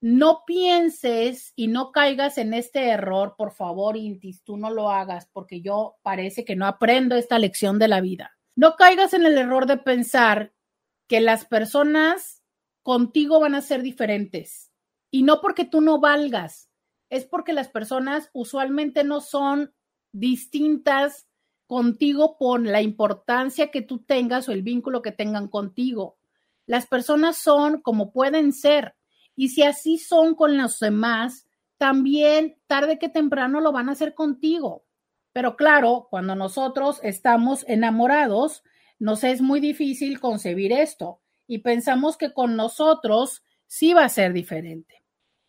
No 0.00 0.44
pienses 0.46 1.52
y 1.56 1.66
no 1.66 1.90
caigas 1.90 2.38
en 2.38 2.54
este 2.54 2.90
error, 2.90 3.34
por 3.36 3.50
favor, 3.50 3.96
Intis, 3.96 4.44
tú 4.44 4.56
no 4.56 4.70
lo 4.70 4.88
hagas 4.88 5.28
porque 5.32 5.60
yo 5.60 5.96
parece 6.02 6.44
que 6.44 6.54
no 6.54 6.64
aprendo 6.64 7.16
esta 7.16 7.40
lección 7.40 7.80
de 7.80 7.88
la 7.88 8.00
vida. 8.00 8.38
No 8.54 8.76
caigas 8.76 9.14
en 9.14 9.26
el 9.26 9.36
error 9.36 9.66
de 9.66 9.78
pensar 9.78 10.52
que 11.08 11.20
las 11.20 11.44
personas 11.44 12.44
contigo 12.84 13.40
van 13.40 13.56
a 13.56 13.62
ser 13.62 13.82
diferentes. 13.82 14.70
Y 15.10 15.24
no 15.24 15.40
porque 15.40 15.64
tú 15.64 15.80
no 15.80 15.98
valgas, 15.98 16.69
es 17.10 17.26
porque 17.26 17.52
las 17.52 17.68
personas 17.68 18.30
usualmente 18.32 19.04
no 19.04 19.20
son 19.20 19.74
distintas 20.12 21.28
contigo 21.66 22.36
por 22.38 22.60
la 22.62 22.82
importancia 22.82 23.70
que 23.70 23.82
tú 23.82 23.98
tengas 23.98 24.48
o 24.48 24.52
el 24.52 24.62
vínculo 24.62 25.02
que 25.02 25.12
tengan 25.12 25.48
contigo. 25.48 26.16
Las 26.66 26.86
personas 26.86 27.36
son 27.36 27.82
como 27.82 28.12
pueden 28.12 28.52
ser. 28.52 28.94
Y 29.36 29.50
si 29.50 29.62
así 29.62 29.98
son 29.98 30.34
con 30.34 30.56
los 30.56 30.78
demás, 30.78 31.46
también 31.78 32.56
tarde 32.66 32.98
que 32.98 33.08
temprano 33.08 33.60
lo 33.60 33.72
van 33.72 33.88
a 33.88 33.92
hacer 33.92 34.14
contigo. 34.14 34.84
Pero 35.32 35.56
claro, 35.56 36.08
cuando 36.10 36.34
nosotros 36.34 37.00
estamos 37.02 37.64
enamorados, 37.68 38.62
nos 38.98 39.24
es 39.24 39.40
muy 39.40 39.60
difícil 39.60 40.20
concebir 40.20 40.72
esto 40.72 41.20
y 41.46 41.58
pensamos 41.58 42.16
que 42.16 42.32
con 42.32 42.56
nosotros 42.56 43.42
sí 43.66 43.94
va 43.94 44.04
a 44.04 44.08
ser 44.08 44.32
diferente. 44.32 44.99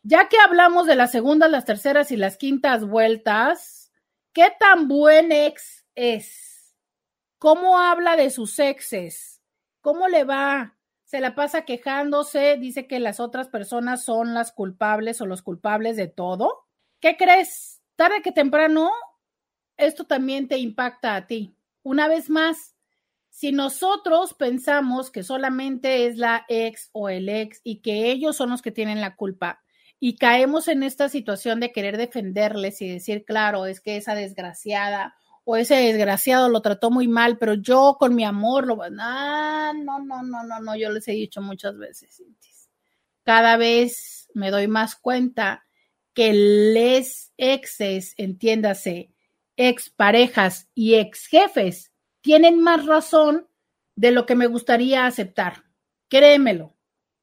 Ya 0.03 0.27
que 0.29 0.37
hablamos 0.39 0.87
de 0.87 0.95
las 0.95 1.11
segundas, 1.11 1.51
las 1.51 1.65
terceras 1.65 2.11
y 2.11 2.17
las 2.17 2.37
quintas 2.37 2.85
vueltas, 2.85 3.91
¿qué 4.33 4.51
tan 4.59 4.87
buen 4.87 5.31
ex 5.31 5.85
es? 5.93 6.75
¿Cómo 7.37 7.77
habla 7.77 8.15
de 8.15 8.31
sus 8.31 8.57
exes? 8.57 9.41
¿Cómo 9.81 10.07
le 10.07 10.23
va? 10.23 10.75
¿Se 11.03 11.19
la 11.19 11.35
pasa 11.35 11.65
quejándose? 11.65 12.57
¿Dice 12.57 12.87
que 12.87 12.99
las 12.99 13.19
otras 13.19 13.47
personas 13.47 14.03
son 14.03 14.33
las 14.33 14.51
culpables 14.51 15.21
o 15.21 15.27
los 15.27 15.43
culpables 15.43 15.97
de 15.97 16.07
todo? 16.07 16.65
¿Qué 16.99 17.15
crees? 17.15 17.81
Tarde 17.95 18.23
que 18.23 18.31
temprano, 18.31 18.89
esto 19.77 20.05
también 20.05 20.47
te 20.47 20.57
impacta 20.57 21.15
a 21.15 21.27
ti. 21.27 21.55
Una 21.83 22.07
vez 22.07 22.27
más, 22.29 22.75
si 23.29 23.51
nosotros 23.51 24.33
pensamos 24.33 25.11
que 25.11 25.21
solamente 25.21 26.07
es 26.07 26.17
la 26.17 26.43
ex 26.47 26.89
o 26.91 27.07
el 27.09 27.29
ex 27.29 27.61
y 27.63 27.81
que 27.81 28.09
ellos 28.09 28.35
son 28.35 28.49
los 28.49 28.63
que 28.63 28.71
tienen 28.71 28.99
la 28.99 29.15
culpa 29.15 29.61
y 30.03 30.15
caemos 30.15 30.67
en 30.67 30.81
esta 30.81 31.09
situación 31.09 31.59
de 31.59 31.71
querer 31.71 31.95
defenderles 31.95 32.81
y 32.81 32.89
decir, 32.89 33.23
claro, 33.23 33.67
es 33.67 33.81
que 33.81 33.97
esa 33.97 34.15
desgraciada 34.15 35.15
o 35.43 35.57
ese 35.57 35.75
desgraciado 35.75 36.49
lo 36.49 36.63
trató 36.63 36.89
muy 36.89 37.07
mal, 37.07 37.37
pero 37.37 37.53
yo 37.53 37.97
con 37.99 38.15
mi 38.15 38.25
amor 38.25 38.65
lo... 38.65 38.79
Ah, 38.99 39.71
no, 39.75 39.99
no, 39.99 40.23
no, 40.23 40.43
no, 40.43 40.59
no, 40.59 40.75
yo 40.75 40.89
les 40.89 41.07
he 41.07 41.11
dicho 41.11 41.39
muchas 41.39 41.77
veces, 41.77 42.23
cada 43.21 43.57
vez 43.57 44.27
me 44.33 44.49
doy 44.49 44.67
más 44.67 44.95
cuenta 44.95 45.67
que 46.15 46.33
les 46.33 47.31
exes, 47.37 48.15
entiéndase, 48.17 49.11
ex 49.55 49.91
parejas 49.91 50.67
y 50.73 50.95
ex 50.95 51.27
jefes 51.27 51.91
tienen 52.21 52.59
más 52.59 52.87
razón 52.87 53.47
de 53.95 54.09
lo 54.09 54.25
que 54.25 54.33
me 54.33 54.47
gustaría 54.47 55.05
aceptar. 55.05 55.65
Créemelo, 56.09 56.75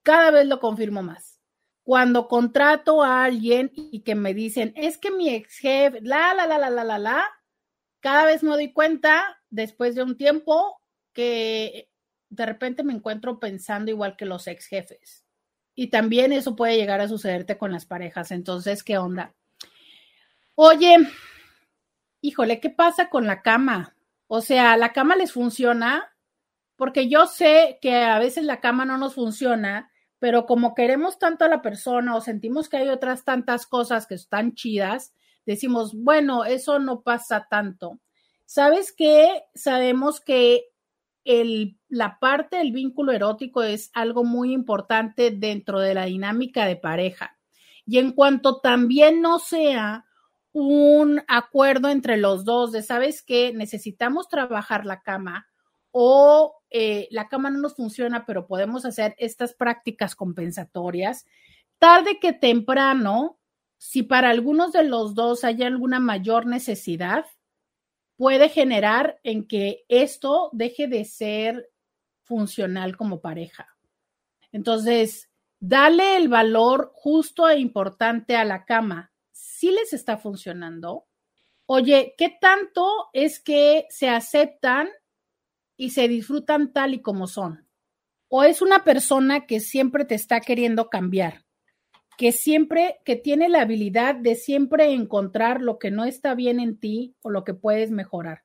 cada 0.04 0.30
vez 0.30 0.46
lo 0.46 0.60
confirmo 0.60 1.02
más. 1.02 1.37
Cuando 1.88 2.28
contrato 2.28 3.02
a 3.02 3.24
alguien 3.24 3.72
y 3.74 4.00
que 4.00 4.14
me 4.14 4.34
dicen, 4.34 4.74
es 4.76 4.98
que 4.98 5.10
mi 5.10 5.30
ex 5.30 5.56
jefe, 5.56 6.02
la, 6.02 6.34
la, 6.34 6.46
la, 6.46 6.58
la, 6.58 6.68
la, 6.68 6.84
la, 6.84 6.98
la, 6.98 7.24
cada 8.00 8.26
vez 8.26 8.42
me 8.42 8.50
doy 8.50 8.74
cuenta, 8.74 9.40
después 9.48 9.94
de 9.94 10.02
un 10.02 10.18
tiempo, 10.18 10.82
que 11.14 11.88
de 12.28 12.44
repente 12.44 12.84
me 12.84 12.92
encuentro 12.92 13.40
pensando 13.40 13.90
igual 13.90 14.18
que 14.18 14.26
los 14.26 14.46
ex 14.48 14.66
jefes. 14.66 15.24
Y 15.74 15.86
también 15.86 16.30
eso 16.30 16.54
puede 16.56 16.76
llegar 16.76 17.00
a 17.00 17.08
sucederte 17.08 17.56
con 17.56 17.72
las 17.72 17.86
parejas. 17.86 18.32
Entonces, 18.32 18.82
¿qué 18.84 18.98
onda? 18.98 19.34
Oye, 20.56 20.98
híjole, 22.20 22.60
¿qué 22.60 22.68
pasa 22.68 23.08
con 23.08 23.26
la 23.26 23.40
cama? 23.40 23.96
O 24.26 24.42
sea, 24.42 24.76
la 24.76 24.92
cama 24.92 25.16
les 25.16 25.32
funciona 25.32 26.14
porque 26.76 27.08
yo 27.08 27.24
sé 27.24 27.78
que 27.80 27.94
a 27.94 28.18
veces 28.18 28.44
la 28.44 28.60
cama 28.60 28.84
no 28.84 28.98
nos 28.98 29.14
funciona, 29.14 29.90
pero 30.18 30.46
como 30.46 30.74
queremos 30.74 31.18
tanto 31.18 31.44
a 31.44 31.48
la 31.48 31.62
persona 31.62 32.16
o 32.16 32.20
sentimos 32.20 32.68
que 32.68 32.78
hay 32.78 32.88
otras 32.88 33.24
tantas 33.24 33.66
cosas 33.66 34.06
que 34.06 34.14
están 34.14 34.54
chidas, 34.54 35.14
decimos, 35.46 35.94
bueno, 35.94 36.44
eso 36.44 36.78
no 36.78 37.02
pasa 37.02 37.46
tanto. 37.48 38.00
¿Sabes 38.44 38.92
qué? 38.96 39.44
Sabemos 39.54 40.20
que 40.20 40.64
el, 41.24 41.78
la 41.88 42.18
parte 42.18 42.56
del 42.56 42.72
vínculo 42.72 43.12
erótico 43.12 43.62
es 43.62 43.90
algo 43.92 44.24
muy 44.24 44.52
importante 44.52 45.30
dentro 45.30 45.80
de 45.80 45.94
la 45.94 46.06
dinámica 46.06 46.64
de 46.64 46.76
pareja. 46.76 47.36
Y 47.86 47.98
en 47.98 48.12
cuanto 48.12 48.60
también 48.60 49.20
no 49.20 49.38
sea 49.38 50.06
un 50.52 51.22
acuerdo 51.28 51.88
entre 51.90 52.16
los 52.16 52.44
dos 52.44 52.72
de, 52.72 52.82
¿sabes 52.82 53.22
qué? 53.22 53.52
Necesitamos 53.54 54.28
trabajar 54.28 54.86
la 54.86 55.02
cama 55.02 55.46
o 55.90 56.62
eh, 56.70 57.08
la 57.10 57.28
cama 57.28 57.50
no 57.50 57.58
nos 57.58 57.74
funciona, 57.74 58.26
pero 58.26 58.46
podemos 58.46 58.84
hacer 58.84 59.14
estas 59.18 59.54
prácticas 59.54 60.14
compensatorias. 60.14 61.26
Tarde 61.78 62.18
que 62.20 62.32
temprano, 62.32 63.38
si 63.78 64.02
para 64.02 64.30
algunos 64.30 64.72
de 64.72 64.84
los 64.84 65.14
dos 65.14 65.44
hay 65.44 65.62
alguna 65.62 66.00
mayor 66.00 66.46
necesidad, 66.46 67.24
puede 68.16 68.48
generar 68.48 69.20
en 69.22 69.46
que 69.46 69.84
esto 69.88 70.50
deje 70.52 70.88
de 70.88 71.04
ser 71.04 71.70
funcional 72.24 72.96
como 72.96 73.20
pareja. 73.20 73.68
Entonces, 74.52 75.30
dale 75.60 76.16
el 76.16 76.28
valor 76.28 76.90
justo 76.94 77.48
e 77.48 77.58
importante 77.58 78.36
a 78.36 78.44
la 78.44 78.64
cama 78.64 79.12
si 79.30 79.70
les 79.70 79.92
está 79.92 80.18
funcionando. 80.18 81.06
Oye, 81.66 82.14
¿qué 82.18 82.36
tanto 82.40 83.08
es 83.12 83.40
que 83.40 83.86
se 83.88 84.08
aceptan 84.08 84.88
y 85.78 85.90
se 85.90 86.08
disfrutan 86.08 86.74
tal 86.74 86.92
y 86.92 87.00
como 87.00 87.26
son? 87.26 87.66
¿O 88.28 88.42
es 88.42 88.60
una 88.60 88.84
persona 88.84 89.46
que 89.46 89.60
siempre 89.60 90.04
te 90.04 90.14
está 90.14 90.40
queriendo 90.40 90.90
cambiar? 90.90 91.46
Que 92.18 92.32
siempre, 92.32 92.98
que 93.06 93.16
tiene 93.16 93.48
la 93.48 93.62
habilidad 93.62 94.16
de 94.16 94.34
siempre 94.34 94.92
encontrar 94.92 95.62
lo 95.62 95.78
que 95.78 95.90
no 95.90 96.04
está 96.04 96.34
bien 96.34 96.60
en 96.60 96.78
ti 96.78 97.14
o 97.22 97.30
lo 97.30 97.44
que 97.44 97.54
puedes 97.54 97.90
mejorar. 97.90 98.42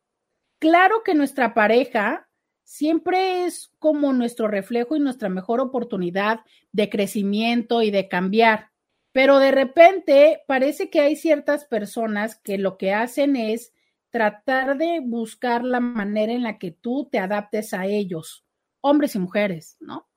Claro 0.59 1.01
que 1.03 1.15
nuestra 1.15 1.53
pareja 1.53 2.29
siempre 2.63 3.45
es 3.45 3.71
como 3.79 4.13
nuestro 4.13 4.47
reflejo 4.47 4.95
y 4.95 4.99
nuestra 4.99 5.27
mejor 5.27 5.59
oportunidad 5.59 6.41
de 6.71 6.89
crecimiento 6.89 7.81
y 7.81 7.91
de 7.91 8.07
cambiar. 8.07 8.69
Pero 9.11 9.39
de 9.39 9.51
repente 9.51 10.43
parece 10.47 10.89
que 10.89 11.01
hay 11.01 11.15
ciertas 11.15 11.65
personas 11.65 12.35
que 12.35 12.57
lo 12.57 12.77
que 12.77 12.93
hacen 12.93 13.35
es 13.35 13.73
tratar 14.13 14.77
de 14.77 14.99
buscar 15.03 15.63
la 15.63 15.79
manera 15.79 16.31
en 16.31 16.43
la 16.43 16.59
que 16.59 16.69
tú 16.69 17.09
te 17.11 17.17
adaptes 17.17 17.73
a 17.73 17.87
ellos, 17.87 18.45
hombres 18.79 19.15
y 19.15 19.19
mujeres, 19.19 19.75
¿no? 19.79 20.07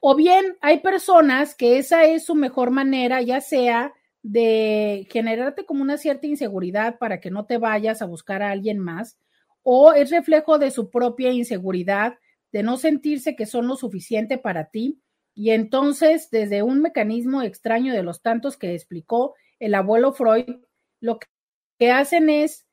O 0.00 0.16
bien 0.16 0.56
hay 0.62 0.80
personas 0.80 1.54
que 1.54 1.76
esa 1.76 2.04
es 2.04 2.24
su 2.24 2.34
mejor 2.34 2.70
manera, 2.70 3.20
ya 3.20 3.42
sea 3.42 3.92
de 4.22 5.06
generarte 5.10 5.66
como 5.66 5.82
una 5.82 5.98
cierta 5.98 6.26
inseguridad 6.26 6.98
para 6.98 7.20
que 7.20 7.30
no 7.30 7.44
te 7.44 7.58
vayas 7.58 8.00
a 8.00 8.06
buscar 8.06 8.42
a 8.42 8.50
alguien 8.52 8.78
más, 8.78 9.18
o 9.62 9.92
es 9.92 10.10
reflejo 10.10 10.58
de 10.58 10.70
su 10.70 10.88
propia 10.88 11.30
inseguridad, 11.30 12.18
de 12.52 12.62
no 12.62 12.78
sentirse 12.78 13.36
que 13.36 13.44
son 13.44 13.66
lo 13.66 13.76
suficiente 13.76 14.38
para 14.38 14.70
ti 14.70 15.02
y 15.34 15.50
entonces, 15.50 16.30
desde 16.30 16.62
un 16.62 16.80
mecanismo 16.80 17.42
extraño 17.42 17.92
de 17.92 18.02
los 18.02 18.22
tantos 18.22 18.56
que 18.56 18.74
explicó 18.74 19.34
el 19.58 19.74
abuelo 19.74 20.12
Freud, 20.12 20.56
lo 21.00 21.18
que 21.78 21.90
hacen 21.90 22.30
es 22.30 22.66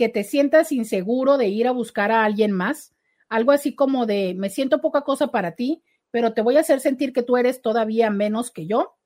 que 0.00 0.08
te 0.08 0.24
sientas 0.24 0.72
inseguro 0.72 1.36
de 1.36 1.48
ir 1.48 1.68
a 1.68 1.72
buscar 1.72 2.10
a 2.10 2.24
alguien 2.24 2.52
más, 2.52 2.94
algo 3.28 3.52
así 3.52 3.74
como 3.74 4.06
de, 4.06 4.34
me 4.34 4.48
siento 4.48 4.80
poca 4.80 5.02
cosa 5.02 5.26
para 5.26 5.56
ti, 5.56 5.82
pero 6.10 6.32
te 6.32 6.40
voy 6.40 6.56
a 6.56 6.60
hacer 6.60 6.80
sentir 6.80 7.12
que 7.12 7.22
tú 7.22 7.36
eres 7.36 7.60
todavía 7.60 8.08
menos 8.08 8.50
que 8.50 8.66
yo. 8.66 8.96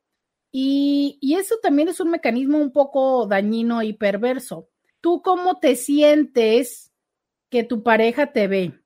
Y, 0.53 1.19
y 1.21 1.35
eso 1.35 1.57
también 1.61 1.89
es 1.89 1.99
un 1.99 2.13
mecanismo 2.13 2.59
un 2.59 2.71
poco 2.71 3.27
dañino 3.27 3.83
y 3.83 3.95
perverso. 3.95 4.69
¿Tú 5.01 5.21
cómo 5.21 5.59
te 5.59 5.75
sientes 5.75 6.93
que 7.51 7.65
tu 7.65 7.83
pareja 7.83 8.33
te 8.33 8.47
ve? 8.47 8.81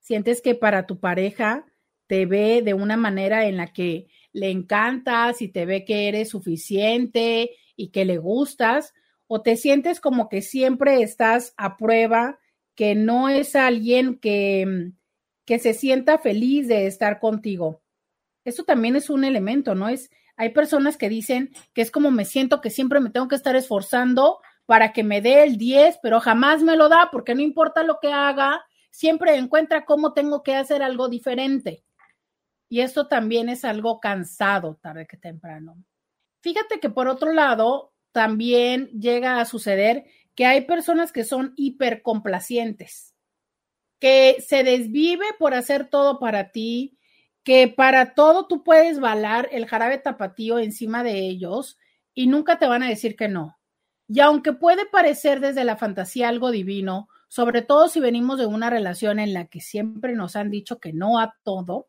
¿Sientes 0.00 0.42
que 0.42 0.54
para 0.54 0.86
tu 0.86 1.00
pareja 1.00 1.64
te 2.08 2.26
ve 2.26 2.60
de 2.60 2.74
una 2.74 2.98
manera 2.98 3.46
en 3.46 3.56
la 3.56 3.72
que 3.72 4.08
le 4.34 4.50
encantas 4.50 5.40
y 5.40 5.48
te 5.48 5.64
ve 5.64 5.86
que 5.86 6.08
eres 6.08 6.28
suficiente 6.28 7.52
y 7.74 7.88
que 7.88 8.04
le 8.04 8.18
gustas, 8.18 8.92
o 9.28 9.42
te 9.42 9.56
sientes 9.56 10.00
como 10.00 10.28
que 10.28 10.42
siempre 10.42 11.02
estás 11.02 11.54
a 11.56 11.76
prueba, 11.76 12.40
que 12.74 12.94
no 12.94 13.28
es 13.28 13.54
alguien 13.54 14.18
que, 14.18 14.92
que 15.44 15.58
se 15.58 15.74
sienta 15.74 16.18
feliz 16.18 16.66
de 16.66 16.86
estar 16.86 17.20
contigo. 17.20 17.82
Eso 18.44 18.64
también 18.64 18.96
es 18.96 19.10
un 19.10 19.24
elemento, 19.24 19.74
¿no? 19.74 19.88
Es, 19.88 20.10
hay 20.36 20.50
personas 20.50 20.96
que 20.96 21.08
dicen 21.08 21.50
que 21.74 21.82
es 21.82 21.90
como 21.90 22.10
me 22.10 22.24
siento 22.24 22.60
que 22.60 22.70
siempre 22.70 23.00
me 23.00 23.10
tengo 23.10 23.28
que 23.28 23.36
estar 23.36 23.54
esforzando 23.54 24.40
para 24.64 24.92
que 24.92 25.04
me 25.04 25.20
dé 25.20 25.42
el 25.42 25.58
10, 25.58 25.98
pero 26.02 26.20
jamás 26.20 26.62
me 26.62 26.76
lo 26.76 26.88
da 26.88 27.10
porque 27.10 27.34
no 27.34 27.42
importa 27.42 27.82
lo 27.82 27.98
que 28.00 28.12
haga, 28.12 28.64
siempre 28.90 29.36
encuentra 29.36 29.84
cómo 29.84 30.12
tengo 30.14 30.42
que 30.42 30.54
hacer 30.54 30.82
algo 30.82 31.08
diferente. 31.08 31.84
Y 32.68 32.80
esto 32.80 33.08
también 33.08 33.48
es 33.48 33.64
algo 33.64 34.00
cansado 34.00 34.78
tarde 34.80 35.06
que 35.06 35.16
temprano. 35.16 35.76
Fíjate 36.40 36.80
que 36.80 36.90
por 36.90 37.08
otro 37.08 37.32
lado, 37.32 37.92
también 38.12 38.88
llega 38.88 39.40
a 39.40 39.44
suceder 39.44 40.06
que 40.34 40.46
hay 40.46 40.62
personas 40.62 41.12
que 41.12 41.24
son 41.24 41.52
hipercomplacientes, 41.56 43.14
que 43.98 44.36
se 44.46 44.62
desvive 44.62 45.26
por 45.38 45.54
hacer 45.54 45.88
todo 45.88 46.18
para 46.18 46.50
ti, 46.52 46.96
que 47.42 47.68
para 47.68 48.14
todo 48.14 48.46
tú 48.46 48.62
puedes 48.62 49.00
balar 49.00 49.48
el 49.52 49.66
jarabe 49.66 49.98
tapatío 49.98 50.58
encima 50.58 51.02
de 51.02 51.18
ellos 51.18 51.78
y 52.14 52.26
nunca 52.26 52.58
te 52.58 52.66
van 52.66 52.82
a 52.82 52.88
decir 52.88 53.16
que 53.16 53.28
no. 53.28 53.58
Y 54.06 54.20
aunque 54.20 54.52
puede 54.52 54.86
parecer 54.86 55.40
desde 55.40 55.64
la 55.64 55.76
fantasía 55.76 56.28
algo 56.28 56.50
divino, 56.50 57.08
sobre 57.28 57.62
todo 57.62 57.88
si 57.88 58.00
venimos 58.00 58.38
de 58.38 58.46
una 58.46 58.70
relación 58.70 59.18
en 59.18 59.34
la 59.34 59.46
que 59.46 59.60
siempre 59.60 60.14
nos 60.14 60.34
han 60.34 60.50
dicho 60.50 60.78
que 60.78 60.92
no 60.92 61.18
a 61.18 61.36
todo, 61.42 61.88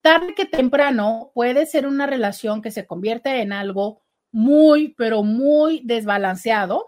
tarde 0.00 0.34
que 0.34 0.46
temprano 0.46 1.32
puede 1.34 1.66
ser 1.66 1.86
una 1.86 2.06
relación 2.06 2.62
que 2.62 2.70
se 2.70 2.86
convierte 2.86 3.42
en 3.42 3.52
algo 3.52 4.02
muy, 4.30 4.94
pero 4.96 5.22
muy 5.22 5.82
desbalanceado, 5.84 6.86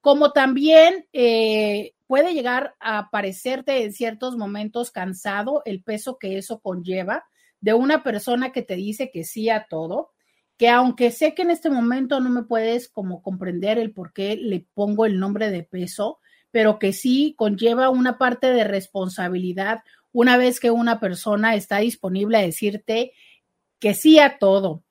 como 0.00 0.32
también 0.32 1.06
eh, 1.12 1.94
puede 2.06 2.34
llegar 2.34 2.74
a 2.80 3.10
parecerte 3.10 3.84
en 3.84 3.92
ciertos 3.92 4.36
momentos 4.36 4.90
cansado 4.90 5.62
el 5.64 5.82
peso 5.82 6.18
que 6.18 6.38
eso 6.38 6.60
conlleva 6.60 7.24
de 7.60 7.74
una 7.74 8.02
persona 8.02 8.52
que 8.52 8.62
te 8.62 8.76
dice 8.76 9.10
que 9.10 9.24
sí 9.24 9.50
a 9.50 9.66
todo 9.68 10.12
que 10.58 10.68
aunque 10.68 11.12
sé 11.12 11.34
que 11.34 11.42
en 11.42 11.52
este 11.52 11.70
momento 11.70 12.20
no 12.20 12.28
me 12.30 12.42
puedes 12.42 12.88
como 12.88 13.22
comprender 13.22 13.78
el 13.78 13.92
por 13.92 14.12
qué 14.12 14.36
le 14.36 14.66
pongo 14.74 15.06
el 15.06 15.20
nombre 15.20 15.50
de 15.50 15.62
peso, 15.62 16.18
pero 16.50 16.80
que 16.80 16.92
sí 16.92 17.34
conlleva 17.38 17.90
una 17.90 18.18
parte 18.18 18.48
de 18.48 18.64
responsabilidad 18.64 19.82
una 20.10 20.36
vez 20.36 20.58
que 20.58 20.72
una 20.72 20.98
persona 20.98 21.54
está 21.54 21.78
disponible 21.78 22.38
a 22.38 22.42
decirte 22.42 23.12
que 23.78 23.94
sí 23.94 24.18
a 24.18 24.38
todo. 24.38 24.82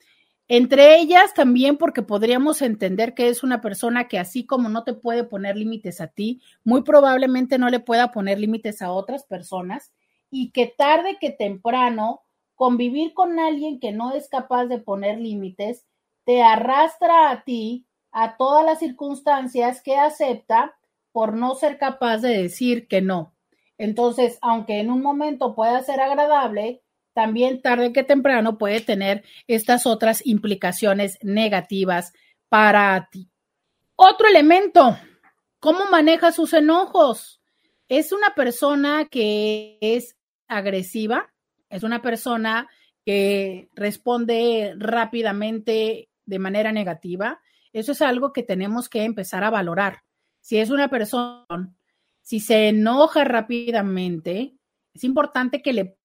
Entre 0.50 1.00
ellas 1.00 1.34
también 1.34 1.78
porque 1.78 2.02
podríamos 2.02 2.62
entender 2.62 3.14
que 3.14 3.28
es 3.28 3.44
una 3.44 3.60
persona 3.60 4.08
que 4.08 4.18
así 4.18 4.46
como 4.46 4.70
no 4.70 4.84
te 4.86 4.94
puede 4.94 5.26
poner 5.26 5.58
límites 5.58 6.00
a 6.00 6.08
ti, 6.08 6.42
muy 6.64 6.84
probablemente 6.84 7.58
no 7.58 7.70
le 7.70 7.82
pueda 7.82 8.12
poner 8.12 8.40
límites 8.40 8.82
a 8.82 8.92
otras 8.92 9.26
personas 9.26 9.92
y 10.30 10.52
que 10.52 10.68
tarde 10.68 11.18
que 11.20 11.32
temprano 11.32 12.22
convivir 12.56 13.14
con 13.14 13.40
alguien 13.40 13.80
que 13.80 13.92
no 13.92 14.14
es 14.14 14.30
capaz 14.30 14.66
de 14.66 14.80
poner 14.80 15.20
límites 15.20 15.86
te 16.24 16.42
arrastra 16.42 17.30
a 17.30 17.44
ti 17.44 17.86
a 18.12 18.38
todas 18.38 18.66
las 18.66 18.80
circunstancias 18.80 19.82
que 19.82 19.98
acepta 19.98 20.76
por 21.12 21.34
no 21.34 21.56
ser 21.56 21.78
capaz 21.78 22.20
de 22.20 22.42
decir 22.42 22.88
que 22.88 23.02
no. 23.02 23.34
Entonces, 23.78 24.40
aunque 24.42 24.80
en 24.80 24.90
un 24.92 25.02
momento 25.02 25.56
pueda 25.56 25.82
ser 25.84 26.00
agradable, 26.00 26.82
también 27.18 27.64
tarde 27.64 27.94
que 27.94 28.04
temprano 28.04 28.60
puede 28.60 28.80
tener 28.80 29.24
estas 29.48 29.88
otras 29.88 30.24
implicaciones 30.24 31.18
negativas 31.24 32.14
para 32.48 33.10
ti. 33.12 33.28
Otro 33.96 34.28
elemento, 34.28 34.96
¿cómo 35.60 35.86
maneja 35.90 36.32
sus 36.32 36.54
enojos? 36.54 37.42
Es 37.90 38.12
una 38.12 38.36
persona 38.36 39.06
que 39.10 39.80
es 39.82 40.16
agresiva, 40.48 41.34
es 41.72 41.82
una 41.82 42.04
persona 42.04 42.70
que 43.04 43.68
responde 43.74 44.76
rápidamente 44.78 46.10
de 46.24 46.38
manera 46.38 46.72
negativa. 46.72 47.42
Eso 47.74 47.94
es 47.94 48.04
algo 48.04 48.32
que 48.32 48.44
tenemos 48.44 48.90
que 48.90 49.06
empezar 49.06 49.44
a 49.44 49.50
valorar. 49.50 50.04
Si 50.40 50.60
es 50.60 50.70
una 50.70 50.88
persona, 50.88 51.48
si 52.22 52.40
se 52.40 52.68
enoja 52.68 53.24
rápidamente, 53.24 54.54
es 54.94 55.04
importante 55.04 55.64
que 55.64 55.74
le 55.74 55.98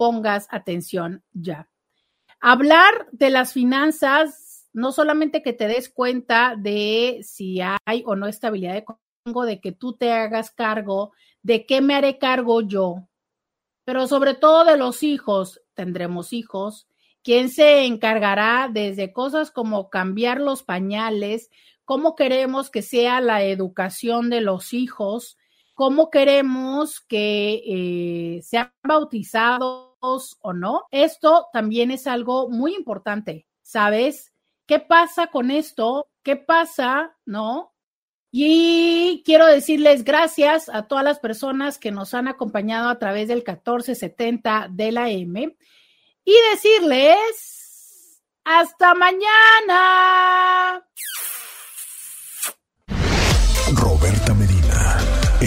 pongas 0.00 0.48
atención 0.50 1.22
ya. 1.34 1.68
Hablar 2.40 3.08
de 3.12 3.28
las 3.28 3.52
finanzas, 3.52 4.66
no 4.72 4.92
solamente 4.92 5.42
que 5.42 5.52
te 5.52 5.68
des 5.68 5.90
cuenta 5.90 6.56
de 6.56 7.20
si 7.22 7.60
hay 7.60 8.02
o 8.06 8.16
no 8.16 8.26
estabilidad 8.26 8.72
de 8.72 8.86
de 9.44 9.60
que 9.60 9.72
tú 9.72 9.92
te 9.92 10.10
hagas 10.10 10.50
cargo, 10.50 11.12
de 11.42 11.66
qué 11.66 11.82
me 11.82 11.94
haré 11.94 12.16
cargo 12.16 12.62
yo, 12.62 13.08
pero 13.84 14.06
sobre 14.06 14.32
todo 14.32 14.64
de 14.64 14.78
los 14.78 15.02
hijos, 15.02 15.60
tendremos 15.74 16.32
hijos, 16.32 16.88
¿Quién 17.22 17.50
se 17.50 17.84
encargará 17.84 18.70
desde 18.72 19.12
cosas 19.12 19.50
como 19.50 19.90
cambiar 19.90 20.40
los 20.40 20.62
pañales, 20.62 21.50
cómo 21.84 22.14
queremos 22.16 22.70
que 22.70 22.80
sea 22.80 23.20
la 23.20 23.44
educación 23.44 24.30
de 24.30 24.40
los 24.40 24.72
hijos, 24.72 25.36
cómo 25.74 26.08
queremos 26.08 27.00
que 27.02 27.62
eh, 27.66 28.42
sean 28.42 28.72
bautizados 28.82 29.89
o 30.00 30.52
no. 30.52 30.84
Esto 30.90 31.48
también 31.52 31.90
es 31.90 32.06
algo 32.06 32.48
muy 32.48 32.74
importante, 32.74 33.46
¿sabes? 33.62 34.32
¿Qué 34.66 34.78
pasa 34.78 35.28
con 35.28 35.50
esto? 35.50 36.08
¿Qué 36.22 36.36
pasa, 36.36 37.16
no? 37.24 37.72
Y 38.32 39.22
quiero 39.24 39.46
decirles 39.46 40.04
gracias 40.04 40.68
a 40.68 40.86
todas 40.86 41.02
las 41.04 41.18
personas 41.18 41.78
que 41.78 41.90
nos 41.90 42.14
han 42.14 42.28
acompañado 42.28 42.88
a 42.88 42.98
través 42.98 43.26
del 43.26 43.38
1470 43.38 44.68
de 44.70 44.92
la 44.92 45.10
M 45.10 45.56
y 46.24 46.34
decirles 46.52 48.22
hasta 48.44 48.94
mañana. 48.94 50.86